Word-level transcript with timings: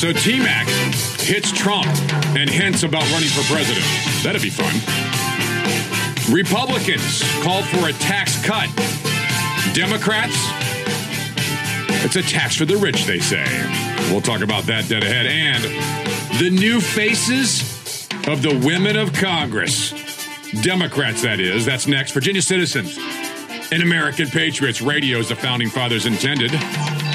So 0.00 0.14
T 0.14 0.38
Mac 0.38 0.66
hits 1.20 1.52
Trump 1.52 1.84
and 2.34 2.48
hints 2.48 2.84
about 2.84 3.02
running 3.12 3.28
for 3.28 3.42
president. 3.52 3.84
That'd 4.22 4.40
be 4.40 4.48
fun. 4.48 4.72
Republicans 6.34 7.22
called 7.42 7.66
for 7.66 7.86
a 7.86 7.92
tax 7.92 8.42
cut. 8.42 8.70
Democrats, 9.74 10.34
it's 12.02 12.16
a 12.16 12.22
tax 12.22 12.56
for 12.56 12.64
the 12.64 12.78
rich, 12.78 13.04
they 13.04 13.18
say. 13.18 13.44
We'll 14.10 14.22
talk 14.22 14.40
about 14.40 14.64
that 14.64 14.88
dead 14.88 15.02
ahead. 15.02 15.26
And 15.26 15.64
the 16.40 16.48
new 16.48 16.80
faces 16.80 18.08
of 18.26 18.40
the 18.40 18.58
women 18.64 18.96
of 18.96 19.12
Congress. 19.12 19.90
Democrats, 20.62 21.20
that 21.20 21.40
is. 21.40 21.66
That's 21.66 21.86
next. 21.86 22.12
Virginia 22.12 22.40
citizens 22.40 22.96
and 23.70 23.82
American 23.82 24.28
patriots. 24.28 24.80
Radio 24.80 25.18
as 25.18 25.28
the 25.28 25.36
founding 25.36 25.68
fathers 25.68 26.06
intended. 26.06 26.52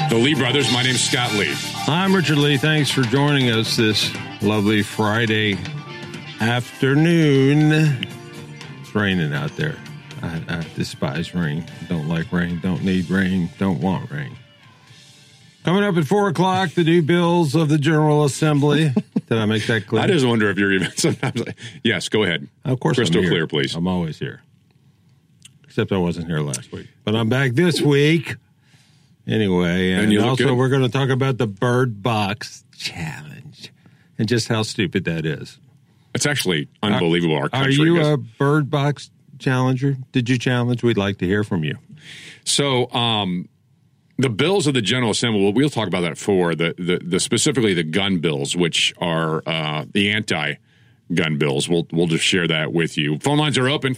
The 0.08 0.16
Lee 0.22 0.34
brothers. 0.34 0.72
My 0.72 0.82
name's 0.82 1.00
Scott 1.00 1.32
Lee. 1.34 1.54
I'm 1.88 2.14
Richard 2.14 2.38
Lee. 2.38 2.56
Thanks 2.56 2.90
for 2.90 3.02
joining 3.02 3.50
us 3.50 3.76
this 3.76 4.14
lovely 4.40 4.82
Friday 4.82 5.58
afternoon. 6.40 8.06
It's 8.80 8.94
raining 8.94 9.34
out 9.34 9.54
there. 9.56 9.76
I, 10.22 10.42
I 10.48 10.66
despise 10.76 11.34
rain. 11.34 11.64
Don't 11.88 12.08
like 12.08 12.30
rain. 12.32 12.60
Don't 12.60 12.84
need 12.84 13.10
rain. 13.10 13.50
Don't 13.58 13.80
want 13.80 14.10
rain. 14.10 14.36
Coming 15.64 15.82
up 15.82 15.96
at 15.96 16.06
four 16.06 16.28
o'clock, 16.28 16.70
the 16.70 16.84
new 16.84 17.02
bills 17.02 17.54
of 17.56 17.68
the 17.68 17.78
General 17.78 18.24
Assembly. 18.24 18.92
Did 19.28 19.38
I 19.38 19.46
make 19.46 19.66
that 19.66 19.86
clear? 19.88 20.02
I 20.02 20.06
just 20.06 20.24
wonder 20.24 20.48
if 20.50 20.56
you're 20.58 20.72
even 20.72 20.92
sometimes 20.96 21.44
like, 21.44 21.56
yes, 21.82 22.08
go 22.08 22.22
ahead. 22.22 22.46
Of 22.64 22.78
course, 22.78 22.96
Crystal 22.96 23.18
I'm 23.18 23.24
here. 23.24 23.32
clear, 23.32 23.46
please. 23.48 23.74
I'm 23.74 23.88
always 23.88 24.18
here. 24.18 24.42
Except 25.64 25.90
I 25.90 25.98
wasn't 25.98 26.28
here 26.28 26.40
last 26.40 26.70
week, 26.72 26.88
but 27.04 27.16
I'm 27.16 27.28
back 27.28 27.52
this 27.52 27.80
week. 27.82 28.36
Anyway, 29.26 29.92
and, 29.92 30.12
And 30.12 30.22
also 30.22 30.44
good. 30.44 30.54
we're 30.56 30.68
going 30.68 30.82
to 30.82 30.88
talk 30.88 31.08
about 31.08 31.38
the 31.38 31.46
Bird 31.48 32.02
Box 32.02 32.64
Challenge 32.76 33.72
and 34.18 34.28
just 34.28 34.48
how 34.48 34.62
stupid 34.62 35.04
that 35.04 35.26
is. 35.26 35.58
It's 36.14 36.26
actually 36.26 36.68
unbelievable. 36.82 37.36
Our 37.36 37.48
Are 37.52 37.68
you 37.68 37.96
goes- 37.96 38.06
a 38.06 38.16
Bird 38.16 38.70
Box 38.70 39.10
challenger? 39.38 39.96
Did 40.12 40.28
you 40.28 40.38
challenge? 40.38 40.82
We'd 40.82 40.96
like 40.96 41.18
to 41.18 41.26
hear 41.26 41.42
from 41.44 41.64
you. 41.64 41.76
So, 42.44 42.90
um, 42.92 43.48
the 44.18 44.30
bills 44.30 44.66
of 44.66 44.72
the 44.72 44.80
General 44.80 45.10
Assembly. 45.10 45.42
Well, 45.42 45.52
we'll 45.52 45.68
talk 45.68 45.88
about 45.88 46.00
that 46.02 46.16
for 46.16 46.54
the, 46.54 46.74
the, 46.78 47.00
the 47.04 47.20
specifically 47.20 47.74
the 47.74 47.82
gun 47.82 48.18
bills, 48.20 48.56
which 48.56 48.94
are 48.96 49.42
uh, 49.46 49.84
the 49.92 50.08
anti-gun 50.10 51.36
bills. 51.36 51.68
We'll 51.68 51.86
we'll 51.92 52.06
just 52.06 52.24
share 52.24 52.48
that 52.48 52.72
with 52.72 52.96
you. 52.96 53.18
Phone 53.18 53.36
lines 53.36 53.58
are 53.58 53.68
open 53.68 53.92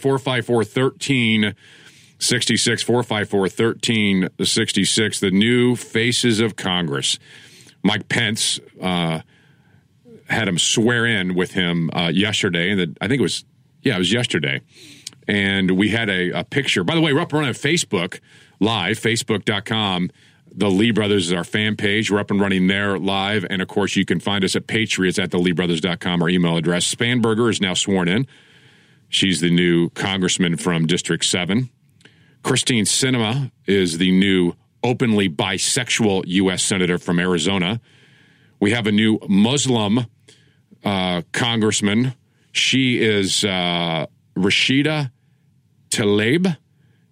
454-1366, 2.19 4.29
454-1366. 4.39 5.21
The 5.21 5.31
new 5.31 5.77
faces 5.77 6.41
of 6.41 6.57
Congress. 6.57 7.19
Mike 7.83 8.09
Pence 8.09 8.59
uh, 8.81 9.21
had 10.29 10.49
him 10.49 10.59
swear 10.59 11.07
in 11.07 11.35
with 11.35 11.53
him 11.53 11.91
uh, 11.93 12.11
yesterday, 12.13 12.71
and 12.71 12.99
I 13.01 13.09
think 13.09 13.21
it 13.21 13.23
was 13.23 13.45
yeah, 13.83 13.95
it 13.95 13.99
was 13.99 14.13
yesterday 14.13 14.61
and 15.29 15.73
we 15.73 15.91
had 15.91 16.09
a, 16.09 16.31
a 16.31 16.45
picture. 16.45 16.83
By 16.83 16.95
the 16.95 17.01
way, 17.01 17.13
we're 17.13 17.21
up 17.21 17.33
and 17.33 17.41
running 17.41 17.51
on 17.51 17.55
Facebook 17.55 18.21
live, 18.59 18.99
facebook.com. 18.99 20.11
The 20.51 20.71
Lee 20.71 20.91
Brothers 20.91 21.27
is 21.27 21.33
our 21.33 21.45
fan 21.45 21.77
page. 21.77 22.11
We're 22.11 22.19
up 22.19 22.31
and 22.31 22.41
running 22.41 22.67
there 22.67 22.99
live. 22.99 23.47
And 23.49 23.61
of 23.61 23.69
course, 23.69 23.95
you 23.95 24.07
can 24.07 24.19
find 24.19 24.43
us 24.43 24.57
at 24.57 24.67
Patriots 24.67 25.19
at 25.19 25.31
theleebrothers.com, 25.31 26.23
our 26.23 26.29
email 26.29 26.57
address. 26.57 26.93
Spanberger 26.93 27.51
is 27.51 27.61
now 27.61 27.75
sworn 27.75 28.09
in. 28.09 28.27
She's 29.11 29.41
the 29.41 29.51
new 29.51 29.91
congressman 29.91 30.57
from 30.57 30.87
District 30.87 31.25
7. 31.25 31.69
Christine 32.43 32.85
Sinema 32.85 33.51
is 33.67 33.99
the 33.99 34.11
new 34.11 34.55
openly 34.83 35.29
bisexual 35.29 36.25
U.S. 36.27 36.63
Senator 36.63 36.99
from 36.99 37.19
Arizona. 37.19 37.81
We 38.61 38.73
have 38.73 38.87
a 38.87 38.93
new 38.93 39.19
Muslim 39.29 40.07
uh, 40.85 41.23
congressman. 41.33 42.15
She 42.53 43.01
is 43.01 43.45
uh, 43.45 44.07
Rashida 44.37 45.11
Tlaib. 45.91 46.57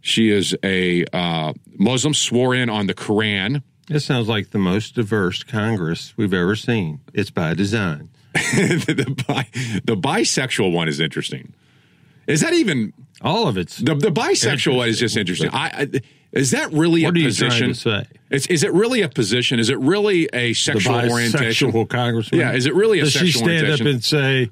She 0.00 0.31
is 0.31 0.56
a 0.62 1.05
uh, 1.12 1.53
Muslim, 1.79 2.15
swore 2.15 2.55
in 2.55 2.71
on 2.71 2.87
the 2.87 2.95
Quran. 2.95 3.62
This 3.89 4.05
sounds 4.05 4.29
like 4.29 4.50
the 4.50 4.59
most 4.59 4.95
diverse 4.95 5.43
Congress 5.43 6.15
we've 6.17 6.34
ever 6.34 6.56
seen. 6.56 7.00
It's 7.12 7.31
by 7.31 7.55
design. 7.55 8.11
the, 8.33 9.25
bi- 9.27 9.49
the 9.84 9.97
bisexual 9.97 10.73
one 10.73 10.89
is 10.89 11.00
interesting. 11.00 11.55
Is 12.26 12.41
that 12.41 12.53
even 12.54 12.92
All 13.22 13.47
of 13.48 13.56
it's. 13.56 13.76
the, 13.78 13.94
the 13.94 14.10
bisexual 14.10 14.76
one 14.76 14.88
is 14.88 14.98
just 14.98 15.16
interesting? 15.16 15.50
I, 15.53 15.66
I, 15.94 16.00
is 16.32 16.50
that 16.50 16.72
really 16.72 17.04
What 17.04 17.16
a 17.16 17.22
position? 17.22 17.70
Is, 18.31 18.47
is 18.48 18.62
it 18.64 18.72
really 18.72 19.00
a 19.03 19.09
position? 19.09 19.59
Is 19.59 19.70
it 19.70 19.78
really 19.78 20.25
a 20.32 20.48
The 20.48 20.54
sexual 20.54 20.94
orientation? 21.10 21.70
bisexual 21.70 21.88
congressman. 21.88 22.41
Yeah, 22.41 22.53
is 22.53 22.66
it 22.66 22.75
really 22.75 22.98
a 23.00 23.04
Does 23.04 23.12
she 23.12 23.31
stand 23.31 23.48
orientation? 23.50 23.87
up 23.87 23.92
and 23.94 24.04
say, 24.04 24.50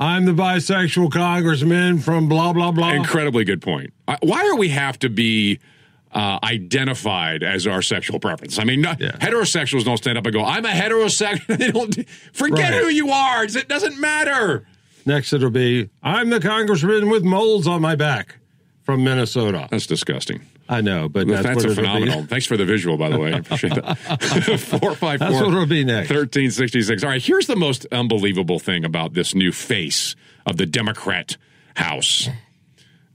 "I'm 0.00 0.24
the 0.24 0.32
bisexual 0.32 1.12
congressman 1.12 1.98
from 1.98 2.28
blah 2.28 2.52
blah 2.52 2.72
blah"? 2.72 2.92
Incredibly 2.94 3.44
good 3.44 3.60
point. 3.62 3.92
Why 4.22 4.42
do 4.42 4.56
we 4.56 4.70
have 4.70 4.98
to 5.00 5.08
be 5.10 5.60
uh, 6.12 6.38
identified 6.42 7.42
as 7.44 7.66
our 7.66 7.82
sexual 7.82 8.18
preference? 8.18 8.58
I 8.58 8.64
mean, 8.64 8.80
no, 8.80 8.94
Yeah. 8.98 9.12
heterosexuals 9.12 9.84
don't 9.84 9.98
stand 9.98 10.18
up 10.18 10.24
and 10.26 10.32
go, 10.34 10.44
"I'm 10.44 10.64
a 10.64 10.70
heterosexual." 10.70 11.46
they 11.58 11.70
don't 11.70 12.08
forget 12.32 12.72
Right. 12.72 12.82
who 12.82 12.88
you 12.88 13.10
are. 13.10 13.44
It 13.44 13.68
doesn't 13.68 14.00
matter. 14.00 14.66
Next, 15.10 15.32
it'll 15.32 15.50
be, 15.50 15.90
"I'm 16.04 16.30
the 16.30 16.38
congressman 16.38 17.10
with 17.10 17.24
moles 17.24 17.66
on 17.66 17.82
my 17.82 17.96
back 17.96 18.36
from 18.84 19.02
Minnesota." 19.02 19.66
That's 19.68 19.88
disgusting. 19.88 20.42
I 20.68 20.82
know, 20.82 21.08
but 21.08 21.26
that's, 21.26 21.42
That's, 21.42 21.64
what 21.64 21.72
a 21.72 21.74
phenomenal. 21.74 22.26
Thanks 22.26 22.46
for 22.46 22.56
the 22.56 22.64
visual, 22.64 22.96
by 22.96 23.08
the 23.08 23.18
way. 23.18 23.32
I 23.32 23.38
appreciate 23.38 23.74
that. 23.74 23.98
Four 24.80 24.94
five 24.94 25.18
That's 25.18 25.34
what 25.34 25.48
it'll 25.48 25.66
be 25.66 25.82
next. 25.82 26.10
1366. 26.10 27.02
All 27.02 27.10
right, 27.10 27.20
here's 27.20 27.48
the 27.48 27.56
most 27.56 27.86
unbelievable 27.90 28.60
thing 28.60 28.84
about 28.84 29.14
this 29.14 29.34
new 29.34 29.50
face 29.50 30.14
of 30.46 30.58
the 30.58 30.66
Democrat 30.66 31.36
House. 31.74 32.28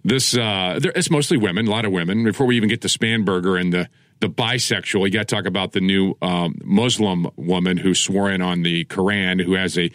This 0.03 0.35
uh 0.35 0.79
there, 0.81 0.91
it's 0.97 1.09
mostly 1.09 1.37
women, 1.37 1.65
a 1.65 1.71
lot 1.71 1.85
of 1.85 1.93
women. 1.93 2.25
Before 2.25 2.45
we 2.45 2.57
even 2.57 2.67
get 2.67 2.81
to 2.81 2.89
Spanberger 2.89 3.57
and 3.59 3.71
the 3.71 3.87
the 4.19 4.27
bisexual, 4.27 5.05
you 5.05 5.11
got 5.11 5.29
to 5.29 5.35
talk 5.35 5.45
about 5.45 5.71
the 5.71 5.81
new 5.81 6.15
um, 6.21 6.55
Muslim 6.61 7.29
woman 7.37 7.77
who 7.77 7.93
swore 7.93 8.29
in 8.29 8.41
on 8.41 8.63
the 8.63 8.83
Quran, 8.85 9.41
who 9.41 9.53
has 9.53 9.77
a 9.77 9.91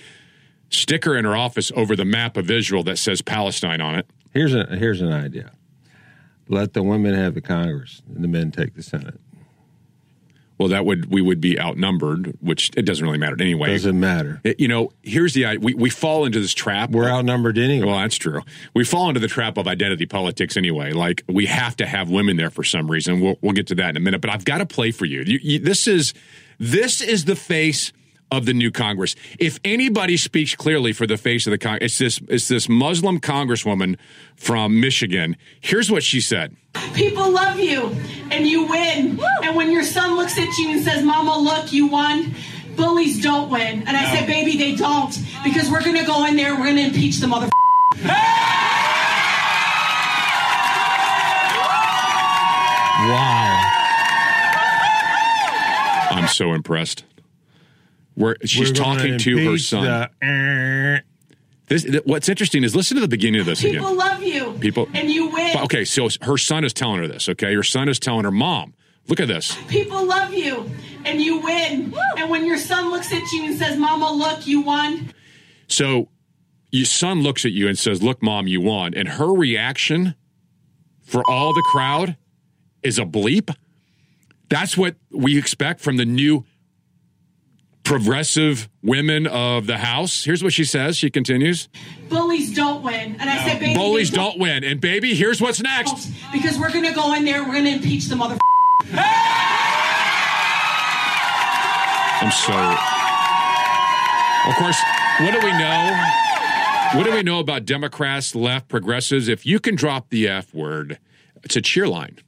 sticker 0.71 1.17
in 1.17 1.25
her 1.25 1.37
office 1.37 1.71
over 1.77 1.95
the 1.95 2.05
map 2.05 2.37
of 2.37 2.51
Israel 2.51 2.83
that 2.85 2.97
says 2.97 3.21
Palestine 3.23 3.81
on 3.81 3.97
it. 3.97 4.07
Here's 4.33 4.55
a 4.55 4.65
here's 4.77 5.01
an 5.03 5.13
idea: 5.13 5.51
let 6.49 6.73
the 6.73 6.83
women 6.83 7.15
have 7.15 7.35
the 7.35 7.41
Congress, 7.41 8.03
and 8.15 8.25
the 8.25 8.29
men 8.29 8.51
take 8.51 8.75
the 8.75 8.83
Senate. 8.83 9.21
Well, 10.61 10.69
that 10.69 10.85
would 10.85 11.11
we 11.11 11.23
would 11.23 11.41
be 11.41 11.59
outnumbered, 11.59 12.37
which 12.41 12.71
it 12.77 12.83
doesn't 12.83 13.03
really 13.03 13.17
matter 13.17 13.35
anyway. 13.41 13.71
Doesn't 13.71 13.99
matter. 13.99 14.43
It- 14.45 14.61
you 14.61 14.69
know, 14.69 14.93
here's 15.03 15.33
the 15.33 15.57
we 15.57 15.73
we 15.73 15.89
fall 15.89 16.27
into 16.27 16.39
this 16.39 16.53
trap. 16.53 16.91
We're 16.91 17.09
outnumbered 17.09 17.57
anyway. 17.57 17.87
Well, 17.87 17.99
that's 17.99 18.17
true. 18.17 18.43
We 18.75 18.85
fall 18.85 19.09
into 19.09 19.21
the 19.21 19.27
trap 19.27 19.57
of 19.57 19.67
identity 19.67 20.05
politics 20.05 20.59
anyway. 20.59 20.93
Like 20.93 21.25
we 21.27 21.47
have 21.47 21.77
to 21.77 21.87
have 21.87 22.11
women 22.11 22.37
there 22.37 22.51
for 22.51 22.63
some 22.63 22.91
reason. 22.91 23.21
We'll 23.21 23.39
we'll 23.41 23.55
get 23.55 23.69
to 23.69 23.75
that 23.77 23.89
in 23.89 23.97
a 23.97 24.01
minute. 24.01 24.21
But 24.21 24.29
I've 24.31 24.45
got 24.45 24.59
to 24.59 24.67
play 24.67 24.91
for 24.91 25.07
you. 25.07 25.23
you, 25.23 25.39
you 25.43 25.59
this 25.61 25.89
is 25.89 26.13
this 26.59 27.01
is 27.01 27.25
the 27.25 27.37
face 27.37 27.91
of 28.31 28.47
the 28.47 28.53
new 28.53 28.71
Congress. 28.71 29.17
If 29.39 29.59
anybody 29.65 30.17
speaks 30.17 30.55
clearly 30.55 30.93
for 30.93 31.07
the 31.07 31.17
face 31.17 31.47
of 31.47 31.51
the 31.51 31.59
Congress, 31.59 31.93
it's 31.93 31.99
this 31.99 32.21
it's 32.29 32.49
this 32.49 32.69
Muslim 32.69 33.21
Congresswoman 33.21 33.97
from 34.37 34.81
Michigan. 34.81 35.37
Here's 35.61 35.91
what 35.91 36.03
she 36.03 36.21
said. 36.21 36.57
People 36.95 37.31
love 37.31 37.59
you 37.59 37.95
and 38.31 38.47
you 38.47 38.67
win. 38.67 39.21
And 39.43 39.57
when 39.57 39.73
your 39.73 39.83
son 39.83 40.17
looks 40.17 40.39
at 40.39 40.57
you 40.59 40.71
and 40.71 40.83
says, 40.83 41.05
Mama, 41.05 41.39
look, 41.39 41.73
you 41.73 41.89
won, 41.89 42.35
bullies 42.77 43.21
don't 43.23 43.51
win. 43.51 43.83
And 43.87 43.97
I 43.97 44.15
said, 44.15 44.27
Baby, 44.27 44.57
they 44.57 44.77
don't. 44.77 45.19
Because 45.43 45.71
we're 45.71 45.83
going 45.83 45.97
to 45.97 46.05
go 46.05 46.27
in 46.27 46.37
there 46.37 46.55
we're 46.55 46.65
going 46.65 46.77
to 46.77 46.85
impeach 46.85 47.19
the 47.19 47.27
mother. 47.27 47.49
wow. 53.09 53.67
I'm 56.13 56.29
so 56.29 56.53
impressed. 56.53 57.05
Where 58.21 58.37
she's 58.45 58.69
We're 58.69 58.75
talking 58.75 59.19
to 59.19 59.51
her 59.51 59.59
son. 59.59 59.85
the- 59.85 60.27
eh. 60.27 61.01
This, 61.69 61.87
what's 62.05 62.29
interesting 62.29 62.65
is 62.65 62.75
listen 62.77 62.97
to 62.97 63.01
the 63.01 63.09
beginning 63.09 63.41
of 63.41 63.47
this 63.47 63.61
again. 63.61 63.75
People 63.75 63.95
love 63.97 64.23
you. 64.23 64.53
People- 64.61 64.89
And 64.93 65.09
you 65.11 65.29
win. 65.31 65.53
But, 65.55 65.65
Okay, 65.65 65.85
so 65.85 66.09
her 66.23 66.37
son 66.37 66.65
is 66.65 66.73
telling 66.73 66.99
her 67.01 67.07
this. 67.09 67.29
Okay, 67.29 67.55
her 67.55 67.63
son 67.63 67.89
is 67.89 67.99
telling 67.99 68.25
her 68.25 68.31
mom, 68.33 68.75
"Look 69.09 69.21
at 69.21 69.29
this." 69.29 69.57
People 69.69 70.05
love 70.05 70.35
you 70.35 70.69
and 71.07 71.21
you 71.23 71.39
win. 71.39 71.95
And 72.19 72.29
when 72.29 72.45
your 72.45 72.59
son 72.59 72.91
looks 72.91 73.13
at 73.13 73.23
you 73.33 73.47
and 73.47 73.57
says, 73.59 73.79
Mama, 73.79 74.13
look, 74.13 74.47
you 74.47 74.61
won. 74.61 75.13
So 75.69 76.09
your 76.73 76.85
son 76.87 77.23
looks 77.23 77.45
at 77.45 77.53
you 77.53 77.69
and 77.69 77.79
says, 77.79 78.03
"Look, 78.03 78.23
mom, 78.23 78.49
you 78.49 78.61
won," 78.61 78.93
and 78.95 79.09
her 79.09 79.33
reaction 79.33 80.15
for 81.03 81.23
all 81.31 81.55
the 81.55 81.63
crowd 81.63 82.17
is 82.83 82.99
a 82.99 83.05
bleep. 83.05 83.55
That's 84.49 84.77
what 84.77 84.97
we 85.13 85.39
expect 85.39 85.81
from 85.81 85.97
the 85.97 86.05
new 86.05 86.45
progressive 87.91 88.69
women 88.85 89.27
of 89.27 89.67
the 89.67 89.79
House. 89.79 90.23
Here's 90.23 90.45
what 90.45 90.53
she 90.53 90.63
says. 90.63 90.97
She 90.97 91.11
continues 91.11 91.69
Bullies 92.09 92.55
don't 92.55 92.85
win. 92.85 93.17
And 93.19 93.29
I 93.29 93.35
no. 93.37 93.43
said, 93.43 93.59
baby. 93.59 93.75
Bullies 93.75 94.11
don't 94.11 94.39
win. 94.39 94.63
And 94.63 94.81
baby, 94.81 95.13
here's 95.17 95.41
what's 95.41 95.61
next. 95.61 96.09
Because 96.33 96.57
we're 96.57 96.71
going 96.71 96.85
to 96.85 96.93
go 96.93 97.15
in 97.15 97.25
there, 97.25 97.43
we're 97.43 97.55
going 97.55 97.65
to 97.65 97.73
impeach 97.73 98.07
the 98.07 98.15
mother. 98.15 98.39
I'm 102.23 102.31
so. 102.31 102.55
Of 104.49 104.55
course, 104.57 104.79
what 105.19 105.33
do 105.33 105.45
we 105.45 105.53
know? 105.59 106.11
What 106.95 107.05
do 107.07 107.13
we 107.13 107.25
know 107.25 107.41
about 107.41 107.65
Democrats, 107.65 108.37
left, 108.37 108.69
progressives? 108.69 109.27
If 109.27 109.45
you 109.45 109.59
can 109.59 109.75
drop 109.75 110.11
the 110.11 110.29
F 110.29 110.55
word, 110.55 111.01
it's 111.43 111.57
a 111.57 111.61
cheer 111.61 111.89
line. 111.89 112.21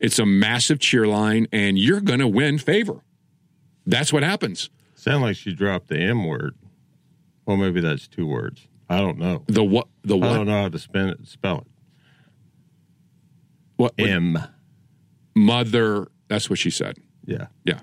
It's 0.00 0.18
a 0.18 0.26
massive 0.26 0.80
cheer 0.80 1.06
line, 1.06 1.48
and 1.50 1.78
you're 1.78 2.02
going 2.02 2.20
to 2.20 2.28
win 2.28 2.58
favor. 2.58 3.00
That's 3.86 4.12
what 4.12 4.22
happens. 4.22 4.68
Sound 4.98 5.22
like 5.22 5.36
she 5.36 5.54
dropped 5.54 5.86
the 5.88 5.96
M 5.96 6.24
word. 6.26 6.56
Well, 7.46 7.56
maybe 7.56 7.80
that's 7.80 8.08
two 8.08 8.26
words. 8.26 8.66
I 8.90 8.98
don't 8.98 9.16
know. 9.18 9.44
The 9.46 9.62
what? 9.62 9.86
The 10.02 10.16
I 10.18 10.34
don't 10.34 10.46
know 10.46 10.62
how 10.62 10.68
to 10.68 10.78
spell 10.78 11.08
it. 11.10 11.26
Spell 11.26 11.58
it. 11.58 11.66
What? 13.76 13.92
what- 13.96 14.08
M. 14.10 14.38
mother. 15.36 16.08
That's 16.28 16.50
what 16.50 16.58
she 16.58 16.70
said. 16.70 16.98
Yeah. 17.24 17.46
Yeah. 17.64 17.80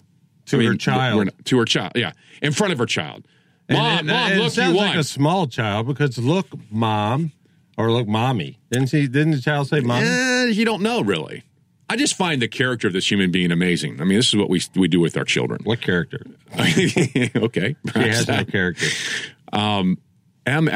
To 0.47 0.59
her 0.59 0.75
child. 0.75 1.25
not- 1.25 1.45
to 1.45 1.57
her 1.57 1.65
child. 1.65 1.93
Yeah. 1.95 2.11
In 2.41 2.51
front 2.51 2.73
of 2.73 2.79
her 2.79 2.85
child. 2.85 3.25
And 3.69 3.77
Mom, 3.79 3.99
it- 3.99 4.05
mom, 4.11 4.31
it 4.31 4.35
look, 4.35 4.43
you 4.43 4.49
sounds 4.51 4.75
won. 4.75 4.87
like 4.87 4.97
a 4.97 5.03
small 5.03 5.47
child 5.47 5.87
because 5.87 6.17
look, 6.19 6.47
mom, 6.69 7.31
or 7.77 7.91
look, 7.91 8.07
mommy. 8.07 8.59
Didn't 8.71 8.89
she? 8.89 9.07
Didn't 9.07 9.31
the 9.31 9.41
child 9.41 9.67
say 9.69 9.79
mommy? 9.79 10.05
Eh, 10.05 10.45
you 10.47 10.65
don't 10.65 10.81
know 10.83 11.01
really. 11.01 11.43
I 11.89 11.95
just 11.97 12.15
find 12.15 12.41
the 12.41 12.47
character 12.47 12.87
of 12.87 12.93
this 12.93 13.09
human 13.09 13.29
being 13.31 13.51
amazing. 13.51 14.01
I 14.01 14.05
mean, 14.05 14.17
this 14.17 14.27
is 14.29 14.35
what 14.35 14.49
we 14.49 14.61
we 14.75 14.87
do 14.87 14.99
with 14.99 15.15
our 15.17 15.23
children. 15.23 15.61
What 15.63 15.81
character? 15.81 16.25
okay. 16.57 17.75
She 17.93 17.99
has 17.99 18.27
no 18.27 18.43
character. 18.45 18.87
M, 19.53 19.97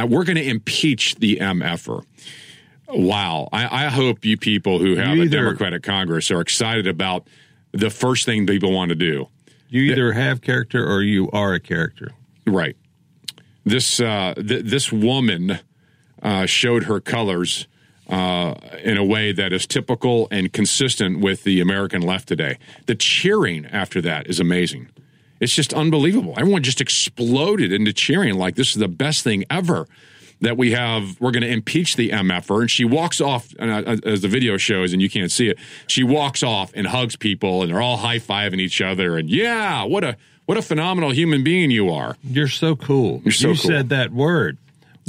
we're 0.09 0.23
going 0.23 0.35
to 0.37 0.47
impeach 0.47 1.15
the 1.15 1.37
MFer. 1.37 2.03
Wow. 2.87 3.49
I, 3.51 3.85
I 3.85 3.89
hope 3.89 4.25
you 4.25 4.35
people 4.37 4.79
who 4.79 4.95
have 4.95 5.15
You 5.15 5.21
a 5.23 5.25
either- 5.25 5.37
Democratic 5.37 5.83
Congress 5.83 6.31
are 6.31 6.41
excited 6.41 6.87
about 6.87 7.27
the 7.71 7.89
first 7.89 8.25
thing 8.25 8.47
people 8.47 8.71
want 8.71 8.89
to 8.89 8.95
do. 8.95 9.27
You 9.69 9.83
either 9.83 10.11
have 10.13 10.41
character 10.41 10.87
or 10.87 11.03
you 11.03 11.29
are 11.31 11.53
a 11.53 11.59
character. 11.59 12.11
Right. 12.47 12.75
This 13.63 13.99
uh, 13.99 14.33
th- 14.35 14.65
this 14.65 14.91
woman 14.91 15.59
uh, 16.23 16.47
showed 16.47 16.85
her 16.85 16.99
colors 16.99 17.67
uh, 18.09 18.55
in 18.83 18.97
a 18.97 19.03
way 19.03 19.31
that 19.31 19.53
is 19.53 19.67
typical 19.67 20.27
and 20.31 20.51
consistent 20.51 21.19
with 21.19 21.43
the 21.43 21.61
American 21.61 22.01
left 22.01 22.27
today. 22.27 22.57
The 22.87 22.95
cheering 22.95 23.65
after 23.67 24.01
that 24.01 24.27
is 24.27 24.39
amazing. 24.39 24.89
It's 25.39 25.55
just 25.55 25.73
unbelievable. 25.73 26.33
Everyone 26.37 26.63
just 26.63 26.81
exploded 26.81 27.71
into 27.71 27.93
cheering 27.93 28.35
like 28.35 28.55
this 28.55 28.69
is 28.71 28.75
the 28.75 28.87
best 28.87 29.23
thing 29.23 29.45
ever. 29.49 29.87
That 30.41 30.55
we 30.55 30.71
have, 30.71 31.19
we're 31.19 31.31
going 31.31 31.43
to 31.43 31.51
impeach 31.51 31.97
the 31.97 32.11
MFer, 32.11 32.61
and 32.61 32.71
she 32.71 32.85
walks 32.85 33.19
off 33.19 33.53
uh, 33.59 33.97
as 34.05 34.21
the 34.21 34.29
video 34.29 34.55
shows, 34.55 34.93
and 34.93 35.01
you 35.01 35.09
can't 35.09 35.29
see 35.29 35.49
it. 35.49 35.59
She 35.85 36.01
walks 36.01 36.43
off 36.43 36.71
and 36.75 36.87
hugs 36.87 37.17
people, 37.17 37.61
and 37.61 37.69
they're 37.69 37.81
all 37.81 37.97
high 37.97 38.19
fiving 38.19 38.61
each 38.61 38.79
other, 38.79 39.17
and 39.17 39.29
yeah, 39.29 39.83
what 39.83 40.05
a 40.05 40.15
what 40.45 40.57
a 40.57 40.61
phenomenal 40.61 41.11
human 41.11 41.43
being 41.43 41.71
you 41.71 41.89
are. 41.89 42.15
You're 42.23 42.47
so 42.47 42.77
cool. 42.77 43.21
You're 43.25 43.33
so 43.33 43.49
you 43.49 43.55
cool. 43.55 43.69
said 43.69 43.89
that 43.89 44.13
word. 44.13 44.57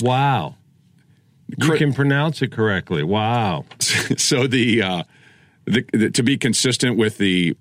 Wow. 0.02 0.56
You 1.58 1.73
can 1.73 1.93
pronounce 1.93 2.43
it 2.43 2.52
correctly. 2.52 3.02
Wow. 3.02 3.64
so 3.79 4.47
the, 4.47 4.82
uh, 4.82 5.02
the, 5.64 5.85
the 5.93 6.11
to 6.11 6.23
be 6.23 6.37
consistent 6.37 6.97
with 6.97 7.19
the 7.19 7.56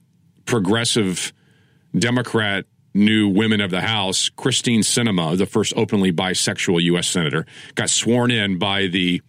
progressive 0.46 1.34
Democrat 1.98 2.66
new 2.94 3.30
women 3.30 3.62
of 3.62 3.72
the 3.72 3.82
House, 3.82 4.30
Christine 4.30 4.82
Sinema, 4.82 5.38
the 5.38 5.46
first 5.46 5.74
openly 5.76 6.12
bisexual 6.12 6.82
U.S. 6.84 7.08
senator, 7.08 7.46
got 7.76 7.90
sworn 7.90 8.32
in 8.32 8.58
by 8.58 8.88
the 8.88 9.22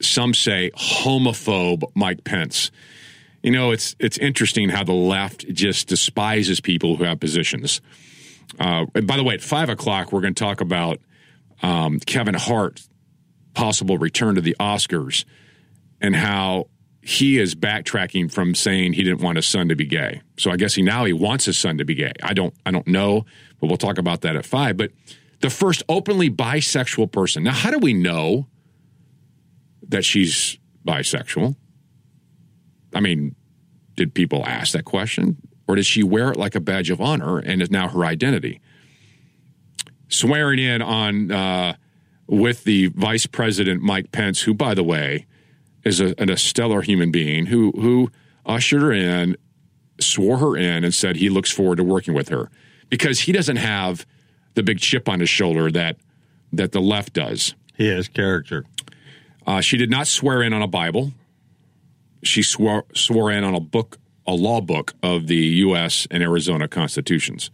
some 0.00 0.34
say 0.34 0.70
homophobe 0.76 1.84
Mike 1.94 2.24
Pence. 2.24 2.70
You 3.42 3.52
know, 3.52 3.70
it's 3.70 3.94
it's 3.98 4.18
interesting 4.18 4.68
how 4.68 4.84
the 4.84 4.92
left 4.92 5.46
just 5.52 5.88
despises 5.88 6.60
people 6.60 6.96
who 6.96 7.04
have 7.04 7.20
positions. 7.20 7.80
Uh, 8.58 8.86
and 8.94 9.06
by 9.06 9.16
the 9.16 9.24
way, 9.24 9.34
at 9.34 9.42
five 9.42 9.68
o'clock, 9.68 10.12
we're 10.12 10.20
going 10.20 10.34
to 10.34 10.44
talk 10.44 10.60
about 10.60 11.00
um, 11.62 12.00
Kevin 12.00 12.34
Hart 12.34 12.82
possible 13.56 13.96
return 13.96 14.34
to 14.34 14.40
the 14.40 14.54
Oscars 14.60 15.24
and 16.00 16.14
how 16.14 16.68
he 17.00 17.38
is 17.38 17.54
backtracking 17.54 18.30
from 18.30 18.54
saying 18.54 18.92
he 18.92 19.02
didn't 19.02 19.22
want 19.22 19.36
his 19.36 19.46
son 19.46 19.68
to 19.70 19.74
be 19.74 19.86
gay. 19.86 20.20
So 20.36 20.50
I 20.50 20.56
guess 20.56 20.74
he 20.74 20.82
now 20.82 21.06
he 21.06 21.12
wants 21.12 21.46
his 21.46 21.58
son 21.58 21.78
to 21.78 21.84
be 21.84 21.94
gay. 21.94 22.12
I 22.22 22.34
don't 22.34 22.54
I 22.66 22.70
don't 22.70 22.86
know, 22.86 23.24
but 23.58 23.68
we'll 23.68 23.78
talk 23.78 23.98
about 23.98 24.20
that 24.20 24.36
at 24.36 24.44
5, 24.44 24.76
but 24.76 24.92
the 25.40 25.48
first 25.48 25.82
openly 25.88 26.30
bisexual 26.30 27.10
person. 27.10 27.44
Now 27.44 27.52
how 27.52 27.70
do 27.70 27.78
we 27.78 27.94
know 27.94 28.46
that 29.88 30.04
she's 30.04 30.58
bisexual? 30.86 31.56
I 32.94 33.00
mean, 33.00 33.34
did 33.96 34.12
people 34.12 34.44
ask 34.44 34.72
that 34.72 34.84
question 34.84 35.38
or 35.66 35.76
did 35.76 35.86
she 35.86 36.02
wear 36.02 36.30
it 36.30 36.36
like 36.36 36.54
a 36.54 36.60
badge 36.60 36.90
of 36.90 37.00
honor 37.00 37.38
and 37.38 37.62
is 37.62 37.70
now 37.70 37.88
her 37.88 38.04
identity? 38.04 38.60
Swearing 40.08 40.58
in 40.58 40.82
on 40.82 41.32
uh, 41.32 41.76
with 42.26 42.64
the 42.64 42.88
Vice 42.88 43.26
President 43.26 43.82
Mike 43.82 44.12
Pence, 44.12 44.42
who, 44.42 44.54
by 44.54 44.74
the 44.74 44.82
way, 44.82 45.26
is 45.84 46.00
a, 46.00 46.14
a 46.18 46.36
stellar 46.36 46.82
human 46.82 47.10
being, 47.10 47.46
who 47.46 47.72
who 47.72 48.10
ushered 48.44 48.82
her 48.82 48.92
in, 48.92 49.36
swore 50.00 50.38
her 50.38 50.56
in, 50.56 50.84
and 50.84 50.94
said 50.94 51.16
he 51.16 51.30
looks 51.30 51.50
forward 51.50 51.76
to 51.76 51.84
working 51.84 52.14
with 52.14 52.28
her 52.28 52.50
because 52.88 53.20
he 53.20 53.32
doesn't 53.32 53.56
have 53.56 54.06
the 54.54 54.62
big 54.62 54.78
chip 54.78 55.08
on 55.08 55.20
his 55.20 55.28
shoulder 55.28 55.70
that 55.70 55.96
that 56.52 56.72
the 56.72 56.80
left 56.80 57.12
does. 57.12 57.54
He 57.76 57.88
has 57.88 58.08
character. 58.08 58.64
Uh, 59.46 59.60
she 59.60 59.76
did 59.76 59.90
not 59.90 60.06
swear 60.06 60.42
in 60.42 60.52
on 60.52 60.62
a 60.62 60.66
Bible. 60.66 61.12
She 62.22 62.42
swore 62.42 62.84
swore 62.94 63.30
in 63.30 63.44
on 63.44 63.54
a 63.54 63.60
book, 63.60 63.98
a 64.26 64.32
law 64.32 64.60
book 64.60 64.94
of 65.02 65.28
the 65.28 65.36
U.S. 65.36 66.08
and 66.10 66.22
Arizona 66.22 66.66
constitutions. 66.66 67.50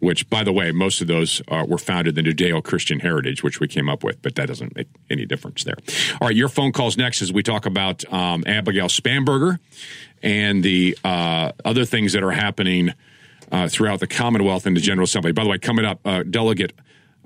Which, 0.00 0.28
by 0.30 0.44
the 0.44 0.52
way, 0.52 0.72
most 0.72 1.00
of 1.00 1.06
those 1.08 1.42
uh, 1.48 1.64
were 1.68 1.78
founded 1.78 2.16
in 2.16 2.24
the 2.24 2.32
Judeo-Christian 2.32 3.00
heritage, 3.00 3.42
which 3.42 3.60
we 3.60 3.68
came 3.68 3.88
up 3.88 4.02
with, 4.02 4.22
but 4.22 4.34
that 4.36 4.48
doesn't 4.48 4.74
make 4.74 4.88
any 5.10 5.26
difference 5.26 5.62
there. 5.64 5.76
All 6.20 6.28
right, 6.28 6.36
your 6.36 6.48
phone 6.48 6.72
calls 6.72 6.96
next 6.96 7.20
as 7.20 7.32
we 7.32 7.42
talk 7.42 7.66
about 7.66 8.10
um, 8.10 8.42
Abigail 8.46 8.86
Spanberger 8.86 9.58
and 10.22 10.62
the 10.62 10.96
uh, 11.04 11.52
other 11.66 11.84
things 11.84 12.14
that 12.14 12.22
are 12.22 12.30
happening 12.30 12.94
uh, 13.52 13.68
throughout 13.68 14.00
the 14.00 14.06
Commonwealth 14.06 14.66
and 14.66 14.76
the 14.76 14.80
General 14.80 15.04
Assembly. 15.04 15.32
By 15.32 15.44
the 15.44 15.50
way, 15.50 15.58
coming 15.58 15.84
up, 15.84 16.00
uh, 16.04 16.22
Delegate 16.22 16.72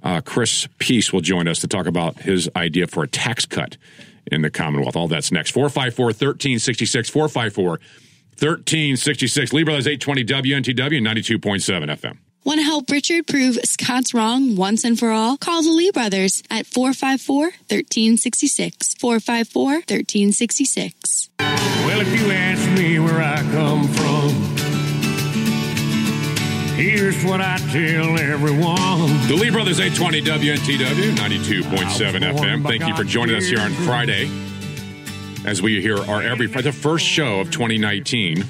uh, 0.02 0.20
Chris 0.20 0.68
Peace 0.78 1.12
will 1.12 1.20
join 1.20 1.48
us 1.48 1.60
to 1.60 1.68
talk 1.68 1.86
about 1.86 2.20
his 2.20 2.48
idea 2.54 2.86
for 2.86 3.02
a 3.02 3.08
tax 3.08 3.46
cut 3.46 3.76
in 4.30 4.42
the 4.42 4.50
Commonwealth. 4.50 4.96
All 4.96 5.08
that's 5.08 5.32
next. 5.32 5.50
454 5.50 6.06
1366, 6.06 7.10
454 7.10 7.68
1366. 7.70 9.52
Lee 9.52 9.64
Brothers 9.64 9.86
820 9.86 10.24
WNTW 10.24 11.00
92.7 11.00 11.96
FM. 11.96 12.18
Want 12.44 12.60
to 12.60 12.64
help 12.64 12.90
Richard 12.90 13.26
prove 13.26 13.56
Scott's 13.64 14.12
wrong 14.12 14.54
once 14.54 14.84
and 14.84 14.98
for 14.98 15.10
all? 15.10 15.38
Call 15.38 15.62
the 15.62 15.70
Lee 15.70 15.90
brothers 15.90 16.42
at 16.50 16.66
454 16.66 17.44
1366. 17.44 18.94
454 19.00 19.64
1366. 19.64 21.30
Well, 21.38 22.00
if 22.02 22.20
you 22.20 22.30
ask 22.30 22.70
me 22.78 22.98
where 22.98 23.22
I 23.22 23.36
come 23.50 23.88
from, 23.88 24.28
here's 26.76 27.24
what 27.24 27.40
I 27.40 27.56
tell 27.72 28.18
everyone. 28.18 29.26
The 29.26 29.36
Lee 29.40 29.48
Brothers 29.48 29.80
820 29.80 30.20
WNTW 30.20 31.16
92.7 31.16 32.36
FM. 32.36 32.62
Thank 32.62 32.86
you 32.86 32.94
for 32.94 33.04
joining 33.04 33.36
us 33.36 33.46
here 33.46 33.60
on 33.60 33.72
Friday 33.72 34.30
as 35.46 35.62
we 35.62 35.80
hear 35.80 35.96
our 35.96 36.22
every 36.22 36.48
Friday, 36.48 36.70
the 36.70 36.76
first 36.76 37.06
show 37.06 37.40
of 37.40 37.50
2019. 37.50 38.44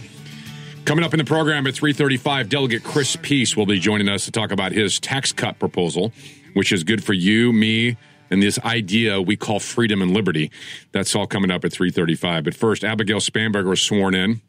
Coming 0.85 1.03
up 1.03 1.15
in 1.15 1.19
the 1.19 1.25
program 1.25 1.67
at 1.67 1.75
3:35, 1.75 2.49
Delegate 2.51 2.85
Chris 2.85 3.17
Peace 3.17 3.57
will 3.57 3.65
be 3.65 3.81
joining 3.81 4.09
us 4.09 4.27
to 4.27 4.31
talk 4.31 4.53
about 4.53 4.73
his 4.73 5.01
tax 5.01 5.33
cut 5.33 5.59
proposal, 5.59 6.13
which 6.53 6.73
is 6.73 6.85
good 6.85 7.03
for 7.03 7.15
you, 7.15 7.55
me, 7.55 7.97
and 8.31 8.43
this 8.43 8.59
idea 8.61 9.21
we 9.21 9.35
call 9.35 9.61
freedom 9.61 10.03
and 10.03 10.13
liberty. 10.13 10.51
That's 10.93 11.15
all 11.17 11.27
coming 11.27 11.51
up 11.51 11.65
at 11.65 11.73
3:35. 11.73 12.45
But 12.45 12.55
first, 12.55 12.85
Abigail 12.85 13.21
Spanberger 13.21 13.65
was 13.71 13.81
sworn 13.81 14.15
in 14.15 14.43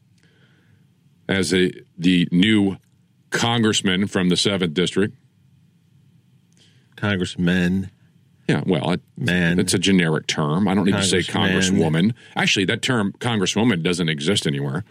as 1.30 1.54
a, 1.54 1.72
the 1.98 2.28
new 2.32 2.78
congressman 3.30 4.08
from 4.08 4.28
the 4.28 4.36
7th 4.36 4.74
district. 4.74 5.16
Congressman. 6.98 7.92
Yeah, 8.48 8.62
well, 8.66 8.92
it, 8.92 9.02
Man. 9.18 9.58
it's 9.58 9.74
a 9.74 9.80
generic 9.80 10.28
term. 10.28 10.68
I 10.68 10.76
don't 10.76 10.86
need 10.86 10.96
to 10.96 11.04
say 11.04 11.20
congresswoman. 11.20 12.14
Actually, 12.36 12.66
that 12.66 12.82
term 12.82 13.14
congresswoman 13.14 13.82
doesn't 13.82 14.10
exist 14.10 14.46
anywhere. 14.46 14.84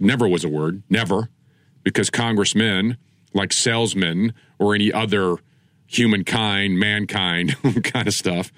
Never 0.00 0.26
was 0.26 0.44
a 0.44 0.48
word, 0.48 0.82
never, 0.88 1.28
because 1.82 2.08
congressmen, 2.08 2.96
like 3.34 3.52
salesmen 3.52 4.32
or 4.58 4.74
any 4.74 4.90
other 4.90 5.36
humankind, 5.86 6.78
mankind 6.78 7.56
kind 7.84 8.08
of 8.08 8.14
stuff, 8.14 8.50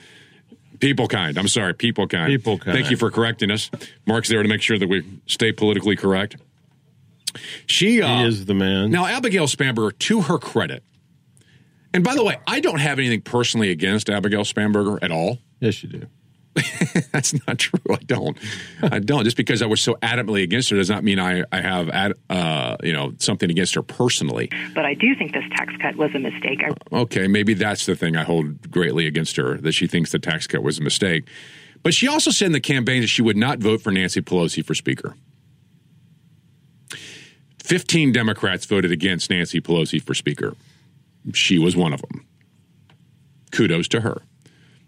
people 0.79 1.09
kind. 1.09 1.37
I'm 1.37 1.49
sorry, 1.49 1.75
people 1.75 2.07
kind. 2.07 2.29
People 2.29 2.59
kind. 2.59 2.77
Thank 2.79 2.91
you 2.91 2.97
for 2.97 3.11
correcting 3.11 3.51
us. 3.51 3.71
Mark's 4.07 4.29
there 4.29 4.43
to 4.43 4.49
make 4.49 4.63
sure 4.63 4.79
that 4.79 4.89
we 4.89 5.03
stay 5.27 5.51
politically 5.51 5.97
correct. 5.97 6.37
She 7.67 8.01
uh, 8.01 8.25
is 8.25 8.45
the 8.45 8.55
man. 8.55 8.91
now, 8.91 9.07
Abigail 9.07 9.47
Spanberger, 9.47 9.99
to 9.99 10.23
her 10.23 10.39
credit, 10.39 10.85
and 11.93 12.05
by 12.05 12.15
the 12.15 12.23
way, 12.23 12.39
I 12.47 12.61
don't 12.61 12.79
have 12.79 12.99
anything 12.99 13.23
personally 13.23 13.71
against 13.71 14.09
Abigail 14.09 14.45
Spanberger 14.45 14.99
at 15.03 15.11
all. 15.11 15.39
Yes, 15.59 15.83
you 15.83 15.89
do. 15.89 16.07
That's 17.13 17.35
not 17.47 17.59
true. 17.59 17.81
I 17.91 17.97
don't. 18.05 18.37
I 18.83 18.99
don't. 18.99 19.25
Just 19.25 19.37
because 19.37 19.63
I 19.63 19.67
was 19.67 19.81
so 19.81 19.95
adamantly 20.03 20.43
against 20.43 20.69
her 20.71 20.77
does 20.77 20.91
not 20.91 21.03
mean 21.03 21.19
I, 21.19 21.45
I 21.51 21.61
have 21.63 21.89
ad, 21.89 22.13
uh, 22.29 22.77
you 22.83 22.93
know 22.93 23.15
something 23.19 23.51
against 23.51 23.75
her 23.75 23.83
personally. 23.83 24.51
But 24.75 24.85
I 24.85 24.95
do 24.95 25.15
think 25.15 25.33
this 25.33 25.45
tax 25.57 25.73
cut 25.81 25.97
was 25.97 26.15
a 26.15 26.19
mistake. 26.19 26.61
I 26.63 26.97
Okay, 26.97 27.27
maybe 27.27 27.55
that's 27.55 27.87
the 27.87 27.97
thing 27.97 28.17
I 28.17 28.25
hold 28.25 28.71
greatly 28.71 29.07
against 29.07 29.37
her 29.37 29.57
that 29.59 29.73
she 29.73 29.87
thinks 29.87 30.13
the 30.13 30.19
tax 30.19 30.47
cut 30.47 30.63
was 30.63 30.79
a 30.79 30.83
mistake. 30.83 31.27
But 31.83 31.95
she 31.95 32.07
also 32.07 32.31
said 32.31 32.47
in 32.47 32.53
the 32.53 32.61
campaign 32.61 33.01
that 33.01 33.09
she 33.09 33.23
would 33.23 33.37
not 33.37 33.59
vote 33.59 33.81
for 33.81 33.91
Nancy 33.91 34.21
Pelosi 34.21 34.65
for 34.65 34.75
Speaker. 34.75 35.17
15 37.65 38.13
Democrats 38.13 38.67
voted 38.67 38.93
against 38.93 39.31
Nancy 39.31 39.61
Pelosi 39.61 40.03
for 40.03 40.15
Speaker. 40.15 40.55
She 41.33 41.59
was 41.59 41.77
one 41.77 41.93
of 41.93 42.03
them. 42.03 42.27
Kudos 43.53 43.89
to 43.89 44.01
her. 44.01 44.23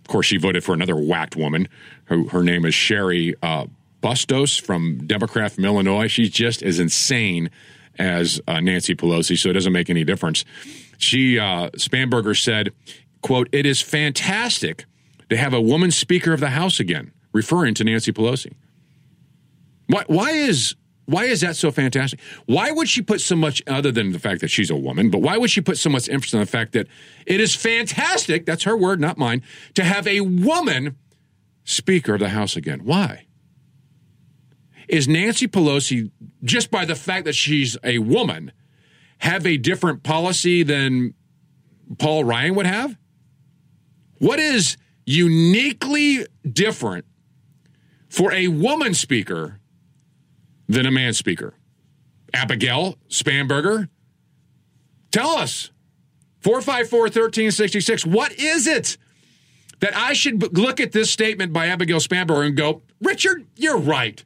Of 0.04 0.08
course, 0.08 0.26
she 0.26 0.36
voted 0.36 0.62
for 0.62 0.74
another 0.74 0.96
whacked 0.96 1.34
woman. 1.34 1.66
Her, 2.04 2.28
her 2.28 2.42
name 2.42 2.66
is 2.66 2.74
Cheri 2.74 3.34
uh, 3.42 3.66
Bustos 4.02 4.60
from 4.60 4.98
Democrat 5.06 5.52
from 5.52 5.64
Illinois. 5.64 6.08
She's 6.08 6.28
just 6.28 6.62
as 6.62 6.78
insane 6.78 7.48
as 7.98 8.38
uh, 8.46 8.60
Nancy 8.60 8.94
Pelosi, 8.94 9.38
so 9.38 9.48
it 9.48 9.54
doesn't 9.54 9.72
make 9.72 9.88
any 9.88 10.04
difference. 10.04 10.44
She 10.98 11.38
uh, 11.38 11.70
said, 11.78 12.72
"quote 13.22 13.48
It 13.50 13.64
is 13.64 13.80
fantastic 13.80 14.84
to 15.30 15.38
have 15.38 15.54
a 15.54 15.60
woman 15.60 15.90
Speaker 15.90 16.34
of 16.34 16.40
the 16.40 16.50
House 16.50 16.78
again," 16.78 17.12
referring 17.32 17.72
to 17.74 17.84
Nancy 17.84 18.12
Pelosi. 18.12 18.52
Why, 19.86 20.04
why 20.06 20.30
is 20.32 20.74
why 21.06 21.24
is 21.24 21.40
that 21.42 21.56
so 21.56 21.70
fantastic? 21.70 22.20
Why 22.46 22.70
would 22.70 22.88
she 22.88 23.02
put 23.02 23.20
so 23.20 23.36
much 23.36 23.62
other 23.66 23.92
than 23.92 24.12
the 24.12 24.18
fact 24.18 24.40
that 24.40 24.48
she's 24.48 24.70
a 24.70 24.76
woman, 24.76 25.10
but 25.10 25.20
why 25.20 25.36
would 25.36 25.50
she 25.50 25.60
put 25.60 25.78
so 25.78 25.90
much 25.90 26.08
emphasis 26.08 26.34
on 26.34 26.40
the 26.40 26.46
fact 26.46 26.72
that 26.72 26.86
it 27.26 27.40
is 27.40 27.54
fantastic, 27.54 28.46
that's 28.46 28.64
her 28.64 28.76
word, 28.76 29.00
not 29.00 29.18
mine, 29.18 29.42
to 29.74 29.84
have 29.84 30.06
a 30.06 30.20
woman 30.20 30.96
speaker 31.64 32.14
of 32.14 32.20
the 32.20 32.30
House 32.30 32.56
again? 32.56 32.84
Why? 32.84 33.26
Is 34.88 35.08
Nancy 35.08 35.46
Pelosi 35.46 36.10
just 36.42 36.70
by 36.70 36.84
the 36.84 36.94
fact 36.94 37.24
that 37.26 37.34
she's 37.34 37.76
a 37.84 37.98
woman 37.98 38.52
have 39.18 39.46
a 39.46 39.56
different 39.56 40.02
policy 40.02 40.62
than 40.62 41.14
Paul 41.98 42.24
Ryan 42.24 42.54
would 42.54 42.66
have? 42.66 42.96
What 44.18 44.38
is 44.38 44.76
uniquely 45.06 46.26
different 46.50 47.04
for 48.08 48.32
a 48.32 48.48
woman 48.48 48.94
speaker 48.94 49.60
than 50.68 50.86
a 50.86 50.90
man 50.90 51.14
speaker. 51.14 51.54
Abigail 52.32 52.98
Spanberger, 53.08 53.88
tell 55.10 55.30
us. 55.30 55.70
454 56.40 57.00
1366. 57.00 58.04
What 58.04 58.32
is 58.32 58.66
it 58.66 58.98
that 59.80 59.96
I 59.96 60.12
should 60.12 60.56
look 60.56 60.78
at 60.80 60.92
this 60.92 61.10
statement 61.10 61.52
by 61.52 61.68
Abigail 61.68 61.98
Spanberger 61.98 62.46
and 62.46 62.56
go, 62.56 62.82
Richard, 63.00 63.46
you're 63.56 63.78
right. 63.78 64.22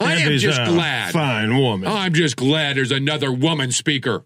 I 0.00 0.14
am 0.14 0.38
just 0.38 0.60
a 0.60 0.64
glad. 0.66 1.12
Fine 1.12 1.56
woman. 1.56 1.88
I'm 1.88 2.12
just 2.12 2.36
glad 2.36 2.76
there's 2.76 2.90
another 2.90 3.32
woman 3.32 3.70
speaker. 3.70 4.24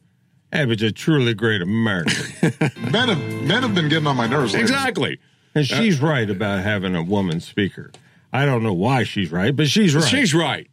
Abby's 0.53 0.83
a 0.83 0.93
truly 0.93 1.35
great 1.35 1.61
American. 1.61 2.15
Men 2.91 3.09
have, 3.09 3.43
men 3.43 3.63
have 3.63 3.75
been 3.75 3.89
getting 3.89 4.07
on 4.07 4.17
my 4.17 4.27
nerves 4.27 4.55
lately. 4.55 4.63
Exactly. 4.63 5.21
and 5.55 5.67
she's 5.67 6.01
right 6.01 6.31
about 6.31 6.63
having 6.63 6.95
a 6.95 7.03
woman 7.03 7.41
speaker. 7.41 7.91
I 8.33 8.47
don't 8.47 8.63
know 8.63 8.73
why 8.73 9.03
she's 9.05 9.31
right, 9.33 9.55
but 9.55 9.69
she's 9.69 9.95
right. 9.95 10.05
She's 10.05 10.35
right. 10.35 10.71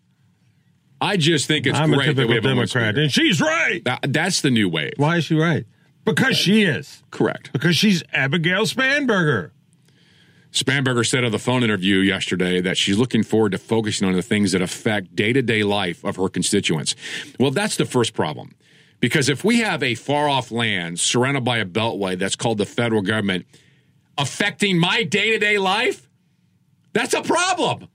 I 1.03 1.17
just 1.17 1.48
think 1.48 1.67
it's 1.67 1.77
I'm 1.77 1.91
a 1.91 1.98
great 1.98 2.15
that 2.15 2.27
we 2.27 2.36
have 2.36 2.45
a 2.45 2.48
Democrat, 2.48 2.98
and 2.98 3.12
she's 3.12 3.41
right. 3.41 3.81
That- 3.83 4.13
that's 4.13 4.41
the 4.41 4.50
new 4.50 4.69
wave. 4.69 4.93
Why 4.98 5.17
is 5.17 5.25
she 5.25 5.36
right? 5.36 5.65
Because 6.05 6.38
she 6.38 6.63
is. 6.63 7.03
Correct. 7.12 7.51
Because 7.53 7.75
she's 7.75 8.03
Abigail 8.13 8.65
Spanberger. 8.65 9.51
Spanberger 10.51 11.05
said 11.07 11.24
of 11.24 11.31
the 11.31 11.39
phone 11.39 11.63
interview 11.63 11.98
yesterday 11.98 12.62
that 12.62 12.77
she's 12.77 12.98
looking 12.98 13.24
forward 13.24 13.51
to 13.53 13.57
focusing 13.57 14.07
on 14.07 14.13
the 14.13 14.22
things 14.22 14.51
that 14.51 14.62
affect 14.62 15.15
day 15.15 15.33
to 15.33 15.41
day 15.41 15.63
life 15.63 16.03
of 16.03 16.15
her 16.17 16.29
constituents. 16.29 16.95
Well, 17.39 17.51
that's 17.51 17.75
the 17.75 17.86
first 17.86 18.13
problem. 18.13 18.55
Because 19.00 19.27
if 19.29 19.43
we 19.43 19.60
have 19.60 19.83
a 19.83 19.95
far 19.95 20.29
off 20.29 20.51
land 20.51 21.00
surrounded 21.00 21.43
by 21.43 21.57
a 21.57 21.65
beltway 21.65 22.17
that's 22.17 22.36
called 22.38 22.60
the 22.60 22.65
federal 22.65 23.01
government 23.01 23.45
affecting 24.17 24.77
my 24.77 25.03
day 25.03 25.31
to 25.31 25.39
day 25.39 25.57
life, 25.57 26.07
that's 26.93 27.13
a 27.13 27.22
problem. 27.24 27.89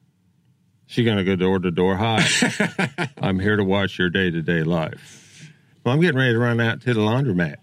She 0.91 1.05
gonna 1.05 1.23
go 1.23 1.37
door 1.37 1.59
to 1.59 1.71
door. 1.71 1.97
Hi, 1.97 2.27
I'm 3.23 3.39
here 3.39 3.57
to 3.57 3.63
watch 3.65 3.99
your 3.99 4.09
day 4.09 4.31
to 4.31 4.41
day 4.41 4.63
life. 4.63 5.53
Well, 5.85 5.95
I'm 5.95 6.01
getting 6.01 6.19
ready 6.19 6.33
to 6.33 6.39
run 6.39 6.61
out 6.61 6.81
to 6.83 6.95
the 6.95 7.01
laundromat. 7.01 7.57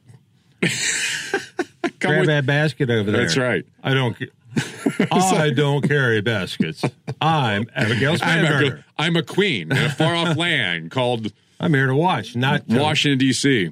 Grab 1.99 2.19
with- 2.19 2.27
that 2.27 2.45
basket 2.45 2.91
over 2.91 3.11
there. 3.11 3.21
That's 3.21 3.35
right. 3.35 3.65
I 3.83 3.93
don't. 3.95 4.15
I 5.11 5.49
don't 5.49 5.81
carry 5.87 6.21
baskets. 6.21 6.85
I'm 7.19 7.65
Abigail 7.75 8.11
I'm 8.13 8.19
Spanberger. 8.19 8.79
a, 8.79 8.83
I'm 8.97 9.15
a 9.15 9.23
queen 9.23 9.71
in 9.71 9.77
a 9.77 9.89
far 9.89 10.13
off 10.15 10.37
land 10.37 10.91
called 10.91 11.33
I'm 11.59 11.73
here 11.73 11.87
to 11.87 11.95
watch, 11.95 12.35
not 12.35 12.69
to, 12.69 12.79
Washington, 12.79 13.17
D.C. 13.17 13.71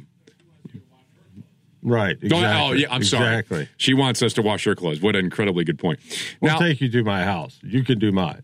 Right. 1.84 2.20
Don't- 2.20 2.32
Exactly. 2.44 2.60
Oh, 2.62 2.74
yeah, 2.74 2.88
I'm 2.90 3.04
sorry. 3.04 3.28
Exactly. 3.36 3.70
She 3.78 3.94
wants 3.94 4.22
us 4.24 4.34
to 4.34 4.42
wash 4.42 4.66
her 4.66 4.74
clothes. 4.76 5.00
What 5.00 5.16
an 5.16 5.24
incredibly 5.26 5.64
good 5.64 5.78
point. 5.80 6.00
We'll 6.42 6.54
Now, 6.54 6.60
take 6.60 6.82
you 6.82 6.90
to 6.90 7.04
my 7.04 7.24
house. 7.24 7.60
You 7.62 7.84
can 7.84 8.00
do 8.00 8.12
mine. 8.12 8.42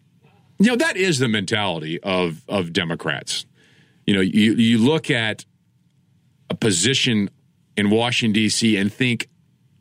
You 0.60 0.68
know 0.68 0.76
that 0.76 0.98
is 0.98 1.20
the 1.20 1.28
mentality 1.28 2.00
of 2.02 2.44
of 2.48 2.74
Democrats. 2.74 3.46
You 4.06 4.14
know, 4.16 4.22
you 4.22 4.54
you 4.54 4.78
look 4.78 5.10
at 5.10 5.46
a 6.50 6.56
position 6.56 7.30
in 7.78 7.90
Washington 7.90 8.34
D.C. 8.34 8.76
and 8.76 8.92
think 8.92 9.30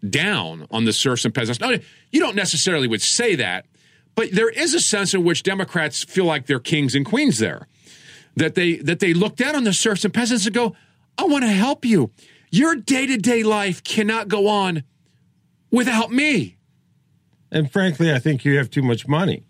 down 0.09 0.67
on 0.71 0.85
the 0.85 0.93
serfs 0.93 1.25
and 1.25 1.35
peasants. 1.35 1.61
No, 1.61 1.77
you 2.13 2.21
don't 2.21 2.37
necessarily 2.37 2.87
would 2.87 3.03
say 3.03 3.35
that, 3.35 3.67
but 4.15 4.31
there 4.31 4.51
is 4.51 4.75
a 4.75 4.81
sense 4.81 5.15
in 5.15 5.25
which 5.25 5.43
Democrats 5.43 6.05
feel 6.05 6.25
like 6.25 6.47
they're 6.47 6.61
kings 6.61 6.95
and 6.95 7.05
queens 7.05 7.39
there. 7.39 7.67
That 8.37 8.55
they 8.55 8.77
that 8.77 9.01
they 9.01 9.15
look 9.15 9.35
down 9.35 9.57
on 9.57 9.65
the 9.65 9.73
serfs 9.73 10.05
and 10.05 10.15
peasants 10.15 10.47
and 10.47 10.55
go, 10.55 10.77
"I 11.17 11.25
want 11.25 11.43
to 11.43 11.51
help 11.51 11.85
you. 11.85 12.13
Your 12.51 12.77
day 12.77 13.07
to 13.07 13.17
day 13.17 13.43
life 13.43 13.83
cannot 13.83 14.29
go 14.29 14.47
on 14.47 14.85
without 15.73 16.13
me." 16.13 16.57
And 17.51 17.73
frankly, 17.73 18.13
I 18.13 18.21
think 18.21 18.45
you 18.45 18.57
have 18.59 18.71
too 18.71 18.83
much 18.83 19.09
money. 19.09 19.43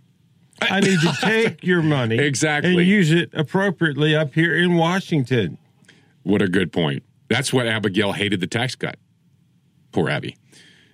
I 0.62 0.81
need 0.81 1.00
to 1.00 1.12
take 1.21 1.65
your 1.65 1.83
money 1.83 2.19
Exactly. 2.21 2.77
and 2.77 2.87
use 2.87 3.11
it 3.12 3.31
appropriately 3.33 4.15
up 4.17 4.35
here 4.35 4.57
in 4.57 4.75
Washington. 4.77 5.59
What 6.23 6.43
a 6.43 6.49
good 6.49 6.73
point. 6.73 7.03
That's 7.29 7.53
what 7.53 7.67
Abigail 7.67 8.12
hated 8.12 8.41
the 8.41 8.47
tax 8.47 8.75
cut. 8.75 8.97
Poor 9.93 10.09
Abby. 10.11 10.37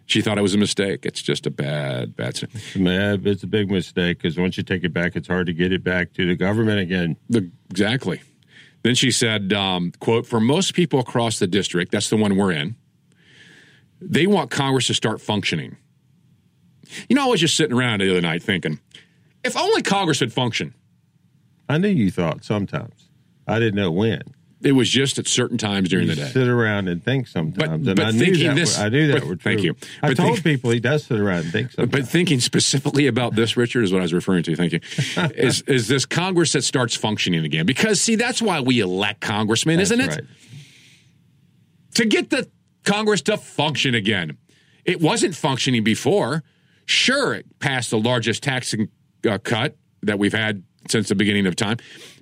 She 0.06 0.20
thought 0.20 0.36
it 0.36 0.42
was 0.42 0.54
a 0.54 0.58
mistake. 0.58 1.06
It's 1.06 1.22
just 1.22 1.46
a 1.46 1.50
bad, 1.50 2.14
bad. 2.14 2.38
Man, 2.76 3.26
It's 3.26 3.42
a 3.42 3.46
big 3.46 3.70
mistake 3.70 4.18
because 4.18 4.36
once 4.36 4.56
you 4.58 4.62
take 4.62 4.84
it 4.84 4.92
back, 4.92 5.16
it's 5.16 5.28
hard 5.28 5.46
to 5.46 5.54
get 5.54 5.72
it 5.72 5.82
back 5.82 6.12
to 6.14 6.26
the 6.26 6.34
government 6.36 6.80
again. 6.80 7.16
The, 7.30 7.50
exactly. 7.70 8.20
Then 8.82 8.94
she 8.94 9.10
said, 9.10 9.52
um, 9.54 9.92
"quote 9.98 10.26
For 10.26 10.40
most 10.40 10.74
people 10.74 11.00
across 11.00 11.38
the 11.38 11.46
district, 11.46 11.90
that's 11.90 12.10
the 12.10 12.18
one 12.18 12.36
we're 12.36 12.52
in. 12.52 12.76
They 13.98 14.26
want 14.26 14.50
Congress 14.50 14.88
to 14.88 14.94
start 14.94 15.22
functioning. 15.22 15.78
You 17.08 17.16
know, 17.16 17.24
I 17.24 17.28
was 17.30 17.40
just 17.40 17.56
sitting 17.56 17.74
around 17.74 18.02
the 18.02 18.10
other 18.10 18.20
night 18.20 18.42
thinking, 18.42 18.78
if 19.44 19.56
only 19.56 19.82
Congress 19.82 20.20
would 20.20 20.32
function. 20.32 20.74
I 21.68 21.78
knew 21.78 21.88
you 21.88 22.10
thought 22.10 22.44
sometimes. 22.44 23.08
I 23.46 23.58
didn't 23.58 23.76
know 23.76 23.90
when. 23.92 24.22
It 24.62 24.72
was 24.72 24.88
just 24.88 25.18
at 25.18 25.26
certain 25.28 25.58
times 25.58 25.90
during 25.90 26.06
You 26.08 26.14
the 26.14 26.22
day. 26.22 26.28
sit 26.30 26.48
around 26.48 26.88
and 26.88 27.04
think 27.04 27.26
sometimes, 27.28 27.86
and 27.86 27.96
but 27.96 28.00
I 28.06 28.10
knew 28.12 28.34
that. 28.44 28.54
this- 28.56 28.78
were- 28.78 28.84
I 28.84 28.88
knew 28.88 29.06
that 29.08 29.20
but- 29.20 29.28
were 29.28 29.36
true. 29.36 29.52
thank 29.52 29.62
you. 29.62 29.76
I 30.02 30.08
But 30.08 30.16
told 30.16 30.32
think- 30.36 30.44
people 30.44 30.70
he 30.70 30.80
does 30.80 31.04
sit 31.04 31.20
around 31.20 31.40
and 31.44 31.52
think 31.52 31.72
sometimes. 31.72 31.90
But 32.04 32.08
thinking 32.10 32.40
specifically 32.40 33.06
about 33.06 33.34
this, 33.34 33.58
Richard, 33.58 33.82
is 33.84 33.92
what 33.92 33.98
I 33.98 34.02
was 34.04 34.14
referring 34.14 34.42
to. 34.44 34.56
Thank 34.56 34.72
you. 34.72 34.80
is 35.36 35.60
is 35.66 35.88
this 35.88 36.06
Congress 36.06 36.52
that 36.52 36.64
starts 36.64 36.96
functioning 36.96 37.44
again? 37.44 37.66
Because 37.66 38.00
see, 38.00 38.16
that's 38.16 38.40
why 38.40 38.60
we 38.60 38.80
elect 38.80 39.20
congressmen, 39.20 39.76
That's 39.76 39.90
isn't 39.90 40.00
it? 40.00 40.10
right. 40.10 40.24
To 41.96 42.06
get 42.06 42.30
the 42.30 42.48
Congress 42.84 43.20
to 43.22 43.36
function 43.36 43.94
again. 43.94 44.38
It 44.86 45.00
wasn't 45.00 45.34
functioning 45.34 45.84
before. 45.84 46.42
Sure, 46.86 47.34
it 47.34 47.46
passed 47.60 47.90
the 47.90 47.98
largest 47.98 48.42
tax 48.42 48.74
uh, 49.26 49.38
cut 49.38 49.76
that 50.02 50.18
we've 50.18 50.34
had 50.34 50.62
since 50.88 51.08
the 51.08 51.14
beginning 51.14 51.46
of 51.46 51.56
time, 51.56 51.78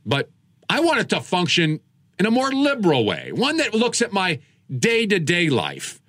but 0.06 0.30
I 0.68 0.80
want 0.80 1.00
it 1.00 1.08
to 1.10 1.20
function 1.20 1.80
in 2.18 2.26
a 2.26 2.30
more 2.30 2.50
liberal 2.52 3.04
way, 3.04 3.32
one 3.32 3.56
that 3.56 3.74
looks 3.74 4.00
at 4.02 4.12
my 4.12 4.40
day 4.70 5.06
to 5.06 5.18
day 5.18 5.50
life. 5.50 6.00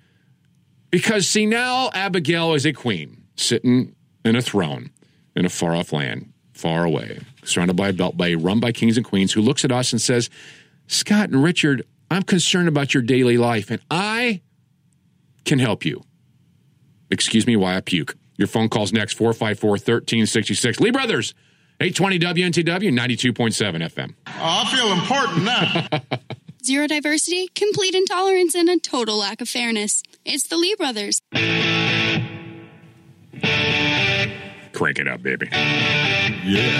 Because 0.90 1.28
see, 1.28 1.46
now 1.46 1.90
Abigail 1.92 2.54
is 2.54 2.64
a 2.64 2.72
queen 2.72 3.24
sitting 3.36 3.94
in 4.24 4.36
a 4.36 4.42
throne 4.42 4.90
in 5.34 5.44
a 5.44 5.48
far 5.48 5.74
off 5.74 5.92
land, 5.92 6.32
far 6.52 6.84
away, 6.84 7.18
surrounded 7.42 7.76
by 7.76 7.88
a 7.88 7.92
beltway, 7.92 8.36
run 8.40 8.60
by 8.60 8.70
kings 8.72 8.96
and 8.96 9.04
queens, 9.04 9.32
who 9.32 9.40
looks 9.42 9.64
at 9.64 9.72
us 9.72 9.92
and 9.92 10.00
says, 10.00 10.30
Scott 10.86 11.30
and 11.30 11.42
Richard, 11.42 11.84
I'm 12.10 12.22
concerned 12.22 12.68
about 12.68 12.94
your 12.94 13.02
daily 13.02 13.36
life, 13.36 13.70
and 13.70 13.80
I 13.90 14.42
can 15.44 15.58
help 15.58 15.84
you. 15.84 16.02
Excuse 17.10 17.46
me 17.46 17.56
why 17.56 17.76
I 17.76 17.80
puke. 17.80 18.16
Your 18.36 18.48
phone 18.48 18.68
calls 18.68 18.92
next 18.92 19.14
454 19.14 19.70
1366. 19.70 20.80
Lee 20.80 20.90
Brothers, 20.90 21.34
820 21.80 22.18
WNTW, 22.18 22.92
92.7 22.92 23.88
FM. 23.90 24.14
I 24.26 24.64
feel 24.74 24.92
important 24.92 25.44
now. 25.44 25.88
Zero 26.64 26.86
diversity, 26.86 27.48
complete 27.54 27.94
intolerance, 27.94 28.54
and 28.54 28.68
a 28.70 28.78
total 28.78 29.18
lack 29.18 29.40
of 29.42 29.48
fairness. 29.48 30.02
It's 30.24 30.48
the 30.48 30.56
Lee 30.56 30.74
brothers. 30.76 31.20
Crank 34.72 34.98
it 34.98 35.06
up, 35.06 35.22
baby. 35.22 35.48
Yeah. 36.44 36.74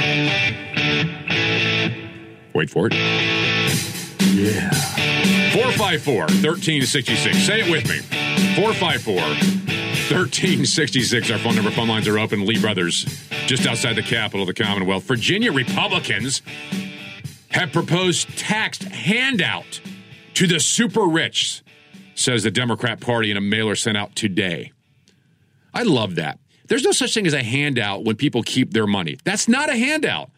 Wait 2.55 2.71
for 2.71 2.89
it. 2.91 2.95
Yeah. 4.35 4.71
454 5.53 6.15
1366. 6.43 7.39
Say 7.39 7.61
it 7.61 7.71
with 7.71 7.89
me. 7.89 7.99
454 8.57 9.15
1366. 10.11 11.31
Our 11.31 11.39
phone 11.39 11.55
number, 11.55 11.71
phone 11.71 11.89
lines 11.89 12.09
are 12.09 12.19
open. 12.19 12.45
Lee 12.45 12.61
Brothers, 12.61 13.05
just 13.47 13.67
outside 13.67 13.95
the 13.95 14.03
capital 14.03 14.43
of 14.43 14.49
the 14.49 14.63
Commonwealth. 14.63 15.05
Virginia 15.05 15.53
Republicans 15.53 16.43
have 17.51 17.73
proposed 17.73 18.37
tax 18.37 18.79
handout 18.79 19.81
to 20.35 20.49
the 20.49 20.59
super 20.59 21.05
rich, 21.05 21.63
says 22.17 22.43
the 22.43 22.51
Democrat 22.51 23.01
Party 23.01 23.31
in 23.31 23.37
a 23.37 23.41
mailer 23.41 23.77
sent 23.77 23.97
out 23.97 24.17
today. 24.17 24.73
I 25.73 25.85
love 25.85 26.17
that. 26.17 26.41
There's 26.67 26.83
no 26.83 26.93
such 26.93 27.15
thing 27.15 27.27
as 27.27 27.35
a 27.35 27.43
handout 27.43 28.05
when 28.05 28.17
people 28.17 28.43
keep 28.43 28.73
their 28.73 28.87
money. 28.87 29.17
That's 29.23 29.47
not 29.47 29.71
a 29.71 29.77
handout. 29.77 30.31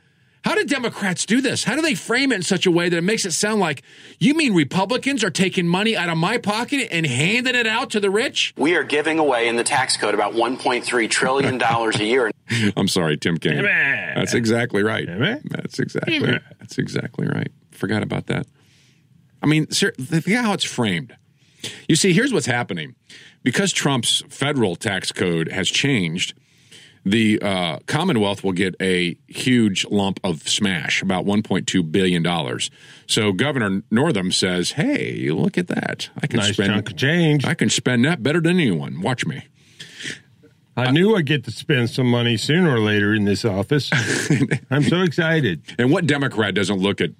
How 0.46 0.54
do 0.54 0.62
Democrats 0.62 1.26
do 1.26 1.40
this? 1.40 1.64
How 1.64 1.74
do 1.74 1.82
they 1.82 1.96
frame 1.96 2.30
it 2.30 2.36
in 2.36 2.42
such 2.42 2.66
a 2.66 2.70
way 2.70 2.88
that 2.88 2.96
it 2.96 3.02
makes 3.02 3.24
it 3.24 3.32
sound 3.32 3.58
like 3.58 3.82
you 4.20 4.32
mean 4.32 4.54
Republicans 4.54 5.24
are 5.24 5.30
taking 5.30 5.66
money 5.66 5.96
out 5.96 6.08
of 6.08 6.16
my 6.16 6.38
pocket 6.38 6.86
and 6.92 7.04
handing 7.04 7.56
it 7.56 7.66
out 7.66 7.90
to 7.90 7.98
the 7.98 8.10
rich? 8.10 8.54
We 8.56 8.76
are 8.76 8.84
giving 8.84 9.18
away 9.18 9.48
in 9.48 9.56
the 9.56 9.64
tax 9.64 9.96
code 9.96 10.14
about 10.14 10.34
$1.3 10.34 11.10
trillion 11.10 11.60
a 11.60 12.04
year. 12.04 12.30
I'm 12.76 12.86
sorry, 12.86 13.16
Tim 13.16 13.38
King. 13.38 13.60
That's 13.60 14.34
exactly 14.34 14.84
right. 14.84 15.08
Amen. 15.08 15.42
That's 15.50 15.80
exactly 15.80 16.38
that's 16.60 16.78
exactly 16.78 17.26
right. 17.26 17.50
Forgot 17.72 18.04
about 18.04 18.28
that. 18.28 18.46
I 19.42 19.46
mean, 19.46 19.72
sir, 19.72 19.90
think 19.98 20.28
how 20.28 20.52
it's 20.52 20.62
framed. 20.62 21.16
You 21.88 21.96
see, 21.96 22.12
here's 22.12 22.32
what's 22.32 22.46
happening. 22.46 22.94
Because 23.42 23.72
Trump's 23.72 24.22
federal 24.28 24.76
tax 24.76 25.10
code 25.10 25.50
has 25.50 25.68
changed, 25.68 26.34
the 27.06 27.40
uh, 27.40 27.78
Commonwealth 27.86 28.42
will 28.42 28.52
get 28.52 28.75
a 28.82 29.16
huge 29.28 29.86
lump 29.86 30.18
of 30.25 30.48
smash, 30.48 31.02
about 31.02 31.25
$1.2 31.25 31.92
billion. 31.92 32.58
So 33.06 33.32
Governor 33.32 33.82
Northam 33.92 34.32
says, 34.32 34.72
hey, 34.72 35.30
look 35.30 35.56
at 35.56 35.68
that. 35.68 36.10
I 36.20 36.26
can 36.26 36.40
Nice 36.40 36.54
spend 36.54 36.72
chunk 36.72 36.90
of 36.90 36.96
change. 36.96 37.44
I 37.44 37.54
can 37.54 37.70
spend 37.70 38.04
that 38.06 38.25
better 38.25 38.40
than 38.40 38.58
anyone. 38.58 39.00
Watch 39.02 39.25
me. 39.25 39.46
I 40.76 40.90
knew 40.90 41.14
I'd 41.14 41.26
get 41.26 41.44
to 41.44 41.52
spend 41.52 41.90
some 41.90 42.10
money 42.10 42.36
sooner 42.36 42.75
or 42.75 42.80
later 42.80 43.14
in 43.14 43.25
this 43.25 43.44
office. 43.44 43.88
I'm 44.70 44.82
so 44.82 45.02
excited. 45.02 45.62
And 45.78 45.92
what 45.92 46.06
Democrat 46.06 46.54
doesn't 46.54 46.80
look 46.80 47.00
at 47.00 47.10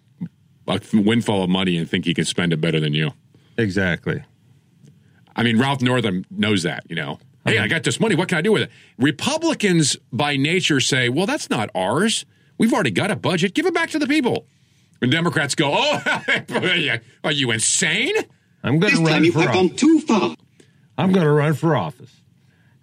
a 0.67 0.81
windfall 0.93 1.45
of 1.45 1.49
money 1.49 1.79
and 1.79 1.89
think 1.89 2.05
he 2.05 2.13
can 2.13 2.25
spend 2.25 2.53
it 2.53 2.61
better 2.61 2.81
than 2.81 2.93
you? 2.93 3.13
Exactly. 3.57 4.25
I 5.37 5.45
mean, 5.45 5.59
Ralph 5.59 5.81
Northam 5.81 6.25
knows 6.29 6.65
that, 6.65 6.85
you 6.89 6.97
know. 6.97 7.21
Hey, 7.47 7.59
I 7.59 7.69
got 7.69 7.85
this 7.85 8.01
money. 8.01 8.15
What 8.15 8.29
can 8.29 8.39
I 8.39 8.43
do 8.43 8.53
with 8.53 8.63
it? 8.63 8.71
Republicans, 8.99 9.97
by 10.13 10.37
nature, 10.37 10.81
say, 10.81 11.09
well, 11.09 11.27
that's 11.27 11.49
not 11.49 11.71
ours. 11.75 12.25
We've 12.59 12.73
already 12.73 12.91
got 12.91 13.11
a 13.11 13.17
budget. 13.17 13.55
Give 13.55 13.67
it 13.67 13.75
back 13.75 13.91
to 13.91 13.99
the 13.99 14.07
people. 14.07 14.47
And 15.01 15.11
Democrats 15.11 15.55
go, 15.55 15.71
oh, 15.75 16.23
are 17.25 17.33
you 17.33 17.51
insane? 17.51 18.15
I'm 18.65 18.79
going 18.79 18.95
to 18.95 19.03
run 19.03 19.31
for 19.31 19.49
office. 19.49 19.81
too 19.81 20.01
far. 20.01 20.35
I'm 20.99 21.13
going 21.13 21.27
to 21.27 21.31
run 21.33 21.55
for 21.55 21.77
office, 21.77 22.23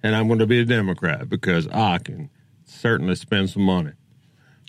and 0.04 0.16
I'm 0.16 0.28
going 0.28 0.40
to 0.40 0.46
be 0.46 0.60
a 0.60 0.66
Democrat 0.66 1.28
because 1.28 1.68
I 1.68 1.98
can 1.98 2.30
certainly 2.66 3.16
spend 3.16 3.50
some 3.50 3.64
money. 3.64 3.94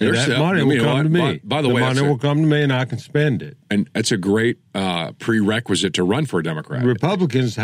And 0.00 0.16
that 0.16 0.30
a- 0.30 0.38
money 0.38 0.64
will 0.64 0.82
come 0.82 0.96
what? 0.96 1.02
to 1.04 1.08
me. 1.08 1.20
By- 1.20 1.40
by 1.56 1.62
the 1.62 1.68
way, 1.68 1.82
money 1.82 1.94
that's 1.94 2.06
a- 2.06 2.08
will 2.08 2.18
come 2.18 2.38
to 2.38 2.46
me, 2.46 2.62
and 2.62 2.72
I 2.72 2.84
can 2.86 2.98
spend 2.98 3.42
it. 3.42 3.56
And 3.70 3.88
that's 3.92 4.10
a 4.10 4.16
great 4.16 4.58
uh, 4.74 5.12
prerequisite 5.12 5.94
to 5.94 6.02
run 6.02 6.26
for 6.26 6.40
a 6.40 6.42
Democrat. 6.42 6.84
Republicans, 6.84 7.58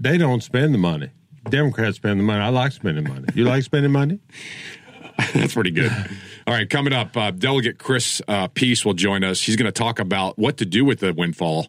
they 0.00 0.16
don't 0.18 0.42
spend 0.42 0.74
the 0.74 0.78
money. 0.78 1.10
Democrats 1.48 1.96
spend 1.96 2.20
the 2.20 2.24
money. 2.24 2.40
I 2.40 2.48
like 2.48 2.72
spending 2.72 3.04
money. 3.04 3.26
You 3.34 3.44
like 3.44 3.62
spending 3.62 3.92
money? 3.92 4.20
That's 5.34 5.54
pretty 5.54 5.70
good. 5.70 5.92
All 6.46 6.54
right, 6.54 6.68
coming 6.68 6.92
up, 6.92 7.16
uh, 7.16 7.30
Delegate 7.30 7.78
Chris 7.78 8.20
uh, 8.26 8.48
Peace 8.48 8.84
will 8.84 8.94
join 8.94 9.22
us. 9.24 9.42
He's 9.42 9.56
going 9.56 9.66
to 9.66 9.72
talk 9.72 9.98
about 9.98 10.38
what 10.38 10.56
to 10.58 10.64
do 10.64 10.84
with 10.84 11.00
the 11.00 11.12
windfall. 11.12 11.68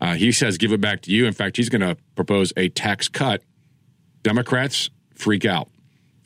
Uh, 0.00 0.14
he 0.14 0.32
says, 0.32 0.58
give 0.58 0.72
it 0.72 0.80
back 0.80 1.00
to 1.02 1.10
you. 1.10 1.26
In 1.26 1.32
fact, 1.32 1.56
he's 1.56 1.68
going 1.68 1.80
to 1.80 1.96
propose 2.14 2.52
a 2.56 2.68
tax 2.68 3.08
cut. 3.08 3.42
Democrats 4.22 4.90
freak 5.14 5.44
out. 5.44 5.68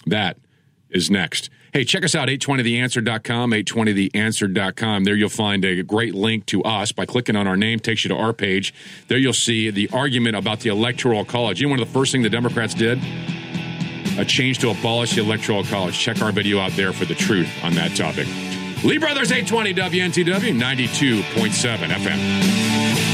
That 0.06 0.38
is 0.96 1.10
next. 1.10 1.50
Hey, 1.72 1.84
check 1.84 2.04
us 2.04 2.14
out, 2.14 2.28
820theanswer.com, 2.28 3.50
820theanswer.com. 3.50 5.04
There 5.04 5.14
you'll 5.14 5.28
find 5.28 5.64
a 5.64 5.82
great 5.82 6.14
link 6.14 6.46
to 6.46 6.62
us 6.62 6.90
by 6.90 7.06
clicking 7.06 7.36
on 7.36 7.46
our 7.46 7.56
name, 7.56 7.78
takes 7.78 8.04
you 8.04 8.08
to 8.08 8.16
our 8.16 8.32
page. 8.32 8.74
There 9.08 9.18
you'll 9.18 9.32
see 9.32 9.70
the 9.70 9.88
argument 9.92 10.36
about 10.36 10.60
the 10.60 10.70
Electoral 10.70 11.24
College. 11.24 11.60
You 11.60 11.66
know 11.66 11.72
one 11.72 11.80
of 11.80 11.86
the 11.86 11.92
first 11.92 12.12
things 12.12 12.24
the 12.24 12.30
Democrats 12.30 12.74
did? 12.74 13.00
a 14.18 14.24
change 14.24 14.58
to 14.60 14.70
abolish 14.70 15.14
the 15.14 15.20
electoral 15.20 15.64
college. 15.64 15.98
Check 15.98 16.22
our 16.22 16.32
video 16.32 16.58
out 16.58 16.72
there 16.72 16.92
for 16.92 17.04
the 17.04 17.14
truth 17.14 17.48
on 17.62 17.74
that 17.74 17.94
topic. 17.96 18.26
Lee 18.84 18.98
Brothers 18.98 19.32
820 19.32 19.74
WNTW 19.74 20.58
92.7 20.58 21.88
FM. 21.88 23.05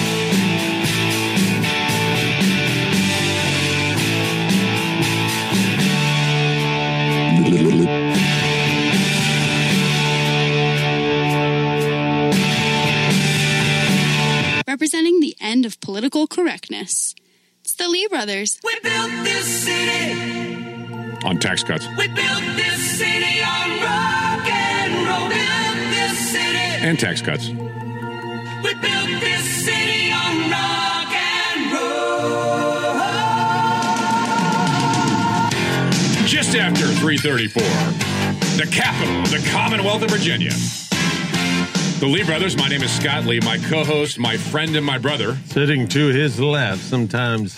Representing 14.83 15.21
the 15.21 15.37
end 15.41 15.65
of 15.65 15.81
political 15.81 16.27
correctness. 16.27 17.15
It's 17.61 17.77
the 17.77 17.89
Lee 17.89 18.09
Brothers. 18.09 18.59
We 18.65 18.81
built 18.81 19.13
this 19.23 19.47
city. 19.65 20.11
On 21.25 21.39
tax 21.39 21.63
cuts 21.63 21.87
We 21.97 22.09
built 22.09 22.43
this 22.57 22.99
city 22.99 23.41
on 23.45 23.71
rock 23.81 24.45
and 24.51 25.07
roll. 25.07 25.29
Built 25.29 25.77
this 25.95 26.19
city. 26.33 26.85
and 26.85 26.99
tax 26.99 27.23
cuts. 27.23 27.47
We 27.47 28.75
built 28.75 29.21
this 29.23 29.65
city 29.65 30.11
on 30.11 30.51
rock 30.51 31.13
and 31.15 31.73
roll. 31.73 32.83
Just 36.27 36.57
after 36.57 36.87
334, 36.87 37.63
the 38.59 38.67
capital 38.73 39.21
of 39.23 39.31
the 39.31 39.49
Commonwealth 39.53 40.03
of 40.03 40.11
Virginia. 40.11 40.51
The 42.03 42.09
Lee 42.09 42.25
Brothers, 42.25 42.57
my 42.57 42.67
name 42.67 42.83
is 42.83 42.91
Scott 42.91 43.27
Lee, 43.27 43.39
my 43.45 43.59
co 43.59 43.85
host, 43.85 44.19
my 44.19 44.37
friend, 44.37 44.75
and 44.75 44.85
my 44.85 44.99
brother 44.99 45.37
Sitting 45.47 45.87
to 45.87 46.09
his 46.09 46.41
left, 46.41 46.83
sometimes 46.83 47.57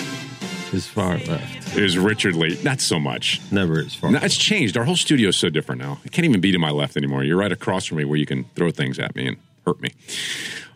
his 0.70 0.86
far 0.86 1.16
left. 1.16 1.78
is 1.78 1.96
Richard 1.96 2.36
Lee. 2.36 2.60
Not 2.62 2.82
so 2.82 3.00
much. 3.00 3.40
Never 3.50 3.82
his 3.82 3.94
far 3.94 4.10
No, 4.10 4.18
it's 4.20 4.36
changed. 4.36 4.76
Our 4.76 4.84
whole 4.84 4.96
studio 4.96 5.30
is 5.30 5.38
so 5.38 5.48
different 5.48 5.80
now. 5.80 5.98
I 6.04 6.08
can't 6.08 6.26
even 6.26 6.42
be 6.42 6.52
to 6.52 6.58
my 6.58 6.68
left 6.68 6.98
anymore. 6.98 7.24
You're 7.24 7.38
right 7.38 7.52
across 7.52 7.86
from 7.86 7.96
me 7.96 8.04
where 8.04 8.18
you 8.18 8.26
can 8.26 8.44
throw 8.54 8.70
things 8.70 8.98
at 8.98 9.16
me 9.16 9.28
and 9.28 9.38
hurt 9.64 9.80
me. 9.80 9.92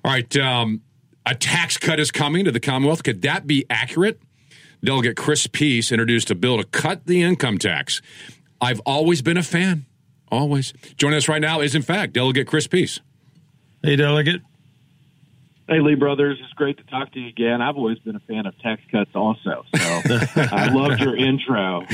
All 0.03 0.13
right. 0.13 0.37
Um, 0.39 0.81
a 1.27 1.35
tax 1.35 1.77
cut 1.77 2.01
is 2.01 2.11
coming 2.11 2.47
to 2.47 2.51
the 2.51 2.61
Commonwealth. 2.61 3.03
Could 3.03 3.21
that 3.21 3.47
be 3.47 3.67
accurate? 3.69 4.19
Delegate 4.83 5.19
Chris 5.19 5.47
Peace 5.47 5.93
introduced 5.93 6.31
a 6.31 6.35
bill 6.35 6.57
to 6.57 6.65
cut 6.65 7.05
the 7.05 7.21
income 7.21 7.59
tax. 7.59 8.01
I've 8.63 8.81
always 8.87 9.21
been 9.21 9.37
a 9.37 9.43
fan. 9.43 9.85
Always. 10.31 10.73
Joining 10.97 11.19
us 11.19 11.29
right 11.29 11.43
now 11.43 11.61
is, 11.61 11.75
in 11.75 11.83
fact, 11.83 12.15
Delegate 12.15 12.47
Chris 12.47 12.67
Peace. 12.67 13.01
Hey, 13.83 13.97
delegate. 13.97 14.43
Hey, 15.69 15.81
Lee 15.81 15.95
Brothers, 15.95 16.39
it's 16.43 16.53
great 16.55 16.79
to 16.79 16.85
talk 16.85 17.13
to 17.13 17.21
you 17.21 17.29
again. 17.29 17.61
I've 17.63 17.77
always 17.77 17.99
been 17.99 18.17
a 18.17 18.21
fan 18.21 18.47
of 18.47 18.59
tax 18.59 18.83
cuts 18.91 19.11
also. 19.15 19.65
So 19.77 20.01
I 20.37 20.73
loved 20.73 21.01
your 21.01 21.15
intro. 21.15 21.85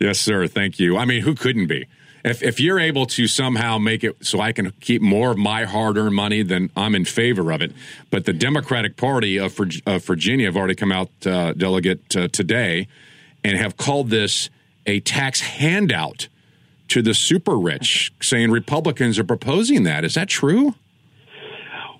Yes, 0.00 0.18
sir. 0.18 0.48
Thank 0.48 0.78
you. 0.78 0.98
I 0.98 1.04
mean, 1.04 1.22
who 1.22 1.34
couldn't 1.34 1.68
be? 1.68 1.86
If, 2.24 2.42
if 2.42 2.60
you're 2.60 2.78
able 2.78 3.06
to 3.06 3.26
somehow 3.26 3.78
make 3.78 4.04
it 4.04 4.16
so 4.20 4.40
I 4.40 4.52
can 4.52 4.72
keep 4.80 5.00
more 5.00 5.30
of 5.30 5.38
my 5.38 5.64
hard 5.64 5.96
earned 5.96 6.14
money, 6.14 6.42
then 6.42 6.70
I'm 6.76 6.94
in 6.94 7.04
favor 7.04 7.52
of 7.52 7.62
it. 7.62 7.72
But 8.10 8.26
the 8.26 8.32
Democratic 8.32 8.96
Party 8.96 9.38
of, 9.38 9.58
of 9.86 10.04
Virginia 10.04 10.46
have 10.46 10.56
already 10.56 10.74
come 10.74 10.92
out, 10.92 11.10
uh, 11.24 11.52
delegate, 11.54 12.16
uh, 12.16 12.28
today 12.28 12.88
and 13.42 13.56
have 13.56 13.76
called 13.76 14.10
this 14.10 14.50
a 14.86 15.00
tax 15.00 15.40
handout 15.40 16.28
to 16.88 17.00
the 17.00 17.14
super 17.14 17.56
rich, 17.56 18.12
saying 18.20 18.50
Republicans 18.50 19.18
are 19.18 19.24
proposing 19.24 19.84
that. 19.84 20.04
Is 20.04 20.14
that 20.14 20.28
true? 20.28 20.74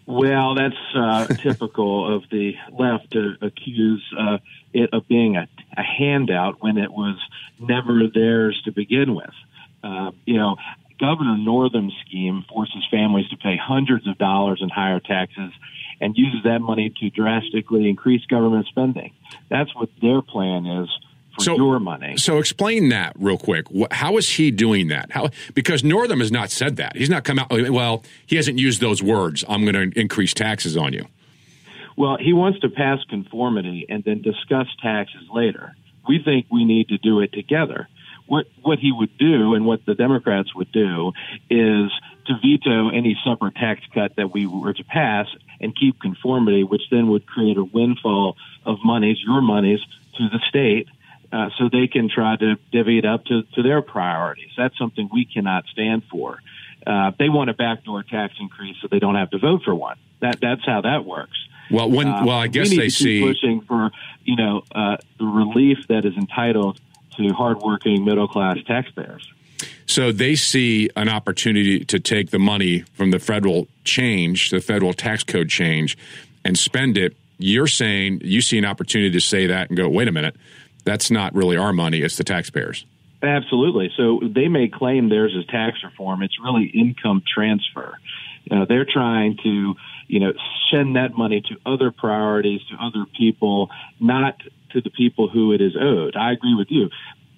Well, 0.07 0.55
that's 0.55 0.75
uh, 0.95 1.27
typical 1.43 2.17
of 2.17 2.25
the 2.31 2.55
left 2.73 3.13
to 3.13 3.35
accuse 3.41 4.05
uh, 4.19 4.39
it 4.73 4.91
of 4.93 5.07
being 5.09 5.37
a, 5.37 5.49
a 5.77 5.83
handout 5.83 6.63
when 6.63 6.79
it 6.79 6.91
was 6.91 7.17
never 7.59 8.09
theirs 8.13 8.61
to 8.65 8.73
begin 8.73 9.15
with. 9.15 9.35
Uh, 9.83 10.11
you 10.27 10.37
know, 10.37 10.57
Governor 10.99 11.39
Northam's 11.39 11.95
scheme 12.07 12.45
forces 12.49 12.87
families 12.91 13.29
to 13.29 13.37
pay 13.37 13.57
hundreds 13.57 14.07
of 14.07 14.19
dollars 14.19 14.61
in 14.63 14.69
higher 14.69 15.01
taxes 15.01 15.53
and 16.01 16.17
uses 16.17 16.43
that 16.45 16.61
money 16.61 16.93
to 17.01 17.11
drastically 17.11 17.89
increase 17.89 18.25
government 18.27 18.67
spending. 18.67 19.13
That's 19.49 19.75
what 19.75 19.89
their 20.01 20.23
plan 20.23 20.67
is 20.67 20.89
for 21.41 21.45
So- 21.45 21.57
your 21.57 21.81
money. 21.81 22.17
So 22.17 22.39
explain 22.39 22.89
that 22.91 23.15
real 23.19 23.39
quick. 23.39 23.67
How 23.91 24.17
is 24.17 24.29
he 24.29 24.51
doing 24.51 24.89
that? 24.89 25.11
How 25.11 25.31
because 25.55 25.83
Northam 25.83 26.21
has 26.21 26.31
not 26.31 26.51
said 26.51 26.77
that. 26.77 26.97
He's 26.97 27.11
not 27.11 27.25
come 27.25 27.39
out. 27.39 27.51
Well, 27.51 28.05
he 28.27 28.37
hasn't 28.37 28.59
used 28.59 28.81
those 28.81 29.03
words. 29.03 29.45
I'm 29.49 29.65
going 29.65 29.91
to 29.91 29.99
increase 30.01 30.35
taxes 30.35 30.77
on 30.77 30.93
you. 30.93 31.07
Well, 31.97 32.17
he 32.19 32.33
wants 32.33 32.61
to 32.61 32.69
pass 32.69 32.99
conformity 33.09 33.87
and 33.89 34.03
then 34.05 34.23
discuss 34.23 34.67
taxes 34.81 35.23
later. 35.33 35.75
We 36.09 36.23
think 36.23 36.47
we 36.51 36.65
need 36.65 36.89
to 36.89 36.99
do 36.99 37.21
it 37.21 37.33
together. 37.33 37.89
what 38.27 38.47
what 38.63 38.79
he 38.79 38.93
would 38.93 39.19
do 39.19 39.55
and 39.55 39.67
what 39.67 39.85
the 39.87 39.95
Democrats 39.97 40.55
would 40.55 40.71
do 40.71 41.11
is 41.51 41.91
to 42.27 42.35
veto 42.41 42.89
any 42.91 43.19
separate 43.25 43.57
tax 43.57 43.81
cut 43.93 44.15
that 44.17 44.33
we 44.33 44.47
were 44.47 44.73
to 44.73 44.85
pass 44.85 45.27
and 45.61 45.75
keep 45.75 45.99
conformity, 46.01 46.63
which 46.63 46.83
then 46.93 47.09
would 47.09 47.27
create 47.27 47.57
a 47.57 47.65
windfall 47.65 48.37
of 48.65 48.79
monies, 48.85 49.19
your 49.27 49.41
monies, 49.43 49.81
to 50.17 50.29
the 50.29 50.39
state. 50.49 50.87
Uh, 51.33 51.49
so 51.59 51.69
they 51.71 51.87
can 51.87 52.09
try 52.09 52.37
to 52.37 52.57
divvy 52.73 52.99
it 52.99 53.05
up 53.05 53.25
to, 53.25 53.43
to 53.55 53.63
their 53.63 53.83
priorities. 53.83 54.51
That's 54.57 54.77
something 54.77 55.09
we 55.13 55.25
cannot 55.25 55.65
stand 55.67 56.03
for. 56.11 56.41
Uh, 56.87 57.13
they 57.19 57.29
want 57.29 57.51
a 57.51 57.55
backdoor 57.55 58.03
tax 58.03 58.35
increase 58.41 58.77
so 58.81 58.89
they 58.91 58.99
don't 58.99 59.15
have 59.15 59.31
to 59.31 59.39
vote 59.39 59.63
for 59.65 59.75
one. 59.75 59.97
That 60.21 60.41
that's 60.41 60.65
how 60.67 60.81
that 60.81 61.05
works. 61.05 61.39
Well, 61.71 61.89
when 61.91 62.09
Uh, 62.09 62.25
well, 62.25 62.39
I 62.39 62.49
guess 62.49 62.71
they 62.71 62.89
see 62.89 63.21
pushing 63.21 63.61
for 63.61 63.91
you 64.25 64.37
know 64.37 64.63
uh, 64.75 64.97
the 65.19 65.25
relief 65.25 65.87
that 65.89 66.05
is 66.05 66.15
entitled 66.17 66.81
to 67.17 67.29
hardworking 67.33 68.05
middle 68.05 68.29
class 68.29 68.59
taxpayers. 68.67 69.29
So 69.87 70.13
they 70.13 70.37
see 70.37 70.89
an 70.97 71.09
opportunity 71.09 71.85
to 71.85 71.99
take 71.99 72.31
the 72.31 72.39
money 72.39 72.81
from 72.95 73.11
the 73.11 73.19
federal 73.19 73.69
change, 73.85 74.51
the 74.51 74.61
federal 74.61 74.93
tax 74.93 75.25
code 75.25 75.49
change, 75.49 75.99
and 76.45 76.59
spend 76.59 76.97
it. 76.97 77.17
You're 77.39 77.67
saying 77.67 78.21
you 78.23 78.41
see 78.41 78.59
an 78.59 78.65
opportunity 78.65 79.11
to 79.11 79.21
say 79.21 79.47
that 79.47 79.69
and 79.69 79.77
go, 79.77 79.89
wait 79.89 80.09
a 80.09 80.13
minute, 80.13 80.37
that's 80.81 81.11
not 81.11 81.35
really 81.35 81.57
our 81.57 81.73
money; 81.73 82.01
it's 82.01 82.17
the 82.17 82.25
taxpayers. 82.25 82.85
Absolutely. 83.23 83.91
So 83.97 84.21
they 84.23 84.49
may 84.49 84.69
claim 84.69 85.09
theirs 85.09 85.35
is 85.37 85.45
tax 85.47 85.79
reform. 85.85 86.23
It's 86.23 86.37
really 86.43 86.67
income 86.67 87.23
transfer. 87.33 87.99
Uh, 88.51 88.65
they're 88.67 88.87
trying 88.91 89.37
to, 89.43 89.75
you 90.09 90.21
know, 90.21 90.33
send 90.73 90.97
that 90.97 91.17
money 91.17 91.43
to 91.43 91.57
other 91.71 91.91
priorities, 91.91 92.61
to 92.71 92.77
other 92.83 93.05
people, 93.19 93.69
not 93.99 94.41
to 94.73 94.81
the 94.81 94.91
people 94.91 95.29
who 95.29 95.53
it 95.53 95.61
is 95.61 95.77
owed. 95.79 96.17
I 96.17 96.33
agree 96.33 96.55
with 96.55 96.69
you. 96.71 96.89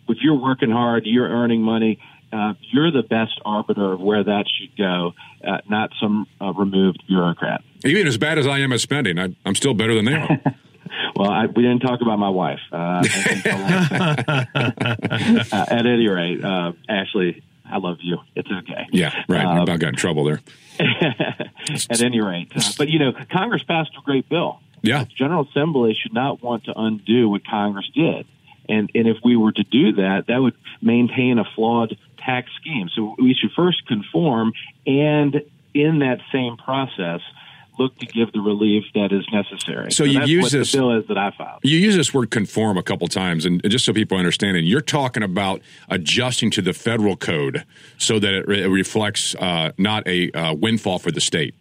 If 0.08 0.18
you're 0.22 0.38
working 0.38 0.70
hard, 0.70 1.04
you're 1.06 1.28
earning 1.28 1.62
money. 1.62 1.98
Uh, 2.32 2.54
you're 2.70 2.90
the 2.90 3.02
best 3.02 3.40
arbiter 3.44 3.92
of 3.92 4.00
where 4.00 4.24
that 4.24 4.44
should 4.48 4.74
go, 4.76 5.12
uh, 5.46 5.58
not 5.68 5.90
some 6.00 6.26
uh, 6.40 6.52
removed 6.52 7.02
bureaucrat. 7.06 7.62
Even 7.84 8.06
as 8.06 8.16
bad 8.16 8.38
as 8.38 8.46
I 8.46 8.60
am 8.60 8.72
at 8.72 8.80
spending, 8.80 9.18
I, 9.18 9.34
I'm 9.44 9.54
still 9.54 9.74
better 9.74 9.94
than 9.94 10.06
they 10.06 10.14
are. 10.14 10.40
Well, 11.14 11.30
I, 11.30 11.44
we 11.46 11.62
didn't 11.62 11.80
talk 11.80 12.00
about 12.00 12.18
my 12.18 12.30
wife. 12.30 12.60
Uh, 12.72 12.76
uh, 13.44 14.44
at 15.52 15.86
any 15.86 16.08
rate, 16.08 16.42
uh, 16.42 16.72
Ashley, 16.88 17.42
I 17.70 17.76
love 17.78 17.98
you. 18.00 18.18
It's 18.34 18.48
okay. 18.50 18.86
yeah, 18.92 19.22
right. 19.28 19.44
Um, 19.44 19.68
I 19.68 19.76
got 19.76 19.90
in 19.90 19.94
trouble 19.94 20.24
there. 20.24 20.40
at 20.80 22.00
any 22.02 22.22
rate, 22.22 22.50
uh, 22.56 22.62
but 22.78 22.88
you 22.88 22.98
know, 22.98 23.12
Congress 23.30 23.62
passed 23.62 23.90
a 23.98 24.00
great 24.02 24.28
bill. 24.28 24.60
Yeah. 24.82 25.04
General 25.16 25.46
Assembly 25.48 25.96
should 26.00 26.12
not 26.12 26.42
want 26.42 26.64
to 26.64 26.72
undo 26.76 27.28
what 27.28 27.46
Congress 27.46 27.88
did. 27.94 28.26
And, 28.68 28.90
and 28.94 29.08
if 29.08 29.18
we 29.24 29.36
were 29.36 29.52
to 29.52 29.64
do 29.64 29.92
that, 29.94 30.26
that 30.28 30.38
would 30.38 30.54
maintain 30.80 31.38
a 31.38 31.44
flawed 31.54 31.96
tax 32.18 32.50
scheme. 32.60 32.88
So 32.94 33.16
we 33.18 33.34
should 33.34 33.50
first 33.52 33.86
conform 33.86 34.52
and 34.86 35.42
in 35.74 36.00
that 36.00 36.18
same 36.32 36.56
process, 36.56 37.20
look 37.78 37.96
to 37.98 38.06
give 38.06 38.32
the 38.32 38.40
relief 38.40 38.84
that 38.94 39.12
is 39.12 39.24
necessary. 39.32 39.90
So 39.92 40.04
you 40.04 40.18
that's 40.18 40.28
use 40.30 40.42
what 40.44 40.52
this- 40.52 40.72
the 40.72 40.78
bill 40.78 40.98
is 40.98 41.06
that 41.08 41.18
I 41.18 41.30
filed. 41.36 41.60
You 41.62 41.78
use 41.78 41.96
this 41.96 42.12
word 42.12 42.30
conform 42.30 42.76
a 42.76 42.82
couple 42.82 43.08
times, 43.08 43.44
and 43.46 43.62
just 43.68 43.84
so 43.84 43.92
people 43.92 44.18
understand 44.18 44.56
it, 44.56 44.60
you're 44.64 44.80
talking 44.80 45.22
about 45.22 45.62
adjusting 45.88 46.50
to 46.52 46.62
the 46.62 46.72
federal 46.72 47.16
code 47.16 47.64
so 47.98 48.18
that 48.18 48.34
it, 48.34 48.46
re- 48.46 48.62
it 48.62 48.68
reflects 48.68 49.34
uh, 49.36 49.72
not 49.78 50.06
a 50.06 50.30
uh, 50.32 50.54
windfall 50.54 50.98
for 50.98 51.10
the 51.10 51.20
state. 51.20 51.54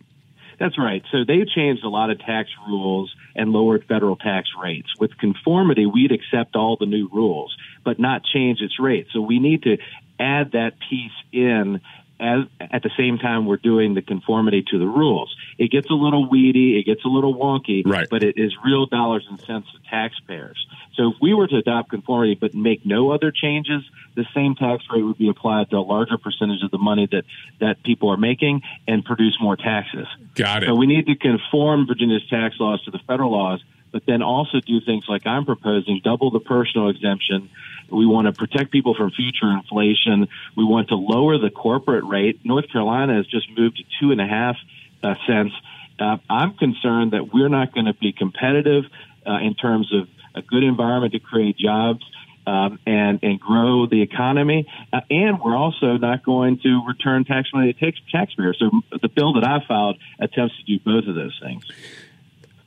That's 0.60 0.78
right. 0.78 1.04
So 1.12 1.24
they 1.26 1.44
changed 1.46 1.84
a 1.84 1.90
lot 1.90 2.12
of 2.12 2.20
tax 2.20 2.50
rules 2.68 3.16
and 3.36 3.52
lowered 3.52 3.86
federal 3.86 4.16
tax 4.16 4.50
rates. 4.62 4.90
With 5.00 5.18
conformity, 5.18 5.88
we'd 5.88 6.12
accept 6.12 6.56
all 6.56 6.78
the 6.80 6.86
new 6.86 7.10
rules, 7.12 7.56
but 7.84 7.98
not 8.00 8.24
change 8.24 8.62
its 8.62 8.80
rate. 8.80 9.08
So 9.12 9.22
we 9.22 9.40
need 9.40 9.64
to 9.64 9.78
add 10.20 10.52
that 10.52 10.74
piece 10.88 11.12
in 11.32 11.82
as, 12.22 12.46
at 12.60 12.84
the 12.84 12.92
same 12.98 13.18
time 13.18 13.46
we're 13.46 13.58
doing 13.58 13.96
the 13.96 14.02
conformity 14.02 14.64
to 14.72 14.78
the 14.80 14.86
rules. 14.86 15.36
It 15.58 15.72
gets 15.72 15.90
a 15.90 15.94
little 15.94 16.30
weedy, 16.30 16.80
it 16.80 16.86
gets 16.86 17.04
a 17.04 17.08
little 17.08 17.36
wonky, 17.36 17.82
Right. 17.86 18.08
but 18.10 18.24
it 18.24 18.38
is 18.38 18.54
real 18.64 18.86
dollars 18.86 19.26
and 19.30 19.40
cents 19.42 19.68
to 19.74 19.80
taxpayers. 19.90 20.66
So 20.94 21.10
if 21.10 21.16
we 21.22 21.34
were 21.34 21.48
to 21.48 21.58
adopt 21.58 21.90
conformity 21.90 22.36
but 22.40 22.54
make 22.54 22.86
no 22.86 23.12
other 23.12 23.32
changes, 23.32 23.82
the 24.16 24.26
same 24.36 24.56
tax 24.56 24.84
rate 24.94 25.02
would 25.04 25.18
be 25.18 25.30
applied 25.30 25.70
to 25.72 25.78
a 25.78 25.80
larger 25.80 26.18
percentage 26.18 26.64
of 26.64 26.72
the 26.72 26.78
money 26.78 27.08
that, 27.12 27.24
that 27.60 27.84
people 27.84 28.10
are 28.10 28.18
making 28.18 28.62
and 28.88 29.04
produce 29.04 29.38
more 29.42 29.56
taxes. 29.56 30.06
Got 30.36 30.64
it. 30.64 30.68
So 30.68 30.76
we 30.76 30.86
need 30.86 31.08
to 31.08 31.16
conform 31.16 31.88
Virginia's 31.88 32.28
tax 32.30 32.56
laws 32.60 32.84
to 32.84 32.92
the 32.92 33.00
federal 33.08 33.32
laws, 33.32 33.64
but 33.92 34.04
then 34.06 34.22
also 34.22 34.60
do 34.60 34.80
things 34.82 35.06
like 35.08 35.28
I'm 35.28 35.46
proposing, 35.46 36.02
double 36.04 36.32
the 36.32 36.40
personal 36.40 36.90
exemption. 36.90 37.50
We 37.90 38.06
want 38.06 38.28
to 38.28 38.34
protect 38.34 38.72
people 38.72 38.96
from 38.96 39.12
future 39.12 39.52
inflation. 39.52 40.30
We 40.56 40.64
want 40.64 40.90
to 40.90 40.96
lower 40.96 41.38
the 41.38 41.50
corporate 41.50 42.06
rate. 42.06 42.40
North 42.44 42.72
Carolina 42.72 43.16
has 43.16 43.28
just 43.28 43.50
moved 43.58 43.78
to 43.78 43.84
two 44.00 44.12
and 44.12 44.22
a 44.22 44.28
half 44.28 44.56
uh, 45.04 45.16
cents. 45.28 45.54
Uh, 46.00 46.18
I'm 46.30 46.54
concerned 46.54 47.12
that 47.12 47.34
we're 47.34 47.50
not 47.50 47.74
going 47.74 47.86
to 47.86 47.94
be 47.94 48.14
competitive 48.14 48.86
uh, 49.28 49.38
in 49.42 49.56
terms 49.56 49.94
of 49.94 50.08
a 50.34 50.42
good 50.42 50.64
environment 50.64 51.14
to 51.14 51.20
create 51.20 51.58
jobs. 51.58 52.04
Um, 52.44 52.80
and 52.88 53.20
and 53.22 53.40
grow 53.40 53.86
the 53.86 54.02
economy, 54.02 54.68
uh, 54.92 55.02
and 55.12 55.40
we're 55.40 55.56
also 55.56 55.98
not 55.98 56.26
going 56.26 56.58
to 56.64 56.82
return 56.88 57.24
tax 57.24 57.50
money 57.54 57.72
to 57.72 57.80
tax- 57.80 58.02
taxpayers. 58.12 58.58
So 58.58 58.72
the 59.00 59.10
bill 59.10 59.34
that 59.34 59.44
I 59.44 59.64
filed 59.68 60.00
attempts 60.20 60.58
to 60.58 60.64
do 60.64 60.80
both 60.84 61.08
of 61.08 61.14
those 61.14 61.40
things. 61.40 61.64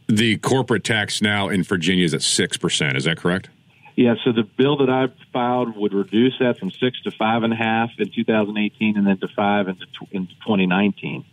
The 0.06 0.36
corporate 0.38 0.84
tax 0.84 1.22
now 1.22 1.48
in 1.48 1.62
Virginia 1.62 2.04
is 2.04 2.14
at 2.14 2.20
6%. 2.20 2.96
Is 2.96 3.04
that 3.04 3.16
correct? 3.16 3.48
Yeah, 3.96 4.14
so 4.24 4.32
the 4.32 4.42
bill 4.42 4.78
that 4.78 4.90
I 4.90 5.06
filed 5.32 5.76
would 5.76 5.94
reduce 5.94 6.34
that 6.40 6.58
from 6.58 6.72
six 6.72 7.00
to 7.02 7.12
five 7.12 7.44
and 7.44 7.52
a 7.52 7.56
half 7.56 7.90
in 7.98 8.10
2018, 8.10 8.96
and 8.96 9.06
then 9.06 9.18
to 9.18 9.28
five 9.28 9.68
into 9.68 9.86
2019. 10.10 11.24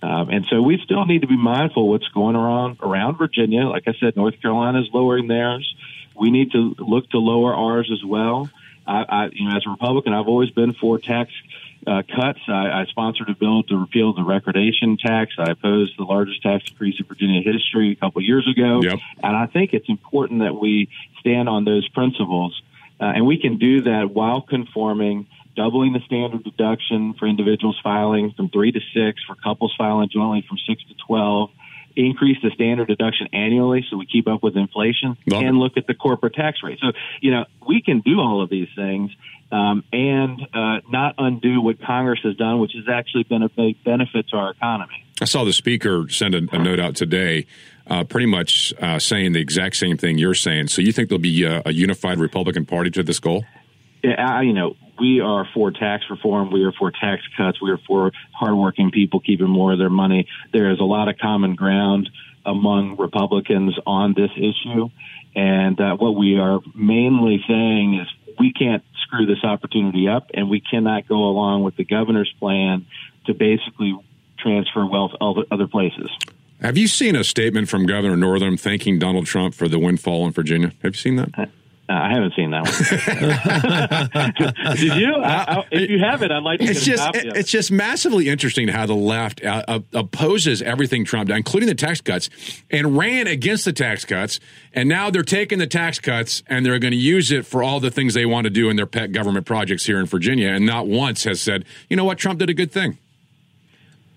Um, 0.00 0.30
and 0.30 0.46
so 0.48 0.62
we 0.62 0.80
still 0.84 1.04
need 1.04 1.22
to 1.22 1.26
be 1.26 1.36
mindful 1.36 1.82
of 1.82 1.88
what's 1.88 2.08
going 2.08 2.36
around 2.36 2.78
around 2.80 3.18
Virginia. 3.18 3.66
Like 3.66 3.88
I 3.88 3.94
said, 4.00 4.16
North 4.16 4.40
Carolina 4.40 4.80
is 4.80 4.88
lowering 4.92 5.26
theirs. 5.26 5.74
We 6.18 6.30
need 6.30 6.52
to 6.52 6.74
look 6.78 7.10
to 7.10 7.18
lower 7.18 7.54
ours 7.54 7.90
as 7.92 8.04
well. 8.04 8.48
I, 8.86 9.02
I 9.02 9.28
you 9.32 9.48
know, 9.48 9.56
as 9.56 9.64
a 9.66 9.70
Republican, 9.70 10.14
I've 10.14 10.28
always 10.28 10.50
been 10.50 10.72
for 10.72 10.98
tax 10.98 11.30
uh, 11.86 12.02
cuts. 12.02 12.40
I, 12.48 12.82
I 12.82 12.84
sponsored 12.88 13.28
a 13.28 13.34
bill 13.34 13.62
to 13.64 13.76
repeal 13.76 14.12
the 14.12 14.24
recordation 14.24 14.96
tax. 14.96 15.34
I 15.38 15.52
opposed 15.52 15.98
the 15.98 16.04
largest 16.04 16.42
tax 16.42 16.64
increase 16.70 16.96
in 16.98 17.06
Virginia 17.06 17.42
history 17.42 17.92
a 17.92 17.96
couple 17.96 18.20
of 18.20 18.24
years 18.24 18.48
ago. 18.48 18.80
Yep. 18.82 18.98
And 19.22 19.36
I 19.36 19.46
think 19.46 19.72
it's 19.72 19.88
important 19.88 20.40
that 20.40 20.54
we 20.54 20.88
stand 21.20 21.48
on 21.48 21.64
those 21.64 21.88
principles. 21.88 22.60
Uh, 23.00 23.04
and 23.04 23.26
we 23.26 23.38
can 23.40 23.58
do 23.58 23.82
that 23.82 24.10
while 24.12 24.40
conforming, 24.40 25.26
doubling 25.56 25.92
the 25.92 26.00
standard 26.00 26.42
deduction 26.42 27.14
for 27.14 27.26
individuals 27.26 27.78
filing 27.82 28.32
from 28.32 28.48
three 28.48 28.72
to 28.72 28.80
six, 28.92 29.22
for 29.24 29.36
couples 29.36 29.74
filing 29.78 30.08
jointly 30.08 30.44
from 30.48 30.58
six 30.66 30.82
to 30.84 30.94
12, 31.06 31.50
increase 31.98 32.38
the 32.42 32.50
standard 32.50 32.88
deduction 32.88 33.28
annually 33.32 33.84
so 33.90 33.96
we 33.96 34.06
keep 34.06 34.28
up 34.28 34.42
with 34.42 34.56
inflation, 34.56 35.16
Love 35.26 35.42
and 35.42 35.56
it. 35.56 35.58
look 35.58 35.76
at 35.76 35.86
the 35.86 35.94
corporate 35.94 36.34
tax 36.34 36.58
rate. 36.62 36.78
So, 36.80 36.92
you 37.20 37.32
know, 37.32 37.44
we 37.66 37.82
can 37.82 38.00
do 38.00 38.20
all 38.20 38.40
of 38.42 38.48
these 38.48 38.68
things 38.76 39.10
um, 39.50 39.82
and 39.92 40.40
uh, 40.54 40.80
not 40.88 41.16
undo 41.18 41.60
what 41.60 41.82
Congress 41.82 42.20
has 42.22 42.36
done, 42.36 42.60
which 42.60 42.72
has 42.74 42.84
actually 42.88 43.24
been 43.24 43.42
a 43.42 43.48
big 43.48 43.82
benefit 43.82 44.28
to 44.28 44.36
our 44.36 44.50
economy. 44.50 45.04
I 45.20 45.24
saw 45.24 45.44
the 45.44 45.52
speaker 45.52 46.08
send 46.08 46.34
a, 46.34 46.46
a 46.52 46.58
note 46.58 46.78
out 46.78 46.94
today, 46.94 47.46
uh, 47.88 48.04
pretty 48.04 48.26
much 48.26 48.72
uh, 48.80 49.00
saying 49.00 49.32
the 49.32 49.40
exact 49.40 49.76
same 49.76 49.96
thing 49.96 50.18
you're 50.18 50.34
saying. 50.34 50.68
So 50.68 50.80
you 50.80 50.92
think 50.92 51.08
there'll 51.08 51.20
be 51.20 51.42
a, 51.42 51.62
a 51.66 51.72
unified 51.72 52.18
Republican 52.18 52.64
Party 52.64 52.90
to 52.90 53.02
this 53.02 53.18
goal? 53.18 53.44
Yeah, 54.04 54.14
I, 54.18 54.42
you 54.42 54.52
know, 54.52 54.76
we 54.98 55.20
are 55.20 55.46
for 55.54 55.70
tax 55.70 56.04
reform. 56.10 56.50
We 56.50 56.64
are 56.64 56.72
for 56.72 56.90
tax 56.90 57.22
cuts. 57.36 57.60
We 57.60 57.70
are 57.70 57.80
for 57.86 58.12
hardworking 58.32 58.90
people 58.90 59.20
keeping 59.20 59.48
more 59.48 59.72
of 59.72 59.78
their 59.78 59.90
money. 59.90 60.28
There 60.52 60.70
is 60.70 60.80
a 60.80 60.84
lot 60.84 61.08
of 61.08 61.18
common 61.18 61.54
ground 61.54 62.08
among 62.44 62.96
Republicans 62.96 63.76
on 63.86 64.14
this 64.14 64.30
issue. 64.36 64.88
And 65.34 65.80
uh, 65.80 65.96
what 65.96 66.12
we 66.12 66.38
are 66.38 66.60
mainly 66.74 67.44
saying 67.46 68.00
is 68.00 68.34
we 68.38 68.52
can't 68.52 68.82
screw 69.02 69.26
this 69.26 69.42
opportunity 69.42 70.08
up, 70.08 70.30
and 70.34 70.48
we 70.48 70.60
cannot 70.60 71.08
go 71.08 71.28
along 71.28 71.62
with 71.62 71.76
the 71.76 71.84
governor's 71.84 72.32
plan 72.38 72.86
to 73.26 73.34
basically 73.34 73.96
transfer 74.38 74.86
wealth 74.86 75.12
other, 75.20 75.42
other 75.50 75.66
places. 75.66 76.10
Have 76.60 76.76
you 76.76 76.88
seen 76.88 77.14
a 77.14 77.22
statement 77.22 77.68
from 77.68 77.86
Governor 77.86 78.16
Northam 78.16 78.56
thanking 78.56 78.98
Donald 78.98 79.26
Trump 79.26 79.54
for 79.54 79.68
the 79.68 79.78
windfall 79.78 80.26
in 80.26 80.32
Virginia? 80.32 80.72
Have 80.82 80.96
you 80.96 81.00
seen 81.00 81.16
that? 81.16 81.50
Uh, 81.90 81.92
I 81.94 82.10
haven't 82.12 82.34
seen 82.36 82.50
that 82.50 82.64
one. 84.64 84.76
Did 84.76 84.96
you? 84.96 85.14
I, 85.14 85.54
I, 85.60 85.64
if 85.70 85.88
you 85.88 85.98
have 86.00 86.22
it, 86.22 86.30
I'd 86.30 86.42
like 86.42 86.60
to 86.60 86.66
It's 86.66 86.84
get 86.84 86.96
just 86.98 87.16
it. 87.16 87.36
it's 87.36 87.50
just 87.50 87.72
massively 87.72 88.28
interesting 88.28 88.68
how 88.68 88.84
the 88.84 88.94
left 88.94 89.42
uh, 89.42 89.62
uh, 89.66 89.80
opposes 89.94 90.60
everything 90.60 91.06
Trump, 91.06 91.28
did, 91.28 91.36
including 91.38 91.66
the 91.66 91.74
tax 91.74 92.02
cuts, 92.02 92.28
and 92.70 92.98
ran 92.98 93.26
against 93.26 93.64
the 93.64 93.72
tax 93.72 94.04
cuts, 94.04 94.38
and 94.74 94.86
now 94.86 95.08
they're 95.08 95.22
taking 95.22 95.58
the 95.58 95.66
tax 95.66 95.98
cuts 95.98 96.42
and 96.46 96.66
they're 96.66 96.78
going 96.78 96.92
to 96.92 96.96
use 96.98 97.32
it 97.32 97.46
for 97.46 97.62
all 97.62 97.80
the 97.80 97.90
things 97.90 98.12
they 98.12 98.26
want 98.26 98.44
to 98.44 98.50
do 98.50 98.68
in 98.68 98.76
their 98.76 98.86
pet 98.86 99.12
government 99.12 99.46
projects 99.46 99.86
here 99.86 99.98
in 99.98 100.04
Virginia, 100.04 100.48
and 100.48 100.66
not 100.66 100.86
once 100.86 101.24
has 101.24 101.40
said, 101.40 101.64
you 101.88 101.96
know 101.96 102.04
what, 102.04 102.18
Trump 102.18 102.38
did 102.38 102.50
a 102.50 102.54
good 102.54 102.70
thing. 102.70 102.98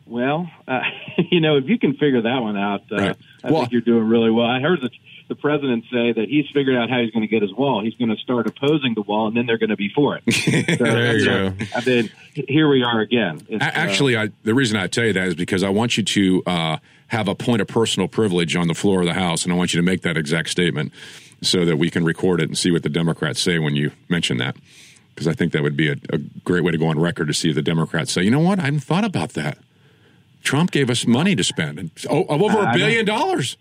Well, 0.06 0.52
uh, 0.68 0.82
you 1.32 1.40
know, 1.40 1.56
if 1.56 1.70
you 1.70 1.80
can 1.80 1.94
figure 1.94 2.22
that 2.24 2.40
one 2.42 2.58
out, 2.58 2.82
uh, 2.92 2.96
Right. 2.98 3.16
I 3.46 3.52
Well- 3.52 3.62
think 3.62 3.72
you're 3.72 3.82
doing 3.82 4.10
really 4.10 4.30
well. 4.30 4.46
I 4.46 4.60
heard 4.60 4.82
that 4.82 4.92
the 5.32 5.36
president 5.36 5.86
say 5.90 6.12
that 6.12 6.28
he's 6.28 6.46
figured 6.54 6.76
out 6.76 6.90
how 6.90 7.00
he's 7.00 7.10
going 7.12 7.22
to 7.22 7.28
get 7.28 7.42
his 7.42 7.54
wall. 7.54 7.82
He's 7.82 7.96
going 7.96 8.10
to 8.10 8.18
start 8.18 8.48
opposing 8.48 8.96
the 8.96 9.02
wall, 9.02 9.28
and 9.28 9.38
then 9.38 9.46
they're 9.46 9.58
going 9.58 9.70
to 9.70 9.78
be 9.78 9.90
for 9.96 10.18
it. 10.18 10.24
So, 10.78 10.84
There 10.84 11.18
you 11.18 11.26
know, 11.26 11.50
go. 11.52 11.66
And 11.74 11.86
then 11.86 12.12
here 12.34 12.68
we 12.68 12.84
are 12.84 13.00
again. 13.00 13.40
It's, 13.48 13.64
uh, 13.64 13.72
Actually, 13.74 14.18
I, 14.18 14.30
the 14.44 14.54
reason 14.54 14.76
I 14.76 14.88
tell 14.88 15.06
you 15.06 15.14
that 15.14 15.28
is 15.30 15.36
because 15.36 15.64
I 15.64 15.70
want 15.70 15.96
you 15.96 16.04
to 16.04 16.44
uh, 16.46 16.78
have 17.08 17.30
a 17.30 17.36
point 17.36 17.62
of 17.62 17.70
personal 17.70 18.10
privilege 18.10 18.58
on 18.58 18.68
the 18.68 18.74
floor 18.74 19.00
of 19.00 19.06
the 19.06 19.14
House, 19.14 19.46
and 19.46 19.54
I 19.54 19.56
want 19.56 19.74
you 19.74 19.80
to 19.80 19.86
make 19.86 20.02
that 20.02 20.18
exact 20.18 20.50
statement 20.50 20.92
so 21.42 21.64
that 21.64 21.78
we 21.78 21.90
can 21.90 22.04
record 22.04 22.42
it 22.42 22.50
and 22.50 22.58
see 22.58 22.72
what 22.72 22.84
the 22.84 22.90
Democrats 22.90 23.42
say 23.42 23.58
when 23.58 23.78
you 23.78 23.92
mention 24.10 24.36
that. 24.38 24.58
Because 25.16 25.30
I 25.30 25.34
think 25.34 25.54
that 25.54 25.64
would 25.64 25.78
be 25.78 25.88
a, 25.90 25.96
a 26.10 26.18
great 26.44 26.66
way 26.66 26.74
to 26.74 26.78
go 26.78 26.88
on 26.88 27.00
record 27.00 27.28
to 27.28 27.34
see 27.34 27.50
if 27.50 27.56
the 27.56 27.62
Democrats 27.62 28.12
say, 28.12 28.24
you 28.24 28.32
know 28.32 28.40
what, 28.40 28.60
I 28.60 28.64
hadn't 28.64 28.82
thought 28.82 29.06
about 29.06 29.32
that. 29.34 29.58
Trump 30.44 30.72
gave 30.72 30.90
us 30.90 31.08
money 31.08 31.36
to 31.38 31.44
spend, 31.44 31.80
and, 31.80 31.92
oh, 32.10 32.26
over 32.28 32.60
a 32.60 32.74
billion 32.74 33.06
dollars. 33.06 33.56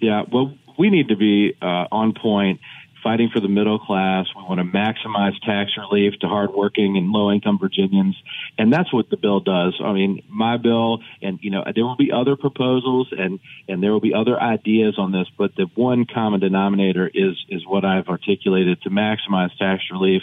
Yeah, 0.00 0.24
well, 0.30 0.52
we 0.78 0.90
need 0.90 1.08
to 1.08 1.16
be 1.16 1.56
uh, 1.60 1.86
on 1.90 2.14
point, 2.14 2.60
fighting 3.02 3.30
for 3.32 3.38
the 3.38 3.48
middle 3.48 3.78
class. 3.78 4.26
We 4.34 4.42
want 4.42 4.58
to 4.58 4.64
maximize 4.64 5.38
tax 5.44 5.70
relief 5.78 6.14
to 6.20 6.26
hardworking 6.26 6.96
and 6.96 7.10
low-income 7.10 7.58
Virginians, 7.60 8.16
and 8.58 8.72
that's 8.72 8.92
what 8.92 9.10
the 9.10 9.16
bill 9.16 9.38
does. 9.38 9.74
I 9.82 9.92
mean, 9.92 10.22
my 10.28 10.56
bill, 10.56 10.98
and 11.22 11.38
you 11.40 11.50
know, 11.50 11.62
there 11.72 11.84
will 11.84 11.96
be 11.96 12.10
other 12.10 12.34
proposals, 12.36 13.08
and 13.16 13.38
and 13.68 13.80
there 13.80 13.92
will 13.92 14.00
be 14.00 14.12
other 14.12 14.40
ideas 14.40 14.98
on 14.98 15.12
this, 15.12 15.28
but 15.38 15.54
the 15.56 15.66
one 15.76 16.04
common 16.12 16.40
denominator 16.40 17.08
is 17.12 17.36
is 17.48 17.64
what 17.64 17.84
I've 17.84 18.08
articulated 18.08 18.82
to 18.82 18.90
maximize 18.90 19.56
tax 19.56 19.84
relief 19.92 20.22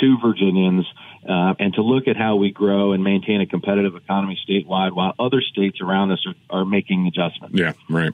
to 0.00 0.18
Virginians. 0.20 0.86
Uh, 1.28 1.54
and 1.58 1.74
to 1.74 1.82
look 1.82 2.08
at 2.08 2.16
how 2.16 2.36
we 2.36 2.50
grow 2.50 2.92
and 2.92 3.04
maintain 3.04 3.42
a 3.42 3.46
competitive 3.46 3.94
economy 3.94 4.38
statewide 4.48 4.92
while 4.92 5.12
other 5.18 5.42
states 5.42 5.78
around 5.82 6.10
us 6.10 6.24
are, 6.26 6.60
are 6.60 6.64
making 6.64 7.06
adjustments. 7.06 7.54
Yeah, 7.54 7.74
right. 7.90 8.12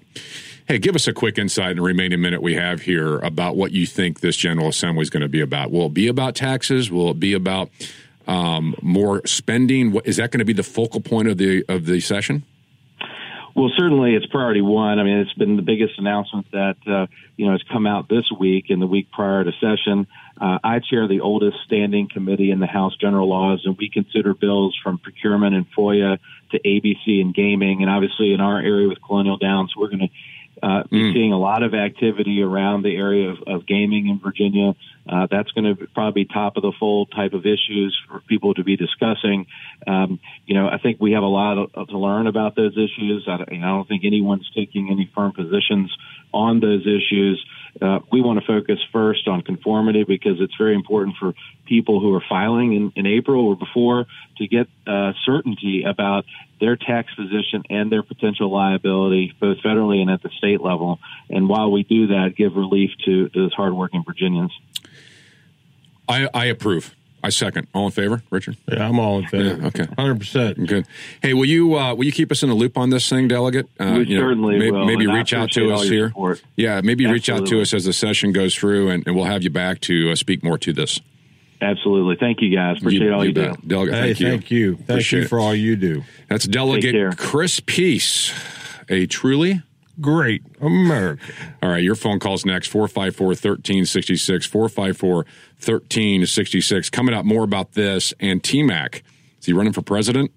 Hey, 0.66 0.78
give 0.78 0.96
us 0.96 1.06
a 1.06 1.12
quick 1.12 1.38
insight 1.38 1.72
in 1.72 1.76
the 1.76 1.82
remaining 1.82 2.20
minute 2.20 2.42
we 2.42 2.54
have 2.54 2.80
here 2.80 3.18
about 3.18 3.54
what 3.54 3.70
you 3.70 3.86
think 3.86 4.18
this 4.18 4.36
General 4.36 4.68
Assembly 4.68 5.02
is 5.02 5.10
going 5.10 5.20
to 5.20 5.28
be 5.28 5.40
about. 5.40 5.70
Will 5.70 5.86
it 5.86 5.94
be 5.94 6.08
about 6.08 6.34
taxes? 6.34 6.90
Will 6.90 7.10
it 7.10 7.20
be 7.20 7.34
about 7.34 7.70
um, 8.26 8.74
more 8.82 9.24
spending? 9.26 9.94
Is 10.04 10.16
that 10.16 10.32
going 10.32 10.40
to 10.40 10.44
be 10.44 10.52
the 10.52 10.64
focal 10.64 11.00
point 11.00 11.28
of 11.28 11.38
the 11.38 11.64
of 11.68 11.86
the 11.86 12.00
session? 12.00 12.42
Well, 13.54 13.70
certainly 13.76 14.16
it's 14.16 14.26
priority 14.26 14.62
one. 14.62 14.98
I 14.98 15.04
mean, 15.04 15.18
it's 15.18 15.32
been 15.34 15.54
the 15.54 15.62
biggest 15.62 15.96
announcement 15.98 16.50
that 16.50 16.76
uh, 16.88 17.06
you 17.36 17.46
know 17.46 17.52
has 17.52 17.62
come 17.72 17.86
out 17.86 18.08
this 18.08 18.24
week 18.38 18.66
and 18.68 18.82
the 18.82 18.86
week 18.86 19.12
prior 19.12 19.44
to 19.44 19.52
session. 19.60 20.08
Uh, 20.40 20.58
I 20.64 20.80
chair 20.80 21.06
the 21.06 21.20
oldest 21.20 21.58
standing 21.64 22.08
committee 22.12 22.50
in 22.50 22.58
the 22.58 22.66
House 22.66 22.96
General 22.96 23.28
Laws, 23.28 23.62
and 23.64 23.76
we 23.78 23.88
consider 23.88 24.34
bills 24.34 24.76
from 24.82 24.98
procurement 24.98 25.54
and 25.54 25.66
FOIA 25.78 26.18
to 26.50 26.58
ABC 26.58 27.20
and 27.20 27.32
gaming, 27.32 27.82
and 27.82 27.90
obviously 27.90 28.32
in 28.32 28.40
our 28.40 28.58
area 28.58 28.88
with 28.88 28.98
Colonial 29.00 29.36
Downs, 29.36 29.72
we're 29.76 29.88
going 29.88 30.00
to 30.00 30.08
uh, 30.64 30.82
be 30.90 31.12
seeing 31.12 31.32
a 31.32 31.38
lot 31.38 31.62
of 31.62 31.74
activity 31.74 32.40
around 32.40 32.82
the 32.82 32.96
area 32.96 33.28
of, 33.28 33.38
of 33.46 33.66
gaming 33.66 34.08
in 34.08 34.18
Virginia. 34.18 34.74
Uh, 35.06 35.26
that's 35.30 35.50
going 35.50 35.76
to 35.76 35.86
probably 35.88 36.24
be 36.24 36.32
top 36.32 36.56
of 36.56 36.62
the 36.62 36.72
fold 36.80 37.12
type 37.14 37.34
of 37.34 37.44
issues 37.44 37.94
for 38.08 38.20
people 38.20 38.54
to 38.54 38.64
be 38.64 38.74
discussing. 38.74 39.46
Um, 39.86 40.20
you 40.46 40.54
know, 40.54 40.66
I 40.66 40.78
think 40.78 40.98
we 41.00 41.12
have 41.12 41.22
a 41.22 41.26
lot 41.26 41.58
of, 41.58 41.88
to 41.88 41.98
learn 41.98 42.26
about 42.26 42.56
those 42.56 42.72
issues. 42.72 43.28
I, 43.28 43.44
I 43.46 43.58
don't 43.60 43.86
think 43.86 44.04
anyone's 44.06 44.50
taking 44.54 44.90
any 44.90 45.10
firm 45.14 45.32
positions 45.32 45.94
on 46.32 46.60
those 46.60 46.86
issues. 46.86 47.44
Uh, 47.80 47.98
we 48.12 48.20
want 48.20 48.38
to 48.38 48.46
focus 48.46 48.78
first 48.92 49.26
on 49.26 49.42
conformity 49.42 50.04
because 50.04 50.40
it's 50.40 50.54
very 50.56 50.74
important 50.74 51.16
for 51.18 51.34
people 51.66 52.00
who 52.00 52.14
are 52.14 52.22
filing 52.28 52.72
in, 52.72 52.92
in 52.94 53.06
April 53.06 53.46
or 53.46 53.56
before 53.56 54.06
to 54.38 54.46
get 54.46 54.68
uh, 54.86 55.12
certainty 55.24 55.82
about 55.84 56.24
their 56.60 56.76
tax 56.76 57.12
position 57.14 57.64
and 57.70 57.90
their 57.90 58.02
potential 58.02 58.52
liability, 58.52 59.34
both 59.40 59.58
federally 59.58 60.00
and 60.00 60.10
at 60.10 60.22
the 60.22 60.30
state 60.38 60.60
level. 60.60 61.00
And 61.28 61.48
while 61.48 61.70
we 61.70 61.82
do 61.82 62.08
that, 62.08 62.34
give 62.36 62.54
relief 62.54 62.90
to 63.04 63.28
those 63.34 63.52
hardworking 63.52 64.04
Virginians. 64.06 64.52
I, 66.08 66.28
I 66.32 66.46
approve. 66.46 66.94
I 67.24 67.30
second. 67.30 67.66
All 67.74 67.86
in 67.86 67.90
favor, 67.92 68.22
Richard? 68.30 68.56
Yeah, 68.70 68.86
I'm 68.88 68.98
all 69.00 69.18
in 69.18 69.26
favor. 69.26 69.60
Yeah, 69.60 69.66
okay. 69.68 69.86
hundred 69.98 70.18
percent. 70.18 70.66
Good. 70.66 70.86
Hey, 71.22 71.32
will 71.34 71.46
you 71.46 71.74
uh, 71.76 71.94
will 71.94 72.04
you 72.04 72.12
keep 72.12 72.30
us 72.30 72.42
in 72.42 72.50
the 72.50 72.54
loop 72.54 72.76
on 72.78 72.90
this 72.90 73.08
thing, 73.08 73.26
delegate? 73.28 73.66
Uh, 73.80 73.94
We 73.98 74.06
you 74.08 74.16
know, 74.16 74.22
certainly 74.28 74.58
may- 74.58 74.70
will, 74.70 74.84
Maybe 74.84 75.04
and 75.06 75.14
reach 75.14 75.32
out 75.32 75.50
to 75.52 75.72
us 75.72 75.88
here. 75.88 76.08
support. 76.08 76.42
Yeah, 76.56 76.80
maybe 76.82 77.06
reach 77.06 77.28
out 77.30 77.46
to 77.46 77.60
us 77.62 77.72
as 77.74 77.86
the 77.86 77.92
session 77.92 78.32
goes 78.32 78.54
through, 78.54 78.90
and, 78.90 79.06
and 79.06 79.16
we'll 79.16 79.24
have 79.24 79.42
you 79.42 79.50
back 79.50 79.80
to 79.82 80.10
uh, 80.10 80.14
speak 80.16 80.44
more 80.44 80.58
to 80.58 80.72
this. 80.72 81.00
Absolutely. 81.60 82.16
Thank 82.20 82.42
you, 82.42 82.54
guys. 82.54 82.76
Appreciate 82.78 83.10
all 83.10 83.24
you, 83.24 83.32
do. 83.32 83.54
Delegate, 83.66 83.94
Hey, 83.94 84.00
thank 84.14 84.20
you. 84.20 84.28
thank 84.28 84.50
you. 84.50 84.74
Thank 84.76 84.88
Appreciate 84.90 85.18
you 85.20 85.24
it. 85.24 85.28
for 85.28 85.38
all 85.40 85.54
you 85.54 85.76
do. 85.76 86.04
That's. 86.28 86.44
Delegate 86.46 87.16
Chris 87.16 87.60
Peace, 87.64 88.34
a 88.90 89.06
truly 89.06 89.62
Great 90.00 90.42
America. 90.60 91.22
All 91.62 91.68
right, 91.70 91.82
your 91.82 91.94
phone 91.94 92.18
calls 92.18 92.44
next 92.44 92.68
454 92.68 93.26
1366. 93.28 94.46
454 94.46 95.14
1366. 95.14 96.90
Coming 96.90 97.14
up 97.14 97.24
more 97.24 97.44
about 97.44 97.72
this 97.72 98.12
and 98.20 98.42
T 98.42 98.62
Mac. 98.62 99.02
Is 99.40 99.46
he 99.46 99.52
running 99.52 99.72
for 99.72 99.82
president? 99.82 100.30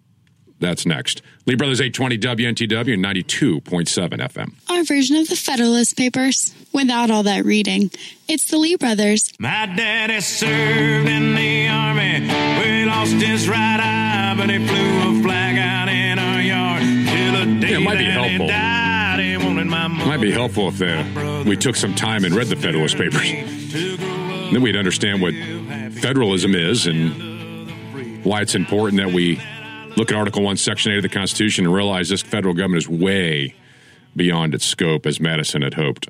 That's 0.60 0.86
next. 0.88 1.22
Lee 1.46 1.56
Brothers 1.56 1.80
820 1.80 2.18
WNTW 2.18 2.98
92.7 2.98 4.10
FM. 4.20 4.54
Our 4.70 4.84
version 4.84 5.16
of 5.18 5.28
the 5.30 5.36
Federalist 5.36 5.96
Papers, 5.96 6.54
without 6.74 7.12
all 7.12 7.22
that 7.24 7.46
reading. 7.46 7.92
It's 8.28 8.50
the 8.50 8.58
Lee 8.58 8.76
Brothers. 8.76 9.32
My 9.40 9.68
daddy 9.68 10.20
served 10.20 11.08
in 11.10 11.36
the 11.36 11.68
army. 11.68 12.22
We 12.62 12.86
lost 12.86 13.14
his 13.14 13.48
right 13.48 13.80
eye, 13.80 14.34
but 14.36 14.50
he 14.50 14.58
flew 14.66 15.20
a 15.20 15.22
flag 15.22 15.58
out 15.60 15.90
in 15.90 16.18
our 16.18 16.42
yard 16.42 16.82
till 16.82 17.46
the 17.46 17.60
day 17.62 17.72
Yeah, 17.74 17.78
it 17.78 17.82
might 17.82 17.98
be 18.00 18.06
helpful. 18.06 18.48
Might 20.06 20.22
be 20.22 20.32
helpful 20.32 20.70
if 20.70 20.82
uh, 20.82 21.44
we 21.48 21.58
took 21.58 21.76
some 21.76 21.94
time 21.94 22.24
and 22.24 22.34
read 22.34 22.48
the 22.48 22.56
Federalist 22.56 22.98
Papers. 22.98 23.30
Then 24.52 24.62
we'd 24.62 24.76
understand 24.76 25.22
what 25.22 25.34
federalism 25.94 26.56
is 26.56 26.88
and 26.88 28.24
why 28.24 28.42
it's 28.42 28.56
important 28.56 29.02
that 29.02 29.14
we 29.14 29.42
look 29.98 30.12
at 30.12 30.18
Article 30.18 30.44
1, 30.44 30.58
Section 30.58 30.92
8 30.94 30.98
of 30.98 31.04
the 31.04 31.10
Constitution 31.10 31.66
and 31.66 31.74
realize 31.74 32.10
this 32.10 32.22
federal 32.22 32.54
government 32.54 32.84
is 32.84 32.90
way 32.90 33.56
beyond 34.16 34.54
its 34.54 34.66
scope, 34.66 35.06
as 35.06 35.20
Madison 35.20 35.62
had 35.62 35.74
hoped. 35.74 36.08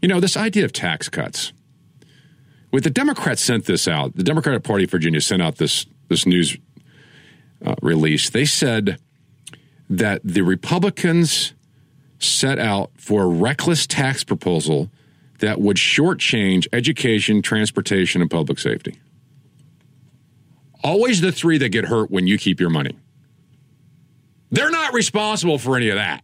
You 0.00 0.08
know, 0.08 0.20
this 0.20 0.36
idea 0.36 0.64
of 0.64 0.72
tax 0.72 1.08
cuts. 1.08 1.52
With 2.70 2.84
the 2.84 2.90
Democrats 2.90 3.42
sent 3.42 3.64
this 3.64 3.88
out, 3.88 4.16
the 4.16 4.22
Democratic 4.22 4.62
Party 4.62 4.84
of 4.84 4.90
Virginia 4.90 5.20
sent 5.20 5.42
out 5.42 5.56
this 5.56 5.86
this 6.08 6.26
news 6.26 6.56
uh, 7.64 7.74
release. 7.82 8.30
They 8.30 8.44
said 8.44 8.98
that 9.88 10.20
the 10.22 10.42
Republicans 10.42 11.54
set 12.18 12.58
out 12.58 12.90
for 12.96 13.22
a 13.22 13.26
reckless 13.26 13.86
tax 13.86 14.24
proposal 14.24 14.90
that 15.40 15.60
would 15.60 15.76
shortchange 15.76 16.66
education, 16.72 17.42
transportation, 17.42 18.22
and 18.22 18.30
public 18.30 18.58
safety. 18.58 18.98
Always 20.82 21.20
the 21.20 21.32
three 21.32 21.58
that 21.58 21.70
get 21.70 21.86
hurt 21.86 22.10
when 22.10 22.26
you 22.26 22.38
keep 22.38 22.60
your 22.60 22.70
money. 22.70 22.96
They're 24.50 24.70
not 24.70 24.94
responsible 24.94 25.58
for 25.58 25.76
any 25.76 25.88
of 25.88 25.96
that. 25.96 26.22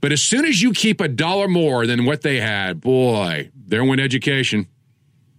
But 0.00 0.12
as 0.12 0.22
soon 0.22 0.44
as 0.44 0.62
you 0.62 0.72
keep 0.72 1.00
a 1.00 1.08
dollar 1.08 1.48
more 1.48 1.86
than 1.86 2.04
what 2.04 2.22
they 2.22 2.38
had, 2.38 2.80
boy, 2.80 3.50
there 3.54 3.84
went 3.84 4.00
education, 4.00 4.68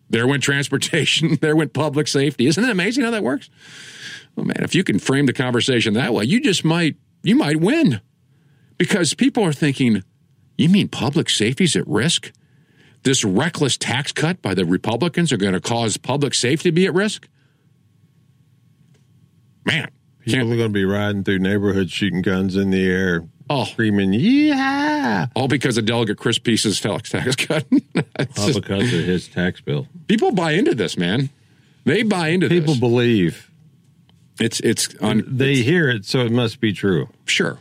there 0.10 0.28
went 0.28 0.43
transportation, 0.43 1.36
there 1.41 1.56
went 1.56 1.73
public 1.73 2.08
safety. 2.08 2.47
Isn't 2.47 2.63
it 2.63 2.69
amazing 2.69 3.06
how 3.06 3.12
that 3.12 3.23
works? 3.23 3.49
Oh 4.38 4.43
man, 4.43 4.58
if 4.60 4.75
you 4.75 4.84
can 4.84 4.99
frame 4.99 5.25
the 5.25 5.34
conversation 5.34 5.93
that 5.93 6.13
way, 6.13 6.25
you 6.25 6.41
just 6.41 6.65
might 6.65 6.97
you 7.23 7.36
might 7.36 7.60
win. 7.60 8.02
Because 8.79 9.13
people 9.13 9.43
are 9.43 9.53
thinking, 9.53 10.03
you 10.57 10.69
mean 10.69 10.87
public 10.87 11.29
safety's 11.29 11.75
at 11.75 11.87
risk? 11.87 12.31
This 13.03 13.23
reckless 13.23 13.77
tax 13.77 14.11
cut 14.11 14.41
by 14.41 14.55
the 14.55 14.65
Republicans 14.65 15.31
are 15.31 15.37
going 15.37 15.53
to 15.53 15.61
cause 15.61 15.97
public 15.97 16.33
safety 16.33 16.69
to 16.69 16.73
be 16.73 16.87
at 16.87 16.93
risk? 16.95 17.27
Man, 19.65 19.89
People 20.25 20.53
are 20.53 20.57
going 20.57 20.69
to 20.69 20.73
be 20.73 20.85
riding 20.85 21.23
through 21.23 21.39
neighborhoods, 21.39 21.91
shooting 21.91 22.21
guns 22.21 22.55
in 22.55 22.69
the 22.71 22.85
air, 22.85 23.27
oh, 23.49 23.63
screaming, 23.65 24.13
"Yeah!" 24.13 25.27
all 25.35 25.47
because 25.47 25.77
of 25.77 25.85
Delegate 25.85 26.17
Chris 26.17 26.37
Peace's 26.37 26.79
tax 26.79 27.09
cut. 27.35 27.65
All 28.37 28.53
because 28.53 28.93
of 28.93 29.05
his 29.05 29.27
tax 29.27 29.61
bill. 29.61 29.87
people 30.07 30.31
buy 30.31 30.51
into 30.51 30.75
this, 30.75 30.97
man. 30.97 31.29
They 31.85 32.03
buy 32.03 32.27
into 32.29 32.47
People 32.47 32.73
this. 32.73 32.75
People 32.75 32.89
believe. 32.89 33.49
It's 34.39 34.59
it's 34.59 34.93
on. 35.01 35.23
They 35.25 35.55
hear 35.55 35.89
it, 35.89 36.05
so 36.05 36.19
it 36.19 36.31
must 36.31 36.59
be 36.59 36.73
true. 36.73 37.09
Sure. 37.25 37.57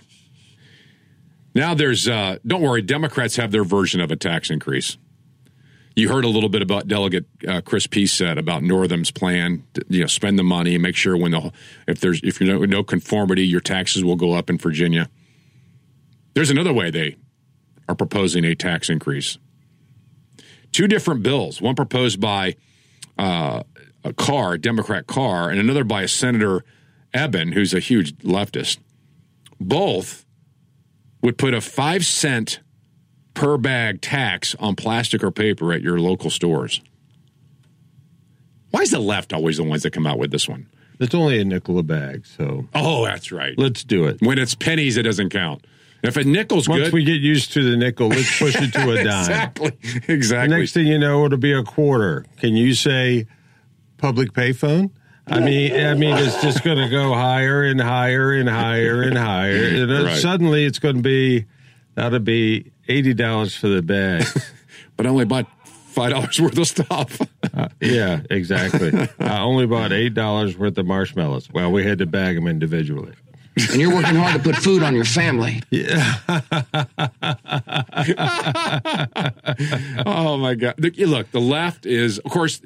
Now 1.59 1.75
there's 1.75 2.07
uh 2.07 2.39
don't 2.47 2.63
worry, 2.63 2.83
Democrats 2.83 3.35
have 3.35 3.51
their 3.51 3.65
version 3.65 4.01
of 4.01 4.13
a 4.13 4.17
tax 4.17 4.49
increase. 4.49 4.97
You 5.97 6.09
heard 6.09 6.25
a 6.25 6.29
little 6.29 6.49
bit 6.49 6.63
about 6.63 6.87
Delegate 6.87 7.25
uh, 7.49 7.63
Chris 7.63 7.89
Peace 7.89 8.13
said 8.13 8.39
about 8.39 8.63
Northam's 8.63 9.11
plan. 9.11 9.65
To, 9.75 9.85
you 9.89 10.03
know, 10.03 10.07
spend 10.07 10.39
the 10.39 10.45
money 10.45 10.75
and 10.75 10.83
make 10.85 10.95
sure 10.95 11.17
when 11.17 11.33
the 11.33 11.51
if 11.89 11.99
there's 11.99 12.21
if 12.23 12.41
you 12.41 12.47
know 12.47 12.65
no 12.65 12.85
conformity, 12.85 13.45
your 13.45 13.61
taxes 13.61 14.05
will 14.05 14.15
go 14.15 14.35
up 14.35 14.49
in 14.49 14.57
Virginia. 14.57 15.11
There's 16.35 16.51
another 16.51 16.73
way 16.73 16.93
they 16.93 17.17
are 17.89 17.97
proposing 17.97 18.45
a 18.45 18.55
tax 18.55 18.89
increase. 18.89 19.37
Two 20.71 20.87
different 20.87 21.25
bills. 21.25 21.61
One 21.61 21.75
proposed 21.75 22.21
by 22.21 22.55
uh, 23.19 23.65
a 24.05 24.13
Carr, 24.13 24.59
Democrat 24.59 25.09
Carr, 25.09 25.51
and 25.51 25.59
another 25.59 25.83
by 25.83 26.03
a 26.03 26.09
Senator 26.09 26.65
Ebbin, 27.13 27.53
who's 27.53 27.75
a 27.75 27.81
huge 27.81 28.17
leftist. 28.19 28.79
Both 29.59 30.25
would 31.23 31.39
put 31.39 31.55
a 31.55 31.61
five 31.61 32.05
cent 32.05 32.61
per 33.35 33.57
bag 33.59 34.01
tax 34.01 34.55
on 34.59 34.75
plastic 34.77 35.23
or 35.23 35.31
paper 35.31 35.73
at 35.73 35.83
your 35.83 35.99
local 36.01 36.31
stores. 36.31 36.81
Why 38.71 38.81
is 38.83 38.91
the 38.91 38.99
left 38.99 39.33
always 39.33 39.57
the 39.57 39.65
ones 39.65 39.83
that 39.83 39.93
come 39.93 40.07
out 40.07 40.19
with 40.19 40.31
this 40.31 40.49
one? 40.49 40.67
It's 41.01 41.15
only 41.15 41.39
a 41.41 41.45
nickel 41.45 41.79
a 41.79 41.83
bag, 41.83 42.27
so 42.27 42.67
Oh, 42.75 43.05
that's 43.05 43.31
right. 43.31 43.55
let's 43.57 43.85
do 43.85 44.07
it. 44.07 44.19
When 44.21 44.39
it's 44.39 44.55
pennies, 44.55 44.97
it 44.97 45.05
doesn't 45.05 45.31
count. 45.31 45.65
If 46.03 46.17
a 46.17 46.25
nickel's 46.25 46.69
Once 46.69 46.85
good, 46.85 46.93
we 46.93 47.05
get 47.05 47.21
used 47.21 47.53
to 47.55 47.63
the 47.71 47.77
nickel, 47.77 48.09
let's 48.09 48.39
push 48.39 48.55
it 48.57 48.73
to 48.73 48.91
a 48.91 48.97
dime. 49.05 49.21
exactly, 49.21 49.71
The 50.07 50.13
exactly. 50.13 50.59
next 50.59 50.73
thing 50.73 50.87
you 50.87 50.99
know, 50.99 51.25
it'll 51.25 51.39
be 51.39 51.53
a 51.53 51.63
quarter. 51.63 52.25
Can 52.39 52.55
you 52.57 52.75
say 52.75 53.27
public 53.97 54.33
payphone? 54.33 54.91
I 55.31 55.41
mean, 55.41 55.75
I 55.75 55.95
mean, 55.95 56.17
it's 56.17 56.41
just 56.43 56.65
going 56.65 56.79
to 56.79 56.89
go 56.89 57.15
higher 57.15 57.63
and 57.65 57.81
higher 57.81 58.33
and 58.33 58.49
higher 58.49 59.03
and 59.03 59.17
higher. 59.17 59.83
And 59.83 60.05
Right. 60.05 60.17
Suddenly, 60.17 60.65
it's 60.65 60.79
going 60.79 60.97
to 60.97 61.03
be 61.03 61.47
that'll 61.95 62.19
be 62.21 62.73
eighty 62.89 63.15
dollars 63.15 63.55
for 63.57 63.69
the 63.69 63.83
bag. 63.83 64.27
but 64.97 65.07
I 65.07 65.11
only 65.11 65.25
bought 65.25 65.47
five 65.67 66.11
dollars 66.13 66.41
worth 66.41 66.59
of 66.59 66.67
stuff. 66.67 67.21
Uh, 67.55 67.69
yeah, 67.81 68.21
exactly. 68.31 69.09
I 69.21 69.41
only 69.41 69.67
bought 69.67 69.93
eight 69.93 70.15
dollars 70.15 70.57
worth 70.57 70.79
of 70.79 70.87
marshmallows. 70.87 71.51
Well, 71.53 71.73
we 71.73 71.85
had 71.85 71.99
to 71.99 72.07
bag 72.07 72.37
them 72.37 72.47
individually. 72.47 73.13
And 73.73 73.81
you're 73.81 73.93
working 73.93 74.15
hard 74.15 74.35
to 74.35 74.41
put 74.41 74.55
food 74.57 74.83
on 74.85 74.95
your 74.95 75.05
family. 75.05 75.63
Yeah. 75.71 76.15
oh 80.07 80.37
my 80.37 80.55
god! 80.55 80.75
Look, 80.79 80.97
Look, 80.97 81.31
the 81.33 81.41
left 81.41 81.87
is, 81.87 82.19
of 82.19 82.31
course, 82.31 82.61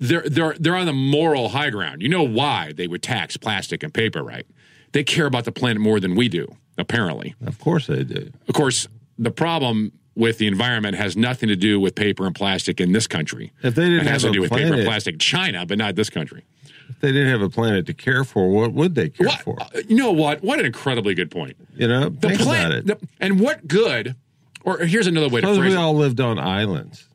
they're 0.00 0.22
they're 0.28 0.54
they're 0.58 0.74
on 0.76 0.86
the 0.86 0.92
moral 0.92 1.50
high 1.50 1.70
ground. 1.70 2.02
You 2.02 2.08
know 2.08 2.22
why 2.22 2.72
they 2.72 2.88
would 2.88 3.02
tax 3.02 3.36
plastic 3.36 3.82
and 3.82 3.92
paper, 3.94 4.22
right? 4.22 4.46
They 4.92 5.04
care 5.04 5.26
about 5.26 5.44
the 5.44 5.52
planet 5.52 5.80
more 5.80 6.00
than 6.00 6.16
we 6.16 6.28
do, 6.28 6.56
apparently. 6.76 7.34
Of 7.46 7.58
course, 7.60 7.86
they 7.86 8.02
do. 8.02 8.32
Of 8.48 8.54
course, 8.54 8.88
the 9.18 9.30
problem 9.30 9.92
with 10.16 10.38
the 10.38 10.48
environment 10.48 10.96
has 10.96 11.16
nothing 11.16 11.48
to 11.48 11.56
do 11.56 11.78
with 11.78 11.94
paper 11.94 12.26
and 12.26 12.34
plastic 12.34 12.80
in 12.80 12.90
this 12.92 13.06
country. 13.06 13.52
If 13.62 13.76
they 13.76 13.84
didn't 13.84 14.00
it 14.00 14.10
has 14.10 14.22
have 14.22 14.32
to 14.32 14.34
do 14.34 14.40
with 14.40 14.50
paper 14.50 14.74
and 14.74 14.84
plastic 14.84 15.20
China, 15.20 15.64
but 15.64 15.78
not 15.78 15.94
this 15.94 16.10
country. 16.10 16.44
If 16.88 16.98
they 17.00 17.12
didn't 17.12 17.28
have 17.28 17.40
a 17.42 17.48
planet 17.48 17.86
to 17.86 17.94
care 17.94 18.24
for, 18.24 18.48
what 18.50 18.72
would 18.72 18.96
they 18.96 19.10
care 19.10 19.28
What, 19.28 19.40
for? 19.42 19.62
Uh, 19.62 19.68
you 19.88 19.96
know 19.96 20.10
what? 20.10 20.42
What 20.42 20.58
an 20.58 20.66
incredibly 20.66 21.14
good 21.14 21.30
point. 21.30 21.56
You 21.76 21.86
know, 21.86 22.08
The 22.08 22.28
think 22.28 22.40
plan- 22.40 22.66
about 22.66 22.78
it. 22.78 22.86
the- 22.86 22.98
and 23.20 23.38
what 23.38 23.68
good? 23.68 24.16
Or 24.64 24.78
here's 24.78 25.06
another 25.06 25.28
way 25.28 25.40
to 25.40 25.46
Suppose 25.46 25.58
phrase 25.58 25.70
we 25.70 25.76
it: 25.76 25.80
all 25.80 25.94
lived 25.94 26.20
on 26.20 26.38
islands, 26.40 27.06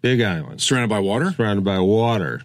big 0.00 0.20
island. 0.20 0.60
surrounded 0.60 0.88
by 0.88 0.98
water, 1.00 1.32
surrounded 1.32 1.64
by 1.64 1.78
water, 1.78 2.42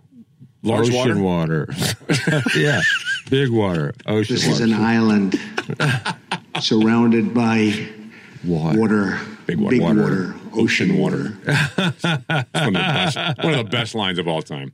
large 0.62 0.90
ocean 0.90 1.22
water. 1.24 1.68
water. 1.70 2.42
yeah, 2.58 2.82
big 3.30 3.50
water, 3.50 3.94
ocean 4.06 4.36
This 4.36 4.46
water. 4.48 4.64
is 4.64 4.72
an 4.72 4.74
island 4.74 5.40
surrounded 6.60 7.34
by 7.34 7.88
water. 8.46 8.80
water, 8.80 9.20
Big 9.46 9.60
water. 9.60 9.80
water, 9.82 10.00
water. 10.02 10.36
ocean 10.54 10.98
water. 10.98 11.24
one, 11.46 11.88
of 11.88 12.02
the 12.02 12.72
best, 12.74 13.18
one 13.44 13.54
of 13.54 13.58
the 13.66 13.70
best 13.70 13.96
lines 13.96 14.20
of 14.20 14.28
all 14.28 14.42
time. 14.42 14.72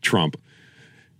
Trump. 0.00 0.36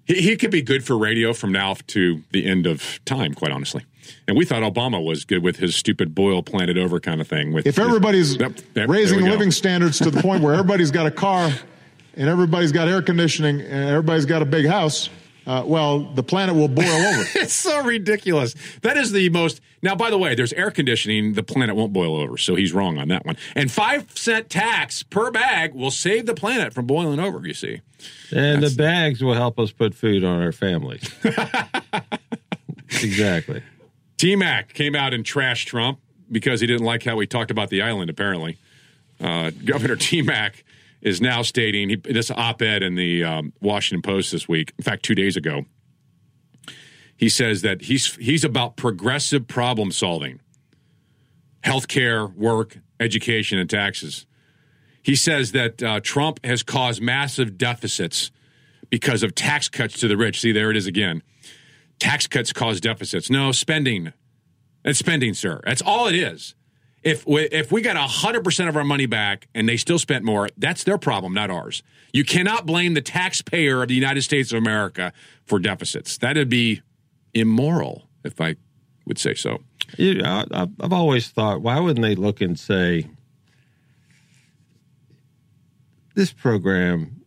He, 0.06 0.20
he 0.20 0.36
could 0.36 0.50
be 0.50 0.60
good 0.62 0.84
for 0.84 0.98
radio 0.98 1.32
from 1.32 1.50
now 1.52 1.74
to 1.88 2.22
the 2.30 2.44
end 2.46 2.66
of 2.66 3.00
time, 3.04 3.32
quite 3.34 3.50
honestly. 3.50 3.84
And 4.28 4.36
we 4.36 4.44
thought 4.44 4.62
Obama 4.62 5.04
was 5.04 5.24
good 5.24 5.42
with 5.42 5.56
his 5.56 5.76
stupid 5.76 6.14
boil 6.14 6.42
planted 6.42 6.78
over 6.78 6.98
kind 7.00 7.20
of 7.20 7.28
thing. 7.28 7.52
With 7.52 7.66
If 7.66 7.76
his- 7.76 7.84
everybody's 7.86 8.36
Yep, 8.36 8.52
yep, 8.74 8.88
raising 8.88 9.16
there 9.18 9.24
we 9.24 9.30
go. 9.30 9.32
living 9.36 9.50
standards 9.50 9.98
to 9.98 10.10
the 10.10 10.20
point 10.22 10.42
where 10.42 10.54
everybody's 10.54 10.90
got 10.90 11.06
a 11.06 11.10
car 11.10 11.50
and 12.16 12.28
everybody's 12.28 12.72
got 12.72 12.88
air 12.88 13.02
conditioning 13.02 13.60
and 13.60 13.88
everybody's 13.88 14.24
got 14.26 14.40
a 14.42 14.44
big 14.46 14.66
house, 14.66 15.10
uh, 15.46 15.62
well, 15.66 16.00
the 16.14 16.22
planet 16.22 16.54
will 16.54 16.68
boil 16.68 16.86
over. 16.88 17.24
It's 17.34 17.52
so 17.52 17.82
ridiculous. 17.84 18.54
That 18.82 18.96
is 18.96 19.12
the 19.12 19.28
most. 19.28 19.60
Now, 19.82 19.94
by 19.94 20.08
the 20.08 20.16
way, 20.16 20.34
there's 20.34 20.54
air 20.54 20.70
conditioning. 20.70 21.34
The 21.34 21.42
planet 21.42 21.76
won't 21.76 21.92
boil 21.92 22.16
over, 22.16 22.38
so 22.38 22.54
he's 22.54 22.72
wrong 22.72 22.96
on 22.96 23.08
that 23.08 23.26
one. 23.26 23.36
And 23.54 23.70
five 23.70 24.06
cent 24.16 24.48
tax 24.48 25.02
per 25.02 25.30
bag 25.30 25.74
will 25.74 25.90
save 25.90 26.24
the 26.24 26.32
planet 26.34 26.72
from 26.72 26.86
boiling 26.86 27.20
over. 27.20 27.46
You 27.46 27.52
see, 27.52 27.82
And 28.34 28.62
the 28.62 28.70
bags 28.74 29.22
will 29.22 29.34
help 29.34 29.58
us 29.58 29.70
put 29.72 29.94
food 29.94 30.24
on 30.24 30.40
our 30.40 30.52
families. 30.52 31.02
exactly. 33.02 33.62
T 34.16 34.36
Mac 34.36 34.72
came 34.74 34.94
out 34.94 35.12
and 35.12 35.24
trashed 35.24 35.66
Trump 35.66 35.98
because 36.30 36.60
he 36.60 36.66
didn't 36.66 36.84
like 36.84 37.04
how 37.04 37.18
he 37.18 37.26
talked 37.26 37.50
about 37.50 37.70
the 37.70 37.82
island. 37.82 38.10
Apparently, 38.10 38.58
uh, 39.20 39.50
Governor 39.64 39.96
T 39.96 40.22
Mac 40.22 40.64
is 41.02 41.20
now 41.20 41.42
stating 41.42 41.90
he, 41.90 41.96
this 41.96 42.30
op-ed 42.30 42.82
in 42.82 42.94
the 42.94 43.22
um, 43.22 43.52
Washington 43.60 44.02
Post 44.02 44.32
this 44.32 44.48
week. 44.48 44.72
In 44.78 44.84
fact, 44.84 45.04
two 45.04 45.14
days 45.14 45.36
ago, 45.36 45.66
he 47.16 47.28
says 47.28 47.62
that 47.62 47.82
he's 47.82 48.16
he's 48.16 48.44
about 48.44 48.76
progressive 48.76 49.46
problem 49.46 49.92
solving, 49.92 50.40
healthcare, 51.62 52.34
work, 52.34 52.78
education, 52.98 53.58
and 53.58 53.68
taxes. 53.68 54.26
He 55.02 55.14
says 55.14 55.52
that 55.52 55.82
uh, 55.82 56.00
Trump 56.00 56.44
has 56.44 56.62
caused 56.62 57.02
massive 57.02 57.58
deficits 57.58 58.30
because 58.88 59.22
of 59.22 59.34
tax 59.34 59.68
cuts 59.68 60.00
to 60.00 60.08
the 60.08 60.16
rich. 60.16 60.40
See, 60.40 60.52
there 60.52 60.70
it 60.70 60.76
is 60.76 60.86
again. 60.86 61.22
Tax 61.98 62.26
cuts 62.26 62.52
cause 62.52 62.80
deficits. 62.80 63.30
No, 63.30 63.52
spending. 63.52 64.12
It's 64.84 64.98
spending, 64.98 65.34
sir. 65.34 65.60
That's 65.64 65.82
all 65.82 66.06
it 66.06 66.14
is. 66.14 66.54
If 67.02 67.26
we, 67.26 67.42
if 67.42 67.70
we 67.70 67.82
got 67.82 67.96
100% 67.96 68.68
of 68.68 68.76
our 68.76 68.84
money 68.84 69.06
back 69.06 69.48
and 69.54 69.68
they 69.68 69.76
still 69.76 69.98
spent 69.98 70.24
more, 70.24 70.48
that's 70.56 70.84
their 70.84 70.96
problem, 70.98 71.34
not 71.34 71.50
ours. 71.50 71.82
You 72.12 72.24
cannot 72.24 72.64
blame 72.66 72.94
the 72.94 73.02
taxpayer 73.02 73.82
of 73.82 73.88
the 73.88 73.94
United 73.94 74.22
States 74.22 74.52
of 74.52 74.58
America 74.58 75.12
for 75.44 75.58
deficits. 75.58 76.16
That'd 76.16 76.48
be 76.48 76.80
immoral, 77.34 78.08
if 78.24 78.40
I 78.40 78.56
would 79.06 79.18
say 79.18 79.34
so. 79.34 79.58
Know, 79.98 80.44
I- 80.50 80.68
I've 80.80 80.92
always 80.92 81.28
thought, 81.28 81.60
why 81.60 81.78
wouldn't 81.78 82.02
they 82.02 82.14
look 82.14 82.40
and 82.40 82.58
say, 82.58 83.06
this 86.14 86.32
program, 86.32 87.20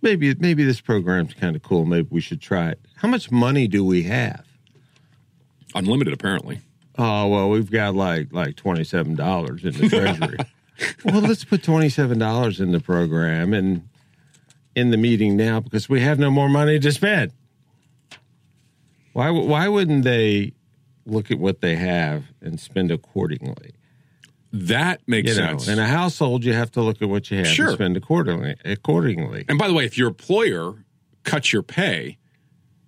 maybe 0.00 0.34
maybe 0.36 0.64
this 0.64 0.80
program's 0.80 1.34
kind 1.34 1.56
of 1.56 1.62
cool. 1.62 1.84
Maybe 1.84 2.08
we 2.10 2.20
should 2.20 2.40
try 2.40 2.70
it. 2.70 2.81
How 3.02 3.08
much 3.08 3.30
money 3.32 3.66
do 3.66 3.84
we 3.84 4.04
have? 4.04 4.46
Unlimited, 5.74 6.14
apparently. 6.14 6.60
Oh 6.96 7.26
well, 7.26 7.50
we've 7.50 7.70
got 7.70 7.94
like 7.96 8.32
like 8.32 8.54
twenty 8.56 8.84
seven 8.84 9.14
dollars 9.16 9.64
in 9.64 9.72
the 9.72 9.88
treasury. 9.88 10.38
well, 11.04 11.20
let's 11.20 11.44
put 11.44 11.62
twenty 11.64 11.88
seven 11.88 12.18
dollars 12.18 12.60
in 12.60 12.70
the 12.72 12.80
program 12.80 13.52
and 13.52 13.88
in 14.76 14.90
the 14.90 14.96
meeting 14.96 15.36
now 15.36 15.58
because 15.60 15.88
we 15.88 16.00
have 16.00 16.18
no 16.18 16.30
more 16.30 16.48
money 16.48 16.78
to 16.78 16.92
spend. 16.92 17.32
Why 19.14 19.30
why 19.30 19.68
wouldn't 19.68 20.04
they 20.04 20.52
look 21.04 21.30
at 21.30 21.38
what 21.38 21.60
they 21.60 21.76
have 21.76 22.24
and 22.40 22.60
spend 22.60 22.90
accordingly? 22.90 23.72
That 24.52 25.00
makes 25.08 25.34
You 25.34 25.40
know, 25.42 25.48
sense. 25.58 25.68
in 25.68 25.78
a 25.78 25.86
household, 25.88 26.44
you 26.44 26.52
have 26.52 26.70
to 26.72 26.82
look 26.82 27.00
at 27.02 27.08
what 27.08 27.30
you 27.30 27.38
have 27.38 27.46
Sure. 27.46 27.68
and 27.68 27.74
spend 27.74 27.96
accordingly. 27.96 28.54
Accordingly, 28.66 29.46
And 29.48 29.58
by 29.58 29.66
the 29.66 29.72
way, 29.74 29.86
if 29.86 29.96
your 29.96 30.08
employer 30.08 30.84
cuts 31.24 31.54
your 31.54 31.62
pay, 31.62 32.18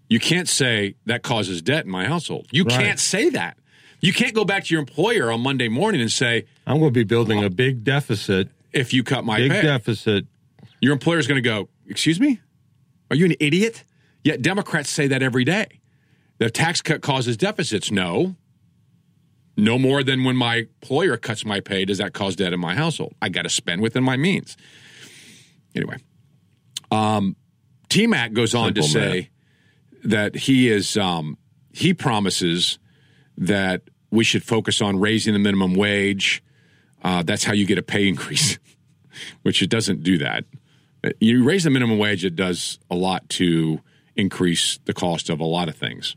you 0.08 0.20
can't 0.20 0.48
say 0.48 0.94
that 1.06 1.22
causes 1.22 1.62
debt 1.62 1.84
in 1.86 1.90
my 1.90 2.06
household. 2.06 2.46
You 2.50 2.64
Right. 2.64 2.80
can't 2.80 3.00
say 3.00 3.30
that. 3.30 3.56
You 4.00 4.12
can't 4.12 4.34
go 4.34 4.44
back 4.44 4.64
to 4.64 4.74
your 4.74 4.80
employer 4.80 5.30
on 5.32 5.40
Monday 5.40 5.68
morning 5.68 6.00
and 6.00 6.12
say, 6.12 6.44
I'm 6.66 6.78
going 6.78 6.90
to 6.92 6.98
be 6.98 7.04
building 7.04 7.42
a 7.42 7.50
big 7.50 7.84
deficit. 7.84 8.48
if 8.72 8.92
you 8.92 9.02
cut 9.04 9.24
my 9.24 9.38
Big 9.38 9.50
pay, 9.52 9.62
deficit. 9.62 10.26
your 10.80 10.92
employer's 10.92 11.26
going 11.26 11.42
to 11.42 11.48
go, 11.48 11.68
Excuse 11.86 12.18
me? 12.18 12.40
Are 13.10 13.16
you 13.16 13.26
an 13.26 13.34
idiot? 13.40 13.84
Yet 14.24 14.40
Democrats 14.42 14.88
say 14.90 15.06
that 15.08 15.22
every 15.22 15.44
day. 15.44 15.80
The 16.38 16.50
tax 16.50 16.80
cut 16.82 17.02
causes 17.02 17.36
deficits. 17.36 17.90
No. 17.90 18.34
No 19.56 19.78
more 19.78 20.02
than 20.02 20.24
when 20.24 20.34
my 20.36 20.56
employer 20.82 21.16
cuts 21.16 21.44
my 21.44 21.60
pay 21.60 21.84
does 21.84 21.98
that 21.98 22.12
cause 22.14 22.34
debt 22.36 22.52
in 22.52 22.58
my 22.60 22.74
household. 22.74 23.14
I 23.22 23.28
got 23.28 23.42
to 23.42 23.48
spend 23.50 23.80
within 23.82 24.02
my 24.02 24.16
means. 24.16 24.56
Anyway, 25.76 25.98
um, 26.90 27.36
T 27.88 28.06
Mac 28.06 28.32
goes 28.32 28.54
on 28.54 28.74
to 28.74 28.82
Simple 28.82 29.00
say 29.12 29.30
that 30.04 30.36
he 30.36 30.70
is 30.70 30.96
um, 30.96 31.38
he 31.72 31.94
promises 31.94 32.78
that 33.36 33.82
we 34.10 34.22
should 34.22 34.44
focus 34.44 34.80
on 34.80 35.00
raising 35.00 35.32
the 35.32 35.38
minimum 35.38 35.74
wage. 35.74 36.42
Uh, 37.02 37.22
that's 37.22 37.44
how 37.44 37.52
you 37.52 37.66
get 37.66 37.78
a 37.78 37.82
pay 37.82 38.06
increase, 38.06 38.58
which 39.42 39.62
it 39.62 39.68
doesn't 39.68 40.02
do 40.02 40.18
that. 40.18 40.44
You 41.20 41.44
raise 41.44 41.64
the 41.64 41.70
minimum 41.70 41.98
wage, 41.98 42.24
it 42.24 42.36
does 42.36 42.78
a 42.90 42.94
lot 42.94 43.28
to 43.30 43.80
increase 44.16 44.78
the 44.84 44.94
cost 44.94 45.28
of 45.28 45.40
a 45.40 45.44
lot 45.44 45.68
of 45.68 45.76
things. 45.76 46.16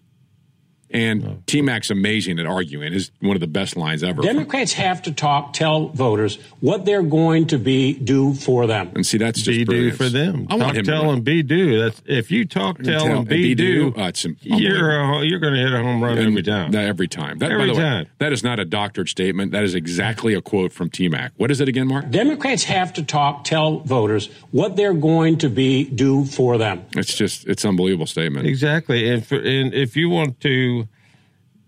And 0.90 1.46
T 1.48 1.62
Mac's 1.62 1.90
amazing 1.90 2.40
at 2.40 2.46
arguing. 2.46 2.94
Is 2.94 3.12
one 3.20 3.36
of 3.36 3.42
the 3.42 3.48
best 3.48 3.76
lines 3.76 4.04
ever. 4.04 4.22
Democrats 4.22 4.74
have 4.74 5.02
to 5.04 5.12
talk, 5.12 5.54
tell 5.54 5.90
voters 5.90 6.40
what 6.62 6.86
they're 6.86 7.04
going 7.04 7.48
to 7.48 7.58
be 7.58 7.94
do 7.94 8.34
for 8.34 8.68
them. 8.68 8.92
And 8.96 9.06
see, 9.06 9.18
that's 9.18 9.42
just 9.42 9.58
Be 9.58 9.66
do 9.66 9.92
for 9.92 10.10
them. 10.10 10.48
I 10.50 10.56
want 10.56 10.70
talk, 10.70 10.76
him 10.76 10.86
to 10.86 10.92
tell, 10.92 11.06
win. 11.08 11.16
and 11.16 11.24
be 11.24 11.44
do. 11.44 11.80
That's 11.80 12.02
if 12.06 12.32
you 12.32 12.46
talk, 12.46 12.82
tell, 12.82 13.06
Tell 13.06 13.20
and 13.20 13.28
be 13.28 13.54
do. 13.54 13.94
Uh, 13.98 14.12
you're 14.42 14.92
a, 14.92 15.24
you're 15.26 15.40
going 15.40 15.54
to 15.54 15.60
hit 15.60 15.74
a 15.74 15.84
home 15.84 16.04
run 16.04 16.18
every 16.18 16.44
time. 16.44 16.72
That- 16.72 16.86
every 16.86 17.08
time. 17.08 17.38
That, 17.40 17.50
by 17.50 17.54
Every 17.54 17.74
the 17.74 17.80
way, 17.80 18.08
that 18.20 18.32
is 18.32 18.44
not 18.44 18.60
a 18.60 18.66
doctored 18.66 19.10
statement. 19.10 19.52
That 19.52 19.64
is 19.64 19.76
exactly 19.76 20.34
a 20.34 20.42
quote 20.42 20.72
from 20.72 20.90
T 20.90 21.10
Mac. 21.10 21.34
What 21.38 21.52
is 21.52 21.60
it 21.60 21.68
again, 21.68 21.88
Mark? 21.88 22.10
Democrats 22.10 22.64
have 22.64 22.94
to 22.94 23.04
talk, 23.04 23.44
tell 23.44 23.80
voters 23.80 24.30
what 24.52 24.76
they're 24.76 24.94
going 24.94 25.38
to 25.40 25.50
be 25.50 25.84
do 25.84 26.24
for 26.26 26.58
them. 26.58 26.86
It's 26.96 27.14
just 27.16 27.46
it's 27.48 27.64
an 27.64 27.70
unbelievable 27.70 28.06
statement. 28.06 28.48
Exactly. 28.48 29.10
And, 29.10 29.26
for, 29.26 29.36
and 29.36 29.74
if 29.74 29.96
you 29.96 30.10
want 30.10 30.40
to 30.42 30.77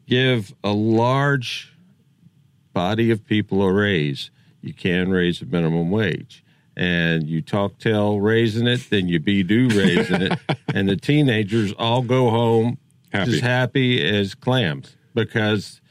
give 0.10 0.54
a 0.64 0.72
large 0.72 1.72
body 2.74 3.12
of 3.12 3.26
people 3.26 3.62
a 3.62 3.72
raise, 3.72 4.32
you 4.62 4.74
can 4.74 5.10
raise 5.10 5.40
the 5.40 5.46
minimum 5.46 5.92
wage. 5.92 6.44
And 6.76 7.28
you 7.28 7.42
talk 7.42 7.78
tell 7.78 8.20
raising 8.20 8.68
it, 8.68 8.90
then 8.90 9.08
you 9.08 9.20
be 9.20 9.44
do 9.44 9.68
raising 9.70 10.22
it, 10.22 10.40
and 10.74 10.88
the 10.90 10.96
teenagers 10.96 11.74
all 11.74 12.02
go 12.02 12.30
home 12.30 12.78
Happy. 13.12 13.32
just 13.32 13.44
happy 13.44 14.02
as 14.08 14.34
clams 14.34 14.96
because 15.14 15.82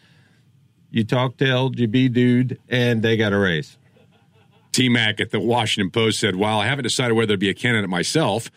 you 0.90 1.04
talk 1.04 1.36
tell, 1.36 1.70
you 1.74 1.86
be 1.86 2.08
dude, 2.08 2.58
and 2.68 3.02
they 3.02 3.16
got 3.16 3.32
a 3.32 3.38
raise. 3.38 3.76
T 4.72 4.88
Mac 4.88 5.20
at 5.20 5.30
the 5.30 5.40
Washington 5.40 5.90
Post 5.90 6.20
said, 6.20 6.36
While 6.36 6.58
I 6.58 6.66
haven't 6.66 6.84
decided 6.84 7.14
whether 7.14 7.34
to 7.34 7.38
be 7.38 7.50
a 7.50 7.54
candidate 7.54 7.90
myself, 7.90 8.50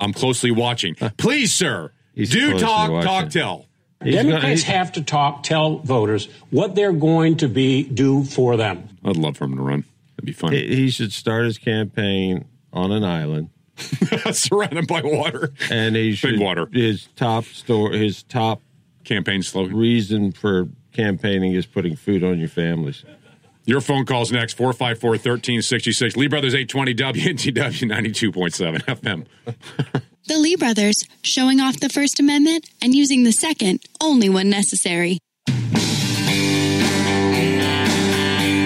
I'm 0.00 0.12
closely 0.12 0.50
watching. 0.50 0.94
Please, 1.18 1.52
sir, 1.52 1.92
He's 2.14 2.30
do 2.30 2.58
talk, 2.58 3.04
talk, 3.04 3.28
tell. 3.28 3.66
He's 4.04 4.14
Democrats 4.14 4.62
gonna- 4.64 4.78
have 4.78 4.92
to 4.92 5.02
talk, 5.02 5.42
tell 5.42 5.78
voters 5.78 6.28
what 6.50 6.74
they're 6.74 6.92
going 6.92 7.36
to 7.38 7.48
be 7.48 7.82
do 7.84 8.24
for 8.24 8.56
them. 8.56 8.88
I'd 9.04 9.16
love 9.16 9.36
for 9.36 9.44
him 9.44 9.56
to 9.56 9.62
run. 9.62 9.84
That'd 10.16 10.26
be 10.26 10.32
fun. 10.32 10.52
he, 10.52 10.74
he 10.76 10.90
should 10.90 11.12
start 11.12 11.44
his 11.46 11.58
campaign 11.58 12.44
on 12.72 12.92
an 12.92 13.04
island, 13.04 13.50
Surrounded 14.32 14.86
by 14.86 15.00
water. 15.02 15.52
and 15.70 15.96
he 15.96 16.14
should 16.14 16.38
water. 16.40 16.66
his 16.72 17.08
top 17.16 17.44
store, 17.44 17.92
his 17.92 18.22
top 18.22 18.60
Campaign 19.04 19.42
slogan. 19.42 19.76
reason 19.76 20.32
for 20.32 20.68
campaigning 20.92 21.52
is 21.52 21.66
putting 21.66 21.94
food 21.96 22.24
on 22.24 22.38
your 22.38 22.48
families. 22.48 23.04
Your 23.66 23.80
phone 23.80 24.04
calls 24.06 24.30
next 24.32 24.54
454 24.54 25.10
1366. 25.10 26.16
Lee 26.16 26.26
Brothers 26.28 26.54
820 26.54 26.94
WNTW 26.94 28.32
92.7 28.32 28.82
FM. 28.84 30.02
The 30.26 30.38
Lee 30.38 30.56
brothers, 30.56 31.04
showing 31.20 31.60
off 31.60 31.80
the 31.80 31.90
First 31.90 32.18
Amendment 32.18 32.66
and 32.80 32.94
using 32.94 33.24
the 33.24 33.32
Second 33.32 33.80
only 34.00 34.30
when 34.30 34.48
necessary. 34.48 35.18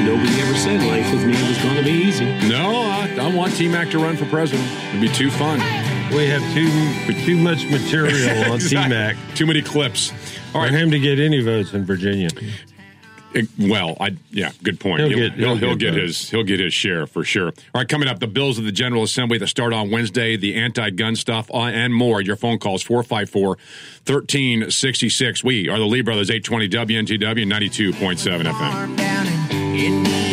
Nobody 0.05 0.41
ever 0.41 0.55
said 0.55 0.81
life 0.85 1.13
with 1.13 1.25
me 1.27 1.49
was 1.49 1.59
going 1.59 1.77
to 1.77 1.83
be 1.83 1.91
easy. 1.91 2.27
No, 2.49 2.83
I, 2.83 3.17
I 3.21 3.35
want 3.35 3.57
T 3.57 3.67
Mac 3.67 3.91
to 3.91 3.99
run 3.99 4.17
for 4.17 4.27
president. 4.27 4.71
It'd 4.91 5.01
be 5.01 5.09
too 5.09 5.31
fun. 5.33 5.59
We 6.15 6.29
have 6.29 6.43
too 6.55 6.71
too 7.25 7.37
much 7.37 7.65
material 7.69 8.51
on 8.51 8.55
Exactly. 8.59 8.89
T-Mac 8.89 9.17
Too 9.35 9.47
many 9.47 9.61
clips. 9.61 10.13
All 10.55 10.63
for 10.63 10.73
him 10.73 10.91
to 10.93 10.99
get 10.99 11.19
any 11.19 11.43
votes 11.43 11.75
in 11.75 11.85
Virginia. 11.85 12.31
It- 13.35 13.49
well, 13.59 13.95
I 14.01 14.17
yeah, 14.31 14.53
good 14.63 14.81
point. 14.81 15.01
He'll 15.01 15.09
He'll, 15.11 15.19
get- 15.29 15.33
he'll, 15.39 15.49
he'll 15.49 15.57
he'll 15.69 15.77
get 15.77 15.93
get 15.95 16.03
his 16.03 16.31
he'll 16.31 16.45
get 16.45 16.61
his 16.61 16.73
share 16.73 17.07
for 17.07 17.25
sure. 17.25 17.49
All 17.49 17.53
right, 17.75 17.87
coming 17.89 18.09
up, 18.09 18.21
the 18.21 18.27
bills 18.27 18.57
of 18.59 18.65
the 18.65 18.73
General 18.73 19.03
Assembly 19.03 19.37
that 19.39 19.49
start 19.49 19.73
on 19.75 19.91
Wednesday, 19.91 20.35
the 20.37 20.55
anti-gun 20.55 21.15
stuff, 21.15 21.51
uh, 21.53 21.65
and 21.65 21.93
more. 21.95 22.23
Your 22.23 22.37
phone 22.37 22.59
calls 22.59 22.83
454-1366. 22.85 25.45
We 25.45 25.69
are 25.69 25.79
the 25.79 25.85
Lee 25.87 26.01
Brothers 26.01 26.31
820 26.31 26.69
WNTW 27.19 27.93
92.7 27.93 28.51
FM. 28.51 30.28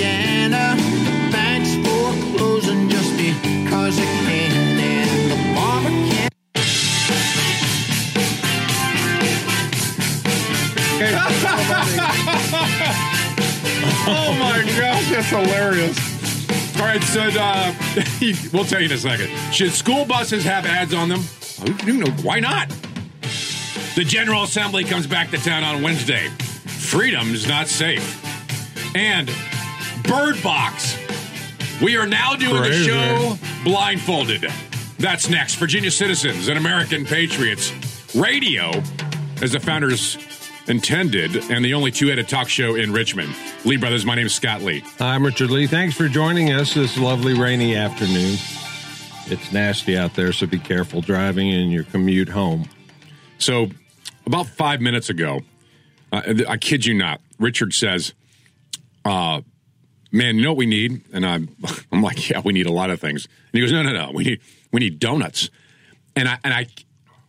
That's 15.30 15.50
hilarious. 15.50 16.78
All 16.78 16.86
right, 16.86 17.02
so 17.04 17.22
uh, 17.22 17.74
we'll 18.54 18.66
tell 18.66 18.80
you 18.80 18.88
in 18.88 18.92
a 18.92 18.98
second. 18.98 19.30
Should 19.54 19.72
school 19.72 20.06
buses 20.06 20.44
have 20.44 20.66
ads 20.66 20.94
on 20.94 21.10
them? 21.10 21.22
You 21.86 22.04
know, 22.04 22.12
why 22.22 22.40
not? 22.40 22.70
The 23.96 24.04
General 24.06 24.44
Assembly 24.44 24.84
comes 24.84 25.08
back 25.08 25.32
to 25.32 25.38
town 25.38 25.64
on 25.64 25.82
Wednesday. 25.82 26.28
Freedom 26.68 27.34
is 27.34 27.48
not 27.48 27.68
safe. 27.68 28.22
And 28.96 29.32
Bird 30.04 30.42
Box. 30.44 30.98
We 31.82 31.98
are 31.98 32.06
now 32.06 32.36
doing 32.36 32.62
the 32.62 32.74
show 32.74 33.38
blindfolded. 33.64 34.46
That's 35.00 35.30
next. 35.30 35.56
Virginia 35.56 35.92
Citizens 35.92 36.48
and 36.48 36.58
American 36.58 37.06
Patriots. 37.06 37.74
Radio, 38.16 38.72
as 39.42 39.52
the 39.54 39.60
founders 39.60 40.18
intended, 40.68 41.36
and 41.52 41.64
the 41.64 41.74
only 41.74 41.92
two 41.92 42.08
headed 42.08 42.28
talk 42.28 42.50
show 42.50 42.76
in 42.76 42.92
Richmond. 42.92 43.36
Lee 43.66 43.78
Brothers, 43.78 44.06
my 44.06 44.16
name 44.16 44.26
is 44.26 44.34
Scott 44.34 44.62
Lee. 44.62 44.84
I'm 45.00 45.26
Richard 45.26 45.52
Lee. 45.52 45.68
Thanks 45.68 45.96
for 45.96 46.08
joining 46.08 46.52
us 46.52 46.74
this 46.74 46.98
lovely 46.98 47.34
rainy 47.34 47.76
afternoon. 47.76 48.38
It's 49.28 49.52
nasty 49.52 49.98
out 49.98 50.14
there, 50.14 50.32
so 50.32 50.48
be 50.48 50.60
careful 50.60 51.02
driving 51.02 51.50
in 51.50 51.70
your 51.70 51.84
commute 51.84 52.30
home. 52.30 52.70
So, 53.38 53.70
about 54.26 54.48
five 54.48 54.82
minutes 54.82 55.10
ago, 55.10 55.42
uh, 56.12 56.22
I 56.48 56.58
kid 56.58 56.86
you 56.86 56.94
not, 56.94 57.22
Richard 57.40 57.74
says, 57.74 58.14
uh, 59.04 59.42
"Man, 60.12 60.36
you 60.36 60.44
know 60.44 60.52
what 60.52 60.58
we 60.58 60.68
need?" 60.68 61.02
And 61.12 61.26
I'm, 61.26 61.56
I'm 61.92 62.02
like, 62.02 62.30
"Yeah, 62.30 62.42
we 62.44 62.54
need 62.54 62.66
a 62.66 62.72
lot 62.72 62.90
of 62.90 63.00
things." 63.00 63.26
And 63.26 63.54
he 63.54 63.62
goes, 63.62 63.72
"No, 63.72 63.84
no, 63.84 63.94
no, 63.94 64.12
we 64.14 64.24
need 64.24 64.42
we 64.72 64.80
need 64.80 65.00
donuts." 65.00 65.50
And 66.16 66.28
I 66.30 66.38
and 66.44 66.54
I, 66.54 66.68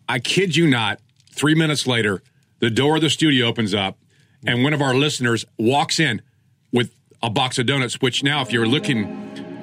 I 0.08 0.18
kid 0.18 0.54
you 0.54 0.66
not. 0.68 1.00
Three 1.32 1.54
minutes 1.54 1.86
later, 1.86 2.22
the 2.58 2.70
door 2.70 2.96
of 2.96 3.02
the 3.02 3.10
studio 3.10 3.46
opens 3.46 3.74
up, 3.74 3.98
and 4.46 4.62
one 4.62 4.72
of 4.72 4.82
our 4.82 4.94
listeners 4.94 5.44
walks 5.58 6.00
in 6.00 6.22
with 6.72 6.94
a 7.22 7.30
box 7.30 7.58
of 7.58 7.66
donuts. 7.66 8.00
Which 8.00 8.22
now, 8.22 8.42
if 8.42 8.52
you're 8.52 8.66
looking 8.66 9.04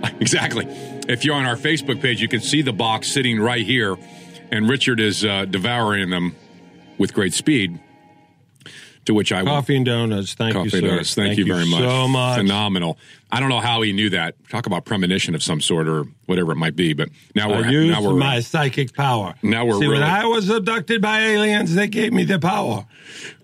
exactly, 0.19 0.65
if 1.07 1.25
you're 1.25 1.35
on 1.35 1.45
our 1.45 1.55
Facebook 1.55 2.01
page, 2.01 2.21
you 2.21 2.27
can 2.27 2.41
see 2.41 2.61
the 2.61 2.73
box 2.73 3.07
sitting 3.07 3.39
right 3.39 3.65
here, 3.65 3.95
and 4.51 4.69
Richard 4.69 4.99
is 4.99 5.23
uh, 5.23 5.45
devouring 5.45 6.09
them 6.09 6.35
with 6.97 7.13
great 7.13 7.33
speed. 7.33 7.79
To 9.05 9.13
which 9.13 9.33
I 9.33 9.43
Coffee 9.43 9.75
and 9.75 9.85
donuts. 9.85 10.33
Thank 10.33 10.53
Coffee 10.53 10.65
you, 10.65 10.69
sir. 10.69 10.81
donuts. 10.81 11.13
Thank, 11.13 11.37
you 11.37 11.45
very 11.45 11.65
much. 11.65 11.81
So 11.81 12.07
much. 12.07 12.37
Phenomenal. 12.37 12.97
I 13.29 13.41
don't 13.41 13.49
know 13.49 13.59
how 13.59 13.81
he 13.81 13.91
knew 13.91 14.09
that. 14.11 14.35
Talk 14.47 14.65
about 14.65 14.85
premonition 14.85 15.35
of 15.35 15.43
some 15.43 15.59
sort 15.59 15.89
or 15.89 16.05
whatever 16.25 16.53
it 16.53 16.55
might 16.55 16.75
be. 16.75 16.93
But 16.93 17.09
now 17.35 17.51
I 17.51 17.61
we're 17.61 17.85
now 17.87 18.01
we're 18.01 18.13
my 18.13 18.39
psychic 18.39 18.93
power. 18.93 19.33
Now 19.43 19.65
we're 19.65 19.79
See, 19.79 19.87
when 19.87 20.03
I 20.03 20.25
was 20.25 20.49
abducted 20.49 21.01
by 21.01 21.19
aliens, 21.19 21.75
they 21.75 21.87
gave 21.87 22.13
me 22.13 22.23
the 22.23 22.39
power. 22.39 22.85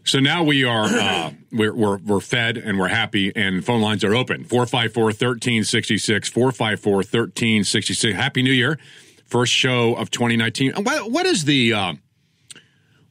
So 0.05 0.19
now 0.19 0.43
we 0.43 0.63
are 0.63 0.85
uh, 0.85 1.31
we're, 1.51 1.73
we're 1.73 1.97
we're 1.97 2.19
fed 2.19 2.57
and 2.57 2.79
we're 2.79 2.87
happy 2.87 3.31
and 3.35 3.65
phone 3.65 3.81
lines 3.81 4.03
are 4.03 4.15
open 4.15 4.43
454-1366 4.45 6.31
454-1366 6.31 8.13
Happy 8.13 8.41
New 8.41 8.51
Year. 8.51 8.79
First 9.25 9.53
show 9.53 9.93
of 9.95 10.09
2019. 10.09 10.73
What 10.83 11.11
what 11.11 11.25
is 11.25 11.45
the 11.45 11.73
uh, 11.73 11.93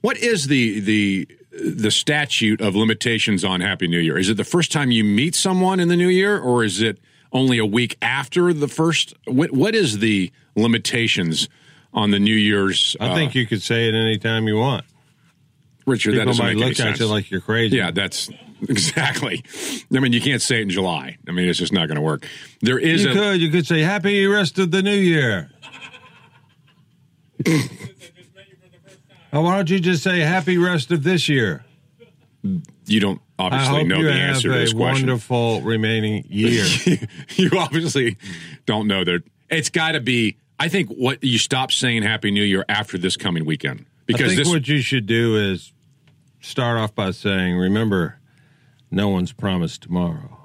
what 0.00 0.16
is 0.16 0.46
the 0.48 0.80
the 0.80 1.28
the 1.58 1.90
statute 1.90 2.60
of 2.60 2.74
limitations 2.74 3.44
on 3.44 3.60
Happy 3.60 3.88
New 3.88 3.98
Year? 3.98 4.18
Is 4.18 4.28
it 4.28 4.36
the 4.36 4.44
first 4.44 4.72
time 4.72 4.90
you 4.90 5.04
meet 5.04 5.34
someone 5.34 5.80
in 5.80 5.88
the 5.88 5.96
new 5.96 6.08
year 6.08 6.38
or 6.38 6.64
is 6.64 6.80
it 6.80 6.98
only 7.32 7.58
a 7.58 7.66
week 7.66 7.96
after 8.00 8.52
the 8.52 8.68
first 8.68 9.14
what 9.26 9.52
what 9.52 9.74
is 9.74 9.98
the 9.98 10.32
limitations 10.56 11.48
on 11.92 12.10
the 12.10 12.18
New 12.18 12.34
Year's 12.34 12.96
I 13.00 13.08
uh, 13.08 13.14
think 13.14 13.34
you 13.34 13.46
could 13.46 13.62
say 13.62 13.88
it 13.88 13.94
anytime 13.94 14.46
you 14.48 14.56
want. 14.56 14.84
Richard, 15.86 16.12
that 16.12 16.20
People 16.20 16.32
doesn't 16.32 16.44
might 16.44 16.54
make 16.54 16.62
any 16.62 16.70
look 16.70 16.72
at 16.72 16.76
sense. 16.76 17.00
you 17.00 17.06
like 17.06 17.30
you're 17.30 17.40
crazy. 17.40 17.76
Yeah, 17.76 17.90
that's 17.90 18.30
exactly. 18.68 19.42
I 19.94 20.00
mean, 20.00 20.12
you 20.12 20.20
can't 20.20 20.42
say 20.42 20.58
it 20.58 20.62
in 20.62 20.70
July. 20.70 21.16
I 21.26 21.32
mean, 21.32 21.48
it's 21.48 21.58
just 21.58 21.72
not 21.72 21.88
going 21.88 21.96
to 21.96 22.02
work. 22.02 22.26
There 22.60 22.78
is 22.78 23.04
you 23.04 23.10
a 23.10 23.14
could. 23.14 23.40
You 23.40 23.50
could 23.50 23.66
say 23.66 23.80
Happy 23.80 24.26
Rest 24.26 24.58
of 24.58 24.70
the 24.70 24.82
New 24.82 24.94
Year. 24.94 25.50
Oh, 29.32 29.42
why 29.42 29.56
don't 29.56 29.68
you 29.70 29.78
just 29.80 30.02
say 30.02 30.20
Happy 30.20 30.58
Rest 30.58 30.90
of 30.90 31.02
this 31.02 31.28
year? 31.28 31.64
you 32.86 33.00
don't 33.00 33.20
obviously 33.38 33.84
know 33.84 34.02
the 34.02 34.12
answer 34.12 34.50
to 34.52 34.58
this 34.58 34.72
question. 34.72 35.06
wonderful 35.06 35.60
remaining 35.62 36.24
year. 36.28 36.64
you 37.36 37.50
obviously 37.58 38.16
don't 38.66 38.86
know 38.86 39.04
that. 39.04 39.22
It's 39.50 39.70
got 39.70 39.92
to 39.92 40.00
be. 40.00 40.36
I 40.60 40.68
think 40.68 40.88
what 40.90 41.22
you 41.22 41.38
stop 41.38 41.70
saying 41.70 42.02
Happy 42.02 42.30
New 42.30 42.42
Year 42.42 42.64
after 42.68 42.98
this 42.98 43.16
coming 43.16 43.44
weekend 43.44 43.80
I 43.80 43.84
because 44.06 44.28
think 44.28 44.38
this. 44.38 44.48
what 44.48 44.66
you 44.68 44.80
should 44.80 45.06
do 45.06 45.36
is 45.36 45.72
start 46.40 46.78
off 46.78 46.94
by 46.94 47.10
saying, 47.10 47.56
"Remember, 47.56 48.18
no 48.90 49.08
one's 49.08 49.32
promised 49.32 49.82
tomorrow." 49.82 50.37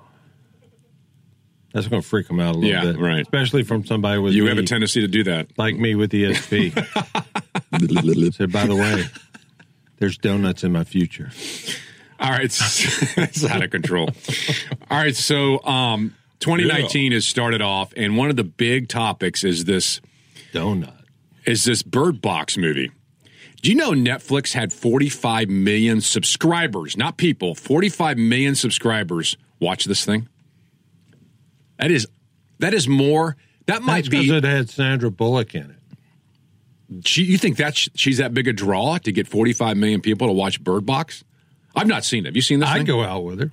That's 1.74 1.88
going 1.88 2.02
to 2.02 2.08
freak 2.08 2.28
them 2.28 2.40
out 2.40 2.56
a 2.56 2.58
little 2.60 2.70
Yeah, 2.70 2.92
bit, 2.94 3.00
right. 3.00 3.22
Especially 3.22 3.64
from 3.64 3.84
somebody 3.86 4.20
with 4.20 4.34
you 4.34 4.44
me, 4.44 4.50
have 4.50 4.58
a 4.60 4.64
tendency 4.64 5.02
to 5.02 5.08
do 5.08 5.24
that. 5.26 5.48
like 5.58 5.76
me 5.76 5.96
with 5.96 6.12
the 6.12 6.24
ESP. 6.26 6.74
Said, 8.36 8.52
by 8.52 8.66
the 8.66 8.76
way, 8.76 9.06
there's 9.98 10.18
donuts 10.18 10.64
in 10.64 10.72
my 10.72 10.84
future. 10.84 11.32
All 12.20 12.30
right, 12.30 12.44
it's 13.18 13.44
out 13.44 13.64
of 13.64 13.72
control. 13.72 14.10
All 14.90 14.98
right, 15.00 15.16
so 15.16 15.64
um, 15.66 16.16
2019 16.40 17.12
has 17.12 17.26
started 17.26 17.62
off, 17.62 17.92
and 17.98 18.18
one 18.18 18.30
of 18.30 18.36
the 18.36 18.44
big 18.44 18.88
topics 18.88 19.44
is 19.44 19.66
this 19.66 20.00
Donut. 20.54 20.94
is 21.46 21.64
this 21.66 21.82
Bird 21.84 22.22
Box 22.22 22.58
movie. 22.58 22.92
Do 23.62 23.70
you 23.70 23.76
know 23.76 23.92
Netflix 23.92 24.54
had 24.54 24.72
45 24.74 25.50
million 25.50 26.02
subscribers, 26.02 26.98
not 26.98 27.18
people, 27.18 27.56
45 27.56 28.18
million 28.18 28.56
subscribers 28.56 29.38
watch 29.60 29.86
this 29.86 30.04
thing? 30.06 30.28
That 31.84 31.92
is 31.92 32.08
that 32.60 32.74
is 32.74 32.88
more. 32.88 33.36
That 33.66 33.82
might 33.82 34.06
That's 34.06 34.08
because 34.08 34.30
it 34.30 34.46
had 34.46 34.70
Sandra 34.70 35.12
Bullock 35.12 35.54
in 35.54 35.70
it. 35.70 37.06
She, 37.06 37.24
you 37.24 37.38
think 37.38 37.58
that 37.58 37.76
she's 37.76 38.20
that 38.20 38.34
big 38.34 38.48
a 38.48 38.54
draw 38.54 38.98
to 39.00 39.12
get 39.12 39.28
45 39.28 39.76
million 39.76 40.00
people 40.00 40.28
to 40.28 40.34
watch 40.34 40.64
Bird 40.64 40.86
Box? 40.86 41.26
I've 41.76 41.88
not 41.88 42.06
seen 42.06 42.24
it. 42.24 42.28
Have 42.28 42.36
you 42.38 42.42
seen 42.42 42.62
this 42.62 42.70
I'd 42.70 42.78
thing? 42.78 42.86
go 42.86 43.04
out 43.04 43.26
with 43.26 43.42
her. 43.42 43.52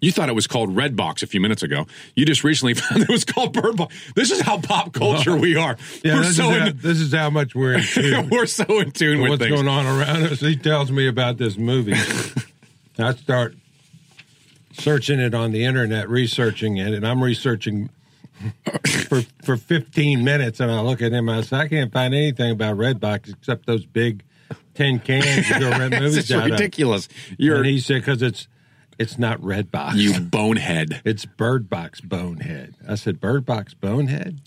You 0.00 0.12
thought 0.12 0.28
it 0.28 0.34
was 0.34 0.46
called 0.46 0.76
Redbox 0.76 1.24
a 1.24 1.26
few 1.26 1.40
minutes 1.40 1.64
ago. 1.64 1.88
You 2.14 2.24
just 2.24 2.44
recently 2.44 2.74
found 2.80 3.02
it 3.02 3.08
was 3.08 3.24
called 3.24 3.52
Bird 3.52 3.76
Box. 3.76 3.92
This 4.14 4.30
is 4.30 4.40
how 4.40 4.60
pop 4.60 4.92
culture 4.92 5.36
we 5.36 5.56
are. 5.56 5.76
Yeah, 6.04 6.14
we're 6.14 6.22
this, 6.22 6.36
so 6.36 6.50
is 6.52 6.58
how, 6.58 6.66
in, 6.66 6.76
this 6.76 7.00
is 7.00 7.12
how 7.12 7.30
much 7.30 7.56
we're 7.56 7.78
in 7.78 7.82
tune. 7.82 8.28
we're 8.30 8.46
so 8.46 8.78
in 8.78 8.92
tune 8.92 9.20
with 9.20 9.30
with 9.32 9.40
what's 9.40 9.50
things. 9.50 9.60
going 9.60 9.66
on 9.66 9.86
around 9.86 10.22
us. 10.22 10.38
He 10.38 10.54
tells 10.54 10.92
me 10.92 11.08
about 11.08 11.36
this 11.38 11.58
movie. 11.58 11.94
I 12.96 13.14
start 13.14 13.56
searching 14.72 15.20
it 15.20 15.34
on 15.34 15.52
the 15.52 15.64
internet, 15.64 16.08
researching 16.08 16.76
it, 16.78 16.92
and 16.92 17.06
I'm 17.06 17.22
researching 17.22 17.90
for 19.08 19.22
for 19.44 19.56
15 19.56 20.24
minutes, 20.24 20.60
and 20.60 20.70
I 20.70 20.80
look 20.80 21.00
at 21.02 21.12
him 21.12 21.28
and 21.28 21.38
I 21.38 21.42
said, 21.42 21.60
I 21.60 21.68
can't 21.68 21.92
find 21.92 22.14
anything 22.14 22.50
about 22.50 22.76
Redbox 22.76 23.28
except 23.32 23.66
those 23.66 23.86
big 23.86 24.24
tin 24.74 24.98
cans 24.98 25.48
you 25.48 25.60
go 25.60 25.70
rent 25.78 25.92
movies 25.94 26.16
It's 26.18 26.30
of. 26.30 26.44
ridiculous. 26.44 27.08
You're 27.38 27.56
and 27.58 27.66
he 27.66 27.78
said 27.78 28.00
because 28.02 28.22
it's 28.22 28.48
it's 28.98 29.18
not 29.18 29.40
Redbox. 29.40 29.96
you 29.96 30.20
bonehead. 30.20 31.00
It's 31.04 31.24
Bird 31.24 31.68
Box 31.70 32.00
Bonehead. 32.00 32.74
I 32.88 32.94
said 32.96 33.20
Bird 33.20 33.44
Box 33.46 33.74
Bonehead. 33.74 34.40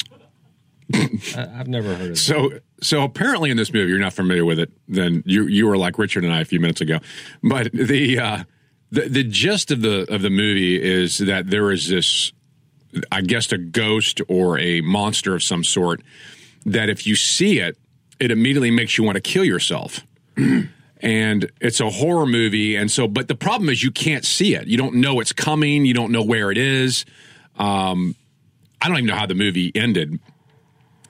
I, 0.93 1.47
I've 1.55 1.67
never 1.67 1.95
heard 1.95 2.05
of 2.05 2.11
it. 2.11 2.17
So, 2.17 2.59
so 2.82 3.03
apparently 3.03 3.49
in 3.49 3.57
this 3.57 3.73
movie, 3.73 3.89
you're 3.89 3.97
not 3.99 4.13
familiar 4.13 4.45
with 4.45 4.59
it. 4.59 4.71
Then 4.88 5.23
you 5.26 5.47
you 5.47 5.65
were 5.67 5.78
like 5.78 5.97
Richard 5.97 6.23
and 6.23 6.32
I 6.34 6.41
a 6.41 6.45
few 6.45 6.59
minutes 6.59 6.80
ago. 6.82 6.99
But 7.41 7.71
the 7.71 8.19
uh, 8.19 8.43
the 8.91 9.01
the 9.09 9.23
gist 9.23 9.71
of 9.71 9.81
the 9.81 10.11
of 10.13 10.21
the 10.21 10.29
movie 10.29 10.81
is 10.81 11.17
that 11.19 11.49
there 11.49 11.71
is 11.71 11.89
this, 11.89 12.31
I 13.11 13.21
guess, 13.21 13.51
a 13.51 13.57
ghost 13.57 14.21
or 14.27 14.59
a 14.59 14.81
monster 14.81 15.36
of 15.36 15.43
some 15.43 15.63
sort 15.63 16.01
that 16.65 16.89
if 16.89 17.05
you 17.05 17.15
see 17.15 17.59
it, 17.59 17.77
it 18.19 18.31
immediately 18.31 18.71
makes 18.71 18.97
you 18.97 19.03
want 19.03 19.15
to 19.15 19.21
kill 19.21 19.43
yourself. 19.43 20.01
and 20.99 21.51
it's 21.61 21.79
a 21.79 21.89
horror 21.89 22.25
movie, 22.25 22.75
and 22.75 22.91
so 22.91 23.07
but 23.07 23.27
the 23.27 23.36
problem 23.36 23.69
is 23.69 23.83
you 23.83 23.91
can't 23.91 24.25
see 24.25 24.55
it. 24.55 24.67
You 24.67 24.77
don't 24.77 24.95
know 24.95 25.19
it's 25.19 25.33
coming. 25.33 25.86
You 25.86 25.93
don't 25.93 26.11
know 26.11 26.23
where 26.23 26.51
it 26.51 26.57
is. 26.57 27.05
Um, 27.57 28.15
I 28.81 28.88
don't 28.88 28.97
even 28.97 29.07
know 29.07 29.15
how 29.15 29.25
the 29.25 29.36
movie 29.36 29.71
ended 29.73 30.19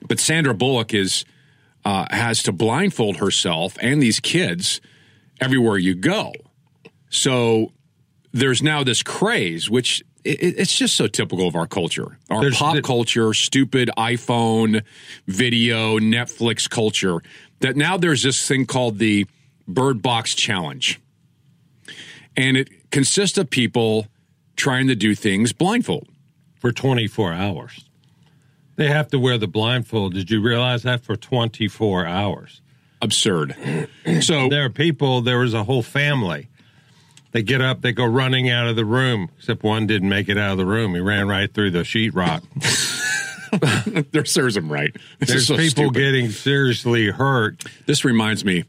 but 0.06 0.20
Sandra 0.20 0.54
Bullock 0.54 0.94
is 0.94 1.24
uh, 1.84 2.06
has 2.10 2.42
to 2.44 2.52
blindfold 2.52 3.18
herself 3.18 3.76
and 3.80 4.02
these 4.02 4.20
kids 4.20 4.80
everywhere 5.40 5.78
you 5.78 5.94
go. 5.94 6.32
So 7.16 7.72
there's 8.32 8.62
now 8.62 8.84
this 8.84 9.02
craze, 9.02 9.70
which 9.70 10.02
it, 10.22 10.58
it's 10.58 10.76
just 10.76 10.96
so 10.96 11.06
typical 11.06 11.48
of 11.48 11.56
our 11.56 11.66
culture, 11.66 12.18
our 12.28 12.40
There's- 12.42 12.58
pop 12.58 12.80
culture, 12.82 13.32
stupid 13.32 13.90
iPhone, 13.96 14.82
video, 15.26 15.98
Netflix 15.98 16.68
culture. 16.68 17.20
That 17.60 17.74
now 17.74 17.96
there's 17.96 18.22
this 18.22 18.46
thing 18.46 18.66
called 18.66 18.98
the 18.98 19.26
Bird 19.66 20.02
Box 20.02 20.34
Challenge, 20.34 21.00
and 22.36 22.56
it 22.58 22.90
consists 22.90 23.38
of 23.38 23.48
people 23.48 24.08
trying 24.56 24.86
to 24.88 24.94
do 24.94 25.14
things 25.14 25.52
blindfold. 25.54 26.08
for 26.56 26.72
24 26.72 27.32
hours. 27.32 27.84
They 28.76 28.88
have 28.88 29.08
to 29.08 29.18
wear 29.18 29.38
the 29.38 29.46
blindfold. 29.46 30.12
Did 30.14 30.30
you 30.30 30.40
realize 30.42 30.82
that 30.82 31.00
for 31.02 31.16
24 31.16 32.06
hours? 32.06 32.60
Absurd. 33.00 33.54
So 34.20 34.48
there 34.48 34.64
are 34.64 34.70
people, 34.70 35.20
there 35.22 35.38
was 35.38 35.54
a 35.54 35.64
whole 35.64 35.82
family. 35.82 36.48
They 37.36 37.42
get 37.42 37.60
up, 37.60 37.82
they 37.82 37.92
go 37.92 38.06
running 38.06 38.48
out 38.48 38.66
of 38.66 38.76
the 38.76 38.86
room, 38.86 39.30
except 39.36 39.62
one 39.62 39.86
didn't 39.86 40.08
make 40.08 40.30
it 40.30 40.38
out 40.38 40.52
of 40.52 40.56
the 40.56 40.64
room. 40.64 40.94
He 40.94 41.02
ran 41.02 41.28
right 41.28 41.52
through 41.52 41.72
the 41.72 41.80
sheetrock. 41.80 42.42
there 44.10 44.24
serves 44.24 44.56
him 44.56 44.72
right. 44.72 44.96
This 45.18 45.28
There's 45.28 45.46
so 45.46 45.56
people 45.58 45.84
stupid. 45.90 45.98
getting 45.98 46.30
seriously 46.30 47.10
hurt. 47.10 47.62
This 47.84 48.06
reminds 48.06 48.42
me 48.42 48.64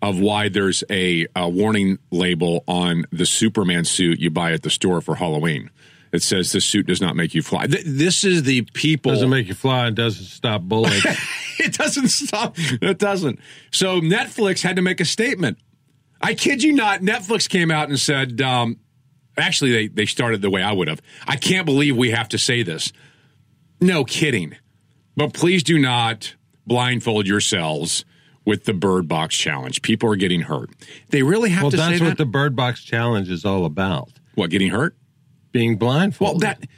of 0.00 0.20
why 0.20 0.48
there's 0.48 0.84
a, 0.90 1.26
a 1.34 1.48
warning 1.48 1.98
label 2.12 2.62
on 2.68 3.04
the 3.10 3.26
Superman 3.26 3.84
suit 3.84 4.20
you 4.20 4.30
buy 4.30 4.52
at 4.52 4.62
the 4.62 4.70
store 4.70 5.00
for 5.00 5.16
Halloween. 5.16 5.70
It 6.12 6.22
says 6.22 6.52
this 6.52 6.64
suit 6.64 6.86
does 6.86 7.00
not 7.00 7.16
make 7.16 7.34
you 7.34 7.42
fly. 7.42 7.66
Th- 7.66 7.82
this 7.84 8.22
is 8.22 8.44
the 8.44 8.62
people. 8.62 9.10
Doesn't 9.10 9.28
make 9.28 9.48
you 9.48 9.54
fly 9.54 9.88
and 9.88 9.96
doesn't 9.96 10.26
stop 10.26 10.62
bullets. 10.68 11.04
it 11.58 11.72
doesn't 11.72 12.10
stop. 12.10 12.54
It 12.58 12.98
doesn't. 13.00 13.40
So 13.72 14.00
Netflix 14.00 14.62
had 14.62 14.76
to 14.76 14.82
make 14.82 15.00
a 15.00 15.04
statement. 15.04 15.58
I 16.24 16.34
kid 16.34 16.62
you 16.62 16.72
not. 16.72 17.00
Netflix 17.00 17.48
came 17.48 17.70
out 17.70 17.90
and 17.90 18.00
said, 18.00 18.40
um, 18.40 18.78
actually, 19.36 19.72
they, 19.72 19.88
they 19.88 20.06
started 20.06 20.40
the 20.40 20.48
way 20.48 20.62
I 20.62 20.72
would 20.72 20.88
have. 20.88 21.02
I 21.26 21.36
can't 21.36 21.66
believe 21.66 21.96
we 21.98 22.12
have 22.12 22.30
to 22.30 22.38
say 22.38 22.62
this. 22.62 22.92
No 23.78 24.04
kidding. 24.04 24.56
But 25.16 25.34
please 25.34 25.62
do 25.62 25.78
not 25.78 26.34
blindfold 26.66 27.26
yourselves 27.26 28.06
with 28.46 28.64
the 28.64 28.72
Bird 28.72 29.06
Box 29.06 29.36
Challenge. 29.36 29.82
People 29.82 30.10
are 30.10 30.16
getting 30.16 30.40
hurt. 30.40 30.70
They 31.10 31.22
really 31.22 31.50
have 31.50 31.64
well, 31.64 31.70
to 31.72 31.76
that's 31.76 32.00
what 32.00 32.08
that? 32.08 32.18
the 32.18 32.26
Bird 32.26 32.56
Box 32.56 32.82
Challenge 32.82 33.30
is 33.30 33.44
all 33.44 33.66
about. 33.66 34.08
what, 34.34 34.48
getting 34.50 34.70
hurt? 34.70 34.96
Being 35.52 35.76
blindfolded. 35.76 36.42
Well, 36.42 36.54
that 36.54 36.68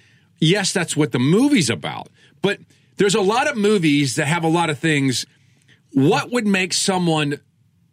yes, 0.41 0.73
that's 0.73 0.97
what 0.97 1.13
the 1.13 1.19
movie's 1.19 1.71
about. 1.71 2.09
But 2.43 2.59
there's 2.97 3.15
a 3.15 3.21
lot 3.21 3.49
of 3.49 3.57
movies 3.57 4.17
that 4.17 4.27
have 4.27 4.45
a 4.45 4.49
lot 4.49 4.71
of 4.71 4.79
things. 4.79 5.25
What 5.93 6.31
would 6.33 6.47
make 6.47 6.73
someone 6.73 7.41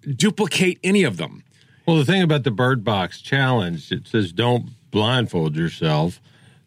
duplicate 0.05 0.79
any 0.83 1.03
of 1.03 1.17
them? 1.17 1.43
Well, 1.85 1.97
the 1.97 2.05
thing 2.05 2.21
about 2.21 2.43
the 2.43 2.51
Bird 2.51 2.83
Box 2.83 3.21
Challenge, 3.21 3.91
it 3.91 4.07
says 4.07 4.31
don't 4.31 4.69
blindfold 4.91 5.55
yourself. 5.55 6.21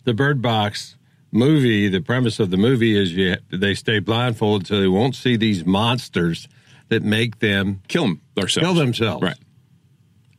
The 0.05 0.13
Bird 0.15 0.43
Box 0.43 0.97
movie, 1.33 1.89
the 1.89 2.01
premise 2.01 2.39
of 2.39 2.51
the 2.51 2.57
movie 2.57 2.97
is 2.97 3.15
you, 3.15 3.37
they 3.51 3.75
stay 3.75 3.99
blindfolded 3.99 4.67
so 4.69 4.81
they 4.81 4.89
won't 4.89 5.15
see 5.15 5.37
these 5.37 5.65
monsters 5.65 6.49
that 6.89 7.03
make 7.03 7.39
them 7.41 7.83
Kill 7.89 8.03
them 8.05 8.21
themselves. 8.35 8.67
kill 8.67 8.75
themselves. 8.75 9.23
Right. 9.23 9.37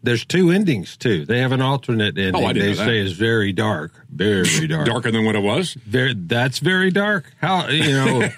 There's 0.04 0.26
two 0.26 0.52
endings 0.52 0.96
too. 0.96 1.26
They 1.26 1.40
have 1.40 1.52
an 1.52 1.62
alternate 1.62 2.18
ending. 2.18 2.42
Oh, 2.44 2.54
they 2.54 2.74
say 2.76 3.00
is 3.00 3.14
very 3.14 3.52
dark, 3.52 3.92
very 4.10 4.68
dark. 4.68 4.86
Darker 4.86 5.12
than 5.12 5.26
what 5.26 5.36
it 5.36 5.42
was. 5.42 5.74
Very, 5.74 6.14
that's 6.14 6.60
very 6.60 6.92
dark. 6.92 7.34
How 7.42 7.68
you 7.68 7.92
know? 7.92 8.22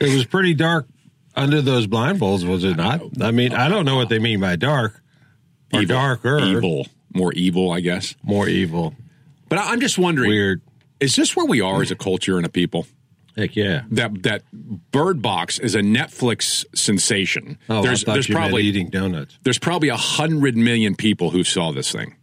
it 0.00 0.12
was 0.14 0.24
pretty 0.24 0.54
dark 0.54 0.88
under 1.34 1.62
those 1.62 1.86
blindfolds, 1.86 2.46
was 2.48 2.64
it 2.64 2.76
not? 2.76 3.00
I 3.20 3.30
mean, 3.30 3.52
I 3.54 3.68
don't 3.68 3.84
know 3.84 3.96
what 3.96 4.08
they 4.08 4.18
mean 4.18 4.40
by 4.40 4.56
dark 4.56 5.02
or 5.72 5.82
Evil. 5.82 5.96
darker, 5.96 6.38
Evil. 6.40 6.86
More 7.14 7.32
evil, 7.34 7.70
I 7.72 7.80
guess. 7.80 8.14
more 8.22 8.48
evil. 8.48 8.94
But 9.48 9.58
I'm 9.58 9.80
just 9.80 9.98
wondering 9.98 10.30
Weird. 10.30 10.62
is 10.98 11.14
this 11.14 11.36
where 11.36 11.44
we 11.46 11.60
are 11.60 11.82
as 11.82 11.90
a 11.90 11.94
culture 11.96 12.36
and 12.38 12.46
a 12.46 12.48
people? 12.48 12.86
Heck 13.36 13.54
yeah. 13.56 13.82
That 13.90 14.22
that 14.24 14.42
Bird 14.52 15.20
Box 15.22 15.58
is 15.58 15.74
a 15.74 15.80
Netflix 15.80 16.64
sensation. 16.74 17.58
Oh, 17.68 17.82
there's 17.82 18.02
I 18.04 18.06
thought 18.06 18.12
there's 18.14 18.26
probably 18.26 18.62
eating 18.64 18.88
donuts. 18.90 19.38
there's 19.42 19.58
probably 19.58 19.88
a 19.88 19.96
hundred 19.96 20.56
million 20.56 20.94
people 20.96 21.30
who 21.30 21.44
saw 21.44 21.72
this 21.72 21.92
thing. 21.92 22.16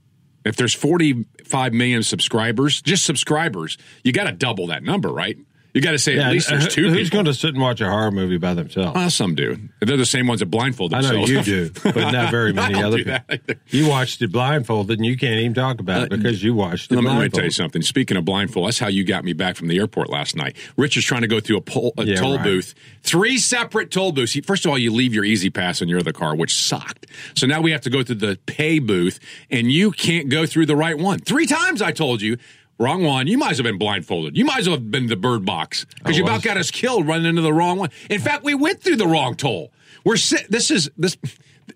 If 0.45 0.55
there's 0.55 0.73
45 0.73 1.73
million 1.73 2.01
subscribers, 2.01 2.81
just 2.81 3.05
subscribers, 3.05 3.77
you 4.03 4.11
got 4.11 4.23
to 4.25 4.31
double 4.31 4.67
that 4.67 4.83
number, 4.83 5.09
right? 5.09 5.37
You 5.73 5.81
got 5.81 5.91
to 5.91 5.99
say 5.99 6.17
at 6.17 6.31
least 6.31 6.47
uh, 6.51 6.57
there's 6.57 6.73
two 6.73 6.89
Who's 6.89 7.09
people. 7.09 7.17
going 7.17 7.25
to 7.25 7.33
sit 7.33 7.51
and 7.53 7.61
watch 7.61 7.79
a 7.79 7.87
horror 7.89 8.09
movie 8.09 8.37
by 8.37 8.55
themselves? 8.55 8.95
Well, 8.95 9.09
some 9.11 9.35
do. 9.35 9.57
They're 9.81 9.97
the 9.97 10.05
same 10.05 10.25
ones 10.25 10.39
that 10.39 10.47
blindfold 10.47 10.93
I 10.95 11.01
know 11.01 11.09
themselves. 11.25 11.47
you 11.47 11.69
do, 11.69 11.79
but 11.83 12.11
not 12.11 12.31
very 12.31 12.49
I 12.51 12.53
many 12.53 12.73
don't 12.73 12.83
other 12.85 12.97
do 12.97 13.03
people. 13.05 13.19
that 13.27 13.41
either. 13.47 13.59
You 13.67 13.87
watched 13.87 14.21
it 14.23 14.31
blindfolded, 14.31 14.97
and 14.97 15.05
you 15.05 15.15
can't 15.15 15.39
even 15.39 15.53
talk 15.53 15.79
about 15.79 16.03
it 16.03 16.09
because 16.09 16.43
you 16.43 16.55
watched 16.55 16.91
it 16.91 16.95
Let 16.95 17.01
me, 17.03 17.07
let 17.09 17.13
me 17.13 17.17
blindfolded. 17.19 17.33
tell 17.35 17.45
you 17.45 17.51
something. 17.51 17.81
Speaking 17.83 18.17
of 18.17 18.25
blindfold, 18.25 18.65
that's 18.67 18.79
how 18.79 18.87
you 18.87 19.03
got 19.03 19.23
me 19.23 19.33
back 19.33 19.55
from 19.55 19.67
the 19.67 19.77
airport 19.77 20.09
last 20.09 20.35
night. 20.35 20.55
Rich 20.75 20.97
is 20.97 21.05
trying 21.05 21.21
to 21.21 21.27
go 21.27 21.39
through 21.39 21.57
a, 21.57 21.61
pol- 21.61 21.93
a 21.99 22.03
Yeah, 22.03 22.15
toll 22.15 22.37
right. 22.37 22.43
booth, 22.43 22.73
three 23.03 23.37
separate 23.37 23.91
toll 23.91 24.11
booths. 24.11 24.33
He- 24.33 24.41
First 24.41 24.65
of 24.65 24.71
all, 24.71 24.77
you 24.77 24.91
leave 24.91 25.13
your 25.13 25.23
E-ZPass 25.23 25.83
in 25.83 25.87
your 25.87 25.99
other 25.99 26.13
car, 26.13 26.35
which 26.35 26.55
sucked. 26.55 27.05
So 27.35 27.45
now 27.45 27.61
we 27.61 27.69
have 27.71 27.81
to 27.81 27.91
go 27.91 28.01
through 28.03 28.15
the 28.15 28.39
pay 28.47 28.79
booth, 28.79 29.19
and 29.51 29.71
you 29.71 29.91
can't 29.91 30.29
go 30.29 30.47
through 30.47 30.65
the 30.65 30.75
right 30.75 30.97
one. 30.97 31.19
Three 31.19 31.45
times 31.45 31.81
I 31.83 31.91
told 31.91 32.21
you. 32.23 32.37
Wrong 32.79 33.03
one. 33.03 33.27
You 33.27 33.37
might 33.37 33.51
as 33.51 33.61
well 33.61 33.65
have 33.65 33.73
been 33.73 33.77
blindfolded. 33.77 34.37
You 34.37 34.45
might 34.45 34.59
as 34.59 34.67
well 34.69 34.77
have 34.77 34.89
been 34.89 35.07
the 35.07 35.17
bird 35.17 35.45
box 35.45 35.85
because 35.97 36.17
you 36.17 36.23
about 36.23 36.41
got 36.41 36.55
us 36.55 36.71
killed 36.71 37.05
running 37.07 37.25
into 37.27 37.41
the 37.41 37.51
wrong 37.51 37.77
one. 37.77 37.89
In 38.09 38.21
fact, 38.21 38.45
we 38.45 38.55
went 38.55 38.81
through 38.81 38.95
the 38.95 39.07
wrong 39.07 39.35
toll. 39.35 39.71
We're 40.05 40.15
si- 40.15 40.45
this 40.49 40.71
is 40.71 40.89
this. 40.97 41.17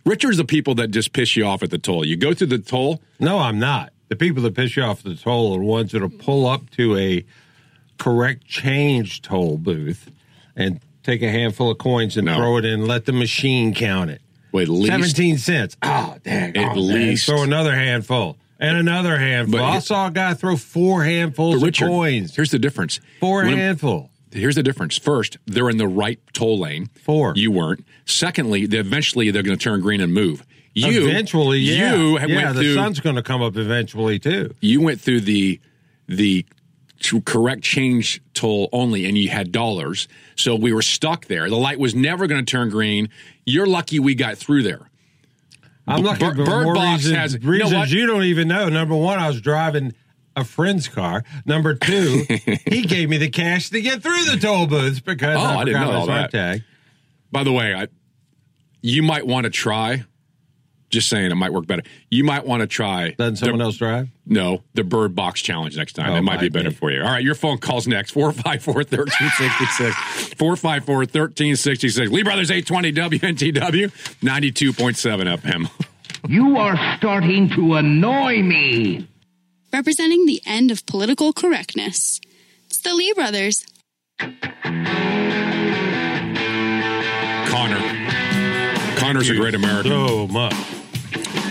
Richard's 0.05 0.37
the 0.37 0.45
people 0.45 0.75
that 0.75 0.91
just 0.91 1.11
piss 1.11 1.35
you 1.35 1.45
off 1.45 1.61
at 1.61 1.71
the 1.71 1.77
toll. 1.77 2.05
You 2.05 2.15
go 2.15 2.33
through 2.33 2.47
the 2.47 2.57
toll, 2.57 3.01
No, 3.19 3.39
I'm 3.39 3.59
not. 3.59 3.91
The 4.07 4.15
people 4.15 4.43
that 4.43 4.55
piss 4.55 4.77
you 4.77 4.83
off 4.83 4.99
at 4.99 5.05
the 5.05 5.15
toll 5.15 5.55
are 5.55 5.59
the 5.59 5.65
ones 5.65 5.91
that'll 5.91 6.09
pull 6.09 6.47
up 6.47 6.69
to 6.71 6.95
a 6.97 7.25
correct 7.97 8.45
change 8.45 9.21
toll 9.21 9.57
booth 9.57 10.09
and 10.55 10.79
take 11.03 11.21
a 11.21 11.29
handful 11.29 11.69
of 11.69 11.79
coins 11.79 12.15
and 12.15 12.25
No. 12.25 12.35
throw 12.37 12.57
it 12.57 12.65
in 12.65 12.79
and 12.81 12.87
let 12.87 13.05
the 13.05 13.13
machine 13.13 13.73
count 13.73 14.09
it. 14.09 14.21
Wait, 14.53 14.63
at 14.63 14.69
least 14.69 14.91
17 14.91 15.37
cents. 15.37 15.75
Oh, 15.81 16.15
dang. 16.23 16.55
At 16.55 16.77
oh, 16.77 16.79
least. 16.79 17.27
Dang. 17.27 17.35
Throw 17.35 17.43
another 17.43 17.75
handful 17.75 18.37
and 18.63 18.77
another 18.77 19.17
handful. 19.17 19.59
But 19.59 19.65
I 19.65 19.79
saw 19.79 20.07
a 20.07 20.11
guy 20.11 20.33
throw 20.33 20.55
four 20.57 21.03
handfuls 21.03 21.61
Richard, 21.61 21.85
of 21.85 21.91
coins. 21.91 22.35
Here's 22.35 22.51
the 22.51 22.59
difference. 22.59 22.99
Four 23.19 23.43
When- 23.43 23.57
handful. 23.57 24.09
Here's 24.31 24.55
the 24.55 24.63
difference. 24.63 24.97
First, 24.97 25.37
they're 25.45 25.69
in 25.69 25.77
the 25.77 25.87
right 25.87 26.19
toll 26.33 26.57
lane. 26.57 26.87
Four. 27.03 27.33
You 27.35 27.51
weren't. 27.51 27.85
Secondly, 28.05 28.65
they 28.65 28.79
eventually 28.79 29.29
they're 29.29 29.43
going 29.43 29.55
to 29.55 29.63
turn 29.63 29.79
green 29.81 30.01
and 30.01 30.11
move. 30.11 30.43
You 30.73 31.07
eventually, 31.07 31.59
yeah. 31.59 31.93
You 31.93 32.17
yeah, 32.19 32.51
the 32.51 32.61
through. 32.61 32.73
sun's 32.73 32.99
going 32.99 33.15
to 33.15 33.21
come 33.21 33.43
up 33.43 33.55
eventually, 33.57 34.17
too. 34.17 34.55
you 34.59 34.81
went 34.81 34.99
through 34.99 35.21
the 35.21 35.59
the 36.07 36.47
correct 37.25 37.61
change 37.61 38.21
toll 38.33 38.69
only, 38.71 39.05
and 39.05 39.15
you 39.17 39.29
had 39.29 39.51
dollars. 39.51 40.07
So 40.35 40.55
we 40.55 40.73
were 40.73 40.81
stuck 40.81 41.27
there. 41.27 41.47
The 41.47 41.57
light 41.57 41.77
was 41.77 41.93
never 41.93 42.25
going 42.25 42.43
to 42.43 42.49
turn 42.49 42.69
green. 42.69 43.09
You're 43.45 43.67
lucky 43.67 43.99
we 43.99 44.15
got 44.15 44.37
through 44.37 44.63
there. 44.63 44.89
I'm 45.87 46.01
looking 46.01 46.29
for 46.35 46.43
Bird 46.45 46.63
more 46.63 46.75
Box 46.75 47.03
reasons, 47.05 47.17
has- 47.17 47.33
you 47.43 47.57
know 47.57 47.83
you 47.83 48.05
don't 48.07 48.23
even 48.23 48.47
know. 48.47 48.69
Number 48.69 48.95
one, 48.95 49.19
I 49.19 49.27
was 49.27 49.41
driving 49.41 49.93
a 50.35 50.43
friend's 50.43 50.87
car. 50.87 51.23
Number 51.45 51.75
two, 51.75 52.25
he 52.65 52.81
gave 52.83 53.09
me 53.09 53.17
the 53.17 53.29
cash 53.29 53.69
to 53.69 53.81
get 53.81 54.01
through 54.01 54.23
the 54.25 54.37
toll 54.41 54.65
booths 54.67 54.99
because 54.99 55.35
Oh, 55.37 55.41
I, 55.41 55.55
I 55.57 55.65
didn't 55.65 55.81
know 55.81 55.91
all 55.91 56.07
that. 56.07 56.31
tag. 56.31 56.63
By 57.31 57.43
the 57.43 57.51
way, 57.51 57.73
I, 57.73 57.87
you 58.81 59.03
might 59.03 59.27
want 59.27 59.43
to 59.45 59.49
try. 59.49 60.03
Just 60.93 61.09
saying, 61.09 61.31
it 61.31 61.35
might 61.35 61.51
work 61.51 61.65
better. 61.65 61.81
You 62.11 62.23
might 62.23 62.45
want 62.45 62.61
to 62.61 62.67
try. 62.67 63.15
Doesn't 63.17 63.37
someone 63.37 63.57
the, 63.57 63.65
else 63.65 63.77
drive? 63.77 64.09
No, 64.27 64.61
the 64.75 64.83
Bird 64.83 65.15
Box 65.15 65.41
Challenge 65.41 65.75
next 65.75 65.93
time. 65.93 66.11
Oh, 66.11 66.15
it 66.17 66.21
might 66.21 66.39
be 66.39 66.49
better 66.49 66.69
be. 66.69 66.75
for 66.75 66.91
you. 66.91 67.01
All 67.01 67.09
right, 67.09 67.23
your 67.23 67.33
phone 67.33 67.57
calls 67.57 67.87
next 67.87 68.11
454 68.11 68.73
1366. 68.75 70.33
454 70.35 70.95
1366. 70.97 72.11
Lee 72.11 72.21
Brothers 72.21 72.51
820 72.51 72.93
WNTW 72.93 73.91
92.7 74.21 75.37
FM. 75.39 75.67
You 76.29 76.57
are 76.57 76.77
starting 76.97 77.49
to 77.55 77.73
annoy 77.73 78.43
me. 78.43 79.07
Representing 79.73 80.27
the 80.27 80.43
end 80.45 80.69
of 80.69 80.85
political 80.85 81.33
correctness. 81.33 82.21
It's 82.67 82.77
the 82.77 82.93
Lee 82.93 83.13
Brothers. 83.13 83.65
Connor. 87.49 87.81
Connor's 88.97 89.29
a 89.29 89.35
great 89.35 89.55
American. 89.55 89.91
So 89.91 90.27
much. 90.27 90.72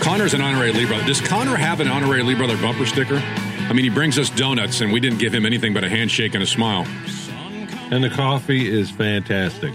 Connor's 0.03 0.33
an 0.33 0.41
honorary 0.41 0.73
Lee 0.73 0.85
brother. 0.85 1.05
Does 1.05 1.21
Connor 1.21 1.55
have 1.55 1.79
an 1.79 1.87
honorary 1.87 2.23
Lee 2.23 2.35
brother 2.35 2.57
bumper 2.57 2.85
sticker? 2.85 3.17
I 3.17 3.71
mean, 3.73 3.85
he 3.85 3.89
brings 3.89 4.19
us 4.19 4.29
donuts, 4.29 4.81
and 4.81 4.91
we 4.91 4.99
didn't 4.99 5.19
give 5.19 5.33
him 5.33 5.45
anything 5.45 5.73
but 5.73 5.85
a 5.85 5.89
handshake 5.89 6.33
and 6.33 6.43
a 6.43 6.45
smile. 6.45 6.85
And 7.89 8.03
the 8.03 8.09
coffee 8.09 8.69
is 8.69 8.91
fantastic. 8.91 9.73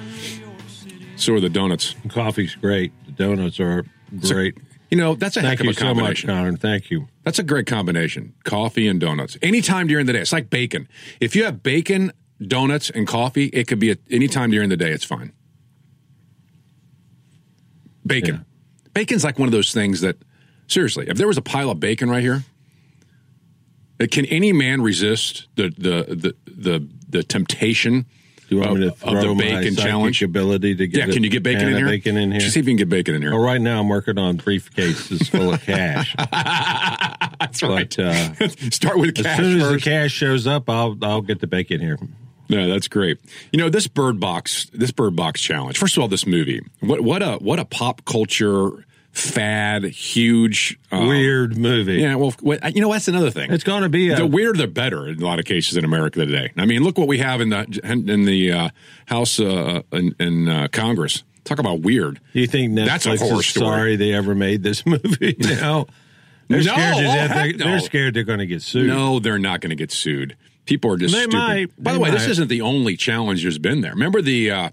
So 1.17 1.35
are 1.35 1.41
the 1.41 1.49
donuts. 1.49 1.95
The 2.03 2.11
coffee's 2.11 2.55
great. 2.55 2.93
The 3.07 3.13
donuts 3.13 3.59
are 3.59 3.87
great. 4.21 4.59
You 4.91 4.99
know, 4.99 5.15
that's 5.15 5.37
a 5.39 5.41
Thank 5.41 5.51
heck 5.51 5.61
of 5.61 5.65
you 5.67 5.71
a 5.71 5.75
so 5.75 5.95
much. 5.95 6.27
Connor. 6.27 6.57
Thank 6.57 6.91
you. 6.91 7.09
That's 7.25 7.39
a 7.39 7.43
great 7.43 7.67
combination. 7.67 8.35
Coffee 8.45 8.87
and 8.87 9.01
donuts. 9.01 9.39
Anytime 9.41 9.87
during 9.87 10.05
the 10.05 10.13
day. 10.13 10.21
It's 10.21 10.33
like 10.33 10.51
bacon. 10.51 10.89
If 11.21 11.35
you 11.37 11.45
have 11.45 11.63
bacon, 11.63 12.13
donuts, 12.41 12.91
and 12.91 13.07
coffee, 13.07 13.47
it 13.47 13.67
could 13.67 13.79
be 13.79 13.91
at 13.91 13.99
any 14.11 14.29
time 14.29 14.51
during 14.51 14.69
the 14.69 14.77
day. 14.77 14.91
It's 14.91 15.05
fine. 15.05 15.33
Bacon. 18.07 18.45
Bacon's 18.99 19.23
like 19.23 19.39
one 19.39 19.47
of 19.47 19.53
those 19.53 19.73
things 19.73 20.01
that, 20.01 20.17
seriously, 20.67 21.07
if 21.09 21.17
there 21.17 21.29
was 21.29 21.37
a 21.39 21.43
pile 21.43 21.71
of 21.71 21.79
bacon 21.79 22.11
right 22.11 22.23
here, 22.23 22.43
uh, 24.01 24.07
can 24.11 24.27
any 24.27 24.53
man 24.53 24.83
resist 24.83 25.47
the 25.55 25.69
the 25.79 26.15
the 26.15 26.35
the, 26.53 26.89
the 27.09 27.23
temptation 27.23 28.07
Do 28.49 28.57
you 28.57 28.61
want 28.61 28.71
of, 28.73 28.79
me 28.79 28.85
to 28.87 28.93
of 28.93 28.99
throw 28.99 29.23
the 29.23 29.35
my 29.35 29.61
bacon 29.61 29.77
challenge? 29.77 30.21
ability 30.21 30.75
to 30.75 30.89
get 30.89 31.07
Yeah, 31.07 31.15
can 31.15 31.23
you 31.23 31.31
get 31.31 31.45
bacon 31.45 31.69
in 31.69 31.77
here? 31.77 31.87
Bacon 31.87 32.17
in 32.17 32.33
here. 32.33 32.41
Just 32.41 32.55
see 32.55 32.61
if 32.61 32.67
you 32.67 32.71
can 32.71 32.77
get 32.77 32.89
bacon 32.89 33.15
in 33.15 33.23
here. 33.23 33.31
Well, 33.31 33.41
right 33.41 33.61
now 33.61 33.79
I'm 33.79 33.89
working 33.89 34.19
on 34.19 34.37
briefcases 34.37 35.31
full 35.31 35.55
of 35.55 35.63
cash. 35.63 36.17
That's 37.41 37.63
right. 37.63 37.95
But, 37.97 38.05
uh, 38.05 38.49
Start 38.71 38.99
with 38.99 39.17
as 39.19 39.25
cash 39.27 39.37
soon 39.37 39.57
as 39.59 39.63
first. 39.63 39.85
the 39.85 39.91
cash 39.91 40.11
shows 40.11 40.47
up, 40.49 40.69
I'll 40.69 40.97
I'll 41.03 41.23
get 41.23 41.41
the 41.41 41.47
bacon 41.47 41.81
here. 41.81 41.99
Yeah, 42.51 42.67
that's 42.67 42.89
great. 42.89 43.19
You 43.53 43.59
know, 43.59 43.69
this 43.69 43.87
bird 43.87 44.19
box, 44.19 44.71
this 44.73 44.91
bird 44.91 45.15
box 45.15 45.43
challenge. 45.43 45.77
First 45.77 45.99
of 45.99 46.03
all, 46.03 46.09
this 46.09 46.27
movie. 46.27 46.63
What 46.81 47.03
what 47.03 47.23
a 47.23 47.35
what 47.37 47.59
a 47.59 47.67
pop 47.67 48.07
culture 48.07 48.87
fad, 49.19 49.85
huge 49.85 50.79
uh, 50.93 51.05
Weird 51.09 51.57
movie. 51.57 51.95
Yeah, 52.01 52.15
well, 52.17 52.35
you 52.43 52.81
know, 52.81 52.93
that's 52.93 53.09
another 53.09 53.31
thing. 53.31 53.51
It's 53.53 53.65
going 53.65 53.83
to 53.83 53.89
be 53.89 54.11
a 54.11 54.17
the 54.17 54.27
weirder 54.27 54.59
the 54.59 54.67
better 54.67 55.07
in 55.09 55.21
a 55.21 55.25
lot 55.25 55.39
of 55.39 55.45
cases 55.45 55.77
in 55.77 55.85
America 55.85 56.25
today. 56.25 56.53
I 56.57 56.65
mean, 56.67 56.83
look 56.83 56.99
what 56.99 57.09
we 57.09 57.19
have 57.19 57.41
in 57.41 57.51
the 57.51 57.81
in 57.85 58.25
the 58.25 58.53
uh, 58.53 58.69
House 59.07 59.39
uh, 59.41 59.83
in, 59.93 60.15
in 60.19 60.49
uh, 60.49 60.69
Congress. 60.73 61.25
Talk 61.45 61.59
about 61.59 61.81
weird. 61.81 62.21
You 62.35 62.47
think 62.47 62.73
Netflix 62.73 62.87
That's 62.87 63.07
a 63.07 63.17
horror 63.17 63.43
story. 63.43 63.67
sorry 63.67 63.97
they 63.97 64.13
ever 64.13 64.35
made 64.35 64.63
this 64.63 64.85
movie? 64.87 65.35
now 65.39 65.87
they're 66.49 66.59
No, 66.63 66.73
scared 66.75 66.95
oh, 66.97 67.35
They're, 67.35 67.53
they're 67.55 67.81
scared 67.81 68.15
they're 68.15 68.25
going 68.25 68.41
to 68.41 68.47
get 68.47 68.63
sued. 68.63 68.87
No, 68.89 69.19
they're 69.19 69.39
not 69.39 69.61
going 69.61 69.71
to 69.71 69.77
get 69.77 69.91
sued. 69.91 70.37
People 70.67 70.93
are 70.93 70.99
just 70.99 71.15
They 71.15 71.21
stupid. 71.23 71.37
might. 71.39 71.83
By 71.83 71.93
the 71.95 71.99
They 71.99 72.03
way, 72.05 72.11
this 72.11 72.27
isn't 72.27 72.49
the 72.49 72.61
only 72.61 72.97
challenge 72.99 73.43
there's 73.43 73.57
been 73.59 73.81
there. 73.81 73.93
Remember 73.93 74.21
the 74.21 74.51
uh, 74.51 74.71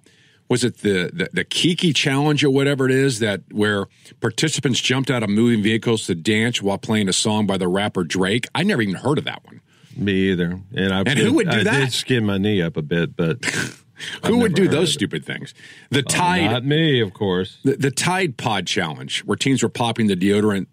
was 0.50 0.64
it 0.64 0.78
the, 0.80 1.10
the 1.14 1.30
the 1.34 1.43
Kiki 1.43 1.91
challenge 1.93 2.43
or 2.43 2.50
whatever 2.50 2.86
it 2.86 2.91
is 2.91 3.20
that 3.20 3.41
where 3.52 3.86
participants 4.22 4.80
jumped 4.80 5.10
out 5.10 5.24
of 5.24 5.30
moving 5.30 5.64
vehicles 5.64 6.06
to 6.08 6.16
dance 6.16 6.62
while 6.62 6.78
playing 6.78 7.10
a 7.10 7.14
song 7.14 7.48
by 7.48 7.58
the 7.58 7.68
rapper 7.68 8.04
Drake? 8.04 8.48
I 8.54 8.64
never 8.64 8.82
even 8.82 8.96
heard 8.96 9.18
of 9.18 9.24
that 9.26 9.43
one. 9.46 9.62
Me 9.98 10.32
either. 10.32 10.60
And 10.76 10.93
I 10.93 10.98
And 11.00 11.06
did, 11.16 11.18
who 11.20 11.34
would 11.34 11.50
do 11.50 11.60
I 11.60 11.64
that? 11.64 11.80
did 11.80 11.93
skin 11.93 12.26
my 12.26 12.38
knee 12.38 12.62
up 12.62 12.78
a 12.78 12.82
bit, 12.82 13.16
but 13.16 13.43
Who 14.26 14.39
would 14.39 14.54
do 14.56 14.68
those 14.68 14.91
stupid 14.91 15.24
things? 15.26 15.54
The 15.89 16.00
Oh, 16.00 16.02
Tide 16.02 16.52
not 16.52 16.66
me, 16.66 17.00
of 17.00 17.14
course. 17.14 17.60
the, 17.64 17.78
the 17.78 17.91
Tide 17.91 18.36
Pod 18.38 18.68
challenge, 18.68 19.22
where 19.22 19.38
teens 19.38 19.64
were 19.64 19.70
popping 19.70 20.08
the 20.08 20.18
deodorant 20.18 20.68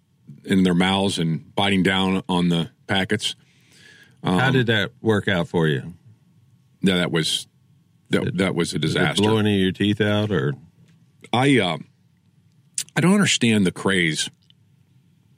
in 0.45 0.65
their 0.65 0.75
mouths 0.75 1.21
and 1.21 1.55
biting 1.55 1.85
down 1.85 2.25
on 2.29 2.49
the 2.49 2.71
packets. 2.89 3.37
Um, 4.25 4.41
How 4.41 4.51
did 4.51 4.67
that 4.67 4.91
work 5.01 5.29
out 5.29 5.47
for 5.47 5.69
you? 5.69 5.95
Yeah, 6.81 6.97
that 6.97 7.13
was 7.13 7.47
that, 8.13 8.37
that 8.39 8.55
was 8.55 8.71
a 8.73 8.79
Did 8.79 8.83
disaster. 8.83 9.23
blow 9.23 9.39
any 9.39 9.57
of 9.57 9.61
your 9.63 9.73
teeth 9.73 10.01
out, 10.01 10.31
or 10.31 10.55
I 11.33 11.59
uh, 11.59 11.79
I 12.97 13.01
don't 13.01 13.15
understand 13.15 13.67
the 13.67 13.73
craze 13.73 14.31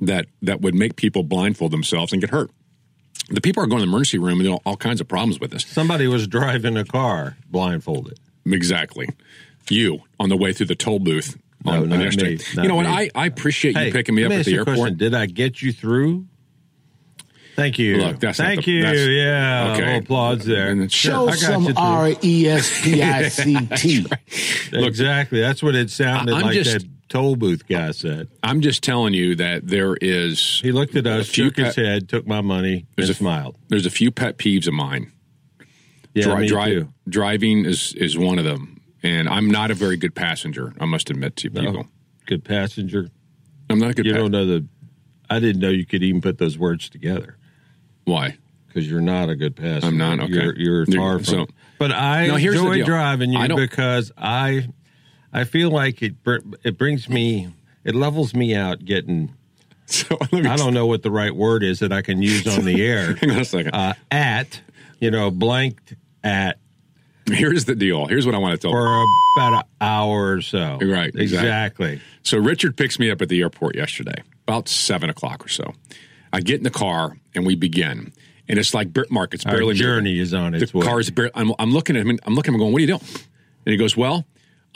that 0.01 0.27
that 0.43 0.61
would 0.61 0.75
make 0.75 0.97
people 0.97 1.23
blindfold 1.23 1.71
themselves 1.73 2.13
and 2.13 2.21
get 2.21 2.31
hurt. 2.31 2.51
The 3.31 3.41
people 3.41 3.63
are 3.63 3.67
going 3.67 3.81
to 3.81 3.87
the 3.87 3.91
emergency 3.91 4.19
room 4.19 4.41
and 4.41 4.49
all, 4.49 4.63
all 4.67 4.77
kinds 4.77 5.01
of 5.01 5.09
problems 5.09 5.41
with 5.41 5.51
this. 5.51 5.65
somebody 5.65 6.07
was 6.07 6.27
driving 6.27 6.77
a 6.77 6.85
car 6.85 7.37
blindfolded? 7.49 8.19
Exactly. 8.47 9.09
You 9.71 10.01
on 10.21 10.29
the 10.29 10.37
way 10.37 10.53
through 10.53 10.67
the 10.67 10.75
toll 10.75 10.99
booth 10.99 11.39
No, 11.65 11.73
on 11.85 11.89
not 11.89 12.17
me. 12.17 12.39
Not 12.55 12.63
you 12.65 12.69
know 12.69 12.75
what? 12.75 12.85
I, 12.85 13.09
I 13.15 13.25
appreciate 13.27 13.77
Hey, 13.79 13.87
you 13.87 13.93
picking 13.93 14.15
me 14.15 14.25
up 14.25 14.33
at 14.33 14.45
the 14.45 14.55
airport. 14.57 14.77
question. 14.77 14.97
Did 14.99 15.15
I 15.15 15.25
get 15.25 15.63
you 15.63 15.73
through? 15.73 16.27
Thank 17.57 17.79
you. 17.79 17.99
Look, 17.99 18.19
that's 18.21 18.39
Thank 18.39 18.65
the- 18.65 18.71
you. 18.73 18.83
that's- 18.83 19.07
yeah. 19.09 19.75
okay. 19.77 19.99
applause 19.99 20.45
there. 20.45 20.69
And 20.71 20.81
it's- 20.83 20.93
Show 20.93 21.31
some 21.31 21.65
you. 21.65 21.75
R 21.77 22.11
E 22.23 22.49
S 22.49 22.83
P 22.83 23.03
I 23.03 23.29
C 23.29 23.57
T. 23.77 24.07
exactly. 24.73 25.41
That's 25.41 25.63
what 25.63 25.75
it 25.75 25.91
sounded 25.91 26.35
I'm 26.35 26.43
like 26.43 26.55
just- 26.55 26.73
that 26.73 26.85
toll 27.09 27.37
booth 27.37 27.67
guy 27.69 27.93
said. 27.93 28.29
I'm 28.43 28.61
just 28.61 28.83
telling 28.83 29.15
you 29.15 29.37
that 29.37 29.69
there 29.69 29.97
is 30.01 30.61
He 30.63 30.73
looked 30.73 30.97
at 30.97 31.07
us, 31.07 31.29
few 31.29 31.45
shook 31.47 31.57
his 31.57 31.77
head, 31.77 32.09
took 32.09 32.27
my 32.27 32.41
money, 32.41 32.87
There's 32.97 33.09
and 33.11 33.15
a- 33.17 33.19
smiled. 33.19 33.57
There's 33.69 33.87
a 33.87 33.91
few 33.91 34.11
pet 34.11 34.37
peeves 34.39 34.67
of 34.67 34.75
mine. 34.75 35.13
Yeah, 36.15 36.25
Dri- 36.25 36.41
me 36.43 36.49
dri- 36.49 36.65
too. 36.67 36.89
Driving 37.09 37.65
is 37.67 37.93
is 37.95 38.17
one 38.17 38.39
of 38.39 38.45
them, 38.45 38.81
and 39.03 39.29
I'm 39.29 39.51
not 39.51 39.71
a 39.71 39.75
very 39.75 39.97
good 39.97 40.15
passenger. 40.15 40.73
I 40.81 40.85
must 40.87 41.11
admit 41.11 41.37
to 41.37 41.51
No. 41.51 41.61
people. 41.61 41.87
Good 42.27 42.45
passenger. 42.45 43.11
I'm 43.69 43.79
not 43.81 43.91
a 43.91 43.95
good. 43.95 44.07
You 44.07 44.13
pa- 44.13 44.19
don't 44.19 44.31
know 44.31 44.47
the. 44.47 44.67
I 45.29 45.41
didn't 45.41 45.61
know 45.61 45.71
you 45.71 45.85
could 45.87 46.03
even 46.05 46.21
put 46.21 46.39
those 46.39 46.57
words 46.59 46.89
together 46.89 47.37
Why? 48.05 48.37
because 48.75 48.91
you're 48.91 49.01
not 49.01 49.29
a 49.29 49.37
good 49.37 49.55
passenger. 49.55 49.87
I'm 49.87 49.97
not, 49.97 50.19
okay. 50.19 50.33
You're, 50.33 50.55
you're 50.57 50.87
far 50.87 51.19
from. 51.19 51.25
so- 51.25 51.47
but 51.79 51.93
I 51.93 52.27
No, 52.27 52.37
here's 52.37 52.57
enjoy 52.57 52.83
driving 52.85 53.33
you 53.33 53.39
I 53.39 53.49
because 53.49 54.11
I, 54.17 54.69
I 55.33 55.45
feel 55.45 55.71
like 55.71 56.03
it. 56.03 56.15
It 56.65 56.79
brings 56.79 57.09
me. 57.09 57.53
It 57.85 57.95
levels 57.95 58.35
me 58.35 58.55
out. 58.55 58.85
Getting. 58.85 59.35
So 59.87 60.17
I 60.33 60.57
don't 60.57 60.73
know 60.73 60.87
what 60.87 61.03
the 61.03 61.11
right 61.11 61.37
word 61.37 61.63
is 61.63 61.81
that 61.81 61.93
I 61.93 62.01
can 62.01 62.23
use 62.23 62.47
on 62.47 62.65
the 62.65 62.83
air. 62.83 63.17
Hang 63.21 63.33
on 63.33 63.41
a 63.41 63.45
second. 63.45 63.75
Uh, 63.75 63.93
at 64.11 64.63
you 64.99 65.11
know 65.11 65.31
blanked 65.31 65.95
at 66.25 66.59
Here's 67.27 67.67
the 67.67 67.75
deal. 67.75 68.07
Here's 68.07 68.25
what 68.25 68.35
I 68.35 68.39
want 68.39 68.59
to 68.59 68.67
tell. 68.67 68.71
you. 68.71 68.79
for 68.79 69.05
about 69.37 69.53
an 69.59 69.63
hour 69.83 70.33
or 70.37 70.41
so. 70.41 70.79
Right, 70.81 71.15
exactly. 71.15 71.23
Exactly. 71.23 72.01
So 72.23 72.39
Richard 72.39 72.79
picks 72.79 72.99
me 72.99 73.11
up 73.11 73.21
at 73.21 73.29
the 73.29 73.43
airport 73.43 73.77
yesterday, 73.77 74.23
about 74.49 74.71
seven 74.71 75.11
o'clock 75.11 75.45
or 75.45 75.51
so. 75.51 75.75
I 76.33 76.41
get 76.41 76.57
in 76.57 76.65
the 76.65 76.71
car 76.71 77.19
and 77.35 77.47
we 77.47 77.55
begin, 77.55 78.13
and 78.49 78.59
it's 78.59 78.75
like 78.75 78.89
Mark. 79.11 79.35
It's 79.35 79.47
Our 79.47 79.53
barely 79.53 79.75
journey 79.75 80.19
is 80.19 80.35
on 80.35 80.55
its 80.55 80.73
the 80.73 80.79
way. 80.79 80.87
car's 80.87 81.11
barely. 81.11 81.33
I'm, 81.35 81.53
I'm 81.59 81.73
looking 81.73 81.97
at 81.97 82.07
him. 82.07 82.19
I'm 82.25 82.35
looking 82.35 82.55
him 82.55 82.59
going, 82.61 82.73
"What 82.73 82.79
are 82.79 82.81
you 82.83 82.87
doing?" 82.89 83.03
And 83.67 83.73
he 83.73 83.77
goes, 83.77 83.97
"Well." 83.97 84.27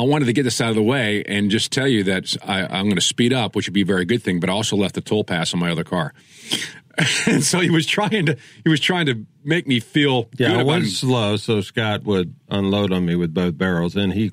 I 0.01 0.05
wanted 0.05 0.27
to 0.27 0.33
get 0.33 0.45
this 0.45 0.61
out 0.61 0.69
of 0.69 0.77
the 0.77 0.83
way 0.85 1.25
and 1.27 1.51
just 1.51 1.73
tell 1.73 1.89
you 1.89 2.05
that 2.05 2.37
I, 2.47 2.63
I'm 2.63 2.85
going 2.85 2.95
to 2.95 3.01
speed 3.01 3.33
up, 3.33 3.57
which 3.57 3.67
would 3.67 3.75
be 3.75 3.81
a 3.81 3.85
very 3.85 4.05
good 4.05 4.23
thing. 4.23 4.39
But 4.39 4.49
I 4.49 4.53
also 4.53 4.77
left 4.77 4.95
the 4.95 5.01
toll 5.01 5.25
pass 5.25 5.53
on 5.53 5.59
my 5.59 5.73
other 5.73 5.83
car, 5.83 6.15
and 7.27 7.43
so 7.43 7.59
he 7.59 7.69
was 7.69 7.85
trying 7.85 8.27
to 8.27 8.37
he 8.63 8.71
was 8.71 8.79
trying 8.79 9.07
to 9.07 9.27
make 9.43 9.67
me 9.67 9.81
feel 9.81 10.29
Yeah, 10.39 10.61
I 10.61 10.63
was 10.63 10.99
slow, 10.99 11.37
so 11.37 11.61
Scott 11.63 12.05
would 12.05 12.33
unload 12.49 12.93
on 12.93 13.07
me 13.07 13.17
with 13.17 13.35
both 13.35 13.59
barrels, 13.59 13.97
and 13.97 14.13
he, 14.13 14.31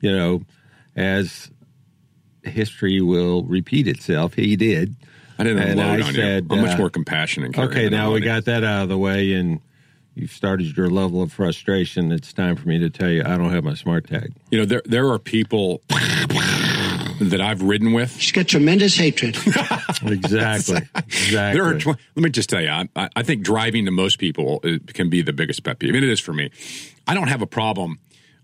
you 0.00 0.10
know, 0.10 0.42
as 0.96 1.48
history 2.42 3.00
will 3.00 3.44
repeat 3.44 3.86
itself, 3.86 4.34
he 4.34 4.56
did. 4.56 4.96
I 5.38 5.44
didn't 5.44 5.58
and 5.60 5.80
unload 5.80 6.00
I 6.00 6.06
on 6.06 6.14
said, 6.14 6.46
you. 6.50 6.56
I'm 6.56 6.62
much 6.62 6.74
uh, 6.74 6.78
more 6.78 6.90
compassionate. 6.90 7.56
and 7.56 7.70
Okay, 7.70 7.88
now 7.88 8.12
we 8.12 8.20
got 8.20 8.44
that 8.44 8.64
out 8.64 8.84
of 8.84 8.88
the 8.88 8.98
way, 8.98 9.32
and 9.32 9.60
you've 10.14 10.30
started 10.30 10.76
your 10.76 10.88
level 10.88 11.22
of 11.22 11.32
frustration. 11.32 12.12
It's 12.12 12.32
time 12.32 12.56
for 12.56 12.68
me 12.68 12.78
to 12.78 12.90
tell 12.90 13.10
you 13.10 13.22
I 13.24 13.36
don't 13.36 13.50
have 13.50 13.64
my 13.64 13.74
smart 13.74 14.06
tag. 14.08 14.32
You 14.50 14.58
know, 14.58 14.64
there 14.64 14.82
there 14.84 15.08
are 15.10 15.18
people 15.18 15.82
that 17.20 17.40
I've 17.40 17.62
ridden 17.62 17.92
with. 17.92 18.16
She's 18.18 18.32
got 18.32 18.46
tremendous 18.48 18.96
hatred. 18.96 19.36
Exactly. 19.36 20.82
exactly. 20.96 21.30
There 21.30 21.64
are. 21.64 21.78
Tw- 21.78 21.86
let 21.86 22.16
me 22.16 22.30
just 22.30 22.48
tell 22.48 22.60
you, 22.60 22.68
I, 22.68 22.88
I 22.96 23.08
I 23.16 23.22
think 23.22 23.42
driving 23.42 23.84
to 23.86 23.90
most 23.90 24.18
people 24.18 24.60
uh, 24.64 24.78
can 24.88 25.10
be 25.10 25.22
the 25.22 25.32
biggest 25.32 25.64
pet 25.64 25.78
peeve, 25.78 25.94
and 25.94 26.04
it 26.04 26.10
is 26.10 26.20
for 26.20 26.32
me. 26.32 26.50
I 27.06 27.14
don't 27.14 27.28
have 27.28 27.42
a 27.42 27.46
problem 27.46 27.98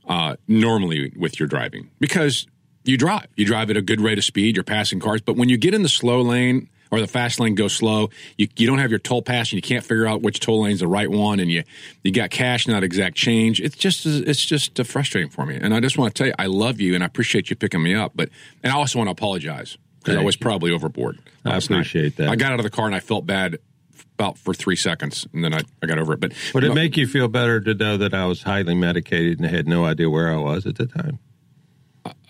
uh, 0.08 0.36
normally 0.48 1.12
with 1.16 1.38
your 1.38 1.48
driving 1.48 1.90
because 2.00 2.46
you 2.84 2.96
drive. 2.96 3.26
You 3.36 3.44
drive 3.44 3.70
at 3.70 3.76
a 3.76 3.82
good 3.82 4.00
rate 4.00 4.18
of 4.18 4.24
speed. 4.24 4.56
You're 4.56 4.64
passing 4.64 5.00
cars, 5.00 5.20
but 5.20 5.36
when 5.36 5.48
you 5.48 5.56
get 5.56 5.74
in 5.74 5.82
the 5.82 5.88
slow 5.88 6.20
lane 6.20 6.68
or 6.90 7.00
the 7.00 7.06
fast 7.06 7.40
lane, 7.40 7.54
go 7.54 7.68
slow. 7.68 8.10
You 8.36 8.48
you 8.56 8.66
don't 8.66 8.78
have 8.78 8.90
your 8.90 8.98
toll 8.98 9.22
pass, 9.22 9.50
and 9.50 9.54
you 9.54 9.62
can't 9.62 9.84
figure 9.84 10.06
out 10.06 10.22
which 10.22 10.40
toll 10.40 10.62
lane's 10.62 10.80
the 10.80 10.88
right 10.88 11.10
one, 11.10 11.40
and 11.40 11.50
you 11.50 11.64
you 12.02 12.12
got 12.12 12.30
cash, 12.30 12.66
not 12.66 12.82
exact 12.82 13.16
change. 13.16 13.60
It's 13.60 13.76
just 13.76 14.06
it's 14.06 14.44
just 14.44 14.78
uh, 14.78 14.84
frustrating 14.84 15.30
for 15.30 15.46
me. 15.46 15.56
And 15.56 15.74
I 15.74 15.80
just 15.80 15.98
want 15.98 16.14
to 16.14 16.18
tell 16.18 16.26
you, 16.26 16.34
I 16.38 16.46
love 16.46 16.80
you, 16.80 16.94
and 16.94 17.02
I 17.02 17.06
appreciate 17.06 17.50
you 17.50 17.56
picking 17.56 17.82
me 17.82 17.94
up. 17.94 18.12
But 18.14 18.30
and 18.62 18.72
I 18.72 18.76
also 18.76 18.98
want 18.98 19.08
to 19.08 19.12
apologize 19.12 19.76
because 20.00 20.16
I 20.16 20.22
was 20.22 20.36
probably 20.36 20.72
overboard. 20.72 21.18
I 21.44 21.50
last 21.50 21.70
night. 21.70 21.76
appreciate 21.76 22.16
that. 22.16 22.28
I 22.28 22.36
got 22.36 22.52
out 22.52 22.58
of 22.58 22.64
the 22.64 22.70
car 22.70 22.86
and 22.86 22.94
I 22.94 23.00
felt 23.00 23.26
bad 23.26 23.58
about 24.14 24.38
for 24.38 24.52
three 24.52 24.76
seconds, 24.76 25.26
and 25.32 25.42
then 25.42 25.54
I, 25.54 25.60
I 25.82 25.86
got 25.86 25.98
over 25.98 26.12
it. 26.12 26.20
But 26.20 26.32
Would 26.54 26.64
it 26.64 26.68
no, 26.68 26.74
make 26.74 26.96
you 26.96 27.06
feel 27.06 27.28
better 27.28 27.60
to 27.60 27.74
know 27.74 27.96
that 27.96 28.12
I 28.12 28.26
was 28.26 28.42
highly 28.42 28.74
medicated 28.74 29.38
and 29.38 29.46
I 29.46 29.50
had 29.50 29.66
no 29.66 29.84
idea 29.84 30.10
where 30.10 30.30
I 30.30 30.36
was 30.36 30.66
at 30.66 30.76
the 30.76 30.86
time? 30.86 31.18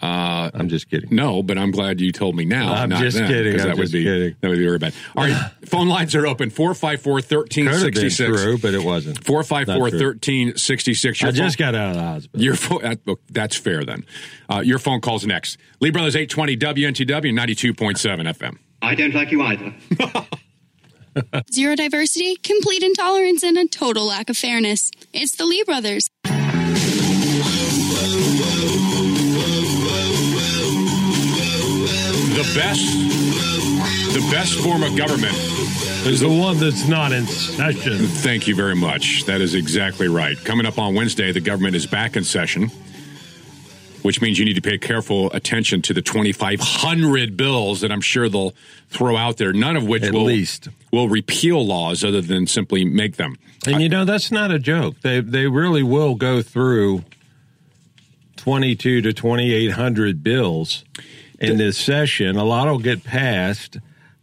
Uh, 0.02 0.50
I'm 0.54 0.68
just 0.70 0.88
kidding. 0.90 1.14
No, 1.14 1.42
but 1.42 1.58
I'm 1.58 1.70
glad 1.70 2.00
you 2.00 2.10
told 2.12 2.34
me 2.34 2.44
now. 2.46 2.72
I'm 2.72 2.88
not 2.88 3.00
just 3.02 3.18
then, 3.18 3.28
kidding. 3.28 3.52
'cause 3.52 3.62
I'm 3.62 3.68
that 3.68 3.76
would 3.76 3.92
be 3.92 4.02
kidding. 4.02 4.34
that 4.40 4.48
would 4.48 4.58
be 4.58 4.64
very 4.64 4.78
bad. 4.78 4.94
All 5.16 5.24
right, 5.24 5.50
phone 5.66 5.88
lines 5.88 6.14
are 6.14 6.26
open 6.26 6.48
454 6.50 7.20
Could 7.20 7.32
have 7.34 7.48
been 7.50 7.66
1366. 7.66 8.42
true, 8.42 8.58
but 8.58 8.72
it 8.74 8.82
wasn't. 8.82 9.22
454 9.24 9.74
Not 9.74 9.90
true. 9.90 9.98
1366. 10.08 11.22
I 11.24 11.30
just 11.32 11.58
got 11.58 11.74
out 11.74 11.90
of 11.90 11.94
the 11.96 12.02
hospital. 12.02 12.40
Your 12.42 12.54
phone, 12.56 12.82
that- 12.82 13.00
look, 13.06 13.20
that's 13.30 13.56
fair 13.56 13.84
then. 13.84 14.04
Uh, 14.48 14.60
your 14.64 14.78
phone 14.78 15.00
calls 15.02 15.26
next. 15.26 15.58
Lee 15.80 15.90
Brothers 15.90 16.16
820 16.16 16.56
WNTW 16.56 17.32
92.7 17.32 18.26
FM. 18.26 18.56
I 18.82 18.94
don't 18.94 19.14
like 19.14 19.30
you 19.30 19.42
either. 19.42 19.74
Zero 21.52 21.74
diversity, 21.76 22.36
complete 22.36 22.82
intolerance, 22.82 23.42
and 23.42 23.58
a 23.58 23.66
total 23.66 24.06
lack 24.06 24.30
of 24.30 24.36
fairness. 24.36 24.90
It's 25.12 25.36
the 25.36 25.44
Lee 25.44 25.62
brothers. 25.64 26.08
The 32.40 32.54
best, 32.54 34.14
the 34.14 34.26
best 34.30 34.54
form 34.60 34.82
of 34.82 34.96
government 34.96 35.34
is 36.06 36.20
the 36.20 36.28
one 36.30 36.58
that's 36.58 36.88
not 36.88 37.12
in 37.12 37.26
session. 37.26 37.98
Thank 38.06 38.48
you 38.48 38.54
very 38.54 38.74
much. 38.74 39.24
That 39.26 39.42
is 39.42 39.52
exactly 39.52 40.08
right. 40.08 40.42
Coming 40.42 40.64
up 40.64 40.78
on 40.78 40.94
Wednesday, 40.94 41.32
the 41.32 41.42
government 41.42 41.76
is 41.76 41.84
back 41.84 42.16
in 42.16 42.24
session, 42.24 42.70
which 44.00 44.22
means 44.22 44.38
you 44.38 44.46
need 44.46 44.54
to 44.54 44.62
pay 44.62 44.78
careful 44.78 45.30
attention 45.32 45.82
to 45.82 45.92
the 45.92 46.00
2,500 46.00 47.36
bills 47.36 47.82
that 47.82 47.92
I'm 47.92 48.00
sure 48.00 48.26
they'll 48.30 48.54
throw 48.88 49.18
out 49.18 49.36
there, 49.36 49.52
none 49.52 49.76
of 49.76 49.86
which 49.86 50.04
At 50.04 50.14
will, 50.14 50.24
least. 50.24 50.70
will 50.90 51.10
repeal 51.10 51.66
laws 51.66 52.02
other 52.02 52.22
than 52.22 52.46
simply 52.46 52.86
make 52.86 53.16
them. 53.16 53.36
And 53.66 53.82
you 53.82 53.90
know 53.90 54.06
that's 54.06 54.32
not 54.32 54.50
a 54.50 54.58
joke. 54.58 54.98
They 55.02 55.20
they 55.20 55.46
really 55.46 55.82
will 55.82 56.14
go 56.14 56.40
through 56.40 57.04
twenty 58.36 58.74
two 58.76 59.02
to 59.02 59.12
twenty 59.12 59.52
eight 59.52 59.72
hundred 59.72 60.22
bills 60.22 60.84
in 61.40 61.56
this 61.56 61.78
session. 61.78 62.36
A 62.36 62.44
lot 62.44 62.68
will 62.68 62.78
get 62.78 63.02
passed, 63.04 63.78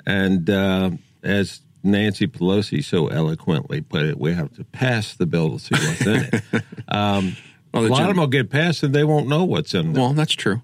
and 0.05 0.49
uh, 0.49 0.91
as 1.23 1.61
Nancy 1.83 2.27
Pelosi 2.27 2.83
so 2.83 3.07
eloquently 3.07 3.81
put 3.81 4.03
it, 4.03 4.19
we 4.19 4.33
have 4.33 4.53
to 4.55 4.63
pass 4.65 5.15
the 5.15 5.25
bill 5.25 5.57
to 5.57 5.59
see 5.59 5.75
what's 5.87 6.01
in 6.05 6.29
it. 6.33 6.63
Um, 6.89 7.35
Well, 7.73 7.85
a 7.85 7.87
lot 7.89 7.97
gen- 7.97 8.03
of 8.05 8.15
them 8.15 8.17
will 8.21 8.27
get 8.27 8.49
passed, 8.49 8.81
and 8.83 8.95
they 8.95 9.03
won't 9.03 9.27
know 9.27 9.43
what's 9.43 9.73
in 9.73 9.93
them. 9.93 10.01
Well, 10.01 10.13
that's 10.13 10.33
true. 10.33 10.61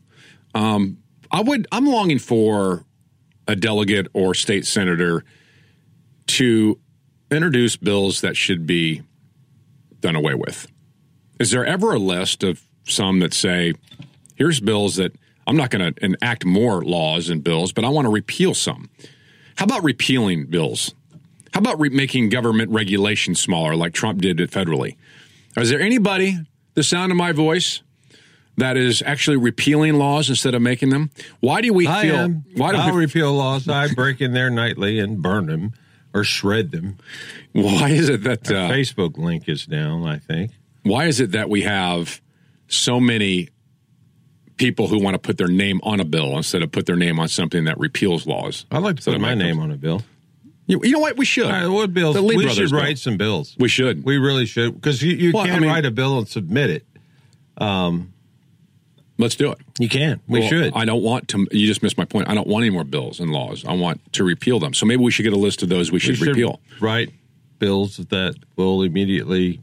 Um, 0.56 0.98
I 1.32 1.42
would. 1.42 1.68
I'm 1.72 1.86
longing 1.86 2.20
for 2.20 2.86
a 3.48 3.56
delegate 3.58 4.08
or 4.14 4.34
state 4.34 4.66
senator 4.66 5.24
to 6.28 6.80
introduce 7.30 7.76
bills 7.76 8.22
that 8.22 8.38
should 8.38 8.66
be 8.66 9.02
done 10.00 10.16
away 10.16 10.34
with. 10.36 10.68
Is 11.40 11.52
there 11.52 11.66
ever 11.66 11.94
a 11.94 12.00
list 12.00 12.44
of 12.44 12.62
some 12.86 13.20
that 13.20 13.34
say, 13.34 13.74
"Here's 14.36 14.60
bills 14.62 14.96
that 14.96 15.14
I'm 15.46 15.58
not 15.58 15.70
going 15.70 15.94
to 15.94 16.06
enact 16.06 16.46
more 16.46 16.84
laws 16.84 17.30
and 17.30 17.44
bills, 17.44 17.72
but 17.74 17.84
I 17.84 17.90
want 17.90 18.06
to 18.06 18.12
repeal 18.12 18.54
some"? 18.54 18.90
How 19.56 19.66
about 19.66 19.84
repealing 19.84 20.46
bills? 20.48 20.94
How 21.54 21.60
about 21.60 21.80
re- 21.80 21.90
making 21.90 22.30
government 22.30 22.72
regulation 22.72 23.36
smaller, 23.36 23.76
like 23.76 23.94
Trump 23.94 24.22
did 24.22 24.40
it 24.40 24.50
federally? 24.50 24.96
Is 25.56 25.70
there 25.70 25.80
anybody, 25.80 26.40
the 26.74 26.82
sound 26.82 27.12
of 27.12 27.18
my 27.18 27.32
voice, 27.32 27.84
that 28.58 28.78
is 28.78 29.04
actually 29.06 29.38
repealing 29.38 29.96
laws 29.96 30.30
instead 30.30 30.56
of 30.56 30.62
making 30.62 30.90
them? 30.90 31.12
Why 31.42 31.62
do 31.62 31.72
we 31.74 31.88
I 31.88 32.02
feel? 32.02 32.16
am. 32.16 32.46
Why 32.56 32.72
do 32.72 32.78
I'll 32.78 32.94
we, 32.94 33.00
repeal 33.02 33.34
laws. 33.34 33.68
I 33.68 33.94
break 33.94 34.22
in 34.22 34.34
there 34.34 34.50
nightly 34.50 35.00
and 35.00 35.22
burn 35.22 35.46
them 35.46 35.74
or 36.14 36.24
shred 36.24 36.72
them. 36.72 36.98
Why 37.52 37.90
is 37.90 38.10
it 38.10 38.24
that 38.24 38.50
uh, 38.50 38.70
Facebook 38.70 39.18
link 39.18 39.48
is 39.48 39.66
down? 39.66 40.08
I 40.08 40.18
think. 40.18 40.52
why 40.84 41.06
is 41.06 41.20
it 41.20 41.32
that 41.32 41.50
we 41.50 41.62
have 41.62 42.22
so 42.68 43.00
many 43.00 43.50
people 44.58 44.88
who 44.88 45.00
want 45.02 45.16
to 45.16 45.20
put 45.20 45.38
their 45.38 45.48
name 45.48 45.80
on 45.84 46.00
a 46.00 46.06
bill 46.06 46.38
instead 46.38 46.62
of 46.62 46.72
put 46.72 46.86
their 46.86 46.96
name 46.96 47.20
on 47.20 47.28
something 47.28 47.66
that 47.66 47.78
repeals 47.80 48.26
laws? 48.28 48.66
I'd 48.72 48.80
like 48.84 48.98
to 48.98 49.12
put 49.12 49.20
my 49.22 49.34
name 49.34 49.60
on 49.60 49.72
a 49.72 49.76
bill. 49.78 50.02
You, 50.66 50.80
you 50.84 50.92
know 50.94 51.00
what? 51.00 51.18
We 51.18 51.26
should. 51.26 51.48
Right, 51.50 51.68
what 51.68 51.94
bills? 51.94 52.18
We 52.20 52.36
Brothers 52.36 52.56
should 52.56 52.70
bill. 52.72 52.80
write 52.80 52.98
some 52.98 53.18
bills. 53.18 53.56
We 53.60 53.68
should. 53.68 54.06
We 54.06 54.18
really 54.18 54.46
should 54.46 54.76
because 54.76 55.02
you, 55.02 55.14
you 55.16 55.32
Well, 55.34 55.46
can't 55.46 55.62
mean- 55.62 55.70
write 55.70 55.86
a 55.86 55.92
bill 55.92 56.18
and 56.18 56.28
submit 56.28 56.70
it. 56.70 56.86
Um, 57.58 58.14
Let's 59.20 59.36
do 59.36 59.52
it. 59.52 59.60
you 59.78 59.90
can. 59.90 60.22
We 60.28 60.40
Well, 60.40 60.50
should. 60.50 60.74
I 60.76 60.86
don't 60.86 61.04
want 61.04 61.28
to. 61.30 61.48
You 61.52 61.68
just 61.68 61.84
missed 61.84 61.98
my 61.98 62.06
point. 62.06 62.30
I 62.30 62.34
don't 62.34 62.48
want 62.48 62.64
any 62.64 62.72
more 62.72 62.84
bills 62.84 63.20
and 63.20 63.32
laws. 63.32 63.64
I 63.66 63.74
want 63.74 64.02
to 64.14 64.24
repeal 64.24 64.60
them. 64.60 64.74
So 64.74 64.86
maybe 64.86 65.04
we 65.04 65.12
should 65.12 65.24
get 65.24 65.34
a 65.34 65.38
list 65.38 65.62
of 65.64 65.70
those 65.70 65.92
we 65.92 66.00
should, 66.00 66.20
we 66.20 66.30
repeal. 66.30 66.60
write 66.80 67.12
bills 67.60 67.98
that 67.98 68.36
will 68.56 68.82
immediately 68.84 69.60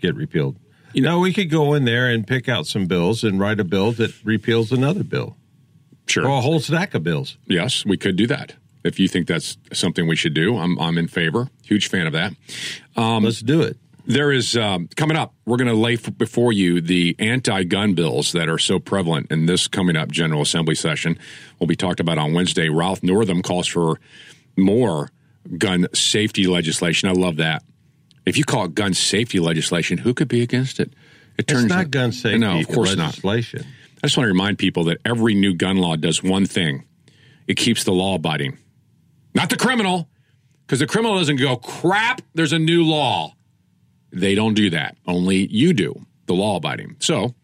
get 0.00 0.14
repealed. 0.14 0.56
You 0.96 1.02
know, 1.02 1.18
we 1.18 1.34
could 1.34 1.50
go 1.50 1.74
in 1.74 1.84
there 1.84 2.08
and 2.08 2.26
pick 2.26 2.48
out 2.48 2.66
some 2.66 2.86
bills 2.86 3.22
and 3.22 3.38
write 3.38 3.60
a 3.60 3.64
bill 3.64 3.92
that 3.92 4.14
repeals 4.24 4.72
another 4.72 5.04
bill. 5.04 5.36
Sure. 6.06 6.24
Or 6.24 6.38
a 6.38 6.40
whole 6.40 6.58
stack 6.58 6.94
of 6.94 7.04
bills. 7.04 7.36
Yes, 7.44 7.84
we 7.84 7.98
could 7.98 8.16
do 8.16 8.26
that. 8.28 8.54
If 8.82 8.98
you 8.98 9.06
think 9.06 9.26
that's 9.26 9.58
something 9.74 10.06
we 10.08 10.16
should 10.16 10.32
do, 10.32 10.56
I'm 10.56 10.78
I'm 10.78 10.96
in 10.96 11.06
favor. 11.06 11.50
Huge 11.62 11.88
fan 11.88 12.06
of 12.06 12.14
that. 12.14 12.32
Um, 12.96 13.24
Let's 13.24 13.42
do 13.42 13.60
it. 13.60 13.76
There 14.06 14.32
is 14.32 14.56
um, 14.56 14.88
coming 14.96 15.18
up. 15.18 15.34
We're 15.44 15.58
going 15.58 15.68
to 15.68 15.74
lay 15.74 15.94
f- 15.94 16.16
before 16.16 16.50
you 16.52 16.80
the 16.80 17.14
anti-gun 17.18 17.92
bills 17.92 18.32
that 18.32 18.48
are 18.48 18.56
so 18.58 18.78
prevalent 18.78 19.30
in 19.30 19.44
this 19.44 19.68
coming 19.68 19.96
up 19.96 20.10
General 20.10 20.40
Assembly 20.40 20.76
session. 20.76 21.18
Will 21.58 21.66
be 21.66 21.76
talked 21.76 22.00
about 22.00 22.16
on 22.16 22.32
Wednesday. 22.32 22.70
Ralph 22.70 23.02
Northam 23.02 23.42
calls 23.42 23.66
for 23.66 24.00
more 24.56 25.10
gun 25.58 25.88
safety 25.92 26.46
legislation. 26.46 27.10
I 27.10 27.12
love 27.12 27.36
that. 27.36 27.64
If 28.26 28.36
you 28.36 28.44
call 28.44 28.64
it 28.64 28.74
gun 28.74 28.92
safety 28.92 29.38
legislation, 29.38 29.98
who 29.98 30.12
could 30.12 30.28
be 30.28 30.42
against 30.42 30.80
it? 30.80 30.92
It 31.38 31.46
turns 31.46 31.64
It's 31.64 31.72
not 31.72 31.90
gun 31.90 32.12
safety 32.12 32.38
No, 32.38 32.58
of 32.58 32.68
course 32.68 32.96
not. 32.96 33.14
I 34.02 34.06
just 34.08 34.16
want 34.16 34.26
to 34.26 34.32
remind 34.32 34.58
people 34.58 34.84
that 34.84 34.98
every 35.04 35.34
new 35.34 35.54
gun 35.54 35.76
law 35.78 35.96
does 35.96 36.22
one 36.22 36.44
thing 36.46 36.84
it 37.46 37.56
keeps 37.56 37.84
the 37.84 37.92
law 37.92 38.16
abiding, 38.16 38.58
not 39.34 39.50
the 39.50 39.56
criminal, 39.56 40.08
because 40.66 40.80
the 40.80 40.86
criminal 40.86 41.16
doesn't 41.16 41.36
go, 41.36 41.56
crap, 41.56 42.20
there's 42.34 42.52
a 42.52 42.58
new 42.58 42.84
law. 42.84 43.34
They 44.10 44.34
don't 44.34 44.54
do 44.54 44.70
that. 44.70 44.96
Only 45.06 45.46
you 45.46 45.72
do, 45.72 46.06
the 46.26 46.34
law 46.34 46.56
abiding. 46.56 46.96
So 46.98 47.34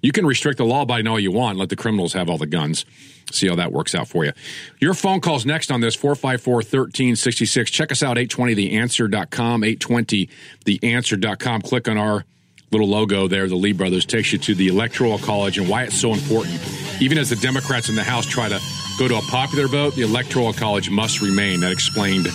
you 0.00 0.12
can 0.12 0.24
restrict 0.24 0.58
the 0.58 0.64
law 0.64 0.82
abiding 0.82 1.06
all 1.06 1.20
you 1.20 1.30
want, 1.30 1.58
let 1.58 1.68
the 1.68 1.76
criminals 1.76 2.14
have 2.14 2.30
all 2.30 2.38
the 2.38 2.46
guns. 2.46 2.86
See 3.32 3.48
how 3.48 3.56
that 3.56 3.72
works 3.72 3.94
out 3.94 4.08
for 4.08 4.24
you. 4.24 4.32
Your 4.78 4.94
phone 4.94 5.20
calls 5.20 5.46
next 5.46 5.70
on 5.70 5.80
this 5.80 5.94
454 5.94 6.54
1366. 6.54 7.70
Check 7.70 7.92
us 7.92 8.02
out, 8.02 8.16
820theanswer.com, 8.16 9.62
820theanswer.com. 9.62 11.62
Click 11.62 11.88
on 11.88 11.98
our 11.98 12.24
little 12.70 12.88
logo 12.88 13.28
there, 13.28 13.48
the 13.48 13.56
Lee 13.56 13.72
Brothers, 13.72 14.04
takes 14.04 14.32
you 14.32 14.38
to 14.38 14.54
the 14.54 14.68
Electoral 14.68 15.18
College 15.18 15.58
and 15.58 15.68
why 15.68 15.84
it's 15.84 15.98
so 15.98 16.12
important. 16.12 16.58
Even 17.00 17.18
as 17.18 17.30
the 17.30 17.36
Democrats 17.36 17.88
in 17.88 17.96
the 17.96 18.04
House 18.04 18.26
try 18.26 18.48
to 18.48 18.60
go 18.98 19.08
to 19.08 19.16
a 19.16 19.22
popular 19.22 19.66
vote, 19.66 19.94
the 19.94 20.02
Electoral 20.02 20.52
College 20.52 20.90
must 20.90 21.20
remain. 21.20 21.60
That 21.60 21.72
explained 21.72 22.26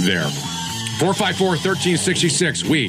there. 0.00 0.28
454 0.98 1.48
1366. 1.48 2.64
We 2.64 2.88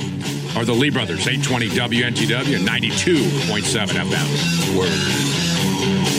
are 0.56 0.66
the 0.66 0.74
Lee 0.74 0.92
Brothers, 0.92 1.28
820 1.28 1.70
WNTW, 1.70 2.66
92.7 2.66 3.88
FM. 3.88 4.78
Word. 4.78 6.13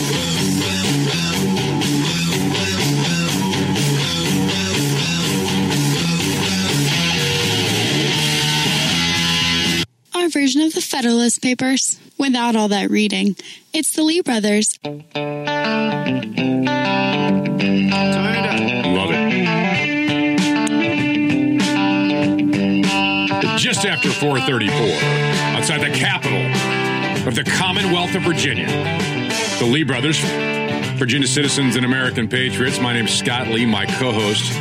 Our 10.15 10.29
version 10.29 10.61
of 10.61 10.73
the 10.73 10.79
Federalist 10.79 11.41
Papers, 11.41 11.99
without 12.17 12.55
all 12.55 12.69
that 12.69 12.89
reading. 12.89 13.35
It's 13.73 13.91
the 13.91 14.01
Lee 14.01 14.21
brothers. 14.21 14.79
Love 14.83 15.03
it. 19.11 19.35
Just 23.59 23.85
after 23.85 24.09
434, 24.09 24.75
outside 25.57 25.81
the 25.81 25.89
capital 25.93 27.27
of 27.27 27.35
the 27.35 27.43
Commonwealth 27.43 28.15
of 28.15 28.21
Virginia, 28.23 28.67
the 29.59 29.65
Lee 29.65 29.83
brothers, 29.83 30.17
Virginia 30.97 31.27
citizens 31.27 31.75
and 31.75 31.83
American 31.85 32.29
patriots. 32.29 32.79
My 32.79 32.93
name's 32.93 33.13
Scott 33.13 33.49
Lee, 33.49 33.65
my 33.65 33.85
co-host, 33.85 34.53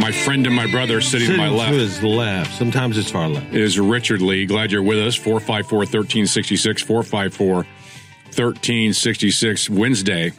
my 0.00 0.12
friend 0.12 0.46
and 0.46 0.54
my 0.54 0.70
brother 0.70 1.00
sitting, 1.00 1.28
to 1.28 1.36
my 1.36 1.44
Sitting 1.44 1.58
left. 1.58 1.72
To 1.72 1.78
his 1.78 2.02
left. 2.02 2.58
Sometimes 2.58 2.98
it's 2.98 3.10
far 3.10 3.28
left. 3.28 3.54
is 3.54 3.78
Richard 3.78 4.20
Lee. 4.20 4.46
Glad 4.46 4.72
you're 4.72 4.82
with 4.82 4.98
us. 4.98 5.14
454 5.14 5.78
1366, 5.78 6.82
454 6.82 7.54
1366 7.56 9.70
Wednesday 9.70 10.32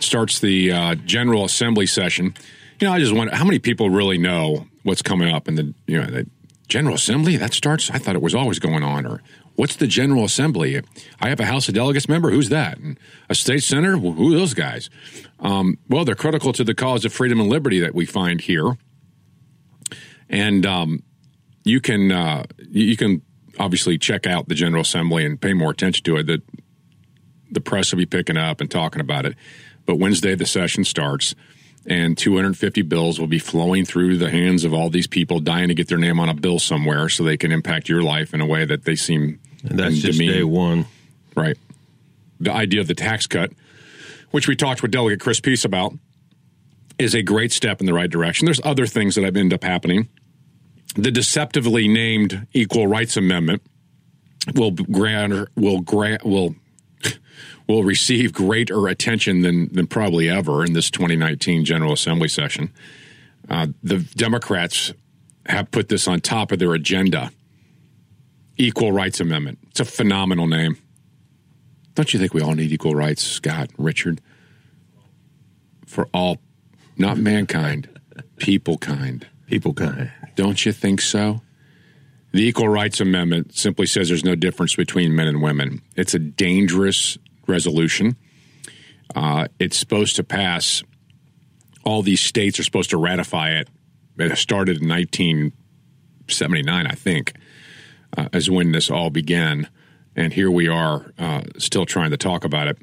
starts 0.00 0.40
the 0.40 0.72
uh, 0.72 0.94
General 0.96 1.44
Assembly 1.44 1.86
session. 1.86 2.34
You 2.80 2.88
know, 2.88 2.94
I 2.94 2.98
just 2.98 3.14
wonder 3.14 3.34
how 3.34 3.44
many 3.44 3.58
people 3.58 3.90
really 3.90 4.18
know 4.18 4.66
what's 4.82 5.02
coming 5.02 5.32
up 5.32 5.48
in 5.48 5.54
the 5.54 5.74
you 5.86 6.00
know 6.00 6.06
the 6.06 6.28
General 6.68 6.94
Assembly 6.94 7.36
that 7.36 7.54
starts. 7.54 7.90
I 7.90 7.98
thought 7.98 8.14
it 8.14 8.22
was 8.22 8.34
always 8.34 8.58
going 8.58 8.82
on, 8.82 9.06
or 9.06 9.22
what's 9.56 9.76
the 9.76 9.86
General 9.86 10.24
Assembly? 10.24 10.80
I 11.20 11.28
have 11.28 11.40
a 11.40 11.44
House 11.44 11.68
of 11.68 11.74
Delegates 11.74 12.08
member. 12.08 12.30
Who's 12.30 12.48
that? 12.48 12.78
And 12.78 12.98
a 13.28 13.34
state 13.34 13.62
senator. 13.62 13.96
Who 13.96 14.32
are 14.32 14.38
those 14.38 14.54
guys? 14.54 14.90
Um, 15.40 15.78
well, 15.88 16.04
they're 16.04 16.14
critical 16.14 16.52
to 16.52 16.64
the 16.64 16.74
cause 16.74 17.04
of 17.04 17.12
freedom 17.12 17.40
and 17.40 17.48
liberty 17.48 17.80
that 17.80 17.94
we 17.94 18.06
find 18.06 18.40
here, 18.40 18.76
and 20.28 20.64
um, 20.66 21.02
you 21.64 21.80
can 21.80 22.12
uh, 22.12 22.44
you 22.70 22.96
can 22.96 23.22
obviously 23.58 23.98
check 23.98 24.26
out 24.26 24.48
the 24.48 24.54
General 24.54 24.82
Assembly 24.82 25.24
and 25.24 25.40
pay 25.40 25.52
more 25.52 25.70
attention 25.70 26.04
to 26.04 26.16
it. 26.16 26.26
That 26.26 26.42
the 27.50 27.60
press 27.60 27.92
will 27.92 27.98
be 27.98 28.06
picking 28.06 28.36
up 28.36 28.60
and 28.60 28.70
talking 28.70 29.00
about 29.00 29.26
it. 29.26 29.36
But 29.84 29.96
Wednesday 29.96 30.34
the 30.34 30.46
session 30.46 30.84
starts, 30.84 31.34
and 31.86 32.16
250 32.16 32.82
bills 32.82 33.18
will 33.18 33.26
be 33.26 33.38
flowing 33.38 33.84
through 33.84 34.18
the 34.18 34.30
hands 34.30 34.64
of 34.64 34.72
all 34.72 34.90
these 34.90 35.06
people 35.06 35.40
dying 35.40 35.68
to 35.68 35.74
get 35.74 35.88
their 35.88 35.98
name 35.98 36.20
on 36.20 36.28
a 36.28 36.34
bill 36.34 36.58
somewhere, 36.58 37.08
so 37.08 37.24
they 37.24 37.36
can 37.36 37.52
impact 37.52 37.88
your 37.88 38.02
life 38.02 38.32
in 38.34 38.40
a 38.40 38.46
way 38.46 38.64
that 38.64 38.84
they 38.84 38.96
seem. 38.96 39.40
And 39.64 39.78
that's 39.78 39.98
just 39.98 40.18
demeaning. 40.18 40.40
day 40.40 40.44
one. 40.44 40.86
Right. 41.34 41.56
The 42.40 42.52
idea 42.52 42.80
of 42.80 42.88
the 42.88 42.94
tax 42.94 43.26
cut, 43.26 43.52
which 44.30 44.48
we 44.48 44.56
talked 44.56 44.82
with 44.82 44.90
Delegate 44.90 45.20
Chris 45.20 45.40
Peace 45.40 45.64
about, 45.64 45.94
is 46.98 47.14
a 47.14 47.22
great 47.22 47.52
step 47.52 47.80
in 47.80 47.86
the 47.86 47.94
right 47.94 48.10
direction. 48.10 48.46
There's 48.46 48.60
other 48.64 48.86
things 48.86 49.14
that 49.14 49.24
have 49.24 49.36
ended 49.36 49.54
up 49.54 49.64
happening. 49.64 50.08
The 50.94 51.10
deceptively 51.10 51.88
named 51.88 52.46
Equal 52.52 52.86
Rights 52.86 53.16
Amendment 53.16 53.62
will 54.54 54.72
grant 54.72 55.48
will 55.56 55.80
grant 55.80 56.24
will 56.24 56.54
will 57.72 57.84
receive 57.84 58.32
greater 58.32 58.88
attention 58.88 59.42
than 59.42 59.72
than 59.72 59.86
probably 59.86 60.28
ever 60.28 60.64
in 60.64 60.72
this 60.72 60.90
2019 60.90 61.64
General 61.64 61.92
Assembly 61.92 62.28
session. 62.28 62.70
Uh, 63.48 63.68
the 63.82 63.98
Democrats 64.14 64.92
have 65.46 65.70
put 65.70 65.88
this 65.88 66.06
on 66.06 66.20
top 66.20 66.52
of 66.52 66.58
their 66.58 66.74
agenda. 66.74 67.32
Equal 68.56 68.92
Rights 68.92 69.18
Amendment. 69.18 69.58
It's 69.70 69.80
a 69.80 69.84
phenomenal 69.84 70.46
name. 70.46 70.76
Don't 71.94 72.12
you 72.12 72.20
think 72.20 72.32
we 72.32 72.42
all 72.42 72.54
need 72.54 72.70
equal 72.70 72.94
rights, 72.94 73.22
Scott, 73.22 73.70
Richard? 73.76 74.20
For 75.86 76.08
all, 76.14 76.38
not 76.96 77.18
mankind, 77.18 77.88
people 78.36 78.78
kind. 78.78 79.26
People 79.46 79.74
kind. 79.74 80.10
Don't 80.36 80.64
you 80.64 80.72
think 80.72 81.00
so? 81.00 81.42
The 82.32 82.46
Equal 82.46 82.68
Rights 82.68 83.00
Amendment 83.00 83.54
simply 83.54 83.84
says 83.84 84.08
there's 84.08 84.24
no 84.24 84.34
difference 84.34 84.74
between 84.74 85.14
men 85.14 85.26
and 85.26 85.42
women. 85.42 85.82
It's 85.96 86.14
a 86.14 86.18
dangerous 86.18 87.18
resolution. 87.52 88.16
Uh, 89.14 89.46
it's 89.58 89.76
supposed 89.76 90.16
to 90.16 90.24
pass. 90.24 90.82
All 91.84 92.02
these 92.02 92.20
states 92.20 92.58
are 92.58 92.64
supposed 92.64 92.90
to 92.90 92.96
ratify 92.96 93.50
it. 93.50 93.68
It 94.18 94.36
started 94.36 94.82
in 94.82 94.88
1979, 94.88 96.86
I 96.86 96.94
think, 96.94 97.34
uh, 98.16 98.28
is 98.32 98.50
when 98.50 98.72
this 98.72 98.90
all 98.90 99.10
began. 99.10 99.68
And 100.16 100.32
here 100.32 100.50
we 100.50 100.68
are 100.68 101.12
uh, 101.18 101.42
still 101.58 101.86
trying 101.86 102.10
to 102.10 102.16
talk 102.16 102.44
about 102.44 102.68
it. 102.68 102.78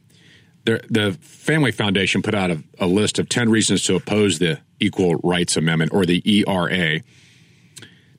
The, 0.65 0.82
the 0.89 1.13
Family 1.22 1.72
Foundation 1.72 2.22
put 2.22 2.36
out 2.36 2.51
a, 2.51 2.63
a 2.80 2.88
list 2.88 3.20
of 3.20 3.30
10 3.30 3.49
reasons 3.49 3.84
to 3.84 3.95
oppose 3.95 4.39
the 4.39 4.59
Equal 4.80 5.15
Rights 5.15 5.57
Amendment 5.57 5.93
or 5.93 6.05
the 6.05 6.22
ERA. 6.26 7.01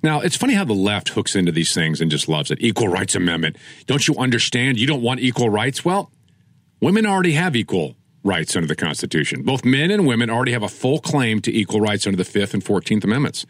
Now, 0.03 0.21
it's 0.21 0.37
funny 0.37 0.55
how 0.55 0.65
the 0.65 0.73
left 0.73 1.11
hooks 1.11 1.37
into 1.37 1.53
these 1.53 1.75
things 1.75 2.01
and 2.01 2.11
just 2.11 2.29
loves 2.29 2.51
it. 2.51 2.59
Equal 2.61 2.89
Rights 2.89 3.15
Amendment. 3.15 3.57
Don't 3.87 4.07
you 4.09 4.17
understand? 4.17 4.79
You 4.79 4.87
don't 4.87 5.03
want 5.03 5.21
equal 5.21 5.51
rights? 5.51 5.85
Well, 5.85 6.11
women 6.81 7.07
already 7.07 7.33
have 7.33 7.55
equal 7.57 7.97
rights 8.23 8.57
under 8.57 8.69
the 8.69 8.77
Constitution. 8.77 9.43
Both 9.43 9.65
men 9.65 9.91
and 9.91 10.07
women 10.07 10.31
already 10.31 10.53
have 10.53 10.63
a 10.63 10.69
full 10.69 10.99
claim 10.99 11.41
to 11.43 11.55
equal 11.55 11.81
rights 11.81 12.07
under 12.07 12.17
the 12.17 12.25
Fifth 12.25 12.55
and 12.55 12.63
Fourteenth 12.63 13.05
Amendments. 13.05 13.47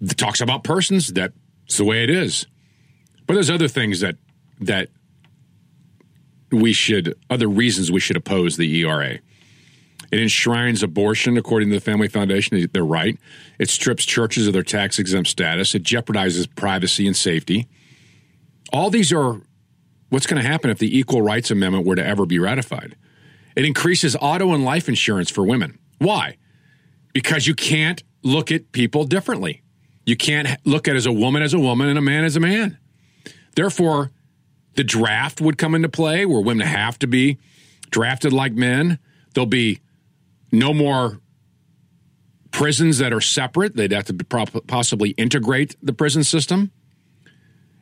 It 0.00 0.16
talks 0.16 0.40
about 0.40 0.64
persons. 0.64 1.12
That's 1.12 1.34
the 1.76 1.84
way 1.84 2.04
it 2.04 2.10
is. 2.10 2.46
But 3.26 3.34
there's 3.34 3.50
other 3.50 3.68
things 3.68 4.00
that 4.00 4.16
that 4.60 4.88
we 6.50 6.72
should, 6.72 7.14
other 7.28 7.46
reasons 7.46 7.92
we 7.92 8.00
should 8.00 8.16
oppose 8.16 8.56
the 8.56 8.80
ERA. 8.80 9.18
It 10.10 10.20
enshrines 10.20 10.82
abortion, 10.82 11.36
according 11.36 11.68
to 11.68 11.74
the 11.74 11.80
Family 11.80 12.08
Foundation. 12.08 12.66
They're 12.72 12.84
right. 12.84 13.18
It 13.58 13.68
strips 13.68 14.06
churches 14.06 14.46
of 14.46 14.54
their 14.54 14.62
tax 14.62 14.98
exempt 14.98 15.28
status. 15.28 15.74
It 15.74 15.82
jeopardizes 15.82 16.48
privacy 16.54 17.06
and 17.06 17.14
safety. 17.14 17.68
All 18.72 18.88
these 18.88 19.12
are 19.12 19.42
what's 20.08 20.26
going 20.26 20.42
to 20.42 20.48
happen 20.48 20.70
if 20.70 20.78
the 20.78 20.98
Equal 20.98 21.22
Rights 21.22 21.50
Amendment 21.50 21.86
were 21.86 21.96
to 21.96 22.06
ever 22.06 22.26
be 22.26 22.38
ratified. 22.38 22.96
It 23.56 23.64
increases 23.64 24.16
auto 24.20 24.52
and 24.54 24.64
life 24.64 24.88
insurance 24.88 25.30
for 25.30 25.44
women. 25.44 25.78
Why? 25.98 26.36
Because 27.12 27.46
you 27.46 27.54
can't 27.54 28.02
look 28.22 28.52
at 28.52 28.72
people 28.72 29.04
differently. 29.04 29.62
You 30.06 30.16
can't 30.16 30.48
look 30.64 30.88
at 30.88 30.96
as 30.96 31.06
a 31.06 31.12
woman 31.12 31.42
as 31.42 31.54
a 31.54 31.58
woman 31.58 31.88
and 31.88 31.98
a 31.98 32.02
man 32.02 32.24
as 32.24 32.36
a 32.36 32.40
man. 32.40 32.78
Therefore, 33.56 34.12
the 34.74 34.84
draft 34.84 35.40
would 35.40 35.58
come 35.58 35.74
into 35.74 35.88
play 35.88 36.24
where 36.24 36.40
women 36.40 36.66
have 36.66 36.98
to 37.00 37.06
be 37.06 37.38
drafted 37.90 38.32
like 38.32 38.52
men. 38.52 38.98
There'll 39.34 39.46
be 39.46 39.80
no 40.52 40.72
more 40.72 41.20
prisons 42.50 42.98
that 42.98 43.12
are 43.12 43.20
separate. 43.20 43.76
They'd 43.76 43.92
have 43.92 44.06
to 44.06 44.14
possibly 44.66 45.10
integrate 45.10 45.76
the 45.82 45.92
prison 45.92 46.24
system. 46.24 46.70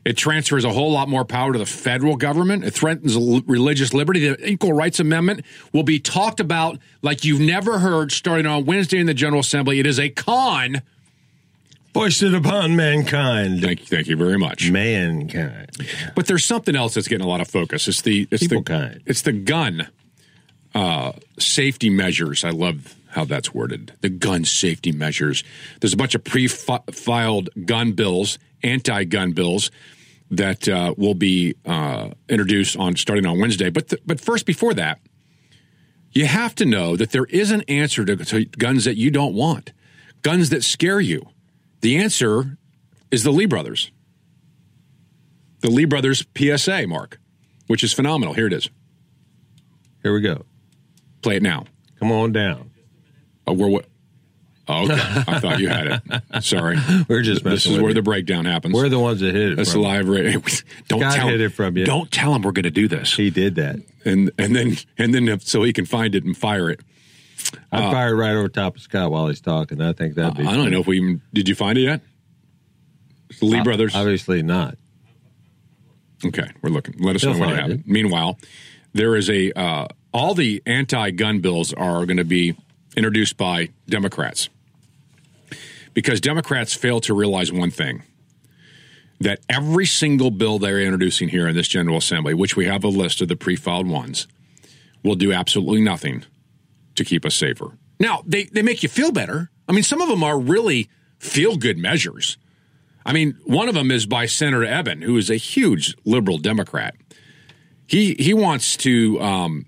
It 0.06 0.16
transfers 0.16 0.64
a 0.64 0.70
whole 0.70 0.92
lot 0.92 1.08
more 1.08 1.24
power 1.24 1.52
to 1.52 1.58
the 1.58 1.66
federal 1.66 2.14
government. 2.14 2.62
It 2.62 2.70
threatens 2.70 3.16
religious 3.16 3.92
liberty. 3.92 4.28
The 4.28 4.48
Equal 4.48 4.72
Rights 4.72 5.00
Amendment 5.00 5.44
will 5.72 5.82
be 5.82 5.98
talked 5.98 6.38
about 6.38 6.78
like 7.02 7.24
you've 7.24 7.40
never 7.40 7.80
heard 7.80 8.12
starting 8.12 8.46
on 8.46 8.66
Wednesday 8.66 9.00
in 9.00 9.06
the 9.06 9.14
General 9.14 9.40
Assembly. 9.40 9.80
It 9.80 9.86
is 9.86 9.98
a 9.98 10.08
con 10.10 10.82
foisted 11.92 12.34
upon 12.34 12.76
mankind. 12.76 13.60
Thank 13.62 13.80
you, 13.80 13.86
thank 13.86 14.06
you 14.06 14.16
very 14.16 14.38
much. 14.38 14.70
Mankind. 14.70 15.72
But 16.14 16.28
there's 16.28 16.44
something 16.44 16.76
else 16.76 16.94
that's 16.94 17.08
getting 17.08 17.26
a 17.26 17.28
lot 17.28 17.40
of 17.40 17.48
focus. 17.48 17.88
It's 17.88 18.02
the 18.02 18.28
it's 18.30 18.44
People 18.44 18.62
the 18.62 18.70
kind. 18.70 19.02
it's 19.06 19.22
the 19.22 19.32
gun 19.32 19.88
uh, 20.72 21.14
safety 21.40 21.90
measures. 21.90 22.44
I 22.44 22.50
love 22.50 22.94
how 23.08 23.24
that's 23.24 23.52
worded. 23.52 23.92
The 24.02 24.10
gun 24.10 24.44
safety 24.44 24.92
measures. 24.92 25.42
There's 25.80 25.94
a 25.94 25.96
bunch 25.96 26.14
of 26.14 26.22
pre-filed 26.22 27.48
gun 27.64 27.90
bills, 27.90 28.38
anti-gun 28.62 29.32
bills 29.32 29.72
that 30.30 30.68
uh, 30.68 30.94
will 30.96 31.14
be 31.14 31.54
uh, 31.64 32.10
introduced 32.28 32.76
on 32.76 32.96
starting 32.96 33.26
on 33.26 33.38
Wednesday. 33.38 33.70
But 33.70 33.88
th- 33.88 34.02
but 34.04 34.20
first, 34.20 34.46
before 34.46 34.74
that, 34.74 35.00
you 36.12 36.26
have 36.26 36.54
to 36.56 36.64
know 36.64 36.96
that 36.96 37.10
there 37.10 37.26
is 37.26 37.50
an 37.50 37.62
answer 37.68 38.04
to, 38.04 38.16
to 38.16 38.44
guns 38.44 38.84
that 38.84 38.96
you 38.96 39.10
don't 39.10 39.34
want, 39.34 39.72
guns 40.22 40.50
that 40.50 40.64
scare 40.64 41.00
you. 41.00 41.28
The 41.80 41.96
answer 41.96 42.58
is 43.10 43.22
the 43.22 43.30
Lee 43.30 43.46
brothers. 43.46 43.90
The 45.60 45.70
Lee 45.70 45.84
brothers 45.84 46.24
PSA, 46.36 46.86
Mark, 46.86 47.18
which 47.66 47.84
is 47.84 47.92
phenomenal. 47.92 48.34
Here 48.34 48.46
it 48.46 48.52
is. 48.52 48.68
Here 50.02 50.12
we 50.12 50.20
go. 50.20 50.44
Play 51.22 51.36
it 51.36 51.42
now. 51.42 51.64
Come 51.98 52.12
on 52.12 52.32
down. 52.32 52.70
Oh, 53.46 53.52
we're 53.52 53.68
what? 53.68 53.86
Oh, 54.68 54.84
okay. 54.84 54.94
I 55.28 55.38
thought 55.38 55.60
you 55.60 55.68
had 55.68 55.86
it. 55.86 56.42
Sorry. 56.44 56.76
We're 57.08 57.22
just 57.22 57.44
This 57.44 57.66
is 57.66 57.78
where 57.78 57.90
you. 57.90 57.94
the 57.94 58.02
breakdown 58.02 58.46
happens. 58.46 58.74
We're 58.74 58.88
the 58.88 58.98
ones 58.98 59.20
that 59.20 59.32
hit 59.34 59.52
it. 59.52 59.56
That's 59.56 59.72
from. 59.72 59.82
live 59.82 60.08
radio. 60.08 60.40
Don't 60.88 61.00
Scott 61.00 61.14
tell 61.14 61.28
hid 61.28 61.40
him, 61.40 61.46
it 61.46 61.52
from 61.52 61.76
you. 61.76 61.84
Don't 61.86 62.10
tell 62.10 62.34
him 62.34 62.42
we're 62.42 62.50
going 62.52 62.64
to 62.64 62.70
do 62.70 62.88
this. 62.88 63.14
He 63.14 63.30
did 63.30 63.54
that. 63.56 63.76
And 64.04 64.30
and 64.38 64.56
then 64.56 64.76
and 64.98 65.14
then 65.14 65.28
if, 65.28 65.46
so 65.46 65.62
he 65.62 65.72
can 65.72 65.86
find 65.86 66.14
it 66.16 66.24
and 66.24 66.36
fire 66.36 66.68
it. 66.70 66.80
I 67.70 67.84
Uh, 67.84 67.90
fired 67.92 68.16
right 68.16 68.34
over 68.34 68.48
top 68.48 68.74
of 68.76 68.82
Scott 68.82 69.12
while 69.12 69.28
he's 69.28 69.40
talking. 69.40 69.80
I 69.80 69.92
think 69.92 70.16
that'd 70.16 70.36
be. 70.36 70.44
I 70.44 70.56
don't 70.56 70.70
know 70.72 70.80
if 70.80 70.86
we 70.88 70.96
even 70.98 71.22
did. 71.32 71.48
You 71.48 71.54
find 71.54 71.78
it 71.78 71.82
yet? 71.82 72.00
It's 73.30 73.38
the 73.38 73.46
Lee 73.46 73.58
Uh, 73.60 73.64
brothers. 73.64 73.94
Obviously 73.94 74.42
not. 74.42 74.76
Okay, 76.24 76.48
we're 76.62 76.70
looking. 76.70 76.96
Let 76.98 77.14
us 77.16 77.22
They'll 77.22 77.34
know 77.34 77.40
when 77.40 77.48
you 77.50 77.54
find 77.56 77.70
have 77.70 77.78
it. 77.78 77.80
it. 77.80 77.86
Meanwhile, 77.86 78.38
there 78.94 79.14
is 79.14 79.28
a 79.30 79.52
uh, 79.52 79.86
all 80.12 80.34
the 80.34 80.62
anti-gun 80.66 81.40
bills 81.40 81.72
are 81.72 82.04
going 82.06 82.16
to 82.16 82.24
be 82.24 82.56
introduced 82.96 83.36
by 83.36 83.68
Democrats 83.88 84.48
because 85.96 86.20
Democrats 86.20 86.74
fail 86.74 87.00
to 87.00 87.14
realize 87.14 87.50
one 87.50 87.70
thing 87.70 88.02
that 89.18 89.40
every 89.48 89.86
single 89.86 90.30
bill 90.30 90.58
they're 90.58 90.82
introducing 90.82 91.30
here 91.30 91.48
in 91.48 91.56
this 91.56 91.66
General 91.66 91.96
Assembly, 91.96 92.34
which 92.34 92.54
we 92.54 92.66
have 92.66 92.84
a 92.84 92.88
list 92.88 93.22
of 93.22 93.28
the 93.28 93.34
pre-filed 93.34 93.88
ones, 93.88 94.28
will 95.02 95.14
do 95.14 95.32
absolutely 95.32 95.80
nothing 95.80 96.22
to 96.96 97.02
keep 97.02 97.24
us 97.24 97.34
safer. 97.34 97.78
Now, 97.98 98.22
they, 98.26 98.44
they 98.44 98.60
make 98.60 98.82
you 98.82 98.90
feel 98.90 99.10
better. 99.10 99.50
I 99.66 99.72
mean, 99.72 99.84
some 99.84 100.02
of 100.02 100.10
them 100.10 100.22
are 100.22 100.38
really 100.38 100.90
feel 101.18 101.56
good 101.56 101.78
measures. 101.78 102.36
I 103.06 103.14
mean, 103.14 103.38
one 103.46 103.70
of 103.70 103.74
them 103.74 103.90
is 103.90 104.04
by 104.04 104.26
Senator 104.26 104.66
Ebbin, 104.66 105.02
who 105.02 105.16
is 105.16 105.30
a 105.30 105.36
huge 105.36 105.96
liberal 106.04 106.36
Democrat. 106.36 106.94
He 107.86 108.14
he 108.18 108.34
wants 108.34 108.76
to 108.78 109.18
um, 109.22 109.64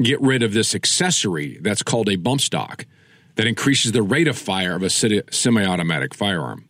get 0.00 0.18
rid 0.22 0.42
of 0.42 0.54
this 0.54 0.74
accessory 0.74 1.58
that's 1.60 1.82
called 1.82 2.08
a 2.08 2.16
bump 2.16 2.40
stock 2.40 2.86
that 3.36 3.46
increases 3.46 3.92
the 3.92 4.02
rate 4.02 4.28
of 4.28 4.36
fire 4.36 4.76
of 4.76 4.82
a 4.82 4.90
semi- 4.90 5.22
semi-automatic 5.30 6.14
firearm. 6.14 6.68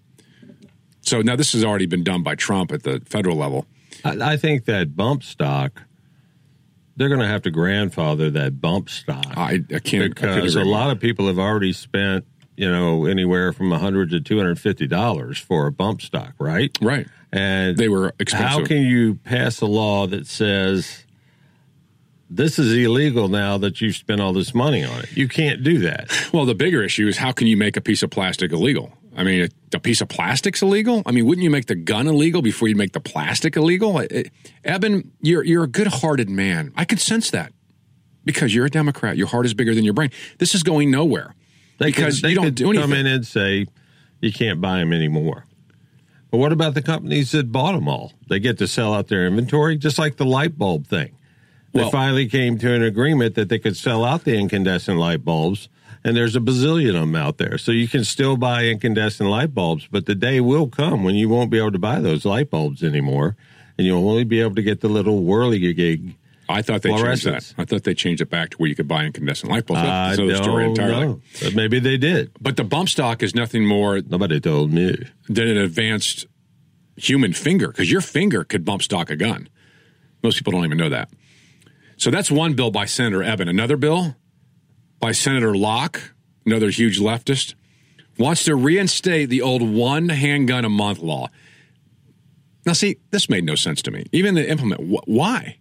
So 1.01 1.21
now 1.21 1.37
this 1.37 1.53
has 1.53 1.65
already 1.65 1.87
been 1.87 2.05
done 2.05 2.23
by 2.23 2.37
Trump 2.37 2.73
at 2.73 2.85
the 2.85 3.03
federal 3.05 3.37
level. 3.37 3.67
I, 4.05 4.33
I 4.33 4.37
think 4.37 4.67
that 4.67 4.97
bump 4.97 5.23
stock 5.23 5.83
they're 6.97 7.09
going 7.09 7.21
to 7.21 7.27
have 7.27 7.43
to 7.43 7.51
grandfather 7.51 8.31
that 8.31 8.61
bump 8.61 8.89
stock. 8.91 9.25
I, 9.37 9.61
I 9.75 9.79
can't 9.79 10.23
I 10.23 10.35
because 10.35 10.57
a 10.57 10.65
lot 10.65 10.91
of 10.91 11.01
people 11.01 11.27
have 11.27 11.39
already 11.39 11.73
spent, 11.73 12.27
you 12.57 12.71
know, 12.71 13.07
anywhere 13.07 13.53
from 13.53 13.73
a 13.73 13.79
hundred 13.79 14.11
to 14.11 14.21
two 14.21 14.37
hundred 14.37 14.61
fifty 14.61 14.87
dollars 14.87 15.39
for 15.39 15.67
a 15.67 15.73
bump 15.73 16.03
stock, 16.03 16.35
right? 16.39 16.77
Right. 16.81 17.07
And 17.33 17.77
They 17.77 17.89
were 17.89 18.15
expensive. 18.19 18.49
How 18.49 18.65
can 18.65 18.83
you 18.83 19.15
pass 19.15 19.61
a 19.63 19.67
law 19.67 20.07
that 20.07 20.27
says 20.27 21.02
this 22.35 22.59
is 22.59 22.73
illegal 22.73 23.29
now 23.29 23.59
that 23.59 23.81
you've 23.81 23.97
spent 23.97 24.21
all 24.21 24.33
this 24.33 24.55
money 24.55 24.85
on 24.85 25.01
it? 25.01 25.17
You 25.17 25.29
can't 25.29 25.63
do 25.63 25.79
that. 25.81 26.11
Well, 26.33 26.45
the 26.47 26.55
bigger 26.55 26.83
issue 26.83 27.07
is 27.07 27.17
how 27.19 27.33
can 27.33 27.47
you 27.47 27.57
make 27.57 27.77
a 27.77 27.81
piece 27.81 28.03
of 28.03 28.11
plastic 28.11 28.53
illegal? 28.53 28.93
I 29.17 29.25
mean, 29.25 29.43
a, 29.43 29.77
a 29.77 29.81
piece 29.81 30.01
of 30.01 30.09
plastic's 30.09 30.63
illegal. 30.63 31.03
I 31.05 31.13
mean, 31.13 31.27
wouldn't 31.27 31.43
you 31.45 31.51
make 31.51 31.67
the 31.67 31.75
gun 31.75 32.07
illegal 32.07 32.41
before 32.41 32.69
you 32.69 32.75
make 32.77 32.93
the 32.93 33.01
plastic 33.01 33.57
illegal? 33.57 33.99
It- 33.99 34.13
it- 34.13 34.31
Ebbin, 34.65 35.09
you're 35.21 35.45
you're 35.45 35.65
a 35.65 35.69
good-hearted 35.69 36.31
man. 36.31 36.73
I 36.77 36.85
can 36.87 36.99
sense 36.99 37.31
that 37.33 37.53
because 38.25 38.55
you're 38.55 38.67
a 38.67 38.71
Democrat. 38.71 39.17
Your 39.17 39.27
heart 39.27 39.45
is 39.45 39.53
bigger 39.55 39.75
than 39.75 39.85
your 39.85 39.93
brain. 39.95 40.11
This 40.39 40.55
is 40.55 40.63
going 40.63 40.91
nowhere 40.91 41.35
They 41.79 41.87
because 41.87 42.17
could, 42.17 42.25
they 42.25 42.29
you 42.31 42.35
don't 42.37 42.45
could 42.47 42.55
do 42.55 42.71
anything. 42.71 42.83
come 42.83 42.93
in 42.95 43.07
and 43.07 43.27
say 43.27 43.67
you 44.21 44.33
can't 44.33 44.61
buy 44.61 44.79
them 44.79 44.93
anymore. 44.93 45.45
But 46.31 46.39
what 46.39 46.53
about 46.53 46.73
the 46.73 46.81
companies 46.81 47.33
that 47.33 47.53
bought 47.53 47.73
them 47.73 47.89
all? 47.89 48.13
They 48.29 48.39
get 48.41 48.57
to 48.59 48.67
sell 48.67 48.95
out 48.95 49.09
their 49.09 49.27
inventory, 49.27 49.77
just 49.77 49.99
like 49.99 50.17
the 50.17 50.25
light 50.25 50.57
bulb 50.57 50.87
thing. 50.87 51.15
They 51.73 51.81
Well- 51.83 51.91
finally 51.91 52.27
came 52.27 52.59
to 52.59 52.73
an 52.75 52.83
agreement 52.83 53.35
that 53.35 53.49
they 53.49 53.59
could 53.59 53.77
sell 53.77 54.05
out 54.05 54.25
the 54.25 54.37
incandescent 54.37 54.99
light 54.99 55.25
bulbs, 55.25 55.69
and 56.05 56.17
there's 56.17 56.37
a 56.37 56.41
bazillion 56.41 56.91
of 56.91 57.01
them 57.03 57.17
out 57.17 57.39
there. 57.39 57.57
So 57.59 57.73
you 57.73 57.89
can 57.89 58.05
still 58.05 58.37
buy 58.37 58.67
incandescent 58.67 59.29
light 59.31 59.55
bulbs, 59.55 59.89
but 59.91 60.07
the 60.07 60.15
day 60.15 60.41
will 60.41 60.67
come 60.69 61.03
when 61.05 61.15
you 61.15 61.29
won't 61.29 61.51
be 61.51 61.59
able 61.59 61.73
to 61.73 61.79
buy 61.79 62.01
those 62.01 62.25
light 62.25 62.51
bulbs 62.51 62.83
anymore, 62.83 63.37
and 63.79 63.87
you'll 63.87 64.07
only 64.09 64.25
be 64.25 64.41
able 64.41 64.55
to 64.57 64.63
get 64.63 64.81
the 64.81 64.89
little 64.89 65.23
whirly 65.23 65.59
gig. 65.73 66.15
I 66.49 66.61
thought 66.61 66.83
they 66.83 66.91
changed 66.91 67.25
that. 67.25 67.55
I 67.57 67.65
thought 67.65 67.85
they 67.85 67.95
changed 67.95 68.21
it 68.21 68.29
back 68.29 68.51
to 68.51 68.57
where 68.59 68.69
you 68.69 68.75
could 68.75 68.89
buy 68.89 69.07
incandescent 69.07 69.51
light 69.51 69.65
bulbs. 69.65 69.81
I 69.81 70.09
That's 70.09 70.19
another 70.19 70.43
story 70.43 70.65
don't 70.65 70.71
entirely. 70.79 71.07
know. 71.07 71.21
But 71.43 71.55
maybe 71.55 71.79
they 71.79 71.97
did. 71.97 72.31
But 72.43 72.57
the 72.57 72.65
bump 72.65 72.91
stock 72.91 73.23
is 73.23 73.35
nothing 73.35 73.65
more 73.65 74.03
Nobody 74.07 74.41
told 74.41 74.71
me. 74.73 74.97
than 75.31 75.49
an 75.49 75.57
advanced 75.57 76.27
human 76.97 77.33
finger 77.33 77.69
because 77.69 77.91
your 77.91 78.03
finger 78.03 78.45
could 78.45 78.67
bump 78.67 78.83
stock 78.83 79.09
a 79.09 79.17
gun. 79.17 79.49
Most 80.23 80.37
people 80.37 80.53
don't 80.53 80.65
even 80.67 80.77
know 80.77 80.91
that. 80.91 81.09
So 82.03 82.11
that's 82.11 82.33
one 82.33 82.55
bill 82.55 82.73
by 82.73 82.87
Senator 82.87 83.21
Ebbin. 83.21 83.49
Another 83.49 83.77
bill 83.77 84.17
by 84.99 85.13
Senator 85.13 85.55
Locke, 85.55 86.13
another 86.45 86.69
huge 86.69 86.99
leftist, 86.99 87.55
wants 88.19 88.43
to 88.47 88.57
reinstate 88.57 89.29
the 89.29 89.41
old 89.41 89.63
one 89.63 90.09
handgun 90.09 90.65
a 90.65 90.69
month 90.69 90.99
law. 90.99 91.29
Now, 92.67 92.73
see, 92.73 92.97
this 93.13 93.31
made 93.31 93.45
no 93.45 93.55
sense 93.55 93.83
to 93.83 93.93
me. 93.93 94.07
Even 94.11 94.35
the 94.35 94.51
implement, 94.51 94.81
wh- 94.81 95.07
why? 95.07 95.59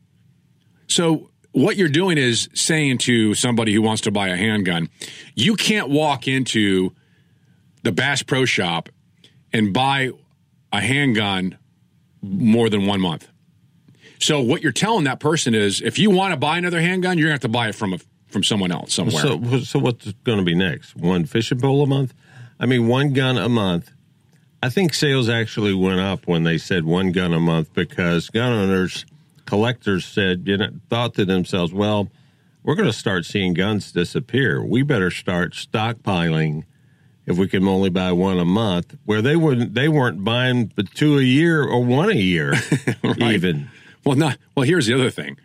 So, 0.88 1.30
what 1.52 1.76
you're 1.76 1.89
doing 1.89 2.18
is 2.18 2.50
saying 2.56 2.98
to 3.00 3.36
somebody 3.36 3.72
who 3.72 3.84
wants 3.84 4.02
to 4.02 4.12
buy 4.12 4.30
a 4.30 4.36
handgun, 4.36 4.89
you 5.36 5.56
can't 5.56 5.89
walk 5.89 6.28
into 6.28 6.92
the 7.84 7.92
Bass 7.92 8.24
Pro 8.24 8.46
Shop 8.46 8.89
and 9.54 9.72
buy 9.72 10.10
a 10.74 10.82
handgun 10.82 11.60
more 12.24 12.68
than 12.68 12.88
one 12.88 13.00
month. 13.00 13.28
So 14.22 14.39
what 14.39 14.61
you're 14.61 14.72
telling 14.72 15.05
that 15.05 15.19
person 15.19 15.55
is, 15.55 15.82
if 15.82 15.97
you 15.97 16.11
want 16.11 16.32
to 16.32 16.38
buy 16.38 16.57
another 16.57 16.80
handgun, 16.80 17.17
you're 17.17 17.30
going 17.30 17.39
to 17.39 17.43
have 17.43 17.51
to 17.51 17.57
buy 17.57 17.69
it 17.69 17.76
from 17.76 17.93
a, 17.93 17.97
from 18.28 18.43
someone 18.43 18.72
else 18.72 18.93
somewhere. 18.93 19.22
So, 19.22 19.59
so 19.61 19.80
what's 19.80 20.11
going 20.24 20.38
to 20.38 20.43
be 20.43 20.53
next? 20.53 20.95
One 20.95 21.26
fishing 21.26 21.59
pole 21.59 21.84
a 21.84 21.88
month? 21.88 22.13
I 22.59 22.67
mean, 22.67 22.88
one 22.88 23.13
gun 23.13 23.38
a 23.38 23.49
month. 23.49 23.91
I 24.61 24.69
think 24.69 24.93
sales 24.93 25.28
actually 25.28 25.74
went 25.74 25.99
up 25.99 26.28
when 26.28 26.43
they 26.43 26.59
said 26.59 26.86
one 26.86 27.11
gun 27.11 27.34
a 27.34 27.39
month 27.39 27.74
because 27.74 28.30
gun 28.30 28.53
owners, 28.53 29.05
collectors 29.45 30.05
said, 30.05 30.43
you 30.45 30.57
know, 30.57 30.69
thought 30.88 31.15
to 31.15 31.26
themselves, 31.26 31.74
well, 31.74 32.09
we're 32.61 32.76
going 32.76 32.89
to 32.89 32.93
start 32.93 33.26
seeing 33.26 33.55
guns 33.55 33.91
disappear. 33.91 34.63
We 34.63 34.84
better 34.84 35.09
start 35.09 35.53
stockpiling 35.53 36.65
if 37.26 37.39
we 37.39 37.47
can 37.47 37.67
only 37.67 37.89
buy 37.89 38.11
one 38.11 38.38
a 38.38 38.45
month. 38.45 38.95
Where 39.05 39.24
they 39.24 39.36
wouldn't, 39.36 39.74
they 39.74 39.88
weren't 39.88 40.24
buying 40.24 40.72
but 40.76 40.93
two 40.93 41.17
a 41.17 41.24
year 41.24 41.63
or 41.63 41.84
one 41.84 42.11
a 42.11 42.15
year, 42.15 42.53
even. 43.17 43.67
Well, 44.06 44.16
not 44.16 44.38
well. 44.56 44.66
Here's 44.66 44.86
the 44.88 44.93
other 44.93 45.10
thing: 45.10 45.38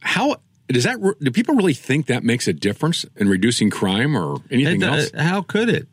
how 0.00 0.36
does 0.68 0.84
that? 0.84 0.98
Do 1.20 1.30
people 1.30 1.54
really 1.54 1.74
think 1.74 2.06
that 2.06 2.24
makes 2.24 2.48
a 2.48 2.52
difference 2.52 3.04
in 3.16 3.28
reducing 3.28 3.70
crime 3.70 4.16
or 4.16 4.42
anything 4.50 4.82
It- 4.82 4.88
uh, 4.88 4.92
else? 4.94 5.10
How 5.16 5.42
could 5.42 5.68
it? 5.68 5.86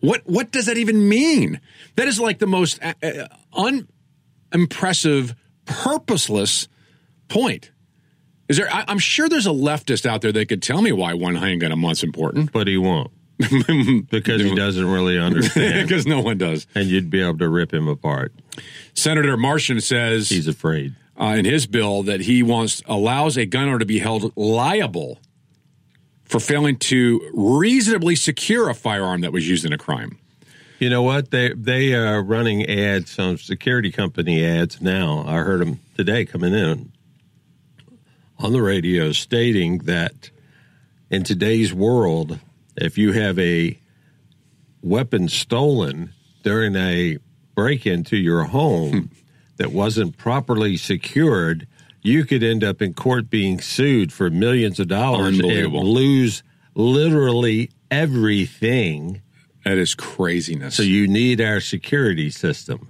What 0.00 0.22
What 0.26 0.50
does 0.52 0.66
that 0.66 0.76
even 0.78 1.08
mean? 1.08 1.60
That 1.96 2.08
is 2.08 2.18
like 2.20 2.38
the 2.38 2.46
most 2.46 2.78
uh, 2.82 2.92
uh, 3.02 3.26
unimpressive, 4.52 5.34
purposeless 5.64 6.68
point. 7.28 7.70
Is 8.48 8.58
there? 8.58 8.70
I, 8.70 8.84
I'm 8.88 8.98
sure 8.98 9.28
there's 9.28 9.46
a 9.46 9.50
leftist 9.50 10.04
out 10.06 10.20
there 10.20 10.32
that 10.32 10.48
could 10.48 10.62
tell 10.62 10.82
me 10.82 10.92
why 10.92 11.14
one 11.14 11.34
handgun 11.36 11.72
a 11.72 11.76
month's 11.76 12.02
important, 12.02 12.52
but 12.52 12.66
he 12.66 12.76
won't 12.76 13.10
because 14.10 14.42
he 14.42 14.54
doesn't 14.54 14.86
really 14.86 15.18
understand. 15.18 15.88
because 15.88 16.06
no 16.06 16.20
one 16.20 16.36
does. 16.36 16.66
and 16.74 16.88
you'd 16.88 17.08
be 17.10 17.22
able 17.22 17.38
to 17.38 17.48
rip 17.48 17.72
him 17.72 17.88
apart. 17.88 18.32
Senator 18.92 19.36
Marsden 19.38 19.80
says 19.80 20.28
He's 20.28 20.46
afraid. 20.46 20.94
Uh, 21.20 21.34
in 21.38 21.44
his 21.44 21.66
bill 21.66 22.02
that 22.04 22.20
he 22.20 22.42
wants 22.42 22.82
allows 22.86 23.36
a 23.36 23.46
gun 23.46 23.68
owner 23.68 23.78
to 23.78 23.86
be 23.86 23.98
held 23.98 24.32
liable 24.36 25.18
for 26.24 26.40
failing 26.40 26.76
to 26.76 27.30
reasonably 27.34 28.16
secure 28.16 28.68
a 28.68 28.74
firearm 28.74 29.20
that 29.20 29.32
was 29.32 29.48
used 29.48 29.64
in 29.64 29.72
a 29.72 29.78
crime. 29.78 30.18
You 30.78 30.90
know 30.90 31.02
what? 31.02 31.30
They 31.30 31.52
they 31.54 31.94
are 31.94 32.22
running 32.22 32.66
ads, 32.66 33.12
some 33.12 33.38
security 33.38 33.92
company 33.92 34.44
ads 34.44 34.80
now. 34.80 35.24
I 35.26 35.38
heard 35.38 35.60
them 35.60 35.80
today 35.96 36.24
coming 36.24 36.52
in 36.52 36.92
on 38.38 38.52
the 38.52 38.60
radio 38.60 39.12
stating 39.12 39.78
that 39.78 40.30
in 41.10 41.22
today's 41.22 41.72
world, 41.72 42.40
if 42.76 42.98
you 42.98 43.12
have 43.12 43.38
a 43.38 43.78
weapon 44.82 45.28
stolen 45.28 46.12
during 46.42 46.74
a 46.74 47.18
break 47.54 47.86
into 47.86 48.16
your 48.16 48.44
home 48.44 49.10
that 49.56 49.72
wasn't 49.72 50.16
properly 50.16 50.76
secured, 50.76 51.66
you 52.02 52.24
could 52.24 52.42
end 52.42 52.62
up 52.62 52.82
in 52.82 52.94
court 52.94 53.30
being 53.30 53.60
sued 53.60 54.12
for 54.12 54.30
millions 54.30 54.78
of 54.78 54.88
dollars 54.88 55.38
and 55.38 55.72
lose 55.72 56.42
literally 56.74 57.70
everything. 57.90 59.22
That 59.64 59.78
is 59.78 59.94
craziness. 59.94 60.76
So 60.76 60.82
you 60.82 61.08
need 61.08 61.40
our 61.40 61.60
security 61.60 62.28
system. 62.30 62.88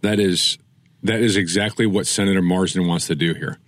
That 0.00 0.18
is 0.18 0.58
that 1.02 1.20
is 1.20 1.36
exactly 1.36 1.84
what 1.84 2.06
Senator 2.06 2.40
Marsden 2.40 2.86
wants 2.86 3.06
to 3.08 3.14
do 3.14 3.34
here. 3.34 3.58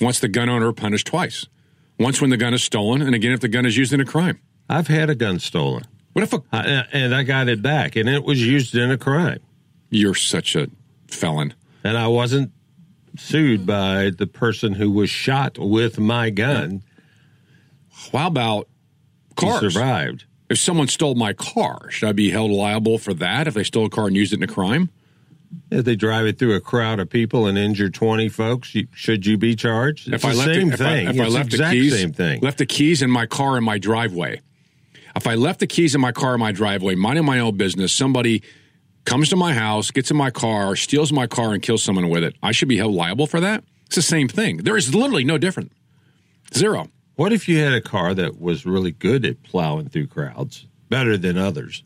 Wants 0.00 0.18
the 0.18 0.28
gun 0.28 0.48
owner 0.48 0.72
punished 0.72 1.06
twice. 1.06 1.46
Once 2.00 2.20
when 2.20 2.30
the 2.30 2.36
gun 2.36 2.52
is 2.52 2.64
stolen, 2.64 3.00
and 3.00 3.14
again 3.14 3.32
if 3.32 3.40
the 3.40 3.48
gun 3.48 3.64
is 3.64 3.76
used 3.76 3.92
in 3.92 4.00
a 4.00 4.04
crime. 4.04 4.40
I've 4.68 4.88
had 4.88 5.08
a 5.08 5.14
gun 5.14 5.38
stolen. 5.38 5.84
What 6.14 6.24
if 6.24 6.32
a, 6.32 6.42
I, 6.50 6.58
uh, 6.58 6.82
and 6.92 7.14
I 7.14 7.22
got 7.22 7.48
it 7.48 7.62
back, 7.62 7.94
and 7.94 8.08
it 8.08 8.24
was 8.24 8.44
used 8.44 8.74
in 8.74 8.90
a 8.90 8.98
crime, 8.98 9.40
you're 9.90 10.14
such 10.14 10.56
a 10.56 10.68
felon? 11.14 11.54
and 11.84 11.96
I 11.98 12.06
wasn't 12.08 12.52
sued 13.16 13.66
by 13.66 14.10
the 14.16 14.26
person 14.26 14.74
who 14.74 14.90
was 14.90 15.10
shot 15.10 15.58
with 15.58 15.98
my 15.98 16.30
gun. 16.30 16.82
How 18.12 18.26
about 18.28 18.68
He 19.40 19.50
survived. 19.58 20.24
If 20.48 20.58
someone 20.58 20.86
stole 20.88 21.14
my 21.14 21.32
car, 21.32 21.90
should 21.90 22.08
I 22.08 22.12
be 22.12 22.30
held 22.30 22.50
liable 22.50 22.98
for 22.98 23.14
that 23.14 23.48
if 23.48 23.54
they 23.54 23.64
stole 23.64 23.86
a 23.86 23.90
car 23.90 24.06
and 24.06 24.16
used 24.16 24.32
it 24.32 24.36
in 24.36 24.42
a 24.42 24.46
crime? 24.46 24.90
If 25.70 25.84
they 25.84 25.96
drive 25.96 26.26
it 26.26 26.38
through 26.38 26.54
a 26.54 26.60
crowd 26.60 27.00
of 27.00 27.10
people 27.10 27.46
and 27.46 27.58
injure 27.58 27.90
twenty 27.90 28.28
folks, 28.28 28.74
you, 28.74 28.86
should 28.94 29.26
you 29.26 29.36
be 29.36 29.54
charged? 29.54 30.08
It's 30.08 30.14
if 30.16 30.24
I 30.24 30.32
the 30.32 30.38
left 30.38 30.54
same 30.54 30.68
the, 30.68 30.74
if 30.74 30.80
I- 30.80 30.84
thing. 30.84 31.08
If 31.08 31.20
I, 31.20 31.28
left 31.28 31.50
the 31.50 31.56
the 31.58 31.70
keys, 31.70 31.98
same 31.98 32.12
thing. 32.12 32.40
left 32.40 32.58
the 32.58 32.66
keys 32.66 33.02
in 33.02 33.10
my 33.10 33.26
car 33.26 33.58
in 33.58 33.64
my 33.64 33.78
driveway. 33.78 34.40
If 35.14 35.26
I 35.26 35.34
left 35.34 35.60
the 35.60 35.66
keys 35.66 35.94
in 35.94 36.00
my 36.00 36.12
car 36.12 36.34
in 36.34 36.40
my 36.40 36.52
driveway, 36.52 36.94
minding 36.94 37.26
my 37.26 37.38
own 37.38 37.56
business, 37.58 37.92
somebody 37.92 38.42
comes 39.04 39.28
to 39.30 39.36
my 39.36 39.52
house, 39.52 39.90
gets 39.90 40.10
in 40.10 40.16
my 40.16 40.30
car, 40.30 40.76
steals 40.76 41.12
my 41.12 41.26
car, 41.26 41.52
and 41.52 41.62
kills 41.62 41.82
someone 41.82 42.08
with 42.08 42.22
it. 42.24 42.36
I 42.42 42.52
should 42.52 42.68
be 42.68 42.76
held 42.76 42.94
liable 42.94 43.26
for 43.26 43.40
that. 43.40 43.64
It's 43.86 43.96
the 43.96 44.02
same 44.02 44.28
thing. 44.28 44.58
There 44.58 44.76
is 44.76 44.94
literally 44.94 45.24
no 45.24 45.38
different. 45.38 45.72
Zero. 46.54 46.88
What 47.16 47.32
if 47.32 47.48
you 47.48 47.58
had 47.58 47.72
a 47.72 47.80
car 47.80 48.14
that 48.14 48.40
was 48.40 48.64
really 48.64 48.90
good 48.92 49.24
at 49.24 49.42
plowing 49.42 49.88
through 49.88 50.06
crowds, 50.08 50.66
better 50.88 51.16
than 51.16 51.36
others, 51.36 51.82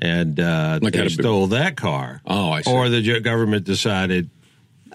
and 0.00 0.38
uh, 0.38 0.78
Like 0.82 0.92
they 0.92 0.98
had 0.98 1.06
a 1.06 1.10
big- 1.10 1.20
stole 1.20 1.46
that 1.48 1.76
car? 1.76 2.20
Oh, 2.26 2.50
I 2.50 2.62
see. 2.62 2.70
Or 2.70 2.88
the 2.88 3.20
government 3.20 3.64
decided, 3.64 4.30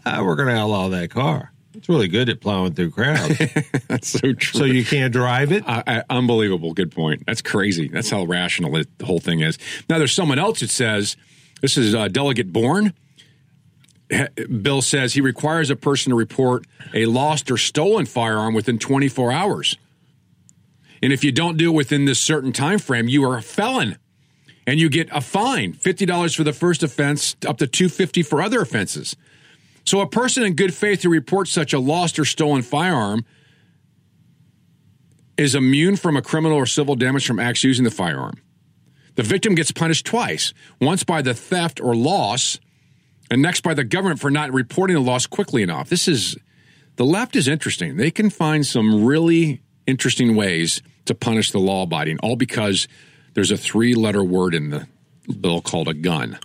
ah, 0.05 0.21
we're 0.23 0.35
going 0.35 0.49
to 0.49 0.55
outlaw 0.55 0.89
that 0.89 1.09
car. 1.09 1.51
It's 1.73 1.87
really 1.87 2.09
good 2.09 2.29
at 2.29 2.41
plowing 2.41 2.73
through 2.73 2.91
crowds, 2.91 3.37
That's 3.87 4.09
so 4.09 4.33
true. 4.33 4.59
so 4.59 4.65
you 4.65 4.83
can't 4.83 5.13
drive 5.13 5.51
it. 5.53 5.63
I, 5.65 5.81
I, 5.87 6.03
unbelievable. 6.09 6.73
Good 6.73 6.91
point. 6.91 7.23
That's 7.25 7.41
crazy. 7.41 7.87
That's 7.87 8.09
how 8.09 8.25
rational 8.25 8.75
it, 8.75 8.87
the 8.99 9.05
whole 9.05 9.19
thing 9.21 9.39
is. 9.39 9.57
Now, 9.89 9.97
there's 9.97 10.11
someone 10.13 10.37
else 10.37 10.59
that 10.59 10.69
says 10.69 11.15
this 11.61 11.77
is 11.77 11.95
uh, 11.95 12.07
Delegate 12.07 12.51
Bourne. 12.51 12.93
Bill 14.61 14.81
says 14.81 15.13
he 15.13 15.21
requires 15.21 15.69
a 15.69 15.75
person 15.75 16.09
to 16.09 16.15
report 16.15 16.65
a 16.93 17.05
lost 17.05 17.49
or 17.49 17.57
stolen 17.57 18.05
firearm 18.05 18.53
within 18.53 18.77
24 18.77 19.31
hours. 19.31 19.77
And 21.01 21.13
if 21.13 21.23
you 21.23 21.31
don't 21.31 21.57
do 21.57 21.71
it 21.71 21.75
within 21.75 22.05
this 22.05 22.19
certain 22.19 22.51
time 22.51 22.79
frame, 22.79 23.07
you 23.07 23.23
are 23.23 23.37
a 23.37 23.41
felon. 23.41 23.97
And 24.67 24.79
you 24.79 24.89
get 24.89 25.09
a 25.11 25.21
fine, 25.21 25.73
$50 25.73 26.35
for 26.35 26.43
the 26.43 26.53
first 26.53 26.83
offense, 26.83 27.35
up 27.47 27.57
to 27.57 27.67
250 27.67 28.21
for 28.21 28.41
other 28.41 28.61
offenses. 28.61 29.15
So 29.85 30.01
a 30.01 30.07
person 30.07 30.43
in 30.43 30.53
good 30.53 30.73
faith 30.73 31.01
who 31.01 31.09
reports 31.09 31.51
such 31.51 31.73
a 31.73 31.79
lost 31.79 32.19
or 32.19 32.25
stolen 32.25 32.61
firearm 32.61 33.25
is 35.37 35.55
immune 35.55 35.95
from 35.95 36.15
a 36.15 36.21
criminal 36.21 36.57
or 36.57 36.67
civil 36.67 36.95
damage 36.95 37.25
from 37.25 37.39
acts 37.39 37.63
using 37.63 37.83
the 37.83 37.91
firearm. 37.91 38.39
The 39.15 39.23
victim 39.23 39.55
gets 39.55 39.71
punished 39.71 40.05
twice 40.05 40.53
once 40.79 41.03
by 41.03 41.21
the 41.21 41.33
theft 41.33 41.81
or 41.81 41.95
loss, 41.95 42.59
and 43.29 43.41
next 43.41 43.61
by 43.61 43.73
the 43.73 43.83
government 43.83 44.19
for 44.19 44.31
not 44.31 44.51
reporting 44.51 44.95
the 44.95 45.01
loss 45.01 45.25
quickly 45.25 45.61
enough. 45.63 45.89
This 45.89 46.07
is 46.07 46.37
the 46.95 47.05
left 47.05 47.35
is 47.35 47.47
interesting. 47.47 47.97
They 47.97 48.11
can 48.11 48.29
find 48.29 48.65
some 48.65 49.03
really 49.05 49.61
interesting 49.87 50.35
ways 50.35 50.81
to 51.05 51.15
punish 51.15 51.51
the 51.51 51.59
law 51.59 51.83
abiding, 51.83 52.19
all 52.19 52.35
because 52.35 52.87
there's 53.33 53.51
a 53.51 53.57
three 53.57 53.93
letter 53.93 54.23
word 54.23 54.53
in 54.53 54.69
the 54.69 54.87
bill 55.39 55.61
called 55.61 55.87
a 55.87 55.93
gun. 55.93 56.37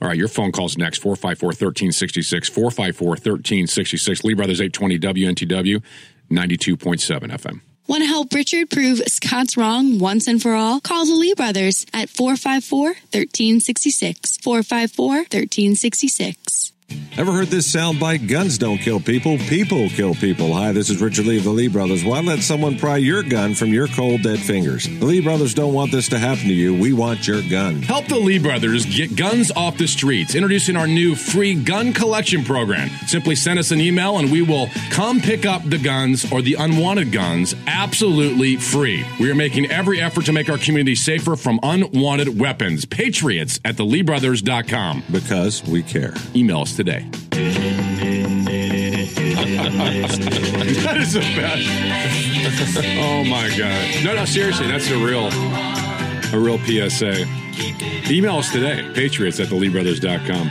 All 0.00 0.08
right, 0.08 0.16
your 0.16 0.28
phone 0.28 0.52
call's 0.52 0.76
next 0.76 0.98
454 0.98 1.48
1366. 1.48 2.48
454 2.48 3.08
1366. 3.08 4.24
Lee 4.24 4.34
Brothers 4.34 4.60
820 4.60 4.98
WNTW 4.98 5.82
92.7 6.30 7.30
FM. 7.30 7.60
Want 7.86 8.02
to 8.02 8.06
help 8.06 8.32
Richard 8.32 8.70
prove 8.70 9.02
Scott's 9.08 9.56
wrong 9.58 9.98
once 9.98 10.26
and 10.26 10.40
for 10.40 10.54
all? 10.54 10.80
Call 10.80 11.04
the 11.04 11.14
Lee 11.14 11.34
brothers 11.34 11.84
at 11.92 12.08
454 12.08 12.86
1366. 12.88 14.38
454 14.38 15.16
1366. 15.16 16.73
Ever 17.16 17.30
heard 17.30 17.46
this 17.46 17.72
soundbite? 17.72 18.28
Guns 18.28 18.58
don't 18.58 18.78
kill 18.78 18.98
people, 18.98 19.38
people 19.38 19.88
kill 19.88 20.16
people. 20.16 20.52
Hi, 20.52 20.72
this 20.72 20.90
is 20.90 21.00
Richard 21.00 21.26
Lee 21.26 21.38
of 21.38 21.44
the 21.44 21.50
Lee 21.50 21.68
Brothers. 21.68 22.04
Why 22.04 22.20
let 22.20 22.40
someone 22.40 22.76
pry 22.76 22.96
your 22.96 23.22
gun 23.22 23.54
from 23.54 23.68
your 23.68 23.86
cold, 23.86 24.22
dead 24.22 24.40
fingers? 24.40 24.88
The 24.88 25.06
Lee 25.06 25.20
Brothers 25.20 25.54
don't 25.54 25.72
want 25.72 25.92
this 25.92 26.08
to 26.08 26.18
happen 26.18 26.48
to 26.48 26.52
you. 26.52 26.74
We 26.76 26.92
want 26.92 27.24
your 27.28 27.40
gun. 27.48 27.82
Help 27.82 28.06
the 28.08 28.18
Lee 28.18 28.40
brothers 28.40 28.84
get 28.84 29.14
guns 29.14 29.52
off 29.52 29.78
the 29.78 29.86
streets. 29.86 30.34
Introducing 30.34 30.74
our 30.74 30.88
new 30.88 31.14
free 31.14 31.54
gun 31.54 31.92
collection 31.92 32.42
program. 32.42 32.90
Simply 33.06 33.36
send 33.36 33.60
us 33.60 33.70
an 33.70 33.80
email 33.80 34.18
and 34.18 34.32
we 34.32 34.42
will 34.42 34.68
come 34.90 35.20
pick 35.20 35.46
up 35.46 35.62
the 35.70 35.78
guns 35.78 36.30
or 36.32 36.42
the 36.42 36.54
unwanted 36.54 37.12
guns 37.12 37.54
absolutely 37.68 38.56
free. 38.56 39.04
We 39.20 39.30
are 39.30 39.36
making 39.36 39.70
every 39.70 40.00
effort 40.00 40.24
to 40.26 40.32
make 40.32 40.50
our 40.50 40.58
community 40.58 40.96
safer 40.96 41.36
from 41.36 41.60
unwanted 41.62 42.40
weapons. 42.40 42.84
Patriots 42.84 43.60
at 43.64 43.76
theleebrothers.com. 43.76 45.04
Because 45.12 45.62
we 45.64 45.84
care. 45.84 46.14
Email 46.34 46.62
us 46.62 46.73
today. 46.74 47.08
that 50.84 50.96
is 50.98 51.12
the 51.14 51.20
best. 51.20 51.68
oh 52.98 53.24
my 53.24 53.48
god! 53.56 54.04
No, 54.04 54.14
no, 54.14 54.24
seriously, 54.24 54.66
that's 54.66 54.90
a 54.90 54.96
real, 54.96 55.28
a 56.32 56.38
real 56.38 56.58
PSA. 56.58 57.26
Email 58.12 58.36
us 58.36 58.52
today, 58.52 58.88
patriots 58.94 59.40
at 59.40 59.48
theleebrothers.com. 59.48 60.50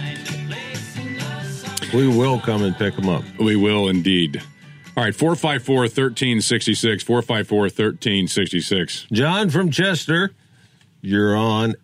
We 1.94 2.08
will 2.08 2.40
come 2.40 2.64
and 2.64 2.76
pick 2.76 2.96
them 2.96 3.08
up. 3.08 3.24
We 3.38 3.56
will 3.56 3.88
indeed. 3.88 4.42
All 4.98 5.04
right, 5.04 5.16
454 5.16 5.76
1366. 5.82 7.04
454 7.04 7.60
1366. 7.60 9.08
John 9.12 9.50
from 9.50 9.70
Chester, 9.72 10.32
you're 11.02 11.36
on 11.36 11.76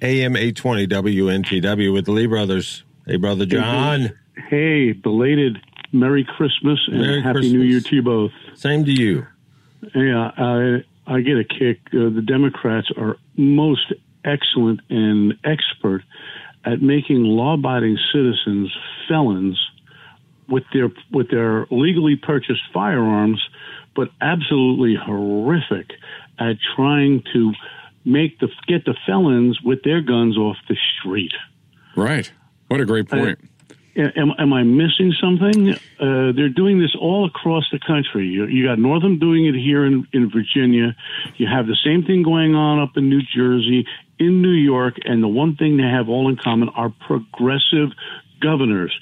AM 0.00 0.36
820 0.36 0.86
WNTW 0.86 1.92
with 1.92 2.06
the 2.06 2.12
Lee 2.12 2.26
Brothers. 2.26 2.84
Hey, 3.08 3.16
Brother 3.16 3.46
John. 3.46 4.12
Hey, 4.50 4.92
belated 4.92 5.56
Merry 5.92 6.24
Christmas 6.24 6.78
and 6.88 7.00
Merry 7.00 7.22
Happy 7.22 7.38
Christmas. 7.38 7.52
New 7.54 7.62
Year 7.62 7.80
to 7.80 7.96
you 7.96 8.02
both. 8.02 8.32
Same 8.54 8.84
to 8.84 8.92
you. 8.92 9.26
Yeah, 9.94 10.30
I, 10.36 10.84
I 11.06 11.20
get 11.22 11.38
a 11.38 11.44
kick. 11.44 11.80
Uh, 11.86 12.10
the 12.10 12.22
Democrats 12.22 12.88
are 12.98 13.16
most 13.38 13.94
excellent 14.26 14.80
and 14.90 15.34
expert 15.42 16.02
at 16.66 16.82
making 16.82 17.22
law-abiding 17.22 17.98
citizens 18.12 18.76
felons 19.08 19.58
with 20.46 20.64
their 20.74 20.90
with 21.10 21.30
their 21.30 21.66
legally 21.70 22.16
purchased 22.16 22.62
firearms, 22.74 23.42
but 23.96 24.10
absolutely 24.20 24.96
horrific 25.02 25.92
at 26.38 26.56
trying 26.76 27.22
to 27.32 27.54
make 28.04 28.38
the 28.40 28.48
get 28.66 28.84
the 28.84 28.94
felons 29.06 29.62
with 29.62 29.82
their 29.82 30.02
guns 30.02 30.36
off 30.36 30.56
the 30.68 30.76
street. 30.98 31.32
Right. 31.96 32.30
What 32.68 32.80
a 32.80 32.84
great 32.84 33.08
point. 33.08 33.38
Am, 33.96 34.32
am 34.38 34.52
I 34.52 34.62
missing 34.62 35.12
something? 35.20 35.72
Uh, 35.98 36.32
they're 36.32 36.48
doing 36.48 36.78
this 36.78 36.94
all 36.94 37.26
across 37.26 37.64
the 37.72 37.80
country. 37.80 38.28
You, 38.28 38.46
you 38.46 38.64
got 38.64 38.78
Northam 38.78 39.18
doing 39.18 39.46
it 39.46 39.56
here 39.56 39.84
in, 39.84 40.06
in 40.12 40.30
Virginia. 40.30 40.94
You 41.36 41.48
have 41.48 41.66
the 41.66 41.76
same 41.84 42.04
thing 42.04 42.22
going 42.22 42.54
on 42.54 42.78
up 42.78 42.96
in 42.96 43.08
New 43.08 43.22
Jersey, 43.22 43.86
in 44.20 44.40
New 44.40 44.50
York, 44.52 44.98
and 45.04 45.20
the 45.20 45.28
one 45.28 45.56
thing 45.56 45.78
they 45.78 45.82
have 45.82 46.08
all 46.08 46.28
in 46.28 46.36
common 46.36 46.68
are 46.68 46.90
progressive 46.90 47.90
governors. 48.40 48.96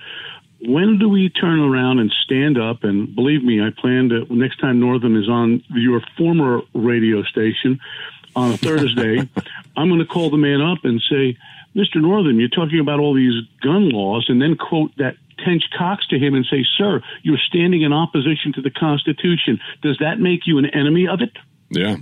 When 0.62 0.98
do 0.98 1.10
we 1.10 1.28
turn 1.28 1.60
around 1.60 1.98
and 1.98 2.10
stand 2.24 2.58
up? 2.58 2.82
And 2.82 3.14
believe 3.14 3.44
me, 3.44 3.60
I 3.60 3.70
plan 3.78 4.08
to 4.08 4.24
next 4.34 4.58
time 4.60 4.80
Northam 4.80 5.20
is 5.20 5.28
on 5.28 5.62
your 5.68 6.00
former 6.16 6.62
radio 6.72 7.22
station 7.24 7.78
on 8.34 8.52
a 8.52 8.56
Thursday, 8.56 9.28
I'm 9.76 9.88
going 9.88 10.00
to 10.00 10.06
call 10.06 10.30
the 10.30 10.38
man 10.38 10.62
up 10.62 10.84
and 10.84 11.02
say, 11.10 11.36
Mr. 11.76 12.00
Northam, 12.00 12.40
you're 12.40 12.48
talking 12.48 12.80
about 12.80 13.00
all 13.00 13.14
these 13.14 13.34
gun 13.60 13.90
laws, 13.90 14.26
and 14.28 14.40
then 14.40 14.56
quote 14.56 14.96
that 14.96 15.16
Tench 15.44 15.64
Coxe 15.76 16.06
to 16.08 16.18
him 16.18 16.34
and 16.34 16.46
say, 16.50 16.64
Sir, 16.78 17.02
you're 17.22 17.38
standing 17.38 17.82
in 17.82 17.92
opposition 17.92 18.52
to 18.54 18.62
the 18.62 18.70
Constitution. 18.70 19.60
Does 19.82 19.98
that 20.00 20.18
make 20.18 20.46
you 20.46 20.58
an 20.58 20.66
enemy 20.66 21.06
of 21.06 21.20
it? 21.20 21.36
Yeah. 21.68 21.96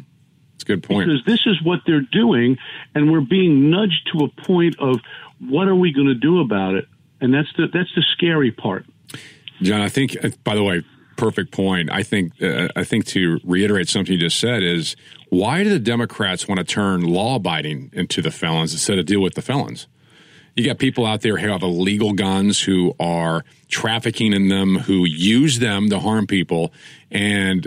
It's 0.55 0.63
a 0.63 0.67
good 0.67 0.85
point. 0.85 1.09
Because 1.09 1.25
this 1.25 1.41
is 1.47 1.61
what 1.63 1.81
they're 1.87 2.01
doing, 2.01 2.57
and 2.95 3.11
we're 3.11 3.21
being 3.21 3.71
nudged 3.71 4.11
to 4.13 4.25
a 4.25 4.29
point 4.29 4.77
of 4.79 5.01
what 5.41 5.67
are 5.67 5.75
we 5.75 5.93
going 5.93 6.07
to 6.07 6.15
do 6.15 6.41
about 6.41 6.75
it? 6.75 6.87
And 7.21 7.35
that's 7.35 7.53
the 7.57 7.67
that's 7.73 7.93
the 7.97 8.05
scary 8.13 8.53
part. 8.53 8.87
John, 9.63 9.81
I 9.81 9.89
think, 9.89 10.17
uh, 10.23 10.31
by 10.45 10.55
the 10.55 10.63
way, 10.63 10.83
perfect 11.17 11.53
point. 11.53 11.91
I 11.91 12.03
think, 12.03 12.41
uh, 12.43 12.69
I 12.77 12.85
think 12.85 13.07
to 13.07 13.39
reiterate 13.45 13.89
something 13.89 14.13
you 14.13 14.19
just 14.19 14.39
said 14.39 14.63
is 14.63 14.97
why 15.35 15.65
do 15.65 15.71
the 15.71 15.81
Democrats 15.81 16.47
want 16.47 16.59
to 16.59 16.65
turn 16.65 17.03
law 17.03 17.37
abiding 17.37 17.91
into 17.93 18.23
the 18.23 18.31
felons 18.31 18.73
instead 18.73 18.99
of 18.99 19.07
deal 19.07 19.21
with 19.21 19.35
the 19.35 19.43
felons? 19.43 19.89
You 20.55 20.65
got 20.65 20.79
people 20.79 21.05
out 21.05 21.23
there 21.23 21.39
who 21.39 21.49
have 21.49 21.63
illegal 21.63 22.13
guns, 22.13 22.63
who 22.63 22.95
are 23.01 23.45
trafficking 23.69 24.33
in 24.33 24.47
them, 24.47 24.77
who 24.77 25.05
use 25.05 25.59
them 25.59 25.91
to 25.91 25.99
harm 25.99 26.29
people, 26.29 26.73
and 27.11 27.67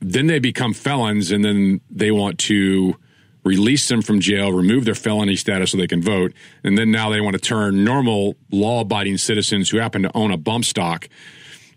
then 0.00 0.28
they 0.28 0.38
become 0.38 0.72
felons, 0.72 1.30
and 1.30 1.44
then 1.44 1.82
they 1.90 2.10
want 2.10 2.38
to 2.38 2.96
release 3.44 3.86
them 3.88 4.00
from 4.00 4.20
jail, 4.20 4.50
remove 4.50 4.86
their 4.86 4.94
felony 4.94 5.36
status 5.36 5.72
so 5.72 5.76
they 5.76 5.86
can 5.86 6.00
vote, 6.00 6.32
and 6.62 6.78
then 6.78 6.90
now 6.90 7.10
they 7.10 7.20
want 7.20 7.34
to 7.34 7.40
turn 7.40 7.84
normal 7.84 8.36
law-abiding 8.50 9.18
citizens 9.18 9.68
who 9.68 9.76
happen 9.76 10.02
to 10.02 10.16
own 10.16 10.30
a 10.30 10.38
bump 10.38 10.64
stock 10.64 11.08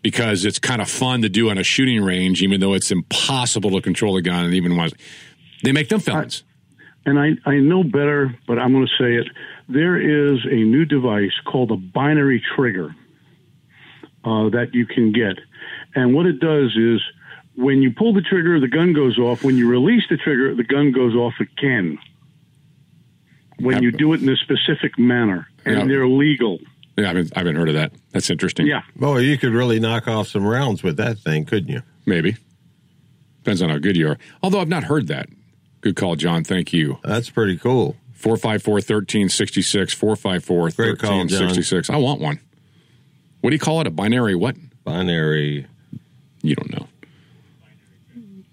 because 0.08 0.46
it's 0.46 0.58
kind 0.58 0.82
of 0.82 0.90
fun 0.90 1.22
to 1.22 1.28
do 1.28 1.50
on 1.50 1.58
a 1.58 1.64
shooting 1.64 2.02
range, 2.02 2.42
even 2.42 2.62
though 2.62 2.74
it's 2.74 2.92
impossible 2.92 3.72
to 3.72 3.82
control 3.82 4.16
a 4.16 4.22
gun, 4.22 4.46
and 4.46 4.54
even 4.54 4.78
once 4.78 4.94
they 5.64 5.74
make 5.74 5.90
them 5.90 6.00
felons. 6.00 6.46
And 7.06 7.20
I, 7.20 7.32
I 7.46 7.56
know 7.56 7.84
better, 7.84 8.34
but 8.48 8.58
I'm 8.58 8.72
going 8.72 8.88
to 8.88 9.04
say 9.04 9.16
it. 9.16 9.28
There 9.68 9.98
is 9.98 10.46
a 10.46 10.56
new 10.56 10.86
device 10.86 11.34
called 11.46 11.72
a 11.72 11.76
binary 11.76 12.42
trigger 12.56 12.96
uh, 14.24 14.48
that 14.52 14.70
you 14.72 14.86
can 14.86 15.12
get. 15.12 15.40
And 15.94 16.16
what 16.16 16.26
it 16.26 16.40
does 16.40 16.74
is 16.78 17.02
when 17.58 17.82
you 17.82 17.92
pull 17.92 18.14
the 18.14 18.22
trigger, 18.22 18.62
the 18.62 18.70
gun 18.70 18.94
goes 18.94 19.20
off. 19.20 19.44
When 19.44 19.58
you 19.58 19.68
release 19.68 20.04
the 20.10 20.16
trigger, 20.16 20.56
the 20.56 20.64
gun 20.64 20.94
goes 20.94 21.16
off 21.16 21.34
again. 21.42 22.00
When 23.60 23.84
you 23.84 23.92
do 23.92 24.14
it 24.14 24.22
in 24.22 24.30
a 24.30 24.38
specific 24.38 24.98
manner, 24.98 25.50
and 25.66 25.80
Yeah. 25.80 25.86
they're 25.86 26.08
legal. 26.08 26.60
Yeah, 26.98 27.06
I 27.06 27.08
haven't, 27.08 27.34
I 27.36 27.40
haven't 27.40 27.56
heard 27.56 27.70
of 27.70 27.76
that. 27.76 27.92
That's 28.12 28.30
interesting. 28.30 28.66
Yeah. 28.66 28.82
Boy, 28.96 29.20
you 29.20 29.38
could 29.38 29.54
really 29.54 29.80
knock 29.80 30.08
off 30.08 30.28
some 30.28 30.46
rounds 30.46 30.82
with 30.82 30.98
that 30.98 31.20
thing, 31.20 31.46
couldn't 31.46 31.70
you? 31.70 31.84
Maybe. 32.06 32.38
Depends 33.44 33.62
on 33.62 33.70
how 33.70 33.78
good 33.78 33.96
you 33.96 34.10
are. 34.10 34.18
Although 34.42 34.60
I've 34.60 34.68
not 34.68 34.86
heard 34.86 35.08
that. 35.08 35.30
Good 35.82 35.96
call, 35.96 36.16
John. 36.16 36.44
Thank 36.44 36.74
you. 36.74 36.98
That's 37.04 37.30
pretty 37.30 37.58
cool. 37.58 37.96
454 38.14 38.74
1366. 38.74 39.94
454 39.94 40.58
Great 40.72 40.90
1366. 41.02 41.90
I 41.92 41.98
want 41.98 42.20
one. 42.20 42.40
What 43.42 43.52
do 43.52 43.56
you 43.56 43.60
call 43.60 43.80
it? 43.80 43.88
A 43.88 43.92
binary 43.92 44.34
what? 44.36 44.56
Binary. 44.84 45.68
You 46.42 46.56
don't 46.56 46.72
know. 46.72 46.88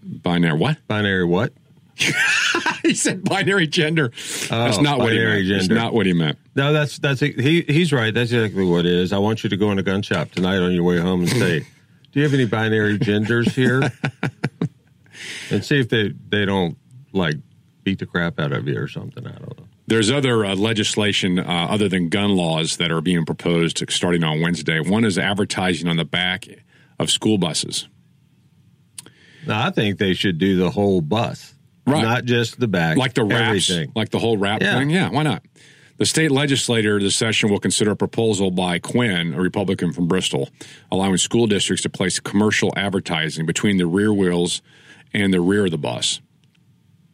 Binary 0.02 0.58
what? 0.58 0.86
Binary 0.86 1.24
what? 1.24 1.54
he 2.82 2.94
said 2.94 3.24
binary 3.24 3.66
gender. 3.66 4.10
That's 4.48 4.78
Oh, 4.78 4.80
not 4.82 4.98
what 4.98 5.12
he 5.12 5.18
meant. 5.18 5.48
That's 5.48 5.68
not 5.68 5.94
what 5.94 6.06
he 6.06 6.12
meant. 6.12 6.38
No, 6.56 6.72
that's 6.72 6.98
that's 6.98 7.20
he. 7.20 7.62
He's 7.68 7.92
right. 7.92 8.12
That's 8.12 8.32
exactly 8.32 8.64
what 8.64 8.84
it 8.86 8.92
is. 8.92 9.12
I 9.12 9.18
want 9.18 9.44
you 9.44 9.50
to 9.50 9.56
go 9.56 9.70
in 9.70 9.78
a 9.78 9.82
gun 9.82 10.02
shop 10.02 10.30
tonight 10.32 10.58
on 10.58 10.72
your 10.72 10.82
way 10.84 10.98
home 10.98 11.20
and 11.20 11.30
say, 11.30 11.60
"Do 12.12 12.20
you 12.20 12.22
have 12.24 12.34
any 12.34 12.46
binary 12.46 12.98
genders 12.98 13.54
here?" 13.54 13.80
and 15.50 15.64
see 15.64 15.78
if 15.80 15.88
they 15.88 16.12
they 16.28 16.44
don't 16.44 16.76
like 17.12 17.36
beat 17.84 17.98
the 17.98 18.06
crap 18.06 18.38
out 18.40 18.52
of 18.52 18.66
you 18.66 18.78
or 18.78 18.88
something. 18.88 19.26
I 19.26 19.32
don't 19.32 19.58
know. 19.58 19.66
There's 19.86 20.10
other 20.10 20.44
uh, 20.46 20.54
legislation 20.56 21.38
uh, 21.38 21.42
other 21.70 21.88
than 21.90 22.08
gun 22.08 22.30
laws 22.34 22.78
that 22.78 22.90
are 22.90 23.02
being 23.02 23.26
proposed 23.26 23.84
starting 23.90 24.24
on 24.24 24.40
Wednesday. 24.40 24.80
One 24.80 25.04
is 25.04 25.18
advertising 25.18 25.88
on 25.88 25.96
the 25.98 26.06
back 26.06 26.46
of 26.98 27.10
school 27.10 27.36
buses. 27.36 27.86
No, 29.46 29.54
I 29.54 29.70
think 29.70 29.98
they 29.98 30.14
should 30.14 30.38
do 30.38 30.56
the 30.56 30.70
whole 30.70 31.02
bus, 31.02 31.53
Right. 31.86 32.02
Not 32.02 32.24
just 32.24 32.59
the 32.59 32.69
back, 32.69 32.97
like 32.97 33.12
the 33.15 33.24
wraps, 33.24 33.69
everything. 33.70 33.93
like 33.94 34.09
the 34.11 34.19
whole 34.19 34.36
wrap 34.39 34.62
Yeah. 34.62 34.78
thing. 34.78 34.89
Yeah, 34.90 35.11
why 35.11 35.23
not? 35.23 35.43
The 35.98 36.06
state 36.06 36.31
legislature 36.31 36.98
this 36.98 37.15
session 37.15 37.51
will 37.51 37.61
consider 37.61 37.90
a 37.93 37.97
proposal 37.97 38.51
by 38.51 38.78
Quinn, 38.78 39.35
a 39.35 39.40
Republican 39.40 39.93
from 39.93 40.09
Bristol, 40.09 40.48
allowing 40.90 41.19
school 41.19 41.47
districts 41.47 41.82
to 41.82 41.89
place 41.90 42.19
commercial 42.20 42.73
advertising 42.77 43.44
between 43.47 43.77
the 43.77 43.86
rear 43.86 44.12
wheels 44.12 44.62
and 45.12 45.32
the 45.32 45.40
rear 45.40 45.66
of 45.66 45.70
the 45.73 45.78
bus. 45.78 46.20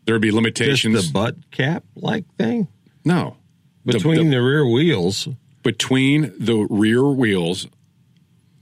There 0.07 0.15
would 0.15 0.23
be 0.23 0.29
Just 0.29 0.37
limitations. 0.37 1.07
the 1.09 1.13
butt 1.13 1.37
cap 1.51 1.85
like 1.97 2.25
thing 2.39 2.69
no. 3.05 3.37
Between 3.85 4.31
the- 4.31 4.37
the, 4.37 4.43
rear 4.43 4.67
wheels, 4.67 5.27
between 5.63 6.33
the 6.39 6.67
rear 6.71 7.05
wheels. 7.05 7.67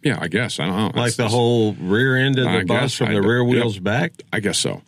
Yeah, 0.03 0.17
I 0.21 0.29
guess. 0.29 0.59
I 0.61 0.67
don't 0.67 0.77
know. 0.77 0.85
like 0.87 0.95
That's- 0.95 1.17
the 1.17 1.29
whole 1.29 1.75
rear 1.75 2.17
end 2.17 2.39
of 2.39 2.45
the 2.45 2.51
I 2.51 2.65
bus 2.65 2.81
guess. 2.81 2.95
from 2.95 3.09
I 3.09 3.13
the 3.15 3.23
rear 3.23 3.43
yep. 3.43 3.49
wheels 3.51 3.79
back. 3.79 4.13
I 4.33 4.41
guess 4.41 4.59
so. 4.59 4.83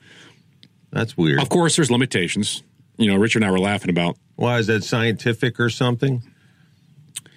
That's 0.93 1.17
weird. 1.17 1.41
Of 1.41 1.49
course, 1.49 1.77
there's 1.77 1.91
limitations. 1.91 2.62
You 2.97 3.11
know, 3.11 3.17
Richard 3.17 3.43
and 3.43 3.49
I 3.49 3.51
were 3.53 3.61
laughing 3.61 3.91
about 3.91 4.17
Why 4.37 4.59
is 4.59 4.67
that 4.67 4.85
scientific 4.85 5.59
or 5.61 5.71
something? 5.71 6.23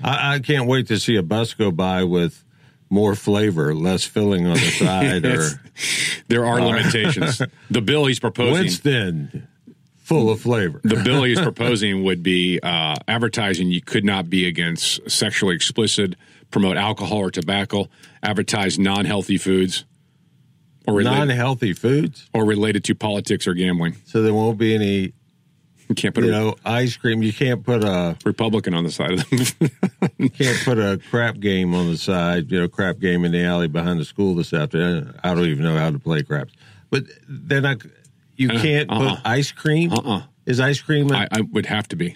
I, 0.03 0.35
I 0.35 0.39
can't 0.39 0.67
wait 0.67 0.87
to 0.87 0.99
see 0.99 1.15
a 1.15 1.23
bus 1.23 1.53
go 1.53 1.71
by 1.71 2.03
with 2.03 2.43
more 2.89 3.15
flavor, 3.15 3.73
less 3.73 4.03
filling 4.03 4.45
on 4.45 4.53
the 4.53 4.59
side, 4.79 5.25
or 5.25 5.49
there 6.27 6.45
are 6.45 6.59
Or- 6.59 6.65
limitations. 6.75 7.41
the 7.69 7.81
bill 7.81 8.05
he's 8.05 8.19
proposing, 8.19 8.53
Winston, 8.53 9.47
full 9.97 10.29
of 10.29 10.41
flavor. 10.41 10.81
the 10.83 11.01
bill 11.03 11.23
he's 11.23 11.39
proposing 11.49 12.03
would 12.03 12.21
be 12.21 12.59
uh, 12.61 12.95
advertising. 13.07 13.69
You 13.69 13.81
could 13.81 14.03
not 14.03 14.29
be 14.29 14.45
against 14.45 15.09
sexually 15.09 15.55
explicit, 15.55 16.15
promote 16.51 16.77
alcohol 16.77 17.19
or 17.19 17.31
tobacco, 17.31 17.87
advertise 18.21 18.77
non-healthy 18.77 19.37
foods, 19.37 19.85
or 20.87 20.95
related, 20.95 21.17
Non-healthy 21.19 21.73
foods, 21.73 22.29
or 22.33 22.45
related 22.45 22.83
to 22.85 22.95
politics 22.95 23.47
or 23.47 23.53
gambling. 23.53 23.95
so 24.05 24.21
there 24.21 24.33
won't 24.33 24.57
be 24.57 24.73
any. 24.75 25.13
You 25.89 25.95
can't 25.95 26.15
put 26.15 26.23
You 26.23 26.29
a 26.29 26.33
know, 26.33 26.55
ice 26.65 26.95
cream. 26.95 27.21
You 27.21 27.33
can't 27.33 27.63
put 27.63 27.83
a 27.83 28.17
Republican 28.25 28.73
on 28.73 28.83
the 28.85 28.91
side 28.91 29.11
of 29.11 29.29
them. 29.29 29.69
you 30.17 30.29
can't 30.29 30.57
put 30.63 30.79
a 30.79 30.99
crap 31.09 31.39
game 31.39 31.75
on 31.75 31.91
the 31.91 31.97
side. 31.97 32.49
You 32.51 32.61
know, 32.61 32.67
crap 32.69 32.99
game 32.99 33.25
in 33.25 33.31
the 33.33 33.43
alley 33.43 33.67
behind 33.67 33.99
the 33.99 34.05
school 34.05 34.33
this 34.33 34.53
afternoon. 34.53 35.13
I 35.23 35.33
don't 35.35 35.45
even 35.45 35.63
know 35.63 35.77
how 35.77 35.91
to 35.91 35.99
play 35.99 36.23
craps, 36.23 36.53
but 36.89 37.03
they're 37.27 37.61
not. 37.61 37.77
You 38.37 38.49
Uh, 38.51 38.61
can't 38.61 38.89
uh-uh. 38.89 39.15
put 39.17 39.25
ice 39.25 39.51
cream. 39.51 39.91
Uh-uh. 39.93 40.23
Is 40.45 40.59
ice 40.59 40.81
cream? 40.81 41.11
A, 41.11 41.15
I, 41.15 41.27
I 41.31 41.41
would 41.41 41.65
have 41.67 41.87
to 41.89 41.95
be. 41.95 42.15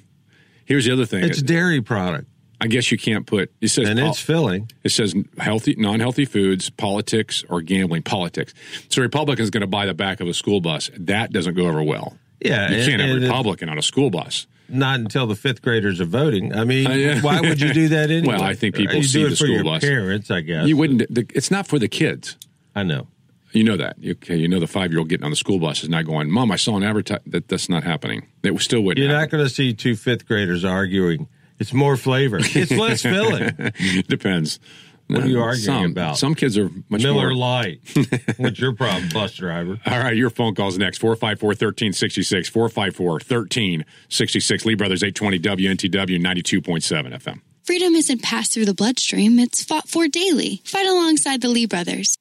Here's 0.65 0.85
the 0.85 0.91
other 0.93 1.05
thing. 1.05 1.23
it's 1.23 1.39
a 1.39 1.43
dairy 1.43 1.81
product, 1.81 2.27
I 2.59 2.67
guess 2.67 2.91
you 2.91 2.97
can't 2.97 3.25
put. 3.27 3.51
It 3.61 3.67
says 3.67 3.87
and 3.87 3.99
it's 3.99 4.19
filling. 4.19 4.71
It 4.83 4.89
says 4.89 5.13
healthy, 5.37 5.75
non-healthy 5.77 6.25
foods, 6.25 6.69
politics, 6.71 7.43
or 7.49 7.61
gambling. 7.61 8.01
Politics. 8.03 8.53
So 8.89 9.01
Republicans 9.01 9.49
going 9.51 9.61
to 9.61 9.67
buy 9.67 9.85
the 9.85 9.93
back 9.93 10.19
of 10.21 10.27
a 10.27 10.33
school 10.33 10.59
bus. 10.61 10.89
That 10.97 11.31
doesn't 11.31 11.53
go 11.55 11.67
over 11.67 11.83
well. 11.83 12.17
Yeah, 12.39 12.69
You 12.71 12.77
and- 12.77 12.85
can't 12.89 13.01
have 13.01 13.17
a 13.17 13.19
Republican 13.19 13.69
on 13.69 13.77
a 13.77 13.81
school 13.83 14.09
bus. 14.09 14.47
Not 14.69 14.99
until 14.99 15.27
the 15.27 15.35
fifth 15.35 15.61
graders 15.61 16.01
are 16.01 16.05
voting. 16.05 16.53
I 16.53 16.65
mean, 16.65 16.87
Uh, 16.87 16.93
yeah. 16.93 17.21
why 17.21 17.39
would 17.39 17.61
you 17.61 17.73
do 17.73 17.87
that 17.95 18.11
anyway? 18.11 18.33
Well, 18.35 18.43
I 18.43 18.53
think 18.53 18.75
people 18.75 18.95
you 18.97 19.03
see 19.03 19.19
do 19.21 19.27
it 19.27 19.29
the 19.29 19.35
for 19.37 19.45
school 19.45 19.55
your 19.55 19.63
bus. 19.63 19.81
parents, 19.83 20.29
I 20.31 20.41
guess. 20.41 20.67
You 20.67 20.75
wouldn't. 20.75 21.13
The, 21.13 21.25
it's 21.33 21.49
not 21.51 21.67
for 21.67 21.79
the 21.79 21.87
kids. 21.87 22.35
I 22.75 22.83
know. 22.83 23.07
You 23.53 23.63
know 23.63 23.77
that. 23.77 23.95
Okay, 24.05 24.35
you 24.35 24.47
know 24.49 24.59
the 24.59 24.67
five-year-old 24.67 25.07
getting 25.07 25.23
on 25.23 25.29
the 25.29 25.37
school 25.37 25.57
bus 25.57 25.81
is 25.83 25.89
not 25.89 26.05
going. 26.05 26.29
Mom, 26.29 26.51
I 26.51 26.57
saw 26.57 26.75
an 26.75 26.83
advertise. 26.83 27.21
That 27.27 27.47
that's 27.47 27.69
not 27.69 27.83
happening. 27.85 28.27
It 28.43 28.51
was 28.53 28.63
still 28.65 28.81
wouldn't. 28.81 29.01
You're 29.07 29.15
not 29.17 29.29
going 29.29 29.43
to 29.43 29.49
see 29.49 29.73
two 29.73 29.95
fifth 29.95 30.27
graders 30.27 30.65
arguing. 30.65 31.27
It's 31.59 31.73
more 31.73 31.97
flavor. 31.97 32.39
It's 32.41 32.71
less 32.71 33.01
filling. 33.01 33.49
Depends. 34.07 34.59
What 35.07 35.23
are 35.23 35.27
you 35.27 35.39
Uh, 35.39 35.43
arguing 35.43 35.63
some, 35.83 35.91
about? 35.91 36.17
Some 36.17 36.35
kids 36.35 36.57
are 36.57 36.69
much 36.89 37.01
Miller 37.01 37.27
more. 37.29 37.33
Light. 37.33 37.79
What's 38.37 38.59
your 38.59 38.73
problem, 38.73 39.07
bus 39.13 39.33
driver? 39.35 39.79
All 39.85 39.99
right, 39.99 40.15
your 40.15 40.29
phone 40.29 40.53
calls 40.53 40.77
next. 40.77 40.97
454 40.97 41.47
1366. 41.47 42.49
454 42.49 43.11
1366. 43.13 44.65
Lee 44.65 44.75
Brothers 44.75 45.03
820 45.03 45.39
WNTW 45.39 46.19
92.7 46.19 47.13
FM. 47.23 47.39
Freedom 47.63 47.95
isn't 47.95 48.21
passed 48.21 48.53
through 48.53 48.65
the 48.65 48.73
bloodstream, 48.73 49.39
it's 49.39 49.63
fought 49.63 49.87
for 49.87 50.07
daily. 50.09 50.61
Fight 50.65 50.85
alongside 50.87 51.41
the 51.41 51.49
Lee 51.49 51.65
brothers. 51.65 52.17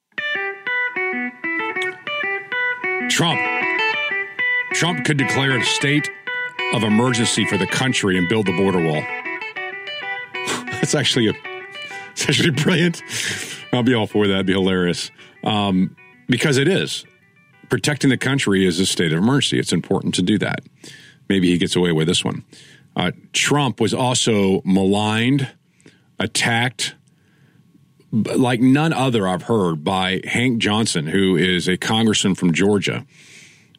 Trump. 3.09 3.39
Trump 4.73 5.05
could 5.05 5.17
declare 5.17 5.57
a 5.57 5.63
state 5.63 6.09
of 6.73 6.83
emergency 6.83 7.45
for 7.45 7.57
the 7.57 7.67
country 7.67 8.17
and 8.17 8.27
build 8.29 8.45
the 8.45 8.55
border 8.57 8.83
wall. 8.83 9.01
That's 10.87 10.95
actually 10.95 11.27
a 11.27 11.33
it's 12.11 12.29
actually 12.29 12.51
brilliant. 12.51 13.03
I'll 13.73 13.83
be 13.83 13.93
all 13.93 14.07
for 14.07 14.25
that. 14.25 14.33
It'd 14.33 14.45
be 14.45 14.53
hilarious. 14.53 15.11
Um, 15.43 15.97
because 16.29 16.55
it 16.57 16.69
is. 16.69 17.03
Protecting 17.67 18.09
the 18.09 18.17
country 18.17 18.65
is 18.65 18.79
a 18.79 18.85
state 18.85 19.11
of 19.11 19.17
emergency. 19.17 19.59
It's 19.59 19.73
important 19.73 20.15
to 20.15 20.21
do 20.21 20.37
that. 20.37 20.61
Maybe 21.27 21.49
he 21.49 21.57
gets 21.57 21.75
away 21.75 21.91
with 21.91 22.07
this 22.07 22.23
one. 22.23 22.45
Uh, 22.95 23.11
Trump 23.33 23.81
was 23.81 23.93
also 23.93 24.61
maligned, 24.63 25.49
attacked, 26.19 26.95
like 28.13 28.61
none 28.61 28.93
other 28.93 29.27
I've 29.27 29.43
heard 29.43 29.83
by 29.83 30.21
Hank 30.23 30.59
Johnson, 30.59 31.07
who 31.07 31.35
is 31.35 31.67
a 31.67 31.75
congressman 31.75 32.35
from 32.35 32.53
Georgia. 32.53 33.05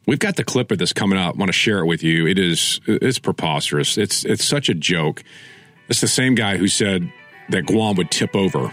We've 0.07 0.19
got 0.19 0.37
the 0.37 0.45
clip 0.45 0.71
of 0.71 0.77
this 0.77 0.93
coming 0.93 1.19
up. 1.19 1.37
I 1.37 1.39
want 1.39 1.49
to 1.49 1.55
share 1.55 1.79
it 1.79 1.87
with 1.87 2.03
you. 2.03 2.27
It 2.27 2.39
is 2.39 2.83
it's 2.87 3.19
preposterous. 3.19 3.97
It's 3.97 4.27
it's 4.27 4.45
such 4.45 4.69
a 4.69 4.75
joke. 4.75 5.25
It's 5.89 6.01
the 6.01 6.09
same 6.09 6.35
guy 6.35 6.57
who 6.57 6.69
said 6.69 7.11
that 7.49 7.67
Guam 7.67 7.97
would 7.97 8.11
tip 8.11 8.37
over. 8.37 8.71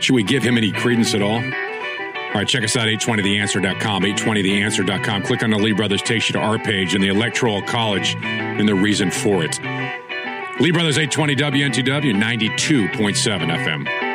Should 0.00 0.14
we 0.14 0.22
give 0.22 0.42
him 0.42 0.56
any 0.56 0.72
credence 0.72 1.14
at 1.14 1.22
all? 1.22 1.36
All 1.36 2.38
right, 2.38 2.48
check 2.48 2.64
us 2.64 2.76
out, 2.76 2.86
820theanswer.com, 2.86 4.02
820theanswer.com. 4.04 5.22
Click 5.24 5.42
on 5.42 5.50
the 5.50 5.58
Lee 5.58 5.72
Brothers, 5.72 6.00
takes 6.00 6.30
you 6.30 6.32
to 6.32 6.38
our 6.38 6.58
page 6.58 6.94
and 6.94 7.04
the 7.04 7.08
Electoral 7.08 7.60
College 7.62 8.16
and 8.22 8.66
the 8.66 8.74
reason 8.74 9.10
for 9.10 9.44
it. 9.44 9.58
Lee 10.58 10.70
Brothers, 10.70 10.96
820 10.96 11.36
WNTW, 11.36 12.14
92.7 12.14 13.14
FM. 13.64 14.11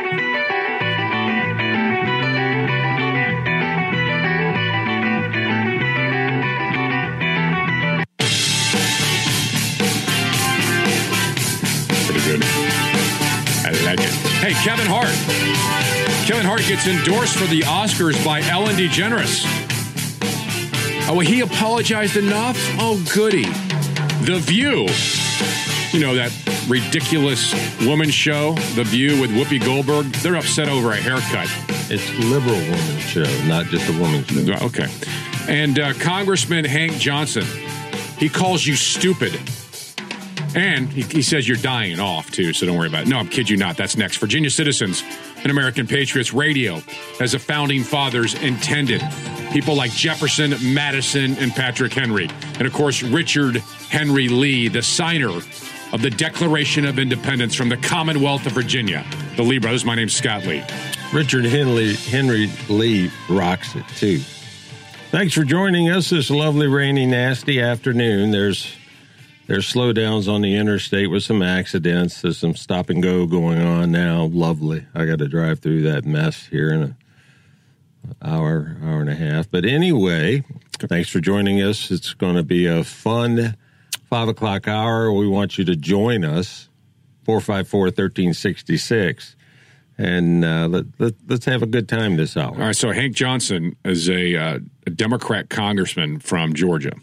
Hey, 14.48 14.53
Kevin 14.64 14.86
Hart. 14.88 15.11
Kevin 16.26 16.45
Hart 16.45 16.61
gets 16.61 16.88
endorsed 16.88 17.36
for 17.36 17.48
the 17.48 17.64
Oscars 17.64 18.24
by 18.24 18.40
Ellen 18.44 18.78
DeGeneres. 18.78 19.44
Oh, 21.10 21.15
well, 21.15 21.19
he 21.19 21.41
apologized 21.41 22.15
enough? 22.15 22.56
Oh, 22.80 22.95
goody. 23.14 23.44
The 24.24 24.40
View. 24.40 24.88
You 25.91 25.99
know, 25.99 26.15
that 26.15 26.32
ridiculous 26.69 27.53
woman 27.86 28.10
show, 28.10 28.53
The 28.76 28.86
View 28.86 29.19
with 29.19 29.32
Whoopi 29.32 29.61
Goldberg. 29.65 30.06
They're 30.24 30.38
upset 30.38 30.69
over 30.69 30.94
a 30.94 30.95
haircut. 30.95 31.49
It's 31.91 32.10
liberal 32.18 32.56
woman 32.56 32.99
show, 32.99 33.48
not 33.48 33.65
just 33.65 33.90
a 33.90 33.99
woman 33.99 34.24
show. 34.24 34.65
Okay. 34.68 34.88
And 35.49 35.78
uh, 35.78 35.91
Congressman 35.95 36.64
Hank 36.64 36.94
Johnson, 36.94 37.44
he 38.18 38.30
calls 38.30 38.65
you 38.65 38.78
stupid. 38.78 39.38
And 40.57 40.89
he, 40.89 41.03
he 41.03 41.21
says 41.21 41.47
you're 41.47 41.55
dying 41.55 41.99
off, 41.99 42.31
too, 42.31 42.51
so 42.51 42.65
don't 42.65 42.75
worry 42.75 42.88
about 42.88 43.03
it. 43.03 43.09
No, 43.09 43.19
I'm 43.19 43.27
kid 43.27 43.47
you 43.47 43.57
not. 43.57 43.77
That's 43.77 43.95
next. 43.95 44.17
Virginia 44.17 44.49
Citizens 44.49 45.03
and 45.38 45.51
American 45.51 45.85
Patriots 45.85 46.34
Radio, 46.34 46.81
as 47.19 47.34
the 47.34 47.39
founding 47.39 47.84
fathers 47.84 48.34
intended. 48.41 49.03
People 49.51 49.75
like 49.75 49.91
Jefferson, 49.91 50.55
Madison, 50.73 51.38
and 51.38 51.51
Patrick 51.51 51.93
Henry. 51.93 52.27
And 52.55 52.63
of 52.63 52.73
course, 52.73 53.03
Richard 53.03 53.57
Henry 53.89 54.29
Lee, 54.29 54.67
the 54.67 54.81
signer 54.81 55.29
of 55.93 56.01
the 56.01 56.09
Declaration 56.09 56.85
of 56.85 56.97
Independence 56.97 57.53
from 57.53 57.69
the 57.69 57.77
Commonwealth 57.77 58.47
of 58.47 58.53
Virginia. 58.53 59.05
The 59.35 59.43
Lee 59.43 59.59
brothers. 59.59 59.85
My 59.85 59.93
name's 59.93 60.15
Scott 60.15 60.43
Lee. 60.47 60.63
Richard 61.13 61.45
Henry 61.45 61.93
Henry 61.93 62.49
Lee 62.67 63.11
rocks 63.29 63.75
it 63.75 63.88
too. 63.89 64.17
Thanks 65.11 65.35
for 65.35 65.43
joining 65.43 65.89
us 65.89 66.09
this 66.09 66.31
lovely, 66.31 66.67
rainy, 66.67 67.05
nasty 67.05 67.61
afternoon. 67.61 68.31
There's 68.31 68.75
there's 69.48 69.72
slowdowns 69.72 70.32
on 70.32 70.41
the 70.41 70.56
interstate 70.56 71.10
with 71.10 71.24
some 71.24 71.41
accidents. 71.41 72.22
There's 72.22 72.38
some 72.38 72.56
stop 72.56 72.90
and 72.90 73.02
go 73.02 73.26
going 73.26 73.60
on 73.60 73.91
now. 73.91 74.26
Lovely. 74.26 74.86
I 74.94 75.06
got 75.06 75.19
to 75.19 75.28
drive 75.28 75.60
through 75.60 75.84
that 75.84 76.06
mess 76.06 76.45
here 76.48 76.72
in 76.72 76.84
an 76.84 76.95
hour, 78.22 78.78
hour 78.84 79.02
and 79.02 79.10
a 79.10 79.15
half. 79.15 79.49
But 79.49 79.65
anyway, 79.65 80.44
thanks 80.80 81.10
for 81.10 81.19
joining 81.19 81.61
us. 81.61 81.91
It's 81.91 82.14
going 82.14 82.36
to 82.36 82.44
be 82.44 82.65
a 82.65 82.84
fun 82.84 83.57
five 84.10 84.28
o'clock 84.28 84.68
hour. 84.68 85.11
We 85.11 85.28
want 85.28 85.57
you 85.57 85.65
to 85.65 85.76
join 85.76 86.24
us. 86.24 86.69
454 87.26 87.80
1366 87.82 89.36
and 89.98 90.45
uh, 90.45 90.68
let, 90.68 90.86
let, 90.99 91.14
let's 91.28 91.45
have 91.45 91.64
a 91.64 91.65
good 91.65 91.90
time 91.90 92.15
this 92.15 92.38
hour. 92.38 92.52
All 92.52 92.68
right, 92.68 92.76
so 92.76 92.91
Hank 92.91 93.15
Johnson 93.15 93.76
is 93.84 94.10
a, 94.10 94.36
uh, 94.36 94.60
a 94.86 94.90
Democrat 94.90 95.49
congressman 95.49 96.19
from 96.19 96.53
Georgia. 96.53 96.94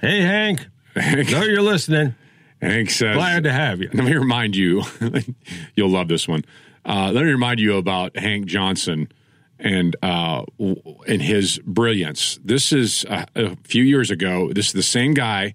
Hey, 0.00 0.20
Hank. 0.20 0.66
Know 0.98 1.42
you're 1.42 1.62
listening. 1.62 2.14
Hank 2.60 2.90
says, 2.90 3.16
Glad 3.16 3.44
to 3.44 3.52
have 3.52 3.80
you. 3.80 3.88
Let 3.92 4.04
me 4.04 4.14
remind 4.14 4.56
you, 4.56 4.82
you'll 5.76 5.90
love 5.90 6.08
this 6.08 6.26
one. 6.26 6.44
Uh, 6.84 7.12
let 7.12 7.24
me 7.24 7.30
remind 7.30 7.60
you 7.60 7.76
about 7.76 8.16
Hank 8.16 8.46
Johnson 8.46 9.12
and 9.58 9.94
uh, 10.02 10.44
and 10.58 11.22
his 11.22 11.58
brilliance. 11.64 12.38
This 12.44 12.72
is 12.72 13.04
uh, 13.08 13.26
a 13.34 13.56
few 13.64 13.84
years 13.84 14.10
ago. 14.10 14.52
This 14.52 14.66
is 14.68 14.72
the 14.72 14.82
same 14.82 15.14
guy 15.14 15.54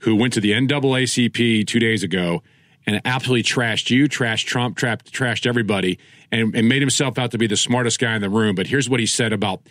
who 0.00 0.16
went 0.16 0.32
to 0.34 0.40
the 0.40 0.52
NAACP 0.52 1.66
two 1.66 1.78
days 1.78 2.02
ago 2.02 2.42
and 2.86 3.00
absolutely 3.04 3.42
trashed 3.42 3.90
you, 3.90 4.08
trashed 4.08 4.46
Trump, 4.46 4.76
trapped, 4.76 5.12
trashed 5.12 5.46
everybody, 5.46 5.98
and, 6.32 6.54
and 6.54 6.68
made 6.68 6.82
himself 6.82 7.18
out 7.18 7.30
to 7.30 7.38
be 7.38 7.46
the 7.46 7.56
smartest 7.56 8.00
guy 8.00 8.14
in 8.14 8.20
the 8.20 8.30
room. 8.30 8.54
But 8.54 8.66
here's 8.66 8.88
what 8.90 9.00
he 9.00 9.06
said 9.06 9.32
about 9.32 9.62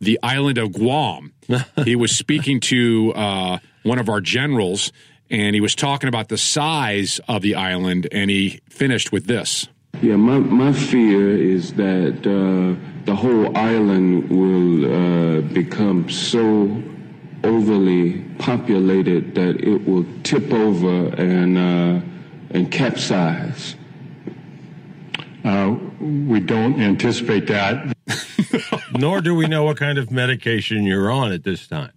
the 0.00 0.18
island 0.22 0.58
of 0.58 0.72
Guam. 0.72 1.32
he 1.84 1.94
was 1.94 2.16
speaking 2.16 2.60
to 2.60 3.12
uh, 3.14 3.58
one 3.86 3.98
of 3.98 4.08
our 4.08 4.20
generals, 4.20 4.92
and 5.30 5.54
he 5.54 5.60
was 5.60 5.74
talking 5.74 6.08
about 6.08 6.28
the 6.28 6.36
size 6.36 7.20
of 7.28 7.42
the 7.42 7.54
island, 7.54 8.08
and 8.12 8.30
he 8.30 8.60
finished 8.68 9.12
with 9.12 9.26
this. 9.26 9.68
Yeah, 10.02 10.16
my, 10.16 10.38
my 10.38 10.72
fear 10.72 11.30
is 11.30 11.72
that 11.74 12.18
uh, 12.26 12.78
the 13.06 13.14
whole 13.14 13.56
island 13.56 14.28
will 14.28 14.84
uh, 14.84 15.40
become 15.40 16.10
so 16.10 16.82
overly 17.44 18.20
populated 18.38 19.34
that 19.36 19.60
it 19.60 19.86
will 19.86 20.04
tip 20.22 20.52
over 20.52 21.14
and 21.14 21.56
uh, 21.56 22.04
and 22.50 22.70
capsize. 22.70 23.76
Uh, 25.44 25.76
we 26.00 26.40
don't 26.40 26.80
anticipate 26.80 27.46
that. 27.46 27.96
Nor 28.98 29.20
do 29.20 29.34
we 29.34 29.46
know 29.46 29.64
what 29.64 29.76
kind 29.76 29.96
of 29.96 30.10
medication 30.10 30.84
you're 30.84 31.10
on 31.10 31.32
at 31.32 31.44
this 31.44 31.66
time. 31.66 31.92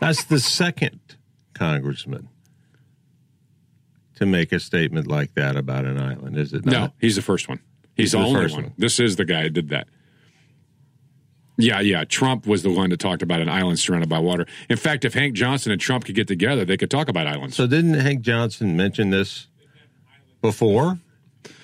That's 0.00 0.24
the 0.24 0.38
second 0.40 1.00
congressman 1.54 2.28
to 4.16 4.26
make 4.26 4.52
a 4.52 4.60
statement 4.60 5.06
like 5.06 5.34
that 5.34 5.56
about 5.56 5.84
an 5.84 5.98
island, 5.98 6.36
is 6.36 6.52
it 6.52 6.64
not? 6.64 6.72
No, 6.72 6.92
he's 7.00 7.16
the 7.16 7.22
first 7.22 7.48
one. 7.48 7.60
He's, 7.96 8.04
He's 8.04 8.12
the, 8.12 8.18
the 8.18 8.24
only 8.24 8.42
first 8.42 8.54
one. 8.54 8.64
one. 8.64 8.72
This 8.78 9.00
is 9.00 9.16
the 9.16 9.24
guy 9.24 9.42
who 9.42 9.50
did 9.50 9.68
that. 9.70 9.88
Yeah, 11.56 11.80
yeah. 11.80 12.04
Trump 12.04 12.46
was 12.46 12.62
the 12.62 12.70
one 12.70 12.90
that 12.90 13.00
talked 13.00 13.22
about 13.22 13.40
an 13.40 13.48
island 13.48 13.80
surrounded 13.80 14.08
by 14.08 14.20
water. 14.20 14.46
In 14.68 14.76
fact, 14.76 15.04
if 15.04 15.14
Hank 15.14 15.34
Johnson 15.34 15.72
and 15.72 15.80
Trump 15.80 16.04
could 16.04 16.14
get 16.14 16.28
together, 16.28 16.64
they 16.64 16.76
could 16.76 16.90
talk 16.90 17.08
about 17.08 17.26
islands. 17.26 17.56
So 17.56 17.66
didn't 17.66 17.94
Hank 17.94 18.20
Johnson 18.20 18.76
mention 18.76 19.10
this 19.10 19.48
before? 20.40 21.00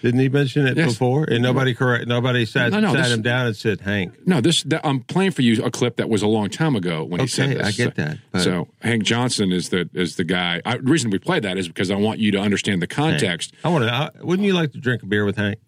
Didn't 0.02 0.20
he 0.20 0.28
mention 0.28 0.66
it 0.66 0.76
Yes. 0.76 0.92
before? 0.92 1.24
And 1.24 1.42
nobody 1.42 1.74
correct. 1.74 2.06
Nobody 2.06 2.44
sat 2.44 2.72
No, 2.72 2.80
no, 2.80 2.92
sat 2.94 3.04
this- 3.04 3.12
him 3.12 3.22
down 3.22 3.46
and 3.46 3.56
said, 3.56 3.80
"Hank, 3.80 4.12
No, 4.26 4.40
this 4.40 4.62
that, 4.64 4.84
I'm 4.86 5.00
playing 5.00 5.30
for 5.32 5.42
you 5.42 5.64
a 5.64 5.70
clip 5.70 5.96
that 5.96 6.08
was 6.10 6.22
a 6.22 6.26
long 6.26 6.50
time 6.50 6.76
ago 6.76 7.04
when 7.04 7.20
he 7.20 7.26
said 7.26 7.50
this. 7.56 7.66
I 7.66 7.70
get 7.72 7.94
that, 7.96 8.18
but- 8.32 8.42
So 8.42 8.68
Hank 8.82 9.04
Johnson 9.04 9.50
is 9.52 9.70
the 9.70 9.88
is 9.94 10.16
the 10.16 10.24
guy. 10.24 10.60
I, 10.64 10.76
the 10.76 10.82
reason 10.82 11.10
we 11.10 11.18
play 11.18 11.40
that 11.40 11.56
is 11.56 11.68
because 11.68 11.90
I 11.90 11.96
want 11.96 12.18
you 12.20 12.30
to 12.32 12.38
understand 12.38 12.82
the 12.82 12.86
context. 12.86 13.52
I 13.64 13.68
want 13.68 13.84
to. 13.84 13.92
I, 13.92 14.10
wouldn't 14.22 14.46
you 14.46 14.54
like 14.54 14.72
to 14.72 14.78
drink 14.78 15.02
a 15.02 15.06
beer 15.06 15.24
with 15.24 15.36
Hank? 15.36 15.58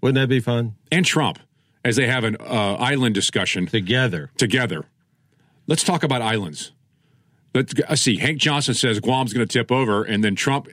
Wouldn't 0.00 0.16
that 0.20 0.28
be 0.28 0.40
fun? 0.40 0.74
And 0.90 1.06
Trump, 1.06 1.38
as 1.84 1.96
they 1.96 2.06
have 2.06 2.24
an 2.24 2.36
uh, 2.40 2.74
island 2.80 3.14
discussion 3.14 3.66
together. 3.66 4.30
Together, 4.36 4.86
let's 5.66 5.82
talk 5.84 6.02
about 6.02 6.20
islands. 6.22 6.72
Let's 7.54 7.72
g- 7.72 7.82
uh, 7.84 7.94
see. 7.94 8.16
Hank 8.16 8.38
Johnson 8.38 8.74
says 8.74 8.98
Guam's 9.00 9.32
going 9.32 9.46
to 9.46 9.52
tip 9.52 9.70
over, 9.70 10.02
and 10.02 10.24
then 10.24 10.34
Trump 10.34 10.68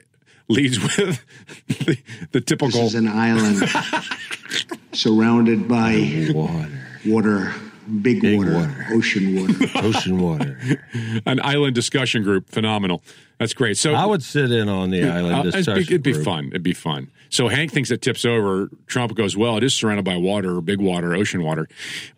leads 0.52 0.80
with 0.80 1.20
the, 1.68 1.98
the 2.32 2.40
typical. 2.40 2.80
This 2.82 2.90
is 2.90 2.94
an 2.94 3.08
island 3.08 3.62
surrounded 4.92 5.68
by 5.68 6.28
water, 6.34 6.68
Water. 7.06 7.54
big, 8.02 8.22
water, 8.22 8.86
ocean 8.92 9.36
water. 9.40 9.54
Ocean 9.86 10.20
water. 10.20 10.58
an 11.26 11.40
island 11.42 11.74
discussion 11.74 12.22
group. 12.22 12.48
Phenomenal. 12.50 13.02
That's 13.38 13.54
great. 13.54 13.76
So 13.76 13.94
I 13.94 14.06
would 14.06 14.22
sit 14.22 14.52
in 14.52 14.68
on 14.68 14.90
the 14.90 15.04
island 15.04 15.34
Uh, 15.54 15.58
it'd 15.58 15.74
be- 15.74 15.80
It'd 15.82 16.02
be 16.02 16.12
group. 16.12 16.24
fun. 16.24 16.46
It'd 16.48 16.62
be 16.62 16.74
fun. 16.74 17.10
So 17.28 17.48
Hank 17.48 17.72
thinks 17.72 17.90
it 17.90 18.02
tips 18.02 18.24
over. 18.24 18.68
Trump 18.86 19.14
goes, 19.14 19.36
well, 19.36 19.56
it 19.56 19.64
is 19.64 19.74
surrounded 19.74 20.04
by 20.04 20.16
water, 20.16 20.60
big 20.60 20.80
water, 20.80 21.14
ocean 21.14 21.42
water. 21.42 21.66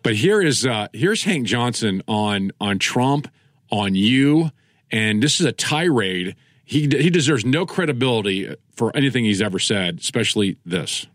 But 0.03 0.15
here 0.15 0.41
is 0.41 0.65
uh, 0.65 0.87
here's 0.93 1.23
Hank 1.23 1.47
Johnson 1.47 2.03
on 2.07 2.51
on 2.59 2.77
Trump, 2.79 3.27
on 3.71 3.95
you, 3.95 4.51
and 4.91 5.23
this 5.23 5.39
is 5.39 5.45
a 5.45 5.51
tirade. 5.53 6.35
He 6.65 6.81
he 6.81 7.09
deserves 7.09 7.45
no 7.45 7.65
credibility 7.65 8.53
for 8.73 8.95
anything 8.97 9.23
he's 9.23 9.41
ever 9.41 9.59
said, 9.59 9.99
especially 9.99 10.57
this. 10.65 11.05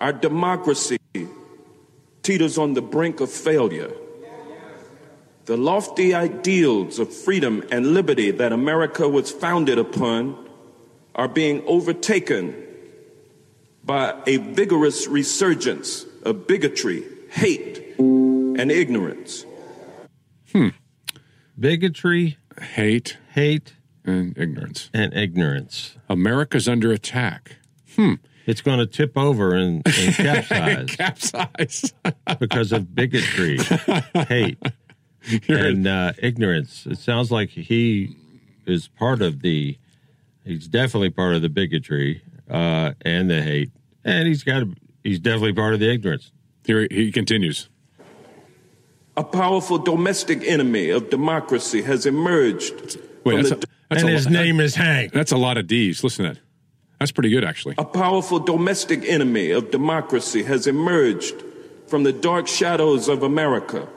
Our 0.00 0.12
democracy 0.12 0.98
teeters 2.22 2.58
on 2.58 2.74
the 2.74 2.82
brink 2.82 3.20
of 3.20 3.30
failure. 3.30 3.92
The 5.46 5.56
lofty 5.56 6.14
ideals 6.14 6.98
of 6.98 7.12
freedom 7.12 7.62
and 7.70 7.88
liberty 7.88 8.30
that 8.30 8.52
America 8.52 9.08
was 9.08 9.30
founded 9.30 9.78
upon 9.78 10.48
are 11.14 11.28
being 11.28 11.62
overtaken 11.66 12.54
by 13.84 14.14
a 14.26 14.38
vigorous 14.38 15.06
resurgence 15.06 16.06
of 16.22 16.46
bigotry, 16.46 17.04
hate, 17.28 17.94
and 17.98 18.70
ignorance. 18.72 19.44
Hmm. 20.50 20.68
Bigotry, 21.58 22.38
hate, 22.58 23.18
hate, 23.32 23.74
and 24.04 24.36
ignorance, 24.36 24.90
and 24.92 25.14
ignorance. 25.14 25.96
America's 26.08 26.68
under 26.68 26.92
attack. 26.92 27.56
Hmm. 27.94 28.14
It's 28.46 28.60
going 28.60 28.78
to 28.78 28.86
tip 28.86 29.16
over 29.16 29.54
and, 29.54 29.82
and 29.86 30.14
capsize. 30.14 30.96
capsize 30.96 31.94
because 32.38 32.72
of 32.72 32.94
bigotry, 32.94 33.58
hate, 34.28 34.58
and 35.48 35.86
uh, 35.86 36.12
ignorance. 36.18 36.86
It 36.86 36.98
sounds 36.98 37.32
like 37.32 37.50
he 37.50 38.16
is 38.66 38.88
part 38.88 39.22
of 39.22 39.40
the. 39.40 39.78
He's 40.44 40.68
definitely 40.68 41.08
part 41.08 41.34
of 41.34 41.40
the 41.40 41.48
bigotry 41.48 42.22
uh, 42.50 42.92
and 43.00 43.30
the 43.30 43.40
hate, 43.42 43.70
and 44.04 44.28
he's 44.28 44.44
got. 44.44 44.64
He's 45.02 45.20
definitely 45.20 45.54
part 45.54 45.72
of 45.74 45.80
the 45.80 45.90
ignorance. 45.90 46.30
Here 46.66 46.86
he 46.90 47.12
continues. 47.12 47.68
A 49.16 49.24
powerful 49.24 49.78
domestic 49.78 50.42
enemy 50.44 50.90
of 50.90 51.08
democracy 51.08 51.82
has 51.82 52.04
emerged. 52.04 52.98
Wait, 53.24 53.32
from 53.34 53.42
that's 53.42 53.48
the- 53.50 53.56
a, 53.56 53.94
that's 54.02 54.02
a 54.02 54.30
lot- 54.30 54.32
name 54.32 54.60
is 54.60 54.74
Hank. 54.74 55.12
That's 55.12 55.32
a 55.32 55.36
lot 55.36 55.56
of 55.58 55.66
D's. 55.66 56.02
Listen 56.04 56.24
to 56.26 56.34
that. 56.34 56.40
That's 57.00 57.12
pretty 57.12 57.30
good, 57.30 57.44
actually. 57.44 57.74
A 57.78 57.84
powerful 57.84 58.38
domestic 58.38 59.04
enemy 59.04 59.50
of 59.50 59.70
democracy 59.70 60.42
has 60.44 60.66
emerged 60.66 61.34
from 61.88 62.02
the 62.04 62.12
dark 62.12 62.46
shadows 62.48 63.08
of 63.08 63.22
America. 63.22 63.88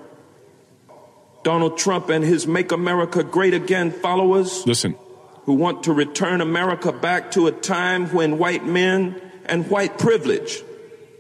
Donald 1.43 1.77
Trump 1.77 2.09
and 2.09 2.23
his 2.23 2.45
Make 2.47 2.71
America 2.71 3.23
Great 3.23 3.53
Again 3.53 3.91
followers 3.91 4.65
Listen. 4.65 4.95
who 5.43 5.53
want 5.53 5.83
to 5.83 5.93
return 5.93 6.41
America 6.41 6.91
back 6.91 7.31
to 7.31 7.47
a 7.47 7.51
time 7.51 8.07
when 8.07 8.37
white 8.37 8.65
men 8.65 9.21
and 9.45 9.69
white 9.69 9.97
privilege 9.97 10.61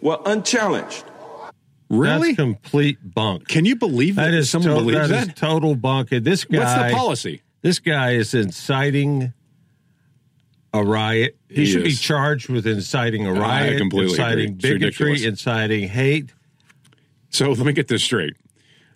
were 0.01 0.19
unchallenged. 0.25 1.03
Really? 1.89 2.29
That's 2.33 2.35
complete 2.37 2.97
bunk. 3.01 3.47
Can 3.47 3.63
you 3.63 3.77
believe 3.77 4.15
that? 4.15 4.31
That 4.31 4.33
is 4.33 4.49
Someone 4.49 4.71
to- 4.71 4.79
believes 4.81 5.07
that 5.09 5.19
is 5.21 5.27
that? 5.27 5.35
total 5.37 5.75
bunk. 5.75 6.11
And 6.11 6.25
This 6.25 6.43
guy. 6.43 6.57
What's 6.57 6.73
the 6.73 6.97
policy? 6.97 7.41
This 7.61 7.79
guy 7.79 8.11
is 8.11 8.33
inciting 8.33 9.33
a 10.73 10.83
riot. 10.83 11.37
He, 11.49 11.55
He 11.61 11.65
should 11.65 11.83
be 11.83 11.93
charged 11.93 12.49
with 12.49 12.67
inciting 12.67 13.25
a 13.25 13.33
riot, 13.33 13.81
inciting 13.81 14.51
agree. 14.53 14.77
Bigotry, 14.79 15.25
inciting 15.25 15.87
hate. 15.89 16.33
So 17.29 17.49
let 17.51 17.65
me 17.65 17.73
get 17.73 17.87
this 17.87 18.03
straight. 18.03 18.35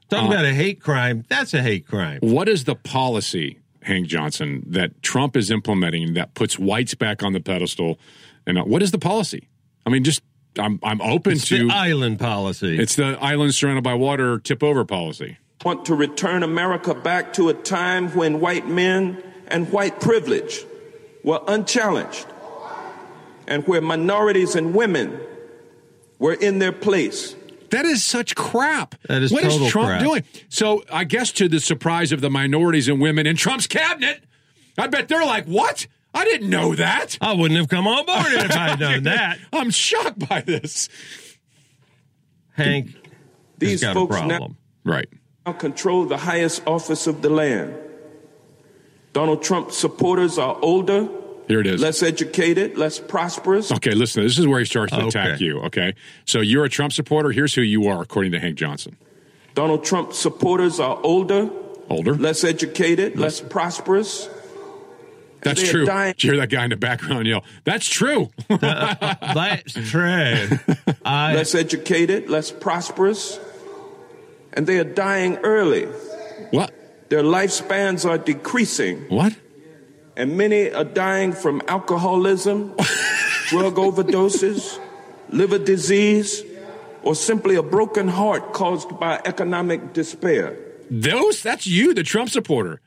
Talking 0.09 0.27
Uh, 0.27 0.31
about 0.33 0.45
a 0.45 0.53
hate 0.53 0.81
crime, 0.81 1.23
that's 1.29 1.53
a 1.53 1.61
hate 1.61 1.87
crime. 1.87 2.19
What 2.21 2.49
is 2.49 2.65
the 2.65 2.75
policy, 2.75 3.59
Hank 3.83 4.07
Johnson, 4.07 4.63
that 4.67 5.01
Trump 5.01 5.35
is 5.37 5.49
implementing 5.49 6.13
that 6.15 6.33
puts 6.33 6.59
whites 6.59 6.93
back 6.95 7.23
on 7.23 7.33
the 7.33 7.39
pedestal? 7.39 7.97
And 8.45 8.57
uh, 8.57 8.63
what 8.63 8.81
is 8.81 8.91
the 8.91 8.97
policy? 8.99 9.47
I 9.85 9.89
mean, 9.89 10.03
just 10.03 10.21
I'm 10.59 10.79
I'm 10.83 11.01
open 11.01 11.33
It's 11.33 11.47
to 11.47 11.67
the 11.67 11.73
island 11.73 12.19
policy. 12.19 12.77
It's 12.77 12.95
the 12.95 13.17
island 13.21 13.55
surrounded 13.55 13.83
by 13.83 13.93
water 13.93 14.37
tip 14.37 14.61
over 14.63 14.83
policy. 14.83 15.37
Want 15.63 15.85
to 15.85 15.95
return 15.95 16.41
America 16.43 16.93
back 16.95 17.33
to 17.33 17.49
a 17.49 17.53
time 17.53 18.09
when 18.15 18.39
white 18.39 18.67
men 18.67 19.21
and 19.47 19.71
white 19.71 19.99
privilege 19.99 20.65
were 21.23 21.39
unchallenged 21.47 22.25
and 23.47 23.67
where 23.67 23.81
minorities 23.81 24.55
and 24.55 24.73
women 24.73 25.19
were 26.17 26.33
in 26.33 26.59
their 26.59 26.71
place. 26.71 27.35
That 27.69 27.85
is 27.85 28.03
such 28.03 28.35
crap. 28.35 28.95
That 29.07 29.21
is 29.21 29.31
What 29.31 29.43
is 29.43 29.53
total 29.53 29.69
Trump 29.69 29.87
crap. 29.89 30.01
doing? 30.03 30.23
So 30.49 30.83
I 30.91 31.03
guess 31.03 31.31
to 31.33 31.47
the 31.47 31.59
surprise 31.59 32.11
of 32.11 32.21
the 32.21 32.29
minorities 32.29 32.87
and 32.87 32.99
women 32.99 33.27
in 33.27 33.35
Trump's 33.35 33.67
cabinet, 33.67 34.23
I 34.77 34.87
bet 34.87 35.07
they're 35.09 35.25
like, 35.25 35.45
"What? 35.45 35.85
I 36.13 36.25
didn't 36.25 36.49
know 36.49 36.75
that. 36.75 37.17
I 37.21 37.33
wouldn't 37.33 37.57
have 37.59 37.69
come 37.69 37.87
on 37.87 38.05
board 38.05 38.25
if 38.33 38.51
I'd 38.57 38.79
known 38.79 39.03
that." 39.03 39.37
I'm 39.53 39.69
shocked 39.69 40.27
by 40.27 40.41
this. 40.41 40.89
Hank, 42.53 42.95
These 43.57 43.81
has 43.81 43.81
got 43.81 43.93
folks 43.93 44.15
a 44.17 44.21
now- 44.21 44.27
problem. 44.27 44.57
Right. 44.83 45.07
Now 45.45 45.53
control 45.53 46.05
the 46.05 46.17
highest 46.17 46.61
office 46.67 47.07
of 47.07 47.21
the 47.21 47.29
land. 47.29 47.75
Donald 49.13 49.43
Trump 49.43 49.71
supporters 49.71 50.37
are 50.37 50.57
older, 50.61 51.07
Here 51.47 51.59
it 51.59 51.67
is. 51.67 51.81
less 51.81 52.01
educated, 52.03 52.77
less 52.77 52.99
prosperous. 52.99 53.71
Okay, 53.71 53.91
listen. 53.91 54.23
This 54.23 54.37
is 54.39 54.47
where 54.47 54.59
he 54.59 54.65
starts 54.65 54.93
to 54.93 54.99
Okay. 54.99 55.07
attack 55.07 55.41
you. 55.41 55.59
Okay, 55.63 55.93
so 56.25 56.39
you're 56.39 56.63
a 56.65 56.69
Trump 56.69 56.93
supporter. 56.93 57.31
Here's 57.31 57.53
who 57.53 57.61
you 57.61 57.87
are, 57.87 58.01
according 58.01 58.31
to 58.33 58.39
Hank 58.39 58.55
Johnson. 58.57 58.95
Donald 59.53 59.83
Trump 59.83 60.13
supporters 60.13 60.79
are 60.79 60.97
older, 61.03 61.49
Older. 61.89 62.13
less 62.15 62.43
educated, 62.45 63.19
less 63.19 63.41
prosperous. 63.41 64.29
That's 65.41 65.67
true. 65.67 65.85
dying- 65.85 66.13
Did 66.13 66.23
you 66.23 66.31
hear 66.33 66.39
that 66.41 66.49
guy 66.51 66.63
in 66.65 66.69
the 66.69 66.77
background 66.77 67.25
yell? 67.27 67.43
That's 67.65 67.87
true. 67.87 68.29
That's 68.47 69.73
true. 69.89 70.03
I, 71.05 71.33
less 71.33 71.55
educated, 71.55 72.29
less 72.29 72.51
prosperous, 72.51 73.39
and 74.53 74.67
they 74.67 74.79
are 74.79 74.83
dying 74.83 75.37
early. 75.37 75.85
What? 76.51 76.71
Their 77.09 77.23
lifespans 77.23 78.09
are 78.09 78.17
decreasing. 78.17 79.05
What? 79.09 79.35
And 80.17 80.37
many 80.37 80.71
are 80.71 80.83
dying 80.83 81.31
from 81.33 81.61
alcoholism, 81.67 82.75
drug 83.47 83.75
overdoses, 83.75 84.79
liver 85.29 85.57
disease, 85.57 86.43
or 87.03 87.15
simply 87.15 87.55
a 87.55 87.63
broken 87.63 88.07
heart 88.07 88.53
caused 88.53 88.99
by 88.99 89.21
economic 89.25 89.93
despair. 89.93 90.57
Those? 90.89 91.41
That's 91.41 91.65
you, 91.65 91.93
the 91.93 92.03
Trump 92.03 92.29
supporter. 92.29 92.81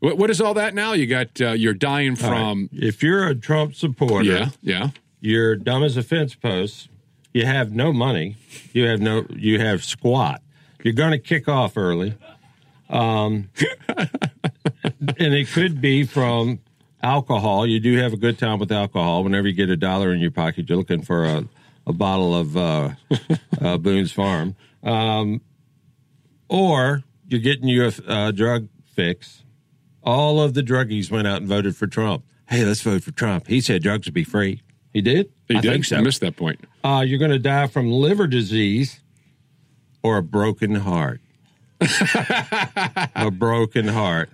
What, 0.00 0.18
what 0.18 0.30
is 0.30 0.40
all 0.40 0.54
that 0.54 0.74
now? 0.74 0.92
You 0.92 1.06
got 1.06 1.40
uh, 1.40 1.50
you're 1.52 1.74
dying 1.74 2.16
All 2.22 2.30
right. 2.30 2.38
from. 2.38 2.68
If 2.72 3.02
you're 3.02 3.26
a 3.26 3.34
Trump 3.34 3.74
supporter, 3.74 4.24
Yeah, 4.24 4.48
yeah. 4.62 4.88
you're 5.20 5.56
dumb 5.56 5.82
as 5.82 5.96
a 5.96 6.02
fence 6.02 6.34
post. 6.34 6.88
You 7.32 7.46
have 7.46 7.72
no 7.72 7.92
money. 7.92 8.36
You 8.72 8.86
have 8.86 9.00
no. 9.00 9.26
You 9.30 9.58
have 9.58 9.82
squat. 9.82 10.40
You're 10.84 10.92
going 10.92 11.12
to 11.12 11.18
kick 11.18 11.48
off 11.48 11.78
early, 11.78 12.14
um, 12.90 13.48
and 13.96 15.34
it 15.34 15.48
could 15.48 15.80
be 15.80 16.04
from 16.04 16.60
alcohol. 17.02 17.66
You 17.66 17.80
do 17.80 17.96
have 17.96 18.12
a 18.12 18.18
good 18.18 18.38
time 18.38 18.58
with 18.58 18.70
alcohol. 18.70 19.24
Whenever 19.24 19.48
you 19.48 19.54
get 19.54 19.70
a 19.70 19.78
dollar 19.78 20.12
in 20.12 20.20
your 20.20 20.30
pocket, 20.30 20.68
you're 20.68 20.76
looking 20.76 21.00
for 21.00 21.24
a, 21.24 21.48
a 21.86 21.94
bottle 21.94 22.36
of 22.36 22.54
uh, 22.54 22.90
uh, 23.62 23.78
Boone's 23.78 24.12
Farm, 24.12 24.56
um, 24.82 25.40
or 26.50 27.02
you're 27.28 27.40
getting 27.40 27.66
you 27.66 27.86
a, 27.86 27.92
a 28.06 28.32
drug 28.32 28.68
fix. 28.84 29.42
All 30.02 30.38
of 30.38 30.52
the 30.52 30.62
druggies 30.62 31.10
went 31.10 31.26
out 31.26 31.38
and 31.40 31.48
voted 31.48 31.76
for 31.76 31.86
Trump. 31.86 32.24
Hey, 32.50 32.62
let's 32.62 32.82
vote 32.82 33.02
for 33.02 33.12
Trump. 33.12 33.46
He 33.46 33.62
said 33.62 33.82
drugs 33.82 34.06
would 34.06 34.12
be 34.12 34.22
free. 34.22 34.60
He 34.92 35.00
did. 35.00 35.32
He 35.48 35.56
I 35.56 35.60
did. 35.62 35.72
think 35.72 35.84
so. 35.86 35.96
I 35.96 36.02
missed 36.02 36.20
that 36.20 36.36
point. 36.36 36.60
Uh, 36.84 37.02
you're 37.06 37.18
going 37.18 37.30
to 37.30 37.38
die 37.38 37.68
from 37.68 37.90
liver 37.90 38.26
disease 38.26 39.00
or 40.04 40.18
a 40.18 40.22
broken 40.22 40.74
heart. 40.76 41.20
a 41.80 43.30
broken 43.32 43.88
heart. 43.88 44.30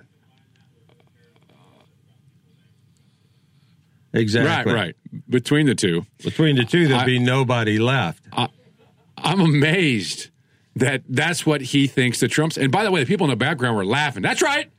Exactly. 4.12 4.72
Right, 4.74 4.86
right. 4.86 4.96
Between 5.28 5.66
the 5.66 5.74
two, 5.76 6.04
Between 6.24 6.56
the 6.56 6.64
two, 6.64 6.88
there'd 6.88 7.02
I- 7.02 7.06
be 7.06 7.18
nobody 7.20 7.78
left. 7.78 8.24
I'm 9.16 9.40
amazed 9.40 10.30
that 10.74 11.02
that's 11.08 11.44
what 11.46 11.60
he 11.60 11.86
thinks 11.86 12.20
that 12.20 12.28
Trump's. 12.28 12.56
And 12.56 12.72
by 12.72 12.82
the 12.84 12.90
way, 12.90 13.00
the 13.00 13.06
people 13.06 13.26
in 13.26 13.30
the 13.30 13.36
background 13.36 13.76
were 13.76 13.84
laughing. 13.84 14.22
That's 14.22 14.42
right. 14.42 14.70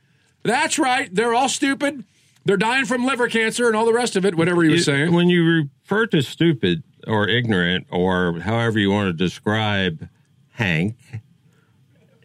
That's 0.43 0.77
right. 0.79 1.13
They're 1.13 1.33
all 1.33 1.47
stupid. 1.49 2.03
They're 2.43 2.57
dying 2.57 2.85
from 2.85 3.05
liver 3.05 3.27
cancer 3.29 3.67
and 3.67 3.75
all 3.75 3.85
the 3.85 3.93
rest 3.93 4.15
of 4.15 4.25
it. 4.25 4.35
Whatever 4.35 4.63
he 4.63 4.69
was 4.69 4.79
You- 4.79 4.83
saying. 4.93 5.13
When 5.13 5.29
you 5.29 5.69
refer 5.83 6.07
to 6.07 6.21
stupid 6.21 6.83
or 7.07 7.27
ignorant 7.29 7.87
or 7.91 8.39
however 8.41 8.79
you 8.79 8.89
want 8.91 9.07
to 9.07 9.13
describe 9.13 10.09
Hank, 10.61 10.95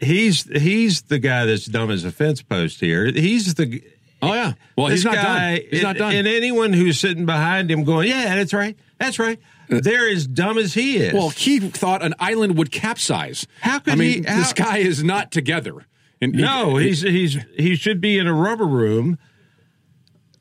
he's 0.01 0.43
he's 0.61 1.03
the 1.03 1.19
guy 1.19 1.47
that's 1.47 1.67
dumb 1.67 1.91
as 1.91 2.05
a 2.05 2.13
fence 2.13 2.43
post 2.43 2.81
here. 2.81 3.07
He's 3.07 3.55
the 3.55 3.83
Oh 4.23 4.33
yeah. 4.33 4.55
Well, 4.77 4.89
he's 4.89 5.05
not 5.05 5.15
guy, 5.15 5.59
done. 5.59 5.67
He's 5.71 5.83
not 5.83 5.97
done. 5.97 6.15
And 6.15 6.27
anyone 6.27 6.73
who's 6.73 6.99
sitting 6.99 7.27
behind 7.27 7.71
him 7.71 7.85
going, 7.85 8.09
"Yeah, 8.09 8.35
that's 8.35 8.55
right, 8.55 8.77
that's 8.99 9.19
right," 9.19 9.39
they're 9.69 10.09
as 10.09 10.27
dumb 10.27 10.59
as 10.59 10.75
he 10.75 10.97
is. 10.97 11.13
Well, 11.13 11.29
he 11.31 11.61
thought 11.61 12.03
an 12.03 12.15
island 12.19 12.57
would 12.57 12.71
capsize. 12.71 13.47
How 13.61 13.79
could 13.79 13.93
I 13.93 13.97
mean, 13.97 14.25
he- 14.25 14.29
how- 14.29 14.39
this 14.39 14.53
guy 14.53 14.79
is 14.79 15.05
not 15.05 15.31
together. 15.31 15.87
And 16.21 16.33
no, 16.33 16.77
he- 16.77 16.89
he's 16.89 17.03
he's 17.03 17.39
he 17.57 17.77
should 17.77 18.01
be 18.01 18.17
in 18.19 18.27
a 18.27 18.33
rubber 18.33 18.67
room 18.67 19.19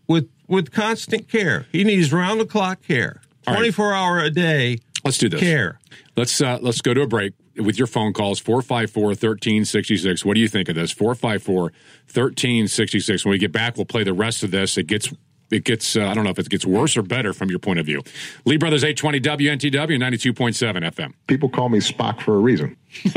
with 0.07 0.29
with 0.47 0.71
constant 0.71 1.27
care. 1.27 1.65
He 1.71 1.83
needs 1.83 2.13
round 2.13 2.39
the 2.39 2.45
clock 2.45 2.81
care, 2.81 3.21
right. 3.45 3.55
twenty 3.55 3.71
four 3.71 3.93
hour 3.93 4.19
a 4.19 4.29
day. 4.29 4.79
Let's 5.03 5.17
do 5.17 5.27
this. 5.27 5.41
Care. 5.41 5.79
Let's 6.15 6.39
uh, 6.39 6.59
let's 6.61 6.79
go 6.79 6.93
to 6.93 7.01
a 7.01 7.07
break 7.07 7.33
with 7.57 7.77
your 7.77 7.87
phone 7.87 8.13
calls 8.13 8.41
454-1366. 8.41 10.25
What 10.25 10.35
do 10.35 10.41
you 10.41 10.47
think 10.47 10.69
of 10.69 10.75
this? 10.75 10.93
454-1366. 10.93 13.25
When 13.25 13.31
we 13.31 13.37
get 13.37 13.51
back, 13.51 13.75
we'll 13.77 13.85
play 13.85 14.03
the 14.03 14.13
rest 14.13 14.43
of 14.43 14.51
this. 14.51 14.77
It 14.77 14.87
gets 14.87 15.11
it 15.51 15.63
gets 15.63 15.95
uh, 15.95 16.07
I 16.07 16.13
don't 16.15 16.23
know 16.23 16.31
if 16.31 16.39
it 16.39 16.49
gets 16.49 16.65
worse 16.65 16.97
or 16.97 17.03
better 17.03 17.31
from 17.31 17.49
your 17.49 17.59
point 17.59 17.79
of 17.79 17.85
view. 17.85 18.01
Lee 18.45 18.57
Brothers 18.57 18.83
820 18.83 19.19
WNTW 19.21 19.99
92.7 20.33 20.91
FM. 20.91 21.13
People 21.27 21.49
call 21.49 21.69
me 21.69 21.79
Spock 21.79 22.19
for 22.21 22.35
a 22.35 22.39
reason. 22.39 22.75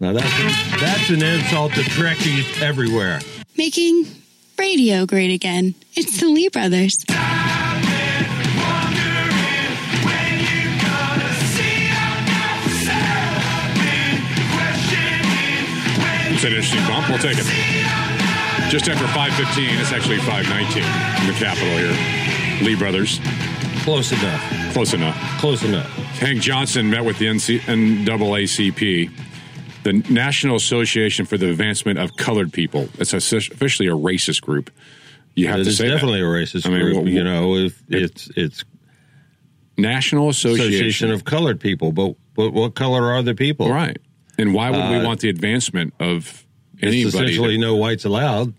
Now 0.00 0.12
that's 0.12 0.80
that's 0.80 1.08
an 1.10 1.22
insult 1.22 1.72
to 1.74 1.80
Trekkies 1.80 2.60
everywhere. 2.60 3.20
Making 3.56 4.04
radio 4.58 5.06
great 5.06 5.32
again. 5.32 5.76
It's 5.94 6.20
the 6.20 6.26
Lee 6.26 6.48
Brothers. 6.48 7.04
An 16.44 16.52
interesting 16.52 16.84
bump. 16.86 17.08
We'll 17.08 17.18
take 17.18 17.38
it. 17.38 17.46
Just 18.70 18.88
after 18.88 19.06
515, 19.08 19.78
it's 19.80 19.92
actually 19.92 20.18
519 20.18 20.82
in 21.22 21.32
the 21.32 21.38
capital 21.38 21.68
here. 21.78 22.64
Lee 22.66 22.76
Brothers. 22.76 23.18
Close 23.82 24.12
enough. 24.12 24.72
Close 24.72 24.92
enough. 24.94 25.16
Close 25.40 25.62
enough. 25.64 25.86
Hank 26.18 26.40
Johnson 26.42 26.90
met 26.90 27.04
with 27.04 27.18
the 27.18 27.26
NC- 27.26 27.60
NAACP, 27.60 29.10
the 29.84 29.92
National 30.12 30.56
Association 30.56 31.24
for 31.26 31.36
the 31.38 31.48
Advancement 31.50 31.98
of 31.98 32.16
Colored 32.16 32.52
People. 32.52 32.88
It's 32.98 33.12
officially 33.14 33.88
a 33.88 33.92
racist 33.92 34.42
group. 34.42 34.70
You 35.34 35.48
have 35.48 35.60
It 35.60 35.64
to 35.64 35.72
say 35.72 35.88
that. 35.88 35.94
definitely 35.94 36.20
a 36.20 36.24
racist 36.24 36.66
I 36.66 36.70
mean, 36.70 36.80
group. 36.80 36.96
what- 36.98 37.06
you 37.06 37.24
know, 37.24 37.56
if 37.56 37.82
it's 37.88 38.28
it's 38.36 38.64
National 39.78 40.28
Association. 40.28 40.72
Association 40.74 41.10
of 41.10 41.24
Colored 41.24 41.58
People, 41.60 41.90
but 41.92 42.14
but 42.34 42.52
what 42.52 42.74
color 42.74 43.12
are 43.12 43.22
the 43.22 43.34
people? 43.34 43.70
Right. 43.70 43.96
And 44.38 44.52
why 44.54 44.70
would 44.70 44.90
we 44.90 44.96
Uh, 44.96 45.04
want 45.04 45.20
the 45.20 45.28
advancement 45.28 45.94
of 46.00 46.44
anybody? 46.82 47.02
essentially 47.02 47.56
that- 47.56 47.60
no 47.60 47.76
whites 47.76 48.04
allowed. 48.04 48.54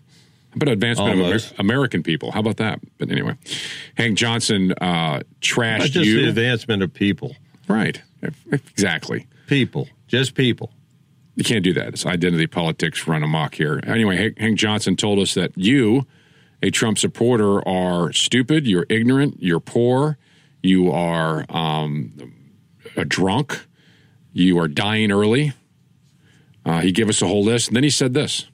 But 0.58 0.68
advancement 0.68 1.20
of 1.20 1.26
Amer- 1.26 1.38
American 1.58 2.02
people? 2.02 2.30
How 2.32 2.40
about 2.40 2.56
that? 2.56 2.80
But 2.96 3.10
anyway, 3.10 3.34
Hank 3.96 4.16
Johnson 4.16 4.72
uh, 4.80 4.84
Not 4.86 5.24
trashed 5.42 5.90
just 5.90 6.06
you. 6.06 6.22
the 6.22 6.28
advancement 6.28 6.82
of 6.82 6.94
people. 6.94 7.36
Right. 7.68 8.00
Exactly. 8.50 9.26
People. 9.48 9.88
Just 10.08 10.34
people. 10.34 10.72
You 11.34 11.44
can't 11.44 11.62
do 11.62 11.74
that. 11.74 11.88
It's 11.88 12.06
identity 12.06 12.46
politics 12.46 13.06
run 13.06 13.22
amok 13.22 13.56
here. 13.56 13.80
Anyway, 13.86 14.16
Hank, 14.16 14.38
Hank 14.38 14.58
Johnson 14.58 14.96
told 14.96 15.18
us 15.18 15.34
that 15.34 15.52
you, 15.56 16.06
a 16.62 16.70
Trump 16.70 16.96
supporter, 16.98 17.66
are 17.68 18.10
stupid, 18.14 18.66
you're 18.66 18.86
ignorant, 18.88 19.36
you're 19.40 19.60
poor, 19.60 20.16
you 20.62 20.90
are 20.90 21.44
um, 21.50 22.32
a 22.96 23.04
drunk, 23.04 23.66
you 24.32 24.58
are 24.58 24.68
dying 24.68 25.12
early. 25.12 25.52
Uh, 26.66 26.80
he 26.80 26.90
gave 26.92 27.08
us 27.08 27.22
a 27.22 27.26
whole 27.26 27.44
list, 27.44 27.68
and 27.68 27.76
then 27.76 27.84
he 27.84 27.90
said 27.90 28.12
this. 28.12 28.46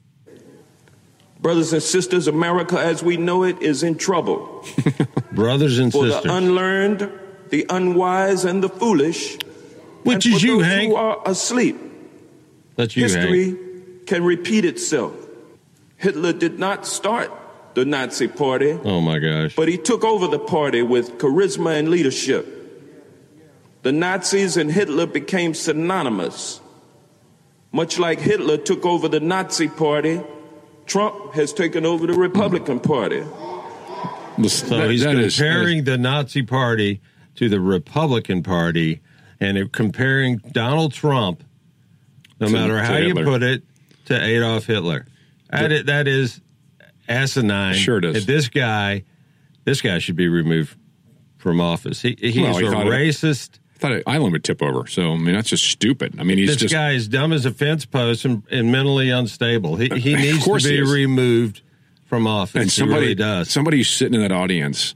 Brothers 1.41 1.73
and 1.73 1.83
sisters, 1.83 2.27
America 2.27 2.79
as 2.79 3.03
we 3.03 3.17
know 3.17 3.43
it 3.43 3.61
is 3.61 3.83
in 3.83 3.95
trouble. 3.97 4.63
Brothers 5.33 5.79
and 5.79 5.91
for 5.91 6.05
sisters. 6.05 6.23
the 6.23 6.33
unlearned, 6.33 7.11
the 7.49 7.65
unwise, 7.69 8.45
and 8.45 8.63
the 8.63 8.69
foolish. 8.69 9.37
Which 10.03 10.25
and 10.25 10.35
is 10.35 10.41
for 10.41 10.45
you, 10.47 10.57
those 10.59 10.65
Hank. 10.67 10.89
Who 10.91 10.95
are 10.95 11.21
asleep. 11.25 11.75
That's 12.77 12.95
you, 12.95 13.03
History 13.03 13.45
Hank. 13.45 14.07
can 14.07 14.23
repeat 14.23 14.63
itself. 14.63 15.13
Hitler 15.97 16.33
did 16.33 16.59
not 16.59 16.85
start 16.85 17.31
the 17.73 17.83
Nazi 17.83 18.27
Party, 18.27 18.77
Oh 18.83 19.01
my 19.01 19.17
gosh. 19.19 19.55
but 19.55 19.67
he 19.67 19.77
took 19.77 20.03
over 20.03 20.27
the 20.27 20.39
party 20.39 20.81
with 20.83 21.17
charisma 21.17 21.79
and 21.79 21.89
leadership. 21.89 22.45
The 23.81 23.91
Nazis 23.91 24.55
and 24.55 24.71
Hitler 24.71 25.07
became 25.07 25.53
synonymous. 25.55 26.61
Much 27.73 27.97
like 27.99 28.19
Hitler 28.19 28.57
took 28.57 28.85
over 28.85 29.07
the 29.09 29.19
Nazi 29.19 29.67
Party, 29.67 30.21
Trump 30.85 31.33
has 31.33 31.51
taken 31.51 31.85
over 31.85 32.05
the 32.07 32.13
Republican 32.13 32.79
Party. 32.79 33.23
So 34.47 34.77
That- 34.77 34.89
he's 34.91 35.03
that 35.03 35.15
is- 35.17 35.35
comparing 35.35 35.83
the 35.83 35.97
Nazi 35.97 36.43
Party 36.43 37.01
to 37.35 37.49
the 37.49 37.59
Republican 37.59 38.43
Party 38.43 39.01
and 39.39 39.71
comparing 39.71 40.37
Donald 40.51 40.93
Trump, 40.93 41.43
no 42.39 42.47
matter 42.49 42.77
to 42.79 42.85
how 42.85 42.97
you 42.97 43.13
put 43.15 43.41
it, 43.43 43.63
to 44.05 44.23
Adolf 44.23 44.65
Hitler. 44.67 45.07
That 45.51 45.71
is, 45.71 45.85
that 45.85 46.07
is 46.07 46.41
asinine. 47.09 47.75
Sure 47.75 47.97
it 47.97 48.05
is. 48.05 48.17
And 48.17 48.25
This 48.25 48.49
guy, 48.49 49.03
this 49.65 49.81
guy 49.81 49.97
should 49.99 50.15
be 50.15 50.27
removed 50.27 50.75
from 51.37 51.59
office. 51.59 52.01
He, 52.01 52.15
he's 52.19 52.37
Well, 52.37 52.57
he 52.57 52.65
a 52.67 52.71
thought 52.71 52.87
it- 52.87 52.91
racist. 52.91 53.49
I 53.55 53.59
thought 53.83 53.91
an 53.91 54.03
island 54.07 54.31
would 54.31 54.43
tip 54.43 54.61
over. 54.61 54.87
So, 54.87 55.11
I 55.11 55.17
mean, 55.17 55.35
that's 55.35 55.49
just 55.49 55.65
stupid. 55.65 56.15
I 56.19 56.23
mean, 56.23 56.37
he's 56.37 56.47
this 56.49 56.57
just. 56.57 56.73
guy 56.73 56.91
is 56.93 57.07
dumb 57.07 57.33
as 57.33 57.45
a 57.45 57.51
fence 57.51 57.85
post 57.85 58.23
and, 58.25 58.43
and 58.49 58.71
mentally 58.71 59.09
unstable. 59.09 59.75
He, 59.75 59.89
he 59.89 60.15
needs 60.15 60.45
to 60.45 60.57
be 60.59 60.81
removed 60.81 61.61
from 62.05 62.25
office. 62.25 62.61
and 62.61 62.71
somebody 62.71 63.01
really 63.01 63.15
does. 63.15 63.49
Somebody 63.49 63.83
sitting 63.83 64.13
in 64.13 64.21
that 64.21 64.31
audience 64.31 64.95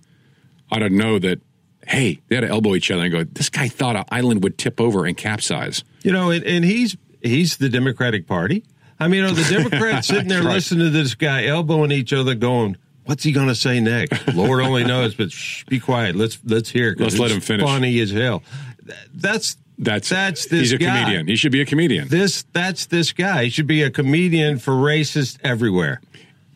ought 0.71 0.79
to 0.79 0.89
know 0.89 1.19
that, 1.19 1.39
hey, 1.85 2.19
they 2.29 2.35
had 2.35 2.41
to 2.41 2.47
elbow 2.47 2.75
each 2.75 2.89
other 2.91 3.03
and 3.03 3.11
go, 3.11 3.23
this 3.25 3.49
guy 3.49 3.67
thought 3.67 3.95
an 3.95 4.05
island 4.11 4.41
would 4.43 4.57
tip 4.57 4.79
over 4.79 5.05
and 5.05 5.17
capsize. 5.17 5.83
You 6.03 6.11
know, 6.13 6.29
and, 6.31 6.43
and 6.45 6.63
he's 6.63 6.95
he's 7.21 7.57
the 7.57 7.69
Democratic 7.69 8.25
Party. 8.27 8.63
I 8.99 9.07
mean, 9.09 9.23
are 9.23 9.31
the 9.31 9.43
Democrats 9.69 10.07
sitting 10.07 10.27
there 10.29 10.43
Right. 10.43 10.53
listening 10.53 10.85
to 10.85 10.89
this 10.91 11.13
guy 11.15 11.45
elbowing 11.45 11.91
each 11.91 12.13
other, 12.13 12.33
going, 12.35 12.77
"What's 13.05 13.23
he 13.23 13.31
going 13.31 13.47
to 13.47 13.55
say 13.55 13.79
next?" 13.79 14.27
Lord 14.35 14.61
only 14.63 14.83
knows, 14.83 15.13
but 15.15 15.31
shh, 15.31 15.63
be 15.65 15.79
quiet. 15.79 16.15
Let's 16.15 16.39
let's 16.45 16.69
hear. 16.69 16.91
it, 16.91 16.99
Let's 16.99 17.17
let 17.19 17.31
him 17.31 17.41
finish. 17.41 17.65
Funny 17.65 17.99
as 17.99 18.11
hell. 18.11 18.43
Th- 18.87 18.97
That's 19.13 19.57
That's 19.77 20.09
That's 20.09 20.45
this 20.47 20.59
He's 20.61 20.71
a 20.73 20.77
guy. 20.79 21.01
comedian. 21.03 21.27
He 21.27 21.35
should 21.35 21.51
be 21.51 21.61
a 21.61 21.65
comedian. 21.65 22.07
This 22.07 22.43
that's 22.53 22.87
this 22.87 23.13
guy. 23.13 23.43
He 23.45 23.49
should 23.51 23.67
be 23.67 23.83
a 23.83 23.91
comedian 23.91 24.57
for 24.57 24.71
racists 24.73 25.37
everywhere. 25.43 26.01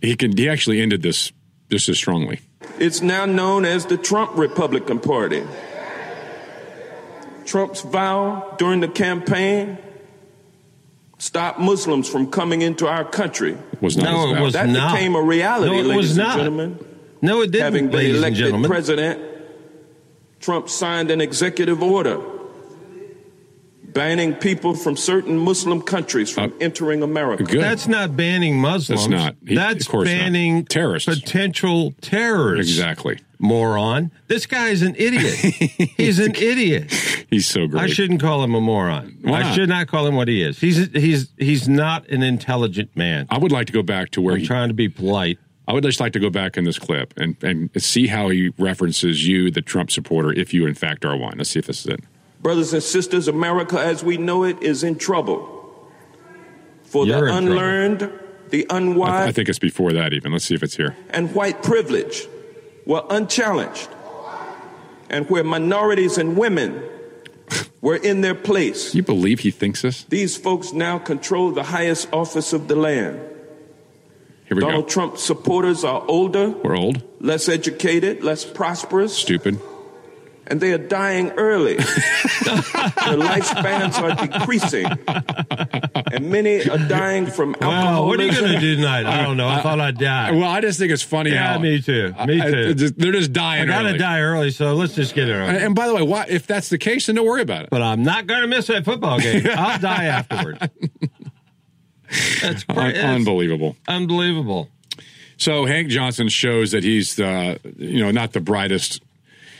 He 0.01 0.15
can. 0.15 0.35
He 0.35 0.49
actually 0.49 0.81
ended 0.81 1.03
this 1.03 1.31
just 1.69 1.87
as 1.89 1.97
strongly. 1.97 2.39
It's 2.79 3.01
now 3.01 3.25
known 3.25 3.65
as 3.65 3.85
the 3.85 3.97
Trump 3.97 4.31
Republican 4.35 4.99
Party. 4.99 5.43
Trump's 7.45 7.81
vow 7.81 8.55
during 8.57 8.79
the 8.79 8.87
campaign 8.87 9.77
stop 11.17 11.59
Muslims 11.59 12.07
from 12.09 12.31
coming 12.31 12.61
into 12.61 12.87
our 12.87 13.03
country. 13.03 13.57
Was 13.81 13.97
not 13.97 14.05
No, 14.05 14.21
his 14.21 14.31
it 14.31 14.35
vow. 14.35 14.43
was 14.43 14.53
that 14.53 14.69
not. 14.69 14.93
became 14.93 15.15
a 15.15 15.21
reality, 15.21 15.71
No, 15.71 15.79
it 15.79 15.85
ladies 15.85 15.97
was 15.97 16.09
and 16.11 16.27
not. 16.27 16.37
gentlemen. 16.37 16.79
No, 17.21 17.41
it 17.41 17.51
didn't, 17.51 17.61
Having 17.65 17.87
been 17.87 17.95
ladies 17.97 18.09
and 18.15 18.17
elected 18.17 18.37
gentlemen. 18.39 18.69
president, 18.71 19.21
Trump 20.41 20.67
signed 20.69 21.11
an 21.11 21.21
executive 21.21 21.81
order 21.81 22.19
banning 23.83 24.33
people 24.35 24.73
from 24.73 24.95
certain 24.95 25.37
Muslim 25.37 25.81
countries 25.81 26.29
from 26.31 26.51
uh, 26.51 26.55
entering 26.61 27.03
America. 27.03 27.43
Good. 27.43 27.61
That's 27.61 27.87
not 27.87 28.15
banning 28.15 28.57
Muslims. 28.59 29.01
That's 29.07 29.09
not. 29.09 29.35
He- 29.45 29.55
That's 29.55 29.85
of 29.85 29.91
course 29.91 30.07
not. 30.09 30.17
banning 30.17 30.65
Terrorists. 30.65 31.07
potential 31.13 31.93
terrorists. 32.01 32.71
Exactly. 32.71 33.19
Moron. 33.39 34.11
This 34.27 34.45
guy 34.45 34.67
is 34.69 34.81
an 34.83 34.95
idiot. 34.97 35.33
He's 35.97 36.19
an 36.19 36.35
idiot. 36.35 36.91
He's 37.29 37.47
so 37.47 37.65
great. 37.67 37.83
I 37.83 37.87
shouldn't 37.87 38.21
call 38.21 38.43
him 38.43 38.53
a 38.53 38.61
moron. 38.61 39.17
Why 39.23 39.41
I 39.41 39.51
should 39.55 39.67
not 39.67 39.87
call 39.87 40.05
him 40.05 40.15
what 40.15 40.27
he 40.27 40.43
is. 40.43 40.59
He's 40.59 40.87
he's 40.91 41.33
he's 41.37 41.67
not 41.67 42.07
an 42.09 42.21
intelligent 42.21 42.95
man. 42.95 43.25
I 43.31 43.39
would 43.39 43.51
like 43.51 43.65
to 43.67 43.73
go 43.73 43.81
back 43.81 44.11
to 44.11 44.21
where 44.21 44.35
I'm 44.35 44.41
he. 44.41 44.45
trying 44.45 44.67
to 44.67 44.75
be 44.75 44.89
polite. 44.89 45.39
I 45.71 45.73
would 45.73 45.85
just 45.85 46.01
like 46.01 46.11
to 46.11 46.19
go 46.19 46.29
back 46.29 46.57
in 46.57 46.65
this 46.65 46.77
clip 46.77 47.13
and 47.15 47.37
and 47.41 47.69
see 47.81 48.07
how 48.07 48.27
he 48.27 48.49
references 48.57 49.25
you, 49.25 49.49
the 49.49 49.61
Trump 49.61 49.89
supporter, 49.89 50.33
if 50.33 50.53
you 50.53 50.65
in 50.67 50.73
fact 50.73 51.05
are 51.05 51.15
one. 51.15 51.37
Let's 51.37 51.51
see 51.51 51.59
if 51.59 51.67
this 51.67 51.85
is 51.85 51.93
it. 51.93 52.01
Brothers 52.41 52.73
and 52.73 52.83
sisters, 52.83 53.29
America 53.29 53.79
as 53.79 54.03
we 54.03 54.17
know 54.17 54.43
it 54.43 54.61
is 54.61 54.83
in 54.83 54.97
trouble. 54.97 55.47
For 56.83 57.05
You're 57.05 57.21
the 57.21 57.27
in 57.27 57.31
trouble. 57.31 57.47
unlearned, 57.51 58.11
the 58.49 58.69
I, 58.69 58.77
unwise, 58.79 59.29
I 59.29 59.31
think 59.31 59.47
it's 59.47 59.59
before 59.59 59.93
that 59.93 60.11
even. 60.11 60.33
Let's 60.33 60.43
see 60.43 60.55
if 60.55 60.61
it's 60.61 60.75
here. 60.75 60.97
and 61.11 61.33
white 61.33 61.63
privilege 61.63 62.27
were 62.85 63.05
unchallenged, 63.09 63.87
and 65.09 65.29
where 65.29 65.45
minorities 65.45 66.17
and 66.17 66.35
women 66.35 66.83
were 67.81 67.95
in 67.95 68.19
their 68.19 68.35
place. 68.35 68.93
You 68.93 69.03
believe 69.03 69.39
he 69.39 69.51
thinks 69.51 69.83
this? 69.83 70.03
These 70.03 70.35
folks 70.35 70.73
now 70.73 70.99
control 70.99 71.51
the 71.53 71.63
highest 71.63 72.11
office 72.11 72.51
of 72.51 72.67
the 72.67 72.75
land. 72.75 73.21
Here 74.51 74.57
we 74.57 74.61
Donald 74.63 74.85
go. 74.87 74.89
Trump 74.89 75.17
supporters 75.17 75.85
are 75.85 76.03
older, 76.09 76.49
We're 76.49 76.75
old, 76.75 77.01
less 77.21 77.47
educated, 77.47 78.21
less 78.21 78.43
prosperous, 78.43 79.15
stupid. 79.15 79.57
and 80.47 80.59
they 80.59 80.73
are 80.73 80.77
dying 80.77 81.31
early. 81.37 81.75
Their 82.41 83.17
lifespans 83.17 83.95
are 84.01 84.27
decreasing, 84.27 84.85
and 86.11 86.29
many 86.29 86.69
are 86.69 86.77
dying 86.77 87.27
from 87.27 87.55
Wow, 87.61 87.69
alcoholism. 87.71 88.07
what 88.07 88.19
are 88.19 88.23
you 88.25 88.31
going 88.33 88.51
to 88.53 88.59
do 88.59 88.75
tonight? 88.75 89.05
I 89.05 89.23
don't 89.23 89.37
know. 89.37 89.47
I 89.47 89.61
thought 89.61 89.79
I'd 89.79 89.97
die. 89.97 90.31
Well, 90.31 90.43
I 90.49 90.59
just 90.59 90.79
think 90.79 90.91
it's 90.91 91.01
funny 91.01 91.31
yeah, 91.31 91.53
how 91.53 91.59
me 91.59 91.81
too. 91.81 92.13
Me 92.25 92.41
I- 92.41 92.45
I- 92.47 92.51
too. 92.51 92.73
just- 92.73 92.97
they're 92.97 93.13
just 93.13 93.31
dying. 93.31 93.63
I 93.63 93.65
got 93.67 93.81
to 93.83 93.89
early. 93.89 93.97
die 93.99 94.19
early, 94.19 94.51
so 94.51 94.73
let's 94.73 94.95
just 94.95 95.15
get 95.15 95.29
it 95.29 95.31
over. 95.31 95.43
And, 95.43 95.57
and 95.57 95.75
by 95.75 95.87
the 95.87 95.95
way, 95.95 96.01
why, 96.01 96.25
if 96.27 96.45
that's 96.45 96.67
the 96.67 96.77
case, 96.77 97.05
then 97.05 97.15
don't 97.15 97.25
worry 97.25 97.41
about 97.41 97.63
it. 97.63 97.69
but 97.69 97.81
I'm 97.81 98.03
not 98.03 98.27
going 98.27 98.41
to 98.41 98.47
miss 98.47 98.67
that 98.67 98.83
football 98.83 99.17
game. 99.19 99.47
I'll 99.55 99.79
die 99.79 100.05
afterwards. 100.05 100.59
That's 102.41 102.65
Un- 102.69 102.95
unbelievable. 102.95 103.77
Unbelievable. 103.87 104.69
So 105.37 105.65
Hank 105.65 105.87
Johnson 105.89 106.27
shows 106.29 106.71
that 106.71 106.83
he's 106.83 107.15
the 107.15 107.59
you 107.77 107.99
know 108.03 108.11
not 108.11 108.33
the 108.33 108.41
brightest. 108.41 109.01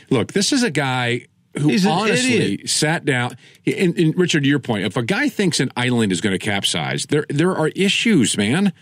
Look, 0.10 0.34
this 0.34 0.52
is 0.52 0.61
a 0.64 0.69
guy 0.72 1.28
who 1.57 1.69
He's 1.69 1.86
honestly 1.86 2.36
idiot. 2.53 2.69
sat 2.69 3.03
down. 3.06 3.36
And, 3.65 3.98
and 3.98 4.18
Richard, 4.18 4.44
to 4.44 4.49
your 4.49 4.60
point, 4.60 4.86
if 4.86 4.95
a 4.95 5.03
guy 5.03 5.28
thinks 5.30 5.60
an 5.60 5.72
island 5.76 6.11
is 6.11 6.22
going 6.22 6.32
to 6.34 6.40
capsize, 6.40 7.06
there 7.07 7.26
there 7.30 7.56
are 7.56 7.69
issues, 7.69 8.38
man. 8.38 8.73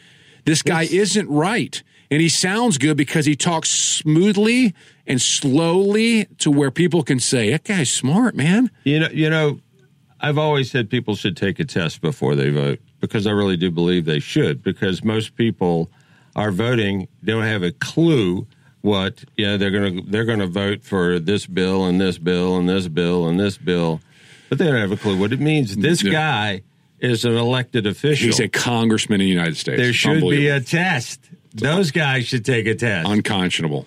This 0.46 0.62
guy 0.62 0.84
isn't 0.84 1.30
right, 1.30 1.82
and 2.10 2.22
he 2.22 2.30
sounds 2.30 2.78
good 2.78 2.98
because 2.98 3.26
he 3.26 3.36
talks 3.36 3.70
smoothly 3.70 4.74
and 5.06 5.22
slowly 5.22 6.26
to 6.40 6.50
where 6.52 6.72
people 6.72 7.04
can 7.04 7.20
say 7.20 7.52
that 7.52 7.64
guy's 7.64 7.91
smart, 7.91 8.36
man. 8.36 8.72
You 8.84 9.00
know, 9.02 9.10
you 9.12 9.30
know, 9.30 9.60
I've 10.20 10.38
always 10.38 10.72
said 10.72 10.90
people 10.90 11.16
should 11.16 11.38
take 11.38 11.60
a 11.60 11.66
test 11.66 12.02
before 12.02 12.36
they 12.36 12.50
vote 12.50 12.80
because 13.00 13.26
I 13.28 13.32
really 13.32 13.58
do 13.58 13.72
believe 13.72 14.06
they 14.06 14.20
should. 14.20 14.64
Because 14.64 15.04
most 15.04 15.36
people 15.36 15.90
are 16.36 16.52
voting, 16.52 17.08
they 17.24 17.32
don't 17.32 17.44
have 17.44 17.64
a 17.64 17.72
clue 17.72 18.48
what 18.82 19.26
you 19.36 19.46
know 19.46 19.58
they're 19.58 19.72
going 19.72 19.98
to 19.98 20.10
they're 20.10 20.24
going 20.26 20.40
to 20.40 20.48
vote 20.48 20.84
for 20.84 21.20
this 21.20 21.46
bill 21.46 21.86
and 21.86 22.00
this 22.00 22.18
bill 22.18 22.56
and 22.58 22.70
this 22.70 22.88
bill 22.88 23.28
and 23.28 23.38
this 23.40 23.58
bill, 23.58 24.00
but 24.48 24.58
they 24.58 24.66
don't 24.66 24.76
have 24.80 24.92
a 24.92 24.98
clue 24.98 25.18
what 25.20 25.34
it 25.34 25.40
means. 25.42 25.76
Mm, 25.76 25.82
this 25.82 26.02
Yeah. 26.04 26.12
guy 26.12 26.62
is 27.02 27.26
an 27.26 27.36
elected 27.36 27.86
official. 27.86 28.28
He's 28.28 28.40
a 28.40 28.48
congressman 28.48 29.20
in 29.22 29.26
the 29.26 29.32
United 29.34 29.58
States. 29.58 29.82
there 29.82 29.92
should 29.94 30.22
be 30.22 30.48
a 30.48 30.62
test. 30.62 31.20
Those 31.54 31.92
guys 31.92 32.28
should 32.28 32.46
take 32.46 32.68
a 32.68 32.76
test. 32.76 33.10
unconscionable. 33.10 33.86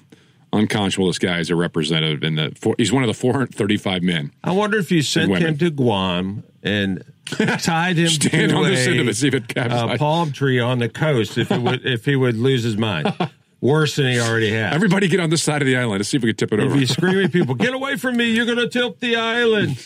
Unconscionable. 0.52 1.08
This 1.08 1.18
guy 1.18 1.38
is 1.38 1.48
a 1.48 1.56
representative 1.56 2.22
in 2.22 2.34
the. 2.34 2.52
Four, 2.60 2.74
he's 2.76 2.92
one 2.92 3.02
of 3.02 3.06
the 3.06 3.14
435 3.14 4.02
men. 4.02 4.32
I 4.44 4.50
wonder 4.52 4.76
if 4.78 4.90
you 4.92 5.00
sent 5.00 5.34
him 5.38 5.56
to 5.58 5.70
Guam 5.70 6.42
and 6.62 7.02
tied 7.60 7.96
him 7.96 8.08
Stand 8.08 8.50
to 8.50 8.56
on 8.56 8.64
this 8.64 8.86
end 8.86 9.00
of 9.00 9.08
it, 9.08 9.16
see 9.16 9.28
if 9.28 9.34
it 9.34 9.52
a 9.56 9.96
palm 9.96 10.32
tree 10.32 10.58
on 10.60 10.78
the 10.78 10.88
coast 10.88 11.38
if 11.38 11.50
it 11.50 11.60
would 11.60 11.86
if 11.86 12.04
he 12.04 12.16
would 12.16 12.36
lose 12.36 12.62
his 12.62 12.76
mind. 12.76 13.12
Worse 13.60 13.94
than 13.94 14.06
he 14.08 14.18
already 14.18 14.50
has. 14.50 14.74
Everybody 14.74 15.06
get 15.06 15.20
on 15.20 15.30
this 15.30 15.42
side 15.42 15.62
of 15.62 15.66
the 15.66 15.76
island. 15.76 16.00
Let's 16.00 16.08
see 16.08 16.16
if 16.16 16.22
we 16.24 16.30
can 16.30 16.36
tip 16.36 16.52
it 16.52 16.58
if 16.58 16.66
over. 16.66 16.76
you 16.76 16.86
scream 16.86 17.24
at 17.24 17.30
people, 17.32 17.54
get 17.54 17.72
away 17.72 17.96
from 17.96 18.16
me! 18.16 18.24
You're 18.30 18.44
going 18.46 18.58
to 18.58 18.68
tilt 18.68 18.98
the 18.98 19.14
island. 19.14 19.78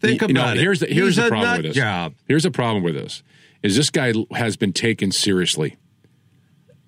Think 0.00 0.20
You 0.20 0.28
know, 0.28 0.42
about 0.42 0.56
it. 0.56 0.60
Here's 0.60 0.80
the 0.80 0.86
here's 0.86 1.06
He's 1.06 1.16
the 1.16 1.26
a 1.26 1.28
problem 1.28 1.48
nut 1.48 1.56
with 1.58 1.66
this. 1.66 1.76
job. 1.76 2.14
Here's 2.28 2.42
the 2.42 2.50
problem 2.50 2.82
with 2.82 2.94
this: 2.94 3.22
is 3.62 3.76
this 3.76 3.88
guy 3.88 4.12
has 4.32 4.56
been 4.56 4.72
taken 4.72 5.10
seriously. 5.10 5.76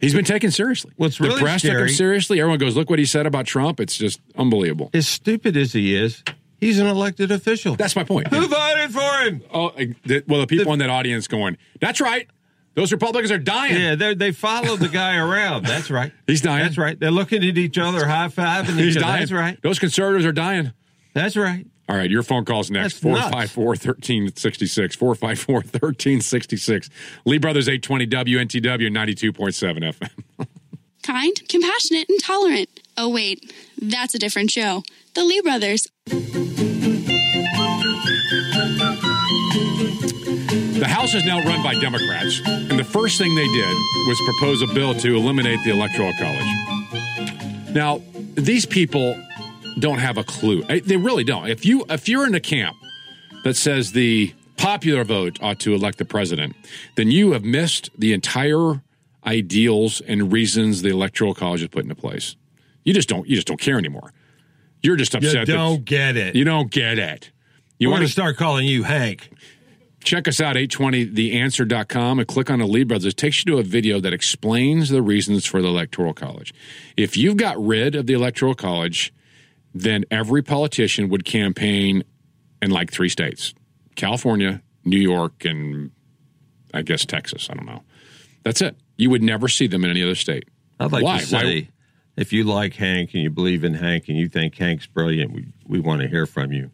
He's 0.00 0.12
been 0.12 0.24
taken 0.24 0.50
seriously. 0.50 0.92
What's 0.96 1.16
the 1.16 1.28
really 1.28 1.40
press 1.40 1.62
took 1.62 1.72
him 1.72 1.88
seriously. 1.88 2.38
Everyone 2.40 2.58
goes, 2.58 2.76
"Look 2.76 2.90
what 2.90 2.98
he 2.98 3.06
said 3.06 3.24
about 3.24 3.46
Trump." 3.46 3.80
It's 3.80 3.96
just 3.96 4.20
unbelievable. 4.36 4.90
As 4.92 5.08
stupid 5.08 5.56
as 5.56 5.72
he 5.72 5.94
is, 5.94 6.22
he's 6.60 6.78
an 6.78 6.86
elected 6.86 7.30
official. 7.30 7.76
That's 7.76 7.96
my 7.96 8.04
point. 8.04 8.28
Who 8.28 8.46
voted 8.46 8.92
for 8.92 9.00
him? 9.24 9.42
Oh, 9.52 9.70
the- 10.04 10.24
well, 10.28 10.40
the 10.40 10.46
people 10.46 10.72
in 10.72 10.78
that 10.80 10.90
audience 10.90 11.26
going, 11.28 11.56
"That's 11.80 12.00
right. 12.00 12.28
Those 12.74 12.90
Republicans 12.92 13.30
are 13.30 13.38
dying." 13.38 13.80
Yeah, 13.80 13.94
they 13.94 14.14
they 14.14 14.32
followed 14.32 14.80
the 14.80 14.88
guy 14.88 15.16
around. 15.16 15.64
That's 15.66 15.90
right. 15.90 16.12
He's 16.26 16.40
dying. 16.40 16.64
That's 16.64 16.78
right. 16.78 16.98
They're 16.98 17.10
looking 17.10 17.44
at 17.48 17.56
each 17.58 17.78
other, 17.78 18.06
high 18.06 18.28
fiving 18.28 18.78
He's 18.78 18.96
other. 18.96 19.04
dying. 19.06 19.20
That's 19.20 19.32
right. 19.32 19.62
Those 19.62 19.78
conservatives 19.78 20.24
are 20.26 20.32
dying. 20.32 20.72
That's 21.12 21.36
right. 21.36 21.66
All 21.86 21.96
right, 21.96 22.10
your 22.10 22.22
phone 22.22 22.46
call's 22.46 22.70
next. 22.70 23.00
That's 23.00 23.04
nuts. 23.04 23.52
454 23.52 23.64
1366. 23.66 24.96
454 24.96 25.54
1366. 25.56 26.88
Lee 27.26 27.36
Brothers 27.38 27.68
820 27.68 28.06
WNTW 28.06 28.88
92.7 28.90 29.92
FM. 29.92 30.46
Kind, 31.02 31.42
compassionate, 31.50 32.08
and 32.08 32.18
tolerant. 32.22 32.80
Oh, 32.96 33.08
wait, 33.08 33.52
that's 33.80 34.14
a 34.14 34.18
different 34.18 34.50
show. 34.50 34.82
The 35.14 35.24
Lee 35.24 35.40
Brothers. 35.40 35.86
The 40.78 40.86
House 40.88 41.14
is 41.14 41.24
now 41.24 41.42
run 41.44 41.62
by 41.62 41.74
Democrats, 41.80 42.40
and 42.46 42.78
the 42.78 42.84
first 42.84 43.18
thing 43.18 43.34
they 43.34 43.46
did 43.46 43.74
was 44.06 44.20
propose 44.24 44.62
a 44.62 44.66
bill 44.74 44.94
to 44.94 45.16
eliminate 45.16 45.62
the 45.64 45.70
Electoral 45.70 46.12
College. 46.18 47.70
Now, 47.74 48.00
these 48.34 48.66
people 48.66 49.20
don't 49.78 49.98
have 49.98 50.18
a 50.18 50.24
clue. 50.24 50.62
Eh, 50.68 50.80
They 50.84 50.96
really 50.96 51.24
don't. 51.24 51.48
If 51.48 51.64
you 51.64 51.84
if 51.88 52.08
you're 52.08 52.26
in 52.26 52.32
the 52.32 52.40
camp 52.40 52.76
that 53.44 53.56
says 53.56 53.92
the 53.92 54.32
popular 54.56 55.04
vote 55.04 55.38
ought 55.42 55.58
to 55.60 55.74
elect 55.74 55.98
the 55.98 56.04
president, 56.04 56.54
then 56.96 57.10
you 57.10 57.32
have 57.32 57.44
missed 57.44 57.90
the 57.98 58.12
entire 58.12 58.82
ideals 59.26 60.00
and 60.02 60.32
reasons 60.32 60.82
the 60.82 60.90
Electoral 60.90 61.34
College 61.34 61.62
is 61.62 61.68
put 61.68 61.82
into 61.82 61.94
place. 61.94 62.36
You 62.84 62.92
just 62.94 63.08
don't 63.08 63.26
you 63.28 63.34
just 63.36 63.46
don't 63.46 63.60
care 63.60 63.78
anymore. 63.78 64.12
You're 64.82 64.96
just 64.96 65.14
upset. 65.14 65.46
that- 65.46 65.52
don't 65.52 65.84
get 65.84 66.16
it. 66.16 66.34
you 66.36 66.44
don't 66.44 66.70
get 66.70 66.98
it. 66.98 67.30
You 67.78 67.86
You 67.86 67.90
want 67.90 68.00
want 68.00 68.02
to 68.02 68.06
to 68.08 68.12
start 68.12 68.36
calling 68.36 68.66
you 68.66 68.82
Hank. 68.84 69.30
check 70.04 70.28
us 70.28 70.40
out 70.40 70.56
820theanswer.com 70.56 72.18
and 72.18 72.28
click 72.28 72.50
on 72.50 72.58
the 72.58 72.66
Lee 72.66 72.84
brothers 72.84 73.06
it 73.06 73.16
takes 73.16 73.38
you 73.44 73.52
to 73.52 73.58
a 73.58 73.62
video 73.62 74.00
that 74.00 74.12
explains 74.12 74.90
the 74.90 75.02
reasons 75.02 75.46
for 75.46 75.62
the 75.62 75.68
electoral 75.68 76.12
college 76.14 76.52
if 76.96 77.16
you've 77.16 77.36
got 77.38 77.58
rid 77.64 77.94
of 77.94 78.06
the 78.06 78.12
electoral 78.12 78.54
college 78.54 79.12
then 79.74 80.04
every 80.10 80.42
politician 80.42 81.08
would 81.08 81.24
campaign 81.24 82.04
in 82.62 82.70
like 82.70 82.92
three 82.92 83.08
states 83.08 83.54
california 83.96 84.60
new 84.84 84.98
york 85.00 85.44
and 85.44 85.90
i 86.74 86.82
guess 86.82 87.04
texas 87.06 87.48
i 87.50 87.54
don't 87.54 87.66
know 87.66 87.82
that's 88.42 88.60
it 88.60 88.76
you 88.98 89.08
would 89.10 89.22
never 89.22 89.48
see 89.48 89.66
them 89.66 89.84
in 89.84 89.90
any 89.90 90.02
other 90.02 90.14
state 90.14 90.44
I'd 90.78 90.90
like 90.92 91.02
Why? 91.04 91.18
to 91.20 91.26
say, 91.26 91.60
Why- 91.62 91.68
if 92.16 92.32
you 92.32 92.44
like 92.44 92.74
Hank 92.74 93.14
and 93.14 93.22
you 93.22 93.30
believe 93.30 93.64
in 93.64 93.74
Hank 93.74 94.08
and 94.08 94.16
you 94.16 94.28
think 94.28 94.56
Hank's 94.56 94.86
brilliant, 94.86 95.32
we, 95.32 95.46
we 95.66 95.80
want 95.80 96.02
to 96.02 96.08
hear 96.08 96.26
from 96.26 96.52
you. 96.52 96.70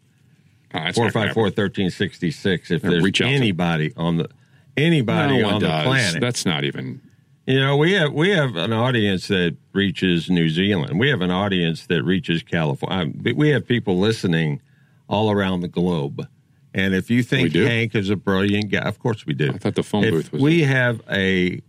Oh, 0.73 0.79
that's 0.79 0.97
not 0.97 1.13
gonna 1.13 1.33
454 1.33 1.43
1366. 1.43 2.71
If 2.71 2.81
there's 2.81 3.03
reach 3.03 3.21
out 3.21 3.25
to- 3.25 3.31
anybody 3.33 3.93
on 3.97 4.17
the 4.17 4.29
anybody 4.77 5.41
no 5.41 5.49
on 5.49 5.61
the 5.61 5.67
planet, 5.67 6.21
that's 6.21 6.45
not 6.45 6.63
even 6.63 7.01
you 7.47 7.59
know, 7.59 7.75
we 7.75 7.93
have 7.93 8.13
we 8.13 8.29
have 8.29 8.55
an 8.55 8.71
audience 8.71 9.27
that 9.27 9.57
reaches 9.73 10.29
New 10.29 10.49
Zealand. 10.49 10.99
We 10.99 11.09
have 11.09 11.21
an 11.21 11.31
audience 11.31 11.87
that 11.87 12.03
reaches 12.03 12.43
California. 12.43 13.33
We 13.35 13.49
have 13.49 13.67
people 13.67 13.97
listening 13.99 14.61
all 15.09 15.31
around 15.31 15.61
the 15.61 15.67
globe. 15.67 16.27
And 16.73 16.93
if 16.93 17.09
you 17.09 17.23
think? 17.23 17.53
Hank 17.53 17.95
is 17.95 18.09
a 18.09 18.15
brilliant 18.15 18.71
guy, 18.71 18.79
of 18.87 18.99
course 18.99 19.25
we 19.25 19.33
do. 19.33 19.51
I 19.53 19.57
thought 19.57 19.75
the 19.75 19.83
phone 19.83 20.05
if 20.05 20.11
booth 20.11 20.31
was. 20.31 20.41
we 20.41 20.61
have 20.61 21.01
a 21.09 21.61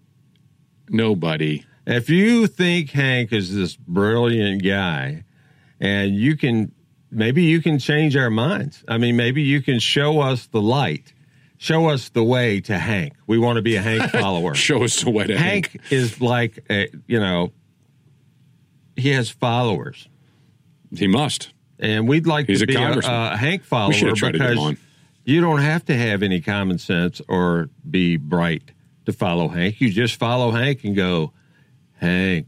nobody. 0.88 1.64
If 1.86 2.08
you 2.10 2.46
think 2.46 2.90
Hank 2.90 3.32
is 3.32 3.54
this 3.54 3.76
brilliant 3.76 4.62
guy, 4.64 5.24
and 5.80 6.14
you 6.14 6.36
can 6.36 6.72
maybe 7.10 7.42
you 7.42 7.60
can 7.60 7.78
change 7.78 8.16
our 8.16 8.30
minds. 8.30 8.84
I 8.88 8.98
mean, 8.98 9.16
maybe 9.16 9.42
you 9.42 9.60
can 9.62 9.78
show 9.80 10.20
us 10.20 10.46
the 10.46 10.60
light, 10.62 11.12
show 11.58 11.88
us 11.88 12.08
the 12.10 12.22
way 12.24 12.60
to 12.62 12.78
Hank. 12.78 13.14
We 13.26 13.38
want 13.38 13.56
to 13.56 13.62
be 13.62 13.76
a 13.76 13.82
Hank 13.82 14.10
follower. 14.12 14.54
Show 14.54 14.82
us 14.84 15.02
the 15.02 15.10
way 15.10 15.26
to 15.26 15.36
Hank, 15.38 15.70
Hank. 15.72 15.92
is 15.92 16.20
like 16.20 16.64
a, 16.70 16.88
you 17.06 17.18
know, 17.20 17.52
he 18.96 19.10
has 19.10 19.30
followers, 19.30 20.08
He 20.94 21.06
must. 21.06 21.52
and 21.78 22.06
we'd 22.06 22.26
like 22.26 22.46
He's 22.46 22.58
to 22.58 22.64
a 22.64 22.66
be 22.66 22.74
a, 22.76 22.98
a 23.32 23.36
Hank 23.36 23.64
follower 23.64 23.90
We 23.90 23.98
have 24.00 24.14
tried 24.14 24.32
to 24.32 24.38
get 24.38 24.50
because 24.50 24.76
you 25.24 25.40
don't 25.40 25.60
have 25.60 25.84
to 25.86 25.96
have 25.96 26.22
any 26.22 26.40
common 26.40 26.78
sense 26.78 27.20
or 27.28 27.70
be 27.88 28.16
bright 28.16 28.72
to 29.06 29.12
follow 29.12 29.48
Hank. 29.48 29.80
You 29.80 29.90
just 29.90 30.16
follow 30.16 30.50
Hank 30.50 30.84
and 30.84 30.94
go, 30.96 31.32
Hank, 32.02 32.46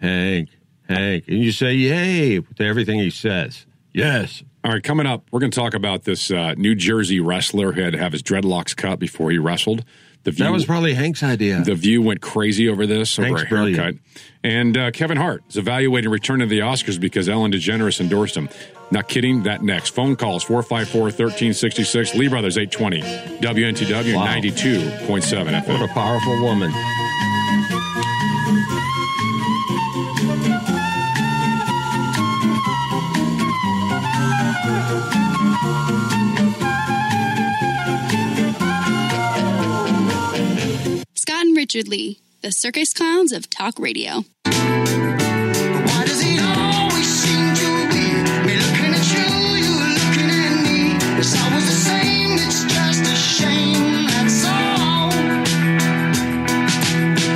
Hank, 0.00 0.48
Hank, 0.88 1.24
and 1.28 1.38
you 1.38 1.52
say 1.52 1.74
yay 1.74 2.40
to 2.40 2.64
everything 2.64 2.98
he 2.98 3.10
says. 3.10 3.66
Yes. 3.92 4.42
All 4.64 4.72
right, 4.72 4.82
coming 4.82 5.06
up, 5.06 5.24
we're 5.30 5.40
going 5.40 5.52
to 5.52 5.58
talk 5.58 5.74
about 5.74 6.04
this 6.04 6.30
uh, 6.30 6.54
New 6.56 6.74
Jersey 6.74 7.20
wrestler 7.20 7.72
who 7.72 7.82
had 7.82 7.92
to 7.92 7.98
have 7.98 8.12
his 8.12 8.22
dreadlocks 8.22 8.76
cut 8.76 8.98
before 8.98 9.30
he 9.30 9.38
wrestled. 9.38 9.84
The 10.24 10.32
View, 10.32 10.44
That 10.44 10.52
was 10.52 10.66
probably 10.66 10.94
Hank's 10.94 11.22
idea. 11.22 11.62
the 11.62 11.74
View 11.76 12.02
went 12.02 12.20
crazy 12.20 12.68
over 12.68 12.86
this, 12.86 13.18
over 13.18 13.26
Hank's 13.28 13.42
a 13.42 13.46
haircut. 13.46 13.74
brilliant. 13.74 14.00
And 14.42 14.76
uh, 14.76 14.90
Kevin 14.90 15.16
Hart 15.16 15.42
is 15.48 15.56
evaluating 15.56 16.10
return 16.10 16.40
to 16.40 16.46
the 16.46 16.58
Oscars 16.58 16.98
because 17.00 17.28
Ellen 17.28 17.52
DeGeneres 17.52 18.00
endorsed 18.00 18.36
him. 18.36 18.48
Not 18.90 19.08
kidding, 19.08 19.44
that 19.44 19.62
next. 19.62 19.90
Phone 19.90 20.16
calls 20.16 20.42
454 20.44 21.02
1366, 21.02 22.14
Lee 22.14 22.28
Brothers 22.28 22.58
820, 22.58 23.00
WNTW 23.40 24.14
Wow. 24.16 24.26
92.7 24.26 25.68
What 25.68 25.82
a 25.90 25.92
powerful 25.94 26.42
woman. 26.42 26.72
Richard 41.68 41.88
Lee, 41.88 42.18
the 42.40 42.50
circus 42.50 42.94
clowns 42.94 43.30
of 43.30 43.50
talk 43.50 43.78
radio. 43.78 44.24
Why 44.46 44.54
does 46.06 46.22
it 46.24 46.40
always 46.40 47.06
seem 47.06 47.54
to 47.56 47.88
be 47.92 48.08
me 48.48 48.56
looking 48.56 48.94
at 48.96 49.04
you, 49.12 49.28
you 49.60 49.76
looking 49.76 50.30
at 50.32 50.64
me? 50.64 50.96
It's 51.18 51.36
always 51.38 51.66
the 51.66 51.76
same, 51.76 52.38
it's 52.38 52.64
just 52.64 53.02
a 53.02 53.14
shame, 53.14 54.06
that's 54.06 54.46
all. 54.46 55.10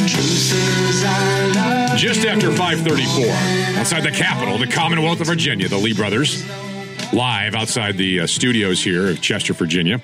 Truth 0.09 0.55
is, 0.55 1.05
I 1.05 1.53
love 1.55 1.99
Just 1.99 2.25
after 2.25 2.51
534, 2.53 3.79
outside 3.79 4.01
the 4.01 4.13
Capitol, 4.13 4.57
the 4.57 4.67
Commonwealth 4.67 5.21
of 5.21 5.27
Virginia, 5.27 5.69
the 5.69 5.77
Lee 5.77 5.93
Brothers, 5.93 6.43
live 7.13 7.55
outside 7.55 7.99
the 7.99 8.21
uh, 8.21 8.27
studios 8.27 8.83
here 8.83 9.11
of 9.11 9.21
Chester, 9.21 9.53
Virginia. 9.53 10.01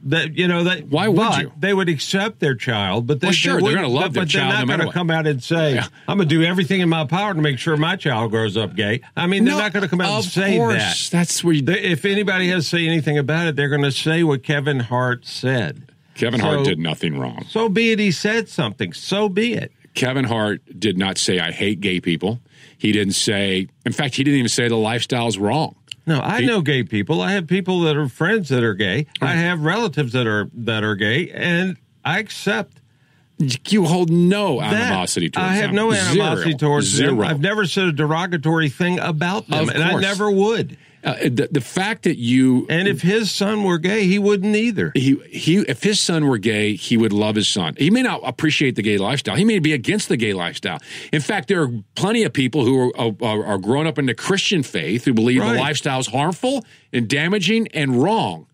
That 0.05 0.37
you 0.37 0.47
know 0.47 0.65
that 0.65 0.89
Why 0.89 1.09
would 1.09 1.17
but 1.17 1.41
you? 1.41 1.53
They 1.59 1.73
would 1.73 1.89
accept 1.89 2.41
their 2.41 2.55
child, 2.55 3.07
but 3.07 3.21
they, 3.21 3.29
Well, 3.29 3.33
sure, 3.33 3.61
they 3.61 3.67
they're 3.69 3.77
gonna 3.77 3.89
love 3.89 4.13
but 4.13 4.15
their 4.15 4.25
child 4.27 4.51
They're 4.53 4.59
not 4.61 4.67
matter 4.67 4.83
going 4.83 4.93
to 4.93 4.99
come 4.99 5.11
out 5.11 5.27
and 5.27 5.43
say, 5.43 5.75
Yeah. 5.77 5.87
"I'm 6.07 6.19
going 6.19 6.29
to 6.29 6.35
do 6.35 6.43
everything 6.45 6.81
in 6.81 6.89
my 6.91 7.05
power 7.07 7.33
to 7.33 7.41
make 7.41 7.59
sure 7.59 7.77
my 7.79 7.97
child 7.97 8.31
grows 8.31 8.57
up 8.59 8.77
gay." 8.77 9.01
I 9.17 9.27
mean, 9.27 9.45
they're 9.47 9.55
No, 9.55 9.61
not 9.61 9.73
going 9.73 9.85
to 9.85 9.89
come 9.89 10.03
out 10.03 10.15
and 10.17 10.25
say 10.25 10.57
course. 10.59 11.09
that. 11.09 11.17
That's 11.17 11.43
where 11.43 11.55
you, 11.55 11.63
They- 11.63 11.81
if 11.81 12.05
anybody 12.05 12.49
has 12.49 12.65
to 12.65 12.71
say 12.77 12.87
anything 12.87 13.17
about 13.17 13.47
it, 13.47 13.57
they're 13.57 13.71
going 13.71 13.83
to 13.83 13.91
say 13.93 14.23
what 14.23 14.43
Kevin 14.43 14.81
Hart 14.81 15.25
said. 15.25 15.85
Kevin 16.15 16.41
Hart 16.41 16.65
did 16.65 16.79
nothing 16.79 17.19
wrong. 17.19 17.47
So 17.49 17.69
be 17.71 17.91
it. 17.93 17.99
He 17.99 18.13
said 18.13 18.49
something. 18.51 18.93
So 18.93 19.29
be 19.31 19.55
it. 19.55 19.73
Kevin 19.95 20.25
Hart 20.25 20.61
did 20.79 20.99
not 20.99 21.19
say, 21.19 21.39
I 21.39 21.53
hate 21.53 21.81
gay 21.81 22.01
people. 22.01 22.41
He 22.77 22.93
didn't 22.93 23.15
say, 23.15 23.69
in 23.87 23.93
fact, 23.93 24.17
he 24.17 24.25
didn't 24.25 24.39
even 24.41 24.49
say 24.49 24.69
the 24.69 24.77
lifestyle's 24.77 25.39
wrong. 25.39 25.75
No, 26.07 26.21
I 26.21 26.41
know 26.41 26.61
gay 26.61 26.83
people. 26.83 27.23
I 27.23 27.33
have 27.33 27.47
people 27.47 27.81
that 27.83 27.97
are 27.97 28.09
friends 28.09 28.51
that 28.51 28.63
are 28.63 28.75
gay. 28.75 29.07
I 29.23 29.33
have 29.35 29.61
relatives 29.63 30.13
that 30.13 30.27
are 30.27 30.51
that 30.55 30.85
are 30.85 30.95
gay, 30.97 31.31
and 31.31 31.77
I 32.05 32.19
accept 32.19 32.81
You 33.69 33.87
hold 33.87 34.11
no 34.11 34.61
animosity 34.61 35.31
towards 35.31 35.47
them. 35.47 35.53
I 35.53 35.57
have 35.57 35.69
them. 35.71 35.77
no 35.77 35.93
animosity 35.93 36.51
Zero. 36.51 36.59
towards 36.59 36.87
Zero. 36.89 37.11
them. 37.17 37.21
I've 37.23 37.41
never 37.41 37.65
said 37.67 37.85
a 37.87 37.93
derogatory 37.93 38.69
thing 38.69 38.99
about 38.99 39.49
them, 39.49 39.69
Of 39.69 39.75
and 39.75 39.83
I 39.83 39.99
never 39.99 40.31
would. 40.31 40.77
Uh, 41.05 41.17
the, 41.25 41.49
the 41.53 41.61
fact 41.61 42.05
that 42.05 42.17
you 42.17 42.67
And 42.71 42.89
if 42.89 43.03
his 43.03 43.31
son 43.31 43.63
were 43.63 43.77
gay, 43.79 44.07
he 44.07 44.19
wouldn't 44.19 44.57
either. 44.57 44.91
he 44.95 45.17
he 45.31 45.59
if 45.59 45.83
his 45.83 46.01
son 46.01 46.27
were 46.27 46.39
gay, 46.39 46.77
he 46.77 46.97
would 46.97 47.13
love 47.13 47.35
his 47.37 47.47
son. 47.47 47.75
He 47.77 47.91
may 47.91 48.01
not 48.03 48.23
appreciate 48.25 48.75
the 48.75 48.83
gay 48.83 48.97
lifestyle. 48.97 49.37
He 49.37 49.45
may 49.45 49.59
be 49.59 49.75
against 49.75 50.09
the 50.09 50.17
gay 50.17 50.33
lifestyle. 50.33 50.79
In 51.13 51.21
fact, 51.21 51.49
there 51.49 51.61
are 51.63 51.71
plenty 51.95 52.23
of 52.23 52.33
people 52.33 52.65
who 52.65 52.91
are 52.99 53.13
are, 53.23 53.45
are 53.45 53.59
grown 53.59 53.87
up 53.87 53.99
in 53.99 54.07
the 54.07 54.15
Christian 54.15 54.63
faith 54.63 55.05
who 55.05 55.13
believe 55.13 55.43
Right. 55.43 55.53
the 55.53 55.59
lifestyle 55.61 56.01
is 56.01 56.07
harmful 56.07 56.65
and 56.93 57.07
damaging 57.07 57.69
and 57.75 58.03
wrong. 58.03 58.47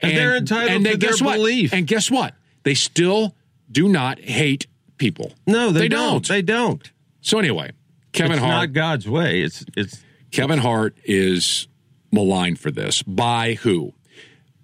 And 0.00 0.16
they're 0.16 0.36
entitled 0.36 0.84
they, 0.84 0.92
to 0.92 0.96
their 0.98 1.10
guess 1.10 1.20
what? 1.20 1.36
belief. 1.38 1.72
And 1.72 1.86
guess 1.88 2.08
what? 2.10 2.34
They 2.62 2.74
still 2.74 3.34
do 3.72 3.88
not 3.88 4.20
hate 4.20 4.66
people. 4.98 5.32
No, 5.46 5.72
they, 5.72 5.80
They 5.80 5.88
don't. 5.88 6.12
don't. 6.12 6.28
They 6.28 6.42
don't. 6.42 6.92
So 7.20 7.38
anyway, 7.40 7.72
Kevin 8.12 8.32
it's 8.34 8.40
Hart. 8.40 8.52
not 8.54 8.72
God's 8.74 9.08
way. 9.08 9.40
It's 9.42 9.64
it's 9.76 10.02
Kevin 10.30 10.58
Hart 10.60 10.96
is 11.04 11.66
maligned 12.10 12.58
for 12.58 12.70
this. 12.70 13.02
By 13.02 13.54
who? 13.54 13.94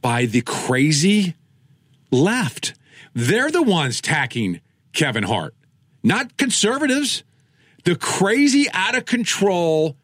By 0.01 0.27
the 0.27 0.43
crazy 0.43 1.35
left. 2.11 2.75
They're 3.15 3.51
the 3.51 3.63
ones 3.63 4.01
tacking 4.01 4.61
Kevin 4.93 5.25
Hart, 5.25 5.55
not 6.03 6.37
conservatives. 6.37 7.25
The 7.85 7.97
crazy, 7.97 8.69
out 8.73 8.97
of 8.97 9.07
control 9.07 9.97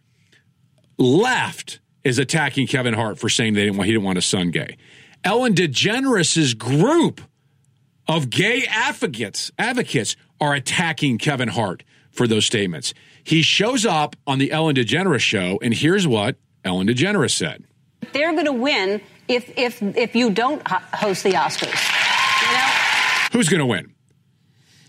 left 0.98 1.80
is 2.04 2.18
attacking 2.18 2.66
Kevin 2.66 2.94
Hart 2.94 3.18
for 3.18 3.28
saying 3.28 3.54
they 3.54 3.64
didn't 3.64 3.76
want, 3.76 3.86
he 3.86 3.92
didn't 3.92 4.04
want 4.04 4.16
his 4.16 4.26
son 4.26 4.50
gay. 4.50 4.76
Ellen 5.24 5.54
DeGeneres' 5.54 6.56
group 6.56 7.20
of 8.06 8.30
gay 8.30 8.64
advocates 8.68 9.50
advocates 9.58 10.16
are 10.40 10.54
attacking 10.54 11.18
Kevin 11.18 11.48
Hart 11.48 11.82
for 12.10 12.26
those 12.26 12.46
statements. 12.46 12.94
He 13.22 13.42
shows 13.42 13.84
up 13.84 14.16
on 14.26 14.38
the 14.38 14.50
Ellen 14.50 14.74
DeGeneres 14.76 15.20
show, 15.20 15.58
and 15.62 15.74
here's 15.74 16.06
what 16.06 16.36
Ellen 16.68 16.86
DeGeneres 16.86 17.32
said. 17.32 17.64
They're 18.12 18.32
going 18.32 18.44
to 18.44 18.52
win 18.52 19.00
if 19.26 19.50
if 19.58 19.82
if 19.82 20.14
you 20.14 20.30
don't 20.30 20.66
host 20.68 21.24
the 21.24 21.32
Oscars. 21.32 21.82
You 22.42 22.52
know, 22.56 22.68
Who's 23.32 23.48
going 23.48 23.60
to 23.60 23.66
win? 23.66 23.94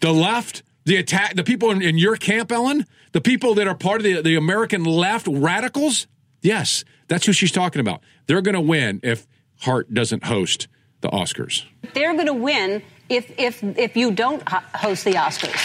The 0.02 0.12
left, 0.14 0.64
the 0.86 0.96
attack, 0.98 1.36
the 1.36 1.44
people 1.44 1.72
in, 1.72 1.82
in 1.82 1.98
your 1.98 2.16
camp, 2.16 2.52
Ellen, 2.52 2.86
the 3.12 3.22
people 3.22 3.56
that 3.56 3.68
are 3.68 3.76
part 3.76 3.98
of 3.98 4.04
the, 4.04 4.22
the 4.22 4.36
American 4.36 4.84
left 4.84 5.28
radicals. 5.28 6.08
Yes, 6.42 6.86
that's 7.08 7.26
who 7.26 7.34
she's 7.34 7.52
talking 7.52 7.82
about. 7.82 8.02
They're 8.28 8.42
going 8.42 8.56
to 8.56 8.62
win 8.62 9.02
if 9.04 9.28
Hart 9.62 9.94
doesn't 9.94 10.24
host 10.26 10.68
the 11.02 11.10
Oscars. 11.10 11.66
They're 11.94 12.14
going 12.14 12.28
to 12.28 12.34
win 12.34 12.82
if 13.10 13.32
if 13.38 13.64
if 13.64 13.98
you 13.98 14.12
don't 14.12 14.48
host 14.48 15.04
the 15.04 15.14
Oscars. 15.14 15.62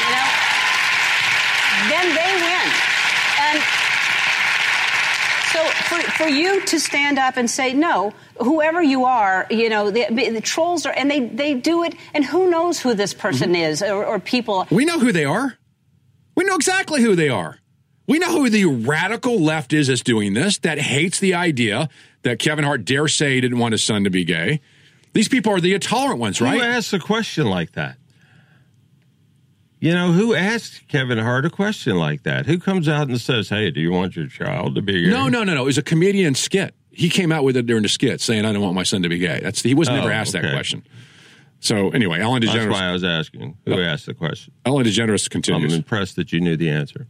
You 0.00 0.10
know, 0.14 0.28
then 1.90 2.14
they 2.14 2.34
win. 2.42 2.85
And 5.56 5.74
so 5.74 5.82
for, 5.82 6.10
for 6.12 6.28
you 6.28 6.64
to 6.66 6.80
stand 6.80 7.18
up 7.18 7.36
and 7.36 7.50
say 7.50 7.72
no, 7.72 8.12
whoever 8.38 8.82
you 8.82 9.04
are, 9.04 9.46
you 9.50 9.68
know, 9.68 9.90
the, 9.90 10.06
the 10.10 10.40
trolls 10.40 10.86
are, 10.86 10.92
and 10.92 11.10
they 11.10 11.20
they 11.20 11.54
do 11.54 11.82
it, 11.84 11.94
and 12.14 12.24
who 12.24 12.50
knows 12.50 12.80
who 12.80 12.94
this 12.94 13.14
person 13.14 13.52
mm-hmm. 13.52 13.62
is 13.62 13.82
or, 13.82 14.04
or 14.04 14.18
people. 14.18 14.66
We 14.70 14.84
know 14.84 14.98
who 14.98 15.12
they 15.12 15.24
are. 15.24 15.56
We 16.34 16.44
know 16.44 16.56
exactly 16.56 17.02
who 17.02 17.14
they 17.16 17.28
are. 17.28 17.58
We 18.06 18.18
know 18.18 18.32
who 18.32 18.50
the 18.50 18.66
radical 18.66 19.40
left 19.40 19.72
is 19.72 19.88
that's 19.88 20.02
doing 20.02 20.34
this, 20.34 20.58
that 20.58 20.78
hates 20.78 21.18
the 21.18 21.34
idea 21.34 21.88
that 22.22 22.38
Kevin 22.38 22.64
Hart 22.64 22.84
dare 22.84 23.08
say 23.08 23.34
he 23.34 23.40
didn't 23.40 23.58
want 23.58 23.72
his 23.72 23.82
son 23.82 24.04
to 24.04 24.10
be 24.10 24.24
gay. 24.24 24.60
These 25.12 25.28
people 25.28 25.52
are 25.52 25.60
the 25.60 25.74
intolerant 25.74 26.20
ones, 26.20 26.40
right? 26.40 26.58
Who 26.58 26.64
asks 26.64 26.92
a 26.92 26.98
question 26.98 27.46
like 27.46 27.72
that? 27.72 27.96
You 29.78 29.92
know, 29.92 30.12
who 30.12 30.34
asked 30.34 30.88
Kevin 30.88 31.18
Hart 31.18 31.44
a 31.44 31.50
question 31.50 31.96
like 31.96 32.22
that? 32.22 32.46
Who 32.46 32.58
comes 32.58 32.88
out 32.88 33.08
and 33.08 33.20
says, 33.20 33.50
"Hey, 33.50 33.70
do 33.70 33.80
you 33.80 33.92
want 33.92 34.16
your 34.16 34.26
child 34.26 34.74
to 34.76 34.82
be 34.82 35.04
gay?" 35.04 35.10
No, 35.10 35.28
no, 35.28 35.44
no, 35.44 35.54
no. 35.54 35.62
It 35.62 35.66
was 35.66 35.78
a 35.78 35.82
comedian 35.82 36.34
skit. 36.34 36.74
He 36.90 37.10
came 37.10 37.30
out 37.30 37.44
with 37.44 37.58
it 37.58 37.66
during 37.66 37.82
the 37.82 37.90
skit 37.90 38.22
saying, 38.22 38.46
I 38.46 38.52
don't 38.54 38.62
want 38.62 38.74
my 38.74 38.82
son 38.82 39.02
to 39.02 39.08
be 39.10 39.18
gay. 39.18 39.40
That's 39.42 39.60
He 39.60 39.74
was 39.74 39.88
never 39.90 40.08
Oh, 40.08 40.12
asked 40.12 40.32
that 40.32 40.50
question. 40.50 40.82
So 41.60 41.90
anyway, 41.90 42.20
Ellen 42.20 42.42
DeGeneres. 42.42 42.54
That's 42.54 42.70
why 42.72 42.86
I 42.88 42.92
was 42.92 43.04
asking. 43.04 43.56
Who 43.66 43.80
asked 43.82 44.06
the 44.06 44.14
question? 44.14 44.54
Ellen 44.64 44.86
DeGeneres 44.86 45.28
continues. 45.28 45.72
I'm 45.74 45.78
impressed 45.78 46.16
that 46.16 46.32
you 46.32 46.40
knew 46.40 46.56
the 46.56 46.70
answer. 46.70 47.06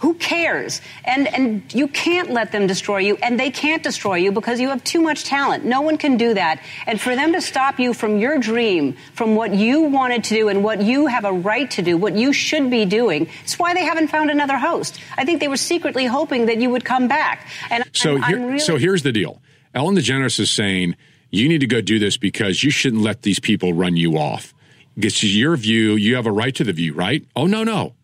Who 0.00 0.14
cares? 0.14 0.80
And 1.04 1.26
and 1.26 1.74
you 1.74 1.88
can't 1.88 2.30
let 2.30 2.52
them 2.52 2.66
destroy 2.66 2.98
you, 2.98 3.16
and 3.16 3.38
they 3.38 3.50
can't 3.50 3.82
destroy 3.82 4.16
you 4.16 4.32
because 4.32 4.60
you 4.60 4.68
have 4.68 4.84
too 4.84 5.00
much 5.00 5.24
talent. 5.24 5.64
No 5.64 5.80
one 5.80 5.98
can 5.98 6.16
do 6.16 6.34
that. 6.34 6.62
And 6.86 7.00
for 7.00 7.16
them 7.16 7.32
to 7.32 7.40
stop 7.40 7.80
you 7.80 7.92
from 7.94 8.18
your 8.18 8.38
dream, 8.38 8.96
from 9.14 9.34
what 9.34 9.54
you 9.54 9.82
wanted 9.82 10.24
to 10.24 10.34
do 10.34 10.48
and 10.48 10.62
what 10.62 10.82
you 10.82 11.06
have 11.06 11.24
a 11.24 11.32
right 11.32 11.70
to 11.72 11.82
do, 11.82 11.96
what 11.96 12.14
you 12.14 12.32
should 12.32 12.70
be 12.70 12.84
doing, 12.84 13.28
it's 13.42 13.58
why 13.58 13.74
they 13.74 13.84
haven't 13.84 14.08
found 14.08 14.30
another 14.30 14.56
host. 14.56 15.00
I 15.16 15.24
think 15.24 15.40
they 15.40 15.48
were 15.48 15.56
secretly 15.56 16.06
hoping 16.06 16.46
that 16.46 16.58
you 16.58 16.70
would 16.70 16.84
come 16.84 17.08
back. 17.08 17.48
And 17.70 17.84
So, 17.92 18.16
I'm, 18.16 18.22
here, 18.22 18.36
I'm 18.36 18.44
really 18.46 18.58
so 18.60 18.76
here's 18.76 19.02
the 19.02 19.12
deal. 19.12 19.42
Ellen 19.74 19.96
DeGeneres 19.96 20.38
is 20.38 20.50
saying 20.50 20.96
you 21.30 21.48
need 21.48 21.60
to 21.60 21.66
go 21.66 21.80
do 21.80 21.98
this 21.98 22.16
because 22.16 22.62
you 22.62 22.70
shouldn't 22.70 23.02
let 23.02 23.22
these 23.22 23.40
people 23.40 23.72
run 23.72 23.96
you 23.96 24.16
off. 24.16 24.54
This 24.96 25.22
is 25.22 25.36
your 25.36 25.56
view. 25.56 25.94
You 25.94 26.16
have 26.16 26.26
a 26.26 26.32
right 26.32 26.54
to 26.56 26.64
the 26.64 26.72
view, 26.72 26.94
right? 26.94 27.24
Oh 27.36 27.46
no, 27.46 27.62
no, 27.62 27.94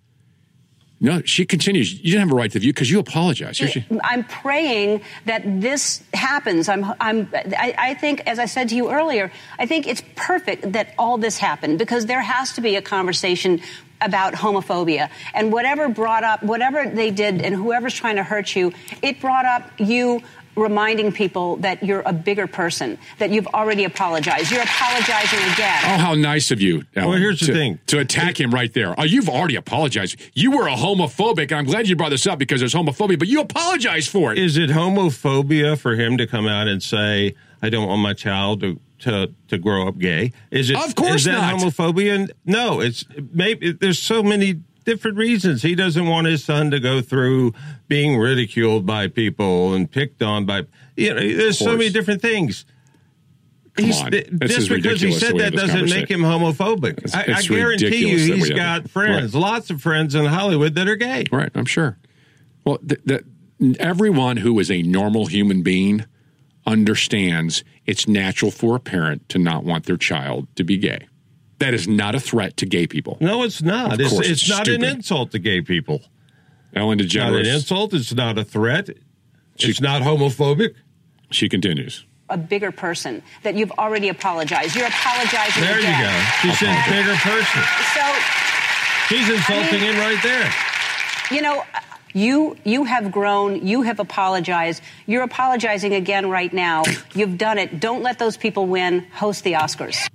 no. 1.04 1.22
She 1.24 1.44
continues. 1.44 1.92
You 1.92 2.10
didn't 2.12 2.20
have 2.28 2.32
a 2.32 2.34
right 2.34 2.50
to 2.52 2.58
view 2.58 2.72
because 2.72 2.90
you 2.90 2.98
apologize. 2.98 3.60
You're- 3.60 3.84
I'm 4.02 4.24
praying 4.24 5.02
that 5.26 5.42
this 5.60 6.02
happens. 6.12 6.68
I'm, 6.68 6.84
I'm, 7.00 7.28
I, 7.32 7.74
I 7.90 7.94
think, 7.94 8.22
as 8.26 8.38
I 8.38 8.46
said 8.46 8.70
to 8.70 8.74
you 8.74 8.90
earlier, 8.90 9.30
I 9.58 9.66
think 9.66 9.86
it's 9.86 10.02
perfect 10.16 10.72
that 10.72 10.94
all 10.98 11.18
this 11.18 11.38
happened 11.38 11.78
because 11.78 12.06
there 12.06 12.22
has 12.22 12.52
to 12.54 12.60
be 12.60 12.76
a 12.76 12.82
conversation 12.82 13.60
about 14.00 14.34
homophobia 14.34 15.08
and 15.34 15.52
whatever 15.52 15.88
brought 15.88 16.24
up, 16.24 16.42
whatever 16.42 16.88
they 16.88 17.10
did, 17.10 17.40
and 17.42 17.54
whoever's 17.54 17.94
trying 17.94 18.16
to 18.16 18.22
hurt 18.24 18.54
you, 18.56 18.72
it 19.02 19.20
brought 19.20 19.44
up 19.44 19.70
you 19.78 20.22
reminding 20.56 21.12
people 21.12 21.56
that 21.56 21.82
you're 21.82 22.02
a 22.06 22.12
bigger 22.12 22.46
person, 22.46 22.98
that 23.18 23.30
you've 23.30 23.46
already 23.48 23.84
apologized. 23.84 24.50
You're 24.50 24.62
apologizing 24.62 25.38
again. 25.52 25.80
Oh, 25.84 25.98
how 25.98 26.14
nice 26.14 26.50
of 26.50 26.60
you. 26.60 26.84
Ellen, 26.96 27.10
Well, 27.10 27.18
here's 27.18 27.40
the 27.40 27.46
to, 27.46 27.52
thing. 27.52 27.78
to 27.88 27.98
attack 27.98 28.38
him 28.40 28.50
right 28.52 28.72
there. 28.72 28.94
Oh, 28.98 29.04
you've 29.04 29.28
already 29.28 29.56
apologized. 29.56 30.16
You 30.34 30.52
were 30.52 30.68
a 30.68 30.74
homophobic, 30.76 31.50
and 31.50 31.54
I'm 31.54 31.64
glad 31.64 31.88
you 31.88 31.96
brought 31.96 32.10
this 32.10 32.26
up 32.26 32.38
because 32.38 32.60
there's 32.60 32.74
homophobia, 32.74 33.18
but 33.18 33.28
you 33.28 33.40
apologized 33.40 34.10
for 34.10 34.32
it. 34.32 34.38
Is 34.38 34.56
it 34.56 34.70
homophobia 34.70 35.78
for 35.78 35.94
him 35.94 36.16
to 36.18 36.26
come 36.26 36.46
out 36.46 36.68
and 36.68 36.82
say, 36.82 37.34
"I 37.62 37.70
don't 37.70 37.86
want 37.88 38.00
my 38.02 38.14
child 38.14 38.60
to 38.60 38.80
to, 39.00 39.32
to 39.48 39.58
grow 39.58 39.88
up 39.88 39.98
gay"? 39.98 40.32
Is 40.50 40.70
it? 40.70 40.76
Of 40.76 40.94
course 40.94 41.16
is 41.16 41.24
that 41.24 41.32
not. 41.40 41.60
homophobia? 41.60 42.30
No, 42.44 42.80
it's 42.80 43.04
maybe 43.32 43.72
there's 43.72 43.98
so 43.98 44.22
many 44.22 44.60
different 44.84 45.16
reasons. 45.16 45.62
He 45.62 45.74
doesn't 45.74 46.06
want 46.06 46.26
his 46.26 46.44
son 46.44 46.70
to 46.70 46.80
go 46.80 47.00
through 47.00 47.52
being 47.88 48.16
ridiculed 48.18 48.86
by 48.86 49.08
people 49.08 49.74
and 49.74 49.90
picked 49.90 50.22
on 50.22 50.46
by 50.46 50.64
you 50.96 51.12
know. 51.14 51.20
There's 51.20 51.58
so 51.58 51.72
many 51.76 51.90
different 51.90 52.22
things. 52.22 52.64
Come 53.76 53.86
He's, 53.86 54.00
on. 54.02 54.10
th- 54.12 54.28
just 54.42 54.68
because 54.68 55.00
he 55.00 55.10
said 55.12 55.36
that 55.38 55.52
doesn't 55.52 55.90
make 55.90 56.08
him 56.08 56.20
homophobic. 56.20 56.98
It's- 56.98 57.12
I, 57.14 57.38
I 57.38 57.42
guarantee 57.42 58.08
you, 58.08 58.34
he's 58.34 58.50
got 58.50 58.84
it. 58.84 58.90
friends, 58.90 59.34
Right. 59.34 59.40
lots 59.40 59.68
of 59.70 59.82
friends 59.82 60.14
in 60.14 60.26
Hollywood 60.26 60.76
that 60.76 60.86
are 60.86 60.94
gay. 60.94 61.24
Right, 61.32 61.50
I'm 61.56 61.64
sure. 61.64 61.98
Well, 62.64 62.78
th- 62.78 63.00
th- 63.04 63.76
everyone 63.80 64.36
who 64.36 64.56
is 64.60 64.70
a 64.70 64.82
normal 64.82 65.26
human 65.26 65.62
being 65.62 66.04
understands 66.66 67.64
it's 67.86 68.06
natural 68.08 68.50
for 68.50 68.76
a 68.76 68.80
parent 68.80 69.28
to 69.28 69.38
not 69.38 69.64
want 69.64 69.84
their 69.86 69.96
child 69.96 70.46
to 70.56 70.64
be 70.64 70.78
gay. 70.78 71.06
That 71.58 71.74
is 71.74 71.86
not 71.86 72.14
a 72.14 72.20
threat 72.20 72.56
to 72.58 72.66
gay 72.66 72.86
people. 72.86 73.16
No, 73.20 73.42
it's 73.44 73.62
not. 73.62 73.94
Of 73.94 74.00
It's, 74.00 74.10
course, 74.10 74.28
it's, 74.28 74.42
it's 74.42 74.50
not 74.50 74.68
an 74.68 74.82
insult 74.84 75.30
to 75.32 75.38
gay 75.38 75.60
people. 75.60 76.02
Ellen 76.74 76.98
It's 77.00 77.14
not 77.14 77.32
an 77.32 77.46
insult. 77.46 77.94
It's 77.94 78.12
not 78.12 78.36
a 78.38 78.44
threat. 78.44 78.90
It's 79.58 79.80
not 79.80 80.02
homophobic. 80.02 80.74
She 81.30 81.48
continues. 81.48 82.04
A 82.28 82.36
bigger 82.36 82.72
person, 82.72 83.22
that 83.44 83.54
you've 83.54 83.70
already 83.72 84.08
apologized. 84.08 84.74
You're 84.74 84.86
apologizing 84.88 85.62
There 85.62 85.78
you 85.78 85.86
go. 85.86 86.22
She 86.42 86.50
said 86.52 86.74
bigger 86.90 87.14
person. 87.16 87.62
So 87.94 88.02
She's 89.08 89.28
insulting 89.28 89.68
I 89.68 89.72
mean- 89.72 89.94
him 89.94 89.96
right 89.98 90.22
there. 90.22 90.52
you 91.30 91.42
know 91.42 91.62
you 92.14 92.56
you 92.64 92.84
have 92.84 93.10
grown 93.12 93.66
you 93.66 93.82
have 93.82 93.98
apologized 94.00 94.82
you're 95.06 95.22
apologizing 95.24 95.92
again 95.94 96.28
right 96.30 96.52
now 96.52 96.82
you've 97.14 97.36
done 97.38 97.58
it 97.58 97.80
don't 97.80 98.02
let 98.02 98.18
those 98.18 98.36
people 98.36 98.66
win 98.66 99.00
host 99.12 99.42
the 99.44 99.54
oscars 99.54 100.06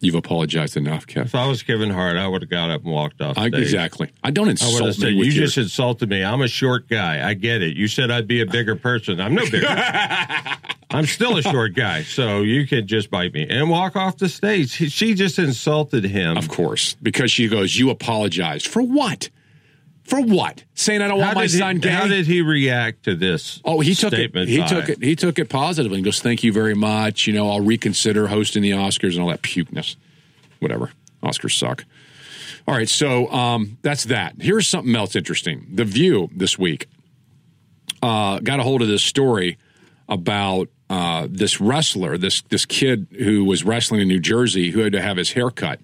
You've 0.00 0.14
apologized 0.14 0.76
enough, 0.76 1.06
Kev. 1.06 1.24
If 1.26 1.34
I 1.34 1.46
was 1.46 1.62
Kevin 1.64 1.90
Hart, 1.90 2.16
I 2.16 2.28
would 2.28 2.42
have 2.42 2.50
got 2.50 2.70
up 2.70 2.84
and 2.84 2.92
walked 2.92 3.20
off 3.20 3.36
I, 3.36 3.48
stage. 3.48 3.62
exactly. 3.62 4.10
I 4.22 4.30
don't 4.30 4.48
insult 4.48 4.80
I 4.82 4.86
have 4.86 4.94
said, 4.94 5.04
me 5.06 5.10
"You 5.16 5.24
your- 5.24 5.44
just 5.44 5.58
insulted 5.58 6.08
me. 6.08 6.22
I'm 6.22 6.40
a 6.40 6.46
short 6.48 6.88
guy. 6.88 7.28
I 7.28 7.34
get 7.34 7.62
it. 7.62 7.76
You 7.76 7.88
said 7.88 8.10
I'd 8.10 8.28
be 8.28 8.40
a 8.40 8.46
bigger 8.46 8.76
person. 8.76 9.20
I'm 9.20 9.34
no 9.34 9.44
bigger. 9.50 9.66
I'm 10.90 11.04
still 11.04 11.36
a 11.36 11.42
short 11.42 11.74
guy, 11.74 12.02
so 12.02 12.40
you 12.42 12.66
could 12.66 12.86
just 12.86 13.10
bite 13.10 13.34
me 13.34 13.46
and 13.48 13.68
walk 13.68 13.96
off 13.96 14.16
the 14.18 14.28
stage." 14.28 14.70
She 14.70 15.14
just 15.14 15.38
insulted 15.38 16.04
him. 16.04 16.36
Of 16.36 16.48
course, 16.48 16.94
because 17.02 17.30
she 17.30 17.48
goes, 17.48 17.76
"You 17.76 17.90
apologized 17.90 18.68
for 18.68 18.82
what? 18.82 19.28
For 20.08 20.22
what? 20.22 20.64
Saying 20.74 21.02
I 21.02 21.08
don't 21.08 21.20
want 21.20 21.34
my 21.34 21.42
he- 21.42 21.48
son 21.48 21.78
gay." 21.78 21.90
How 21.90 22.06
did 22.06 22.26
he 22.26 22.40
react 22.40 23.04
to 23.04 23.14
this? 23.14 23.60
Oh, 23.64 23.80
he 23.80 23.94
took 23.94 24.14
it. 24.14 24.34
He 24.34 24.64
took 24.66 24.88
it. 24.88 25.02
He 25.02 25.14
took 25.14 25.38
it 25.38 25.48
positively 25.50 25.98
and 25.98 26.04
goes, 26.04 26.20
"Thank 26.20 26.42
you 26.42 26.52
very 26.52 26.74
much. 26.74 27.26
You 27.26 27.34
know, 27.34 27.50
I'll 27.50 27.60
reconsider 27.60 28.28
hosting 28.28 28.62
the 28.62 28.70
Oscars 28.70 29.12
and 29.12 29.20
all 29.20 29.28
that 29.28 29.42
pukeness. 29.42 29.96
Whatever. 30.60 30.92
Oscars 31.22 31.58
suck." 31.58 31.84
All 32.66 32.74
right, 32.74 32.88
so 32.88 33.30
um, 33.32 33.78
that's 33.82 34.04
that. 34.04 34.34
Here's 34.40 34.68
something 34.68 34.94
else 34.94 35.16
interesting. 35.16 35.66
The 35.72 35.84
View 35.84 36.28
this 36.34 36.58
week 36.58 36.86
uh, 38.02 38.40
got 38.40 38.60
a 38.60 38.62
hold 38.62 38.82
of 38.82 38.88
this 38.88 39.02
story 39.02 39.58
about 40.08 40.68
uh, 40.90 41.26
this 41.30 41.60
wrestler, 41.60 42.16
this 42.16 42.42
this 42.42 42.64
kid 42.64 43.06
who 43.18 43.44
was 43.44 43.64
wrestling 43.64 44.00
in 44.00 44.08
New 44.08 44.20
Jersey, 44.20 44.70
who 44.70 44.80
had 44.80 44.92
to 44.92 45.02
have 45.02 45.16
his 45.16 45.32
hair 45.32 45.50
cut, 45.50 45.80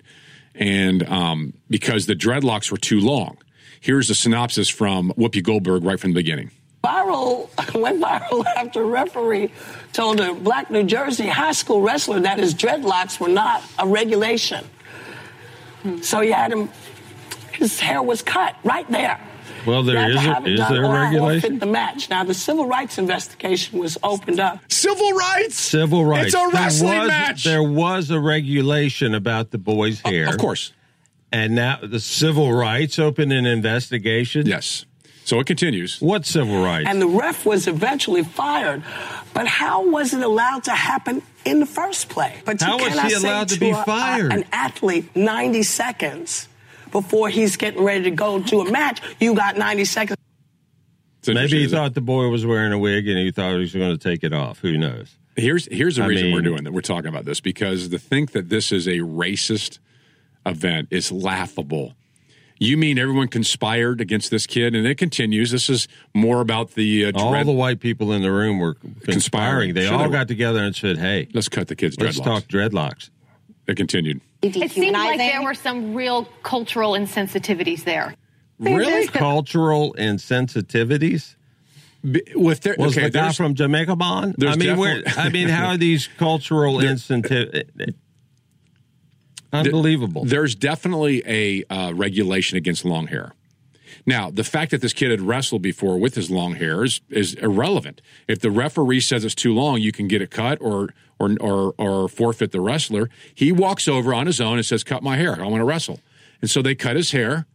and 0.55 1.03
um, 1.09 1.55
because 1.69 2.07
the 2.07 2.15
dreadlocks 2.15 2.71
were 2.71 2.79
too 2.79 3.01
long. 3.01 3.37
Here's 3.85 4.09
a 4.09 4.15
synopsis 4.15 4.70
from 4.70 5.12
Whoopi 5.12 5.43
Goldberg 5.43 5.85
right 5.85 6.01
from 6.01 6.12
the 6.12 6.15
beginning. 6.15 6.51
Viral 6.82 7.51
went 7.78 8.02
viral 8.02 8.43
after 8.56 8.81
a 8.81 8.86
referee 8.86 9.52
told 9.93 10.20
a 10.20 10.32
black 10.32 10.70
New 10.70 10.85
Jersey 10.85 11.27
high 11.27 11.52
school 11.52 11.82
wrestler 11.82 12.19
that 12.20 12.39
his 12.39 12.55
dreadlocks 12.55 13.20
were 13.20 13.28
not 13.28 13.62
a 13.78 13.86
regulation. 13.86 14.65
So 16.01 16.23
he 16.23 16.31
had 16.31 16.51
him, 16.51 16.70
his 17.52 17.78
hair 17.78 18.02
was 18.02 18.23
cut 18.23 18.56
right 18.65 18.90
there. 18.90 19.20
Well, 19.66 19.82
there 19.82 20.09
You 20.11 20.16
had 20.16 20.16
to 20.16 20.16
is 20.16 20.16
a- 20.16 20.35
have 20.35 20.47
it 20.47 20.52
is 20.55 20.61
done 20.61 20.73
there 20.73 20.85
a 20.85 20.89
regulation? 20.90 21.40
forfeit 21.43 21.61
the 21.61 21.66
match. 21.66 22.09
Now, 22.09 22.24
the 22.24 22.32
civil 22.32 22.66
rights 22.66 22.97
investigation 22.97 23.78
was 23.78 23.98
opened 24.02 24.40
up. 24.40 24.61
Civil 24.73 25.12
rights? 25.12 25.56
Civil 25.56 26.06
rights. 26.06 26.28
It's 26.28 26.43
a 26.43 26.48
wrestling 26.55 26.90
there 26.90 27.01
was, 27.01 27.09
match. 27.09 27.44
There 27.44 27.62
was 27.62 28.11
a 28.11 28.19
regulation 28.19 29.15
about 29.15 29.51
the 29.51 29.59
boy's 29.59 30.01
hair. 30.01 30.27
Of 30.31 30.39
course. 30.39 30.73
And 31.35 31.55
now 31.56 31.78
the 31.82 31.98
civil 32.01 32.52
rights 32.52 32.98
opened 32.98 33.32
an 33.32 33.44
investigation. 33.44 34.47
Yes. 34.47 34.86
So 35.24 35.40
it 35.40 35.47
continues. 35.47 36.01
What 36.01 36.27
civil 36.27 36.62
rights? 36.62 36.86
And 36.89 37.01
the 37.02 37.09
ref 37.09 37.44
was 37.44 37.66
eventually 37.66 38.23
fired. 38.23 38.82
But 39.32 39.47
how 39.48 39.89
was 39.90 40.15
it 40.15 40.23
allowed 40.23 40.65
to 40.65 40.70
happen 40.73 41.23
in 41.44 41.61
the 41.61 41.66
first 41.66 42.09
place? 42.09 42.36
But 42.44 42.61
you 42.61 42.66
How 42.66 42.77
was 42.78 42.89
cannot 42.89 43.05
he 43.06 43.11
say 43.11 43.28
allowed 43.28 43.48
to 43.48 43.59
be 43.59 43.70
a- 43.70 43.81
a- 43.81 43.85
fired? 43.85 44.32
an 44.32 44.44
athlete 44.52 45.16
90 45.16 45.62
seconds 45.65 46.47
before 46.93 47.31
he's 47.31 47.56
getting 47.56 47.82
ready 47.82 48.05
to 48.05 48.11
go 48.12 48.40
to 48.40 48.61
a 48.61 48.70
match. 48.70 49.01
You 49.19 49.35
got 49.35 49.56
90 49.59 49.85
seconds. 49.86 50.19
Maybe 51.27 51.62
he 51.62 51.66
thought 51.69 51.94
the 51.94 52.01
boy 52.02 52.28
was 52.28 52.44
wearing 52.44 52.73
a 52.73 52.78
wig 52.78 53.09
and 53.09 53.19
he 53.19 53.31
thought 53.32 53.55
he 53.55 53.59
was 53.59 53.73
going 53.73 53.97
to 53.97 53.98
take 53.98 54.23
it 54.24 54.32
off. 54.35 54.59
Who 54.61 54.77
knows? 54.77 55.16
Here's 55.36 55.66
here's 55.73 55.97
the 55.97 56.05
I 56.05 56.06
reason 56.06 56.32
we're 56.32 56.43
doing 56.43 56.62
that. 56.65 56.73
We're 56.73 56.81
talking 56.82 57.09
about 57.09 57.24
this 57.24 57.40
because 57.40 57.89
to 57.89 57.98
think 57.98 58.32
that 58.32 58.51
this 58.51 58.70
is 58.70 58.86
a 58.86 58.98
racist 58.98 59.78
event 60.47 60.89
is 60.91 61.11
laughable. 61.11 61.95
You 62.59 62.77
mean 62.77 62.99
everyone 62.99 63.29
conspired 63.29 64.01
against 64.01 64.31
this 64.31 64.47
kid, 64.47 64.75
and 64.75 64.87
it 64.87 64.97
continues. 64.97 65.51
This 65.51 65.69
is 65.69 65.89
more 66.15 66.41
about 66.41 66.73
the 66.73 67.07
uh, 67.07 67.12
All 67.16 67.45
the 67.45 67.53
white 67.53 67.81
people 67.81 68.12
in 68.12 68.23
the 68.23 68.31
room 68.31 68.59
were 68.59 68.75
conspiring. 69.03 69.75
They 69.75 69.87
Sure 69.87 69.97
all 69.97 70.05
they 70.05 70.11
got 70.12 70.29
together 70.29 70.62
and 70.62 70.75
said, 70.75 70.99
"Hey, 70.99 71.29
let's 71.35 71.49
cut 71.49 71.69
the 71.69 71.77
kids' 71.77 71.99
let's 71.99 72.19
dreadlocks." 72.19 72.25
talk 72.25 72.45
dreadlocks." 72.45 73.11
It 73.66 73.77
continued. 73.77 74.21
It 74.43 74.71
seemed 74.71 74.93
like 74.93 75.19
there 75.19 75.43
were 75.43 75.55
some 75.55 75.95
real 75.95 76.27
cultural 76.43 76.93
insensitivities 76.93 77.85
there. 77.85 78.15
Really, 78.59 79.09
cultural 79.09 79.95
insensitivities. 79.99 81.35
With 82.35 82.61
their, 82.61 82.77
was 82.79 82.93
okay, 82.93 83.07
the 83.07 83.11
guy 83.11 83.33
from 83.33 83.55
Jamaica 83.55 83.97
Bond? 83.97 84.37
I 84.47 84.57
mean, 84.57 84.77
where, 84.77 85.03
I 85.16 85.31
mean, 85.31 85.49
how 85.49 85.69
are 85.69 85.77
these 85.79 86.07
cultural 86.07 86.77
There- 86.79 86.97
Unbelievable. 89.55 90.25
There's 90.25 90.55
definitely 90.55 91.23
a 91.27 91.65
uh, 91.73 91.93
regulation 91.95 92.57
against 92.59 92.85
long 92.85 93.07
hair. 93.07 93.33
Now, 94.07 94.31
the 94.31 94.45
fact 94.45 94.71
that 94.73 94.81
this 94.81 94.93
kid 94.93 95.11
had 95.11 95.23
wrestled 95.23 95.63
before 95.63 95.99
with 95.99 96.15
his 96.15 96.31
long 96.31 96.57
hair 96.57 96.85
is, 96.85 97.01
is 97.09 97.35
irrelevant. 97.35 98.03
If 98.29 98.41
the 98.41 98.51
referee 98.51 99.01
says 99.01 99.25
it's 99.25 99.35
too 99.35 99.55
long, 99.55 99.81
you 99.81 99.93
can 99.93 100.09
get 100.09 100.21
it 100.21 100.31
cut 100.31 100.59
or, 100.61 100.93
or 101.19 101.37
or 101.41 101.75
or 101.79 102.09
forfeit 102.09 102.51
the 102.53 102.61
wrestler. 102.61 103.09
He 103.35 103.53
walks 103.53 103.89
over 103.89 104.13
on 104.13 104.27
his 104.27 104.41
own 104.41 104.57
and 104.57 104.67
says, 104.67 104.85
"Cut 104.85 105.03
my 105.03 105.17
hair. 105.17 105.41
I 105.41 105.47
want 105.47 105.61
to 105.61 105.65
wrestle." 105.65 106.01
And 106.41 106.51
so 106.51 106.61
they 106.61 106.75
cut 106.75 106.97
his 106.97 107.13
hair, 107.13 107.47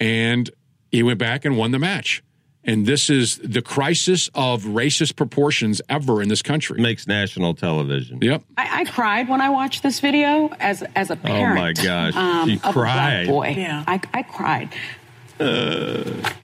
and 0.00 0.50
he 0.90 1.02
went 1.02 1.18
back 1.18 1.44
and 1.44 1.56
won 1.56 1.70
the 1.70 1.78
match. 1.78 2.22
And 2.68 2.84
this 2.84 3.08
is 3.08 3.38
the 3.38 3.62
crisis 3.62 4.28
of 4.34 4.64
racist 4.64 5.14
proportions 5.14 5.80
ever 5.88 6.20
in 6.20 6.28
this 6.28 6.42
country. 6.42 6.80
Makes 6.80 7.06
national 7.06 7.54
television. 7.54 8.18
Yep. 8.20 8.42
I, 8.56 8.80
I 8.80 8.84
cried 8.84 9.28
when 9.28 9.40
I 9.40 9.50
watched 9.50 9.84
this 9.84 10.00
video 10.00 10.48
as 10.58 10.82
as 10.96 11.10
a 11.10 11.16
parent. 11.16 11.58
Oh, 11.58 11.62
my 11.62 11.72
gosh. 11.72 12.16
um, 12.16 12.48
She 12.48 12.56
of 12.56 12.64
a 12.64 12.72
black 12.72 12.74
cried. 12.74 13.26
boy. 13.28 13.54
Yeah, 13.56 13.84
I, 13.86 14.00
I 14.12 14.22
cried. 14.24 14.74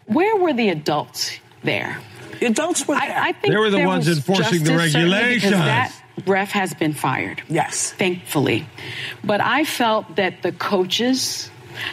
Where 0.07 0.37
were 0.37 0.53
the 0.53 0.69
adults 0.69 1.39
there? 1.65 1.99
The 2.39 2.47
adults 2.47 2.87
were 2.87 2.95
there. 2.95 3.03
I, 3.19 3.29
I 3.29 3.33
think 3.33 3.53
They 3.53 3.59
were 3.59 3.71
the 3.71 3.79
there 3.79 3.87
ones 3.87 4.07
was 4.09 4.19
enforcing 4.19 4.63
the 4.65 4.71
justice, 4.71 4.95
regulations. 4.95 5.43
Because 5.45 5.51
that 5.53 6.03
ref 6.27 6.51
has 6.53 6.75
been 6.75 6.93
fired. 6.93 7.43
Yes, 7.49 7.93
thankfully. 7.93 8.67
But 9.25 9.41
I 9.41 9.65
felt 9.65 10.17
that 10.17 10.43
the 10.43 10.53
coaches. 10.53 11.49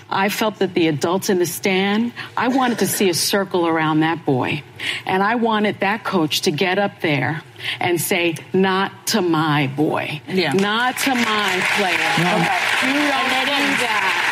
I 0.10 0.30
felt 0.30 0.60
that 0.60 0.74
the 0.74 0.88
adults 0.88 1.30
in 1.30 1.40
the 1.40 1.46
stand, 1.46 2.14
I 2.38 2.48
wanted 2.50 2.80
to 2.80 2.88
see 2.88 3.10
a 3.10 3.14
circle 3.14 3.68
around 3.68 4.02
that 4.02 4.26
boy. 4.26 4.64
And 5.06 5.22
I 5.24 5.36
wanted 5.36 5.80
that 5.82 6.04
coach 6.04 6.42
to 6.42 6.52
get 6.52 6.78
up 6.80 7.02
there 7.02 7.44
and 7.80 8.00
say, 8.00 8.36
not 8.54 9.08
to 9.08 9.22
my 9.22 9.68
boy. 9.68 10.22
Yeah. 10.28 10.54
Not 10.54 10.98
to 11.00 11.10
my 11.16 11.64
player. 11.78 12.14
You 12.88 13.00
don't 13.00 13.30
do 13.30 13.76
that. 13.84 14.26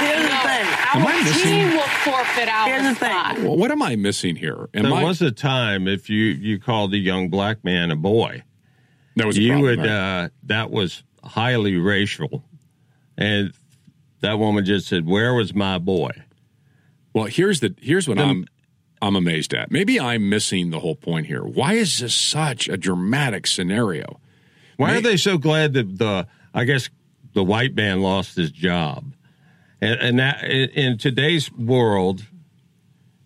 Here's 0.00 0.22
the 0.22 0.28
No, 0.28 0.40
thing. 0.42 1.00
Am 1.00 1.06
I 1.06 1.12
Our 1.18 1.24
missing- 1.24 1.50
team 1.50 1.70
will 1.72 1.80
forfeit 1.82 2.48
our 2.48 2.66
Here's 2.68 2.82
the 2.82 2.94
thing. 2.94 3.10
spot. 3.10 3.38
Well, 3.40 3.56
what 3.56 3.70
am 3.70 3.82
I 3.82 3.96
missing 3.96 4.36
here? 4.36 4.68
Am 4.74 4.84
there 4.84 4.92
I, 4.92 5.02
was 5.04 5.22
a 5.22 5.30
time 5.30 5.86
if 5.88 6.10
you 6.10 6.24
you 6.26 6.58
called 6.58 6.92
a 6.94 6.98
young 6.98 7.28
black 7.28 7.64
man 7.64 7.90
a 7.92 7.96
boy, 7.96 8.42
that 9.16 9.26
was 9.26 9.36
a 9.38 9.40
you 9.42 9.52
problem, 9.52 9.70
would 9.70 9.78
right? 9.78 9.88
uh, 9.88 10.28
that 10.44 10.70
was 10.72 11.04
highly 11.22 11.76
racial, 11.76 12.44
and 13.16 13.52
that 14.24 14.38
woman 14.38 14.64
just 14.64 14.88
said, 14.88 15.06
"Where 15.06 15.34
was 15.34 15.54
my 15.54 15.78
boy?" 15.78 16.10
Well, 17.12 17.26
here's 17.26 17.60
the 17.60 17.74
here's 17.80 18.08
what 18.08 18.18
The- 18.18 18.24
I'm 18.24 18.46
I'm 19.00 19.16
amazed 19.16 19.54
at. 19.54 19.70
Maybe 19.70 20.00
I'm 20.00 20.28
missing 20.28 20.70
the 20.70 20.80
whole 20.80 20.96
point 20.96 21.26
here. 21.26 21.42
Why 21.42 21.74
is 21.74 21.98
this 21.98 22.14
such 22.14 22.68
a 22.68 22.76
dramatic 22.76 23.46
scenario? 23.46 24.20
Why 24.76 24.96
are 24.96 25.00
they 25.00 25.16
so 25.16 25.38
glad 25.38 25.74
that 25.74 25.98
the 25.98 26.26
I 26.52 26.64
guess 26.64 26.88
the 27.32 27.44
white 27.44 27.74
man 27.74 28.00
lost 28.00 28.36
his 28.36 28.50
job, 28.50 29.12
and, 29.80 30.00
and 30.00 30.18
that 30.18 30.44
in, 30.44 30.70
in 30.70 30.98
today's 30.98 31.52
world, 31.52 32.24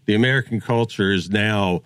the 0.07 0.15
American 0.15 0.61
culture 0.61 1.13
is 1.13 1.31
now 1.31 1.83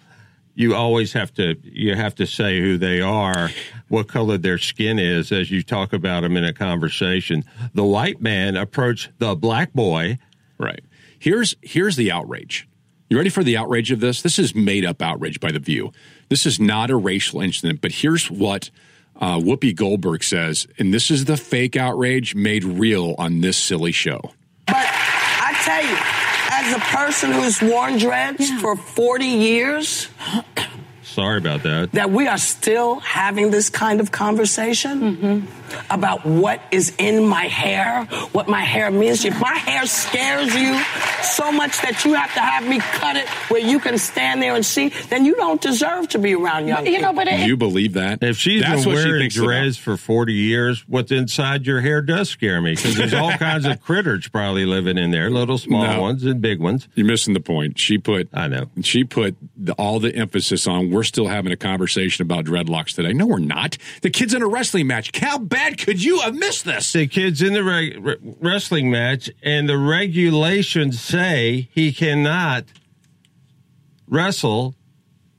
you 0.54 0.74
always 0.74 1.12
have 1.12 1.32
to 1.34 1.56
you 1.62 1.94
have 1.94 2.14
to 2.16 2.26
say 2.26 2.60
who 2.60 2.76
they 2.76 3.00
are, 3.00 3.50
what 3.88 4.08
color 4.08 4.38
their 4.38 4.58
skin 4.58 4.98
is 4.98 5.32
as 5.32 5.50
you 5.50 5.62
talk 5.62 5.92
about 5.92 6.22
them 6.22 6.36
in 6.36 6.44
a 6.44 6.52
conversation. 6.52 7.44
The 7.74 7.84
white 7.84 8.20
man 8.20 8.56
approached 8.56 9.10
the 9.18 9.34
black 9.34 9.72
boy. 9.72 10.18
Right. 10.58 10.84
Here's 11.18 11.56
here's 11.62 11.96
the 11.96 12.12
outrage. 12.12 12.68
You 13.08 13.18
ready 13.18 13.30
for 13.30 13.44
the 13.44 13.56
outrage 13.56 13.90
of 13.90 14.00
this? 14.00 14.22
This 14.22 14.38
is 14.38 14.54
made 14.54 14.84
up 14.86 15.02
outrage 15.02 15.38
by 15.38 15.52
the 15.52 15.58
View. 15.58 15.92
This 16.28 16.46
is 16.46 16.58
not 16.58 16.90
a 16.90 16.96
racial 16.96 17.42
incident, 17.42 17.82
but 17.82 17.92
here's 17.92 18.30
what 18.30 18.70
uh, 19.20 19.38
Whoopi 19.38 19.76
Goldberg 19.76 20.24
says, 20.24 20.66
and 20.78 20.94
this 20.94 21.10
is 21.10 21.26
the 21.26 21.36
fake 21.36 21.76
outrage 21.76 22.34
made 22.34 22.64
real 22.64 23.14
on 23.18 23.42
this 23.42 23.58
silly 23.58 23.92
show. 23.92 24.32
But 24.66 24.86
I 24.88 25.52
tell 25.62 25.84
you, 25.84 26.21
as 26.62 26.76
a 26.76 26.80
person 26.80 27.32
who's 27.32 27.60
worn 27.60 27.98
dreads 27.98 28.50
for 28.60 28.76
40 28.76 29.24
years, 29.24 30.08
Sorry 31.12 31.38
about 31.38 31.62
that. 31.64 31.92
that 31.92 32.10
we 32.10 32.26
are 32.26 32.38
still 32.38 33.00
having 33.00 33.50
this 33.50 33.68
kind 33.70 34.00
of 34.00 34.10
conversation 34.12 35.00
mm-hmm. 35.16 35.82
about 35.92 36.24
what 36.24 36.60
is 36.70 36.92
in 36.98 37.24
my 37.26 37.44
hair, 37.46 38.04
what 38.32 38.48
my 38.48 38.60
hair 38.62 38.90
means. 38.90 39.24
If 39.24 39.38
my 39.40 39.54
hair 39.54 39.86
scares 39.86 40.54
you 40.54 40.80
so 41.22 41.52
much 41.52 41.80
that 41.82 42.04
you 42.04 42.14
have 42.14 42.32
to 42.34 42.40
have 42.40 42.66
me 42.66 42.78
cut 42.80 43.16
it 43.16 43.28
where 43.50 43.60
you 43.60 43.78
can 43.78 43.98
stand 43.98 44.42
there 44.42 44.54
and 44.54 44.64
see, 44.64 44.88
then 45.08 45.24
you 45.24 45.34
don't 45.36 45.60
deserve 45.60 46.08
to 46.08 46.18
be 46.18 46.34
around 46.34 46.66
young 46.68 46.86
You 46.86 47.00
know, 47.00 47.10
people. 47.10 47.24
but 47.24 47.28
it, 47.28 47.46
you 47.46 47.56
believe 47.56 47.92
that? 47.94 48.22
If 48.22 48.36
she's 48.38 48.62
That's 48.62 48.84
been 48.84 48.94
what 48.94 49.02
she 49.02 49.06
wearing 49.08 49.22
thinks 49.22 49.36
about. 49.36 49.46
dreads 49.46 49.76
for 49.76 49.96
40 49.96 50.32
years, 50.32 50.84
what's 50.88 51.12
inside 51.12 51.66
your 51.66 51.80
hair 51.80 52.02
does 52.02 52.28
scare 52.30 52.60
me 52.60 52.74
because 52.74 52.96
there's 52.96 53.14
all 53.14 53.32
kinds 53.32 53.66
of 53.66 53.80
critters 53.82 54.28
probably 54.28 54.64
living 54.66 54.98
in 54.98 55.10
there, 55.10 55.30
little 55.30 55.58
small 55.58 55.84
No. 55.86 56.00
ones 56.00 56.24
and 56.24 56.40
big 56.40 56.60
ones. 56.60 56.88
You're 56.94 57.06
missing 57.06 57.34
the 57.34 57.40
point. 57.40 57.78
She 57.78 57.98
put 57.98 58.28
I 58.32 58.48
know. 58.48 58.66
She 58.82 59.04
put 59.04 59.36
the, 59.56 59.72
all 59.74 60.00
the 60.00 60.14
emphasis 60.14 60.66
on 60.66 60.90
we're 60.90 61.01
still 61.04 61.28
having 61.28 61.52
a 61.52 61.56
conversation 61.56 62.22
about 62.22 62.44
dreadlocks 62.44 62.94
today. 62.94 63.12
No, 63.12 63.26
we're 63.26 63.38
not. 63.38 63.76
The 64.02 64.10
kid's 64.10 64.34
in 64.34 64.42
a 64.42 64.46
wrestling 64.48 64.86
match. 64.86 65.10
How 65.18 65.38
bad 65.38 65.78
could 65.78 66.02
you 66.02 66.20
have 66.20 66.34
missed 66.34 66.64
this? 66.64 66.92
The 66.92 67.06
kid's 67.06 67.42
in 67.42 67.52
the 67.54 67.62
re- 67.64 68.16
wrestling 68.40 68.90
match, 68.90 69.30
and 69.42 69.68
the 69.68 69.78
regulations 69.78 71.00
say 71.00 71.68
he 71.72 71.92
cannot 71.92 72.64
wrestle 74.08 74.74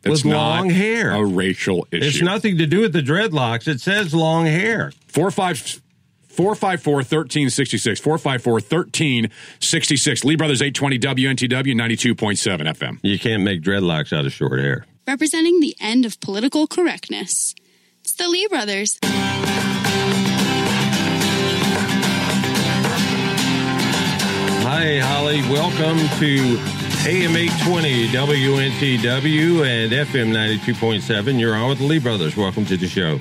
It's 0.03 0.23
with 0.23 0.33
long 0.33 0.69
hair. 0.69 1.11
a 1.11 1.23
racial 1.25 1.87
issue. 1.91 2.05
It's 2.05 2.21
nothing 2.21 2.57
to 2.57 2.65
do 2.65 2.81
with 2.81 2.93
the 2.93 3.01
dreadlocks. 3.01 3.67
It 3.67 3.81
says 3.81 4.13
long 4.13 4.45
hair. 4.45 4.91
Four 5.07 5.31
five. 5.31 5.79
454 6.29 6.93
1366. 6.95 7.99
454 7.99 8.53
1366. 8.53 10.23
Lee 10.23 10.35
Brothers 10.35 10.63
820 10.63 10.97
WNTW 10.97 11.75
92.7 11.75 12.61
FM. 12.75 12.99
You 13.03 13.19
can't 13.19 13.43
make 13.43 13.61
dreadlocks 13.61 14.11
out 14.11 14.25
of 14.25 14.33
short 14.33 14.59
hair. 14.59 14.87
Representing 15.07 15.59
the 15.59 15.75
end 15.79 16.05
of 16.05 16.19
political 16.19 16.67
correctness. 16.67 17.55
It's 18.01 18.15
the 18.15 18.27
Lee 18.27 18.47
brothers. 18.47 18.99
Hi, 24.65 24.99
Holly. 24.99 25.41
Welcome 25.43 25.97
to 26.19 26.57
AM 27.05 27.35
820 27.35 28.07
WNTW 28.07 29.65
and 29.65 29.91
FM 29.91 30.31
92.7. 30.31 31.39
You're 31.39 31.55
on 31.55 31.69
with 31.69 31.79
the 31.79 31.85
Lee 31.85 31.99
Brothers. 31.99 32.35
Welcome 32.35 32.65
to 32.65 32.77
the 32.77 32.87
show. 32.87 33.19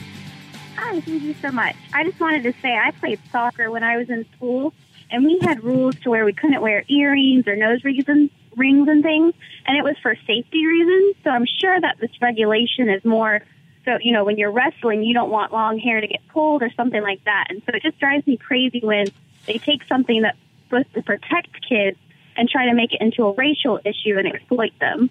Hi, 0.77 1.01
thank 1.01 1.23
you 1.23 1.35
so 1.43 1.51
much. 1.51 1.77
I 1.93 2.05
just 2.05 2.19
wanted 2.21 2.45
to 2.45 2.53
say 2.61 2.77
I 2.77 2.93
played 2.93 3.21
soccer 3.31 3.71
when 3.71 3.83
I 3.83 3.97
was 3.97 4.09
in 4.09 4.25
school, 4.37 4.73
and 5.11 5.25
we 5.25 5.39
had 5.43 5.63
rules 5.63 5.97
to 6.01 6.11
where 6.11 6.25
we 6.25 6.33
couldn't 6.33 6.61
wear 6.63 6.85
earrings 6.89 7.47
or 7.47 7.57
nose 7.57 7.85
rings 7.85 8.05
and, 8.09 8.31
rings 8.57 8.89
and 8.89 9.03
things, 9.03 9.35
and 9.67 9.77
it 9.77 9.85
was 9.85 9.97
for 10.03 10.15
safety 10.27 10.67
reasons. 10.67 11.17
So 11.25 11.31
I'm 11.31 11.47
sure 11.61 11.81
that 11.81 11.97
this 12.01 12.11
regulation 12.21 12.89
is 12.89 13.05
more 13.05 13.43
so, 13.85 13.99
you 14.01 14.13
know, 14.13 14.25
when 14.25 14.39
you're 14.39 14.53
wrestling, 14.53 15.03
you 15.03 15.13
don't 15.15 15.31
want 15.31 15.53
long 15.53 15.79
hair 15.79 16.01
to 16.01 16.07
get 16.07 16.21
pulled 16.29 16.63
or 16.63 16.71
something 16.77 17.03
like 17.03 17.25
that. 17.25 17.47
And 17.51 17.63
so 17.67 17.73
it 17.75 17.83
just 17.83 17.99
drives 17.99 18.27
me 18.27 18.37
crazy 18.37 18.81
when 18.81 19.07
they 19.47 19.59
take 19.59 19.83
something 19.89 20.23
that's 20.23 20.39
supposed 20.69 20.95
to 20.95 21.03
protect 21.03 21.69
kids 21.69 21.99
and 22.37 22.49
try 22.49 22.67
to 22.67 22.75
make 22.75 22.95
it 22.95 23.01
into 23.01 23.25
a 23.25 23.33
racial 23.33 23.81
issue 23.85 24.17
and 24.19 24.27
exploit 24.29 24.73
them. 24.81 25.11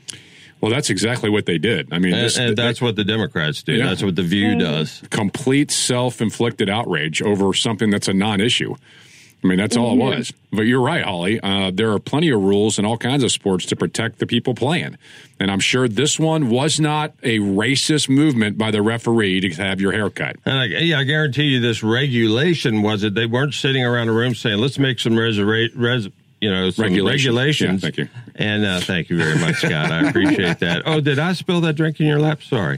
Well, 0.62 0.72
that's 0.72 0.90
exactly 0.90 1.30
what 1.30 1.48
they 1.48 1.58
did. 1.58 1.92
I 1.92 2.00
mean, 2.00 2.14
And, 2.14 2.24
this, 2.24 2.38
and 2.38 2.56
that's 2.56 2.82
what 2.82 2.96
the 2.96 3.04
Democrats 3.04 3.64
do. 3.64 3.74
Yeah. 3.74 3.88
That's 3.88 4.04
what 4.04 4.16
the 4.16 4.24
View 4.24 4.58
does. 4.58 5.02
complete 5.10 5.72
self 5.72 6.22
inflicted 6.22 6.70
outrage 6.70 7.22
over 7.22 7.54
something 7.54 7.90
that's 7.90 8.08
a 8.08 8.14
non 8.14 8.40
issue. 8.40 8.76
I 9.44 9.48
mean, 9.48 9.58
that's 9.58 9.76
all 9.76 9.94
it 9.94 9.96
Mhm. 9.96 10.18
was. 10.18 10.34
But 10.52 10.64
you're 10.64 10.82
right, 10.82 11.04
Holly. 11.04 11.40
Uh, 11.42 11.72
there 11.74 11.92
are 11.92 11.98
plenty 12.00 12.30
of 12.30 12.40
rules 12.42 12.78
in 12.78 12.86
all 12.86 12.98
kinds 12.98 13.24
of 13.24 13.32
sports 13.32 13.66
to 13.68 13.76
protect 13.76 14.20
the 14.20 14.28
people 14.28 14.54
playing. 14.54 14.98
And 15.40 15.50
I'm 15.50 15.60
sure 15.60 15.88
this 15.88 16.20
one 16.20 16.50
was 16.50 16.80
not 16.80 17.14
a 17.24 17.40
racist 17.40 18.08
movement 18.08 18.58
by 18.60 18.70
the 18.70 18.84
referee 18.84 19.42
to 19.42 19.50
have 19.56 19.82
your 19.82 19.94
hair 19.94 20.12
cut. 20.12 20.36
And 20.46 20.60
I, 20.60 20.66
yeah, 20.66 21.00
I 21.00 21.04
guarantee 21.06 21.46
you, 21.46 21.60
this 21.60 21.82
regulation 21.82 22.84
was 22.84 23.04
it. 23.04 23.16
They 23.16 23.26
weren't 23.26 23.56
sitting 23.56 23.84
around 23.84 24.10
a 24.10 24.14
room 24.14 24.36
saying, 24.36 24.60
"Let's 24.60 24.78
make 24.78 25.00
some 25.00 25.14
reserva- 25.14 25.72
res, 25.76 26.08
you 26.40 26.52
know, 26.52 26.70
some 26.70 26.84
Regulations. 26.84 27.26
regulations." 27.26 27.82
Yeah, 27.84 27.90
thank 27.90 27.98
you. 27.98 28.08
And 28.36 28.64
uh, 28.66 28.80
thank 28.82 29.10
you 29.10 29.18
very 29.18 29.40
much, 29.40 29.56
Scott. 29.56 29.92
I 29.92 30.08
appreciate 30.10 30.60
that. 30.60 30.84
Oh, 30.86 31.00
did 31.02 31.18
I 31.18 31.34
spill 31.34 31.62
that 31.62 31.74
drink 31.76 32.00
in 32.00 32.06
your 32.06 32.20
lap? 32.20 32.44
Sorry. 32.44 32.78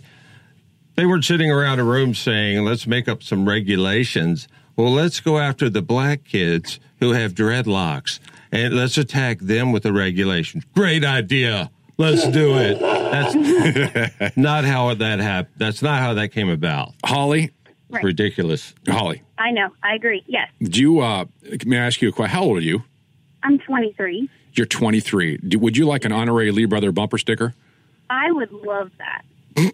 They 0.95 1.06
weren't 1.06 1.26
sitting 1.26 1.52
around 1.52 1.80
a 1.80 1.84
room 1.84 2.14
saying, 2.14 2.64
"Let's 2.64 2.88
make 2.88 3.10
up 3.10 3.22
some 3.22 3.49
regulations." 3.49 4.48
Well, 4.76 4.91
let's 4.91 5.20
go 5.20 5.38
after 5.38 5.70
the 5.70 5.82
black 5.82 6.24
kids 6.24 6.80
who 7.00 7.12
have 7.12 7.34
dreadlocks 7.34 8.20
and 8.52 8.74
let's 8.74 8.98
attack 8.98 9.40
them 9.40 9.72
with 9.72 9.84
the 9.84 9.94
regulations. 9.94 10.64
Great 10.76 11.04
idea. 11.06 11.70
Let's 11.98 12.28
do 12.30 12.56
it. 12.58 12.80
That's 12.80 14.36
not 14.38 14.66
how 14.66 14.94
that 14.95 15.20
happened. 15.20 15.54
That's 15.58 15.82
not 15.84 16.00
how 16.00 16.16
that 16.16 16.30
came 16.30 16.50
about. 16.50 16.94
Holly, 17.06 17.52
Right. 17.90 18.04
ridiculous. 18.04 18.74
Holly, 18.88 19.22
I 19.38 19.52
know. 19.52 19.70
I 19.84 19.94
agree. 19.94 20.24
Yes. 20.26 20.50
do 20.64 20.82
you? 20.82 21.00
Uh, 21.02 21.26
may 21.66 21.78
I 21.78 21.86
ask 21.86 22.02
you 22.02 22.10
a 22.10 22.12
question? 22.12 22.36
How 22.36 22.44
old 22.44 22.58
are 22.58 22.62
you? 22.62 22.84
I'm 23.44 23.60
23. 23.60 24.28
You're 24.54 24.66
23. 24.66 25.38
Do, 25.38 25.60
would 25.60 25.78
you 25.78 25.86
like 25.86 26.04
an 26.04 26.12
honorary 26.12 26.50
Lee 26.52 26.66
Brother 26.66 26.91
bumper 26.91 27.20
sticker? 27.20 27.54
I 28.10 28.32
would 28.32 28.52
love 28.52 28.90
that. 28.98 29.22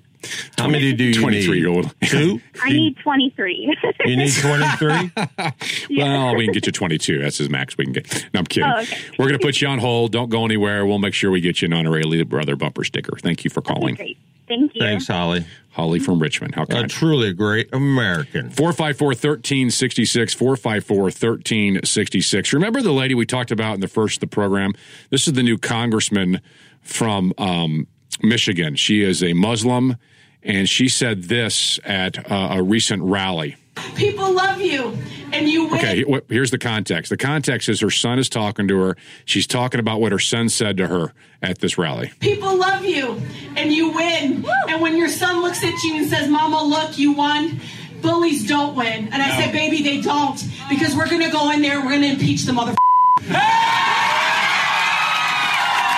How 0.58 0.68
many 0.68 0.94
do 0.94 1.06
you 1.06 1.14
23 1.14 1.54
need? 1.54 1.60
year 1.60 1.70
old. 1.70 1.94
Two? 2.04 2.42
I 2.62 2.70
need 2.72 2.98
23. 2.98 3.76
You 4.06 4.16
need 4.18 4.34
23? 4.34 5.12
Well, 5.98 6.36
we 6.36 6.46
can 6.46 6.54
get 6.54 6.66
you 6.66 6.72
22. 6.72 7.20
That's 7.22 7.38
his 7.38 7.50
max 7.50 7.78
we 7.78 7.86
can 7.86 7.94
get. 7.94 8.28
No, 8.34 8.40
I'm 8.40 8.46
kidding. 8.46 8.70
Oh, 8.70 8.80
okay. 8.82 8.98
We're 9.18 9.28
going 9.28 9.40
to 9.40 9.46
put 9.46 9.62
you 9.62 9.68
on 9.68 9.80
hold. 9.80 10.12
Don't 10.12 10.30
go 10.30 10.46
anywhere. 10.46 10.86
We'll 10.86 11.00
make 11.00 11.14
sure 11.14 11.32
we 11.32 11.42
get 11.42 11.62
you 11.62 11.68
an 11.68 11.74
honorary 11.74 12.04
Lee 12.04 12.24
Brother 12.24 12.56
bumper 12.56 12.84
sticker. 12.84 13.18
Thank 13.18 13.44
you 13.44 13.50
for 13.50 13.62
calling. 13.62 13.96
Great. 13.96 14.18
Thank 14.48 14.74
you. 14.76 14.82
Thanks, 14.82 15.08
Holly. 15.08 15.46
Holly 15.72 16.00
from 16.00 16.20
Richmond. 16.20 16.56
How 16.56 16.64
A 16.64 16.68
kind. 16.68 16.90
truly 16.90 17.34
great 17.34 17.70
American. 17.74 18.50
454 18.50 19.08
1366, 19.10 20.34
454 20.34 20.98
1366. 21.04 22.54
Remember 22.54 22.82
the 22.82 22.92
lady 22.92 23.14
we 23.16 23.26
talked 23.26 23.52
about 23.52 23.76
in 23.76 23.80
the 23.82 23.88
first 23.88 24.18
of 24.18 24.22
the 24.22 24.28
program? 24.28 24.74
This 25.10 25.28
is 25.28 25.34
the 25.34 25.44
new 25.44 25.58
congressman 25.58 26.42
from 26.82 27.34
um, 27.38 27.88
Michigan. 28.22 28.76
She 28.76 29.02
is 29.04 29.24
a 29.24 29.34
Muslim, 29.34 29.98
and 30.44 30.70
she 30.70 30.88
said 30.88 31.24
this 31.24 31.80
at 31.84 32.32
uh, 32.32 32.50
a 32.52 32.64
recent 32.64 33.04
rally. 33.04 33.56
People 33.96 34.34
love 34.34 34.60
you, 34.60 34.98
and 35.32 35.48
you 35.48 35.68
win. 35.68 35.76
Okay, 35.76 36.04
here's 36.28 36.52
the 36.52 36.58
context. 36.58 37.10
The 37.10 37.18
context 37.18 37.70
is 37.70 37.80
her 37.80 37.90
son 37.90 38.20
is 38.20 38.28
talking 38.28 38.68
to 38.68 38.78
her. 38.80 38.98
She's 39.26 39.48
talking 39.48 39.80
about 39.80 40.02
what 40.02 40.12
her 40.12 40.20
son 40.20 40.50
said 40.50 40.78
to 40.78 40.88
her 40.88 41.14
at 41.42 41.60
this 41.60 41.78
rally. 41.78 42.12
People 42.20 42.58
love 42.58 42.84
you, 42.84 43.22
and 43.56 43.72
you 43.72 43.92
win. 43.92 44.46
And 44.68 44.82
when 44.82 44.98
your 44.98 45.08
son 45.08 45.42
looks 45.42 45.64
at 45.64 45.82
you 45.84 45.96
and 45.98 46.10
says, 46.10 46.28
"Mama, 46.28 46.62
look, 46.64 46.98
you 46.98 47.14
won." 47.14 47.62
Bullies 48.02 48.48
don't 48.48 48.76
win, 48.76 49.10
and 49.12 49.22
I 49.22 49.38
said, 49.38 49.52
"Baby, 49.52 49.82
they 49.82 50.02
don't," 50.02 50.42
because 50.70 50.96
we're 50.96 51.10
gonna 51.10 51.32
go 51.32 51.52
in 51.52 51.62
there, 51.62 51.78
and 51.80 51.86
we're 51.86 51.96
gonna 51.96 52.08
impeach 52.08 52.44
the 52.44 52.54
mother. 52.54 52.76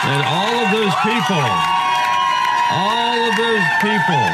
And 0.03 0.23
all 0.23 0.65
of 0.65 0.71
those 0.71 0.95
people, 1.03 1.80
all 2.71 3.29
of 3.29 3.35
those 3.35 3.63
people, 3.81 4.29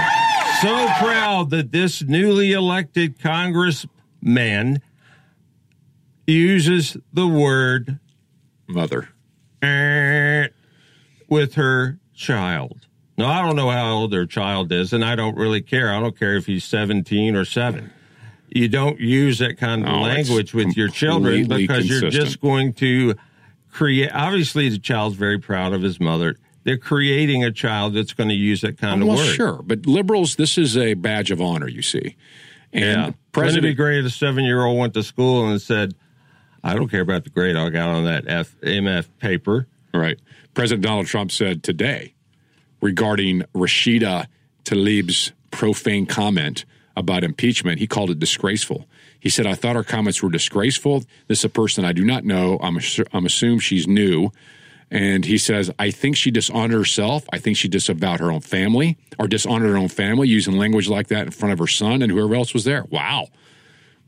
so 0.62 0.88
proud 1.04 1.50
that 1.50 1.72
this 1.72 2.04
newly 2.04 2.52
elected 2.54 3.20
congressman 3.20 4.82
uses 6.26 6.98
the 7.14 7.28
word 7.28 8.00
mother 8.68 9.10
"eh," 9.62 10.48
with 11.28 11.56
her 11.56 12.00
child. 12.14 12.86
Now, 13.18 13.30
I 13.30 13.42
don't 13.42 13.56
know 13.56 13.72
how 13.72 13.94
old 13.94 14.12
their 14.12 14.28
child 14.28 14.72
is, 14.72 14.94
and 14.94 15.04
I 15.04 15.16
don't 15.16 15.36
really 15.36 15.62
care. 15.62 15.92
I 15.92 16.00
don't 16.00 16.18
care 16.18 16.36
if 16.36 16.46
he's 16.46 16.64
17 16.64 17.36
or 17.36 17.46
7. 17.46 17.92
You 18.50 18.68
don't 18.70 19.00
use 19.00 19.40
that 19.40 19.58
kind 19.58 19.84
of 19.84 19.90
No, 19.90 20.02
language 20.02 20.54
with 20.54 20.78
your 20.78 20.90
children 20.90 21.48
because 21.48 21.90
you're 21.90 22.12
just 22.12 22.40
going 22.40 22.74
to 22.74 23.16
create. 23.72 24.12
Obviously, 24.14 24.70
the 24.70 24.78
child's 24.78 25.16
very 25.16 25.40
proud 25.40 25.74
of 25.74 25.82
his 25.82 26.00
mother. 26.00 26.38
They're 26.68 26.78
creating 26.78 27.46
a 27.46 27.52
child 27.52 27.94
that's 27.94 28.12
going 28.12 28.28
to 28.28 28.36
use 28.36 28.60
that 28.60 28.78
kind 28.78 29.02
of 29.02 29.08
well, 29.08 29.16
word. 29.16 29.36
sure, 29.36 29.62
but 29.64 29.86
liberals, 29.86 30.36
this 30.36 30.58
is 30.58 30.76
a 30.76 30.96
badge 30.96 31.32
of 31.32 31.40
honor, 31.42 31.70
you 31.70 31.82
see. 31.82 32.18
And 32.74 32.84
Yeah. 32.84 32.96
Wouldn't 32.98 33.08
it 33.08 33.14
be 33.14 33.32
President 33.32 33.78
great 33.78 34.00
if 34.00 34.06
a 34.08 34.10
seven 34.10 34.44
year 34.44 34.66
old 34.66 34.78
went 34.78 34.94
to 34.96 35.02
school 35.04 35.48
and 35.50 35.62
said, 35.62 35.94
I 36.66 36.74
don't 36.74 36.90
care 36.90 37.00
about 37.00 37.24
the 37.24 37.30
grade 37.30 37.56
I 37.56 37.70
got 37.70 37.88
on 37.88 38.04
that 38.04 38.28
F- 38.28 38.54
MF 38.60 39.08
paper. 39.20 39.66
Right. 39.94 40.20
President 40.56 40.84
Donald 40.84 41.06
Trump 41.06 41.32
said 41.32 41.64
today 41.64 42.16
regarding 42.82 43.44
Rashida 43.56 44.26
Tlaib's 44.66 45.32
profane 45.52 46.06
comment 46.06 46.66
about 46.98 47.24
impeachment, 47.24 47.80
he 47.80 47.88
called 47.88 48.10
it 48.10 48.20
disgraceful. 48.20 48.88
He 49.22 49.30
said, 49.30 49.48
I 49.48 49.56
thought 49.56 49.78
our 49.78 49.86
comments 49.86 50.22
were 50.22 50.30
disgraceful. 50.30 51.06
This 51.28 51.40
is 51.40 51.46
a 51.46 51.50
person 51.50 51.86
I 51.86 51.94
do 51.94 52.04
not 52.04 52.26
know. 52.26 52.60
I'm, 52.62 52.78
I'm 53.14 53.26
assumed 53.26 53.64
she's 53.64 53.88
new. 53.88 54.32
And 54.90 55.26
he 55.26 55.38
says, 55.38 55.70
I 55.78 55.92
think 55.92 56.16
she 56.16 56.32
dishonored 56.32 56.78
herself. 56.78 57.26
I 57.34 57.40
think 57.40 57.58
she 57.58 57.68
disavowed 57.68 58.20
her 58.20 58.32
own 58.32 58.40
family 58.40 58.98
or 59.20 59.28
dishonored 59.28 59.70
her 59.70 59.78
own 59.78 59.90
family 59.90 60.30
using 60.30 60.58
language 60.58 60.88
like 60.88 61.08
that 61.08 61.26
in 61.26 61.32
front 61.32 61.54
of 61.54 61.60
her 61.60 61.68
son 61.68 62.02
and 62.02 62.12
whoever 62.12 62.36
else 62.36 62.54
was 62.54 62.64
there. 62.64 62.86
Wow. 62.90 63.28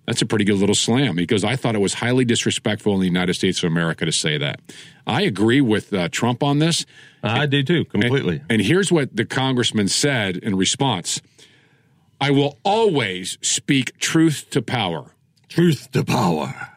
That's 0.06 0.22
a 0.24 0.26
pretty 0.26 0.46
good 0.46 0.58
little 0.58 0.74
slam 0.74 1.16
because 1.16 1.44
I 1.44 1.56
thought 1.56 1.76
it 1.76 1.82
was 1.82 1.94
highly 1.94 2.26
disrespectful 2.26 2.94
in 2.96 3.00
the 3.00 3.06
United 3.06 3.36
States 3.36 3.62
of 3.62 3.68
America 3.72 4.06
to 4.06 4.12
say 4.12 4.38
that. 4.40 4.60
I 5.06 5.22
agree 5.22 5.62
with 5.62 5.94
uh, 5.94 6.10
Trump 6.10 6.42
on 6.42 6.60
this. 6.60 6.86
I 7.22 7.46
do 7.46 7.62
too, 7.62 7.86
completely. 7.86 8.38
And, 8.38 8.54
and 8.54 8.62
here's 8.62 8.92
what 8.92 9.16
the 9.16 9.26
congressman 9.26 9.88
said 9.88 10.38
in 10.38 10.56
response 10.56 11.22
I 12.22 12.32
will 12.32 12.58
always 12.64 13.38
speak 13.42 13.98
truth 14.00 14.50
to 14.50 14.62
power. 14.62 15.14
Truth 15.48 15.92
to 15.92 16.04
power. 16.04 16.72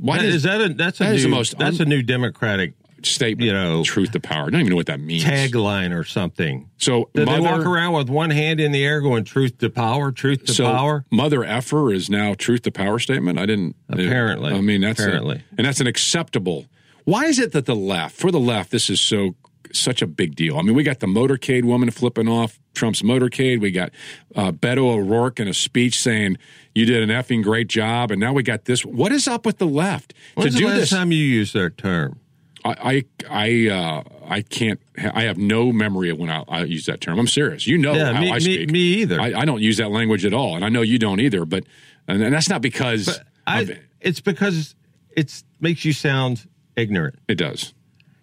Why 0.00 0.16
That- 0.18 0.22
does- 0.24 0.34
is 0.36 0.42
that 0.44 0.60
a 0.60 0.68
that's 0.70 1.00
a 1.00 1.04
that 1.04 1.10
new, 1.10 1.16
is 1.16 1.22
the 1.22 1.28
most 1.28 1.58
that's 1.58 1.78
un- 1.80 1.86
a 1.86 1.88
new 1.88 2.02
Democratic 2.02 2.72
statement? 3.02 3.46
You 3.46 3.52
know, 3.52 3.84
truth 3.84 4.12
to 4.12 4.20
power. 4.20 4.46
I 4.46 4.50
don't 4.50 4.60
even 4.60 4.70
know 4.70 4.76
what 4.76 4.86
that 4.86 5.00
means. 5.00 5.24
tagline 5.24 5.92
or 5.96 6.04
something. 6.04 6.68
So 6.78 7.10
Did 7.14 7.28
they 7.28 7.40
walk 7.40 7.60
around 7.66 7.92
with 7.94 8.08
one 8.08 8.30
hand 8.30 8.60
in 8.60 8.72
the 8.72 8.84
air 8.84 9.00
going 9.00 9.24
"Truth 9.24 9.58
to 9.58 9.68
power, 9.70 10.10
truth 10.10 10.44
to 10.46 10.54
so 10.54 10.64
power"? 10.64 11.04
Mother 11.10 11.44
effer 11.44 11.92
is 11.92 12.08
now 12.08 12.34
truth 12.34 12.62
to 12.62 12.70
power 12.70 12.98
statement. 12.98 13.38
I 13.38 13.46
didn't 13.46 13.76
Apparently. 13.88 14.52
I 14.54 14.60
mean 14.60 14.80
that's 14.80 15.00
a- 15.00 15.04
Apparently. 15.04 15.42
and 15.58 15.66
that's 15.66 15.80
an 15.80 15.86
acceptable. 15.86 16.66
Why 17.04 17.24
is 17.26 17.38
it 17.38 17.52
that 17.52 17.66
the 17.66 17.74
left, 17.76 18.14
for 18.16 18.30
the 18.30 18.40
left, 18.40 18.70
this 18.70 18.88
is 18.90 19.00
so 19.00 19.34
such 19.72 20.02
a 20.02 20.06
big 20.06 20.34
deal? 20.34 20.58
I 20.58 20.62
mean, 20.62 20.74
we 20.74 20.82
got 20.82 21.00
the 21.00 21.06
motorcade 21.06 21.64
woman 21.64 21.90
flipping 21.90 22.28
off 22.28 22.58
Trump's 22.74 23.02
motorcade. 23.02 23.60
We 23.60 23.70
got 23.70 23.90
uh, 24.36 24.52
Beto 24.52 24.78
O'Rourke 24.92 25.40
in 25.40 25.48
a 25.48 25.54
speech 25.54 26.00
saying 26.00 26.36
you 26.74 26.86
did 26.86 27.02
an 27.02 27.10
effing 27.10 27.42
great 27.42 27.68
job, 27.68 28.10
and 28.10 28.20
now 28.20 28.32
we 28.32 28.42
got 28.42 28.64
this. 28.64 28.84
What 28.84 29.12
is 29.12 29.26
up 29.28 29.44
with 29.46 29.58
the 29.58 29.66
left 29.66 30.14
When's 30.34 30.54
to 30.54 30.54
the 30.54 30.58
do 30.60 30.66
last 30.68 30.78
this? 30.80 30.90
time 30.90 31.12
you 31.12 31.18
used 31.24 31.54
that 31.54 31.76
term? 31.78 32.18
I 32.64 33.04
I 33.30 33.68
I, 33.68 33.68
uh, 33.74 34.02
I 34.28 34.42
can't. 34.42 34.80
I 34.98 35.22
have 35.22 35.38
no 35.38 35.72
memory 35.72 36.10
of 36.10 36.18
when 36.18 36.30
I, 36.30 36.44
I 36.48 36.64
use 36.64 36.86
that 36.86 37.00
term. 37.00 37.18
I'm 37.18 37.26
serious. 37.26 37.66
You 37.66 37.78
know 37.78 37.94
Yeah, 37.94 38.12
how 38.12 38.20
me- 38.20 38.30
I 38.30 38.34
me- 38.34 38.40
speak. 38.40 38.70
me 38.70 38.78
either. 38.80 39.20
I, 39.20 39.40
I 39.40 39.44
don't 39.44 39.62
use 39.62 39.78
that 39.78 39.90
language 39.90 40.24
at 40.26 40.34
all, 40.34 40.56
and 40.56 40.64
I 40.64 40.68
know 40.68 40.82
you 40.82 40.98
don't 40.98 41.20
either. 41.20 41.44
But 41.46 41.64
and, 42.06 42.22
and 42.22 42.34
that's 42.34 42.48
not 42.50 42.60
because 42.62 43.06
But 43.06 43.26
I, 43.46 43.78
it's 44.00 44.20
because 44.20 44.74
it 45.16 45.42
makes 45.60 45.84
you 45.84 45.92
sound 45.92 46.46
ignorant. 46.76 47.18
it 47.28 47.36
does. 47.36 47.72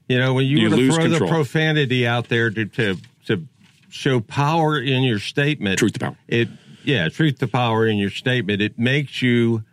You 0.07 0.19
know, 0.19 0.35
when 0.35 0.45
you, 0.45 0.59
You 0.59 0.69
to 0.69 0.75
lose 0.75 0.95
throw 0.95 1.09
the 1.09 1.19
profanity 1.27 2.07
out 2.07 2.29
there 2.29 2.49
to, 2.49 2.65
to 2.65 2.97
to 3.25 3.45
show 3.89 4.19
power 4.21 4.79
in 4.79 5.03
your 5.03 5.19
statement, 5.19 5.79
Truth 5.79 5.93
to 5.93 5.99
power. 5.99 6.17
It 6.27 6.47
yeah, 6.87 7.09
truth 7.09 7.39
to 7.39 7.47
power 7.47 7.85
in 7.85 7.97
your 7.97 8.09
statement. 8.09 8.61
It 8.61 8.79
makes 8.79 9.21
you. 9.21 9.63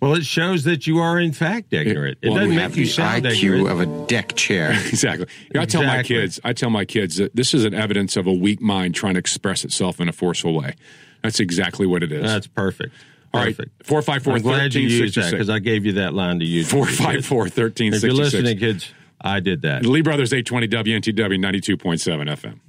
Well, 0.00 0.14
it 0.14 0.24
shows 0.24 0.64
that 0.64 0.86
you 0.86 0.98
are 0.98 1.18
in 1.18 1.32
fact 1.32 1.72
ignorant. 1.72 2.18
It, 2.20 2.28
well, 2.28 2.38
doesn't 2.40 2.54
make 2.54 2.76
you 2.76 2.86
sound 2.86 3.24
IQ 3.24 3.42
ignorant. 3.42 3.68
of 3.68 3.80
a 3.80 4.06
deck 4.06 4.34
chair. 4.36 4.70
exactly. 4.88 5.26
You 5.44 5.50
know, 5.54 5.62
I 5.62 5.64
tell 5.64 5.82
my 5.82 6.02
kids. 6.02 6.38
I 6.44 6.52
tell 6.52 6.70
my 6.70 6.84
kids 6.84 7.16
that 7.16 7.34
this 7.34 7.54
is 7.54 7.64
an 7.64 7.74
evidence 7.74 8.16
of 8.16 8.26
a 8.26 8.32
weak 8.32 8.60
mind 8.60 8.94
trying 8.94 9.14
to 9.14 9.18
express 9.20 9.64
itself 9.64 10.00
in 10.00 10.08
a 10.08 10.12
forceful 10.12 10.54
way. 10.54 10.74
That's 11.22 11.40
exactly 11.40 11.86
what 11.86 12.02
it 12.02 12.12
is. 12.12 12.22
That's 12.22 12.46
perfect. 12.46 12.94
All 13.32 13.40
right, 13.40 13.56
Perfect. 13.56 13.84
four 13.84 14.00
five 14.00 14.22
four 14.22 14.34
I'm 14.34 14.42
glad 14.42 14.74
you 14.74 14.82
used 14.82 15.14
sixty 15.14 15.20
that 15.22 15.30
because. 15.32 15.50
I 15.50 15.58
gave 15.58 15.84
you 15.84 15.94
that 15.94 16.14
line 16.14 16.38
to 16.38 16.44
use. 16.44 16.70
Four 16.70 16.86
five 16.86 17.26
four 17.26 17.48
thirteen 17.48 17.92
If 17.92 18.02
you're 18.04 18.12
listening, 18.12 18.58
kids, 18.58 18.92
I 19.20 19.40
did 19.40 19.62
that. 19.62 19.84
Lee 19.84 20.02
Brothers 20.02 20.32
eight 20.32 20.46
twenty 20.46 20.68
WNTW 20.68 21.40
ninety 21.40 21.60
two 21.60 21.76
point 21.76 22.00
seven 22.00 22.28
FM. 22.28 22.60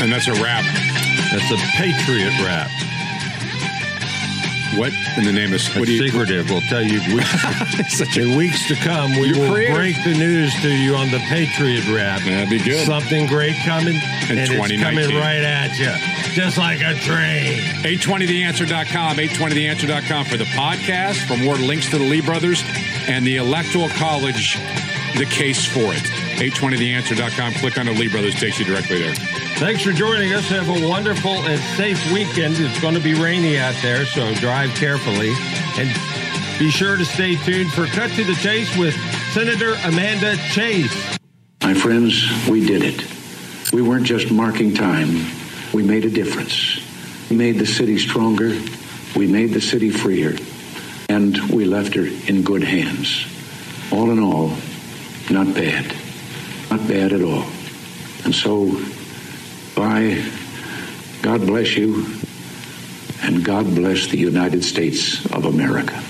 And 0.00 0.12
that's 0.12 0.28
a 0.28 0.34
wrap. 0.34 0.85
That's 1.32 1.50
a 1.50 1.56
patriot 1.76 2.32
rap. 2.44 2.70
What 4.76 4.92
in 5.16 5.24
the 5.24 5.32
name 5.32 5.48
of 5.48 5.54
It's 5.54 5.74
what 5.74 5.88
you? 5.88 6.04
secretive. 6.06 6.50
We'll 6.50 6.60
tell 6.62 6.82
you 6.82 7.00
weeks, 7.16 8.16
in 8.18 8.36
weeks 8.36 8.68
to 8.68 8.74
come. 8.76 9.10
We 9.12 9.32
will 9.32 9.50
creative. 9.50 9.74
break 9.74 9.96
the 10.04 10.12
news 10.18 10.52
to 10.60 10.68
you 10.68 10.94
on 10.94 11.10
the 11.10 11.18
Patriot 11.30 11.86
Rap. 11.88 12.20
That'd 12.20 12.50
be 12.50 12.58
good. 12.58 12.84
Something 12.86 13.26
great 13.26 13.56
coming, 13.64 13.94
In 14.28 14.38
and 14.38 14.38
it's 14.38 14.82
coming 14.82 15.08
right 15.16 15.42
at 15.42 15.78
you, 15.78 15.92
just 16.34 16.58
like 16.58 16.80
a 16.80 16.92
train. 16.94 17.58
820theanswer.com, 17.84 19.16
820theanswer.com 19.16 20.24
for 20.26 20.36
the 20.36 20.44
podcast, 20.44 21.26
for 21.26 21.38
more 21.42 21.54
links 21.56 21.88
to 21.90 21.98
the 21.98 22.04
Lee 22.04 22.20
brothers 22.20 22.62
and 23.08 23.26
the 23.26 23.36
Electoral 23.38 23.88
College, 23.88 24.58
the 25.16 25.26
case 25.26 25.64
for 25.64 25.92
it. 25.92 26.02
820theanswer.com, 26.38 27.54
click 27.54 27.78
on 27.78 27.86
the 27.86 27.92
Lee 27.92 28.08
brothers, 28.08 28.34
takes 28.34 28.58
you 28.58 28.64
directly 28.64 28.98
there. 28.98 29.14
Thanks 29.56 29.82
for 29.82 29.92
joining 29.92 30.32
us. 30.34 30.48
Have 30.48 30.68
a 30.68 30.88
wonderful 30.88 31.32
and 31.32 31.60
safe 31.76 32.00
weekend. 32.12 32.56
It's 32.58 32.80
going 32.80 32.94
to 32.94 33.00
be 33.00 33.14
rainy 33.14 33.58
out 33.58 33.74
there, 33.82 34.04
so 34.04 34.34
drive 34.34 34.70
carefully. 34.70 35.32
And 35.78 35.88
be 36.58 36.70
sure 36.70 36.96
to 36.96 37.04
stay 37.04 37.36
tuned 37.36 37.70
for 37.72 37.86
Cut 37.86 38.10
to 38.12 38.24
the 38.24 38.34
Chase 38.34 38.76
with 38.76 38.94
Senator 39.32 39.74
Amanda 39.84 40.36
Chase. 40.50 41.18
My 41.62 41.74
friends, 41.74 42.24
we 42.48 42.66
did 42.66 42.82
it. 42.82 43.72
We 43.72 43.82
weren't 43.82 44.06
just 44.06 44.30
marking 44.30 44.74
time, 44.74 45.26
we 45.72 45.82
made 45.82 46.04
a 46.04 46.10
difference. 46.10 46.80
We 47.28 47.36
made 47.36 47.58
the 47.58 47.66
city 47.66 47.98
stronger. 47.98 48.56
We 49.16 49.26
made 49.26 49.52
the 49.52 49.60
city 49.60 49.90
freer. 49.90 50.36
And 51.08 51.36
we 51.50 51.64
left 51.64 51.94
her 51.94 52.06
in 52.06 52.42
good 52.42 52.62
hands. 52.62 53.26
All 53.90 54.10
in 54.10 54.20
all, 54.20 54.52
not 55.30 55.54
bad. 55.54 55.94
Not 56.70 56.86
bad 56.88 57.12
at 57.12 57.22
all. 57.22 57.46
And 58.24 58.34
so, 58.34 58.80
bye. 59.74 60.24
God 61.22 61.46
bless 61.46 61.76
you. 61.76 62.06
And 63.22 63.44
God 63.44 63.66
bless 63.74 64.06
the 64.06 64.18
United 64.18 64.64
States 64.64 65.24
of 65.32 65.44
America. 65.44 66.02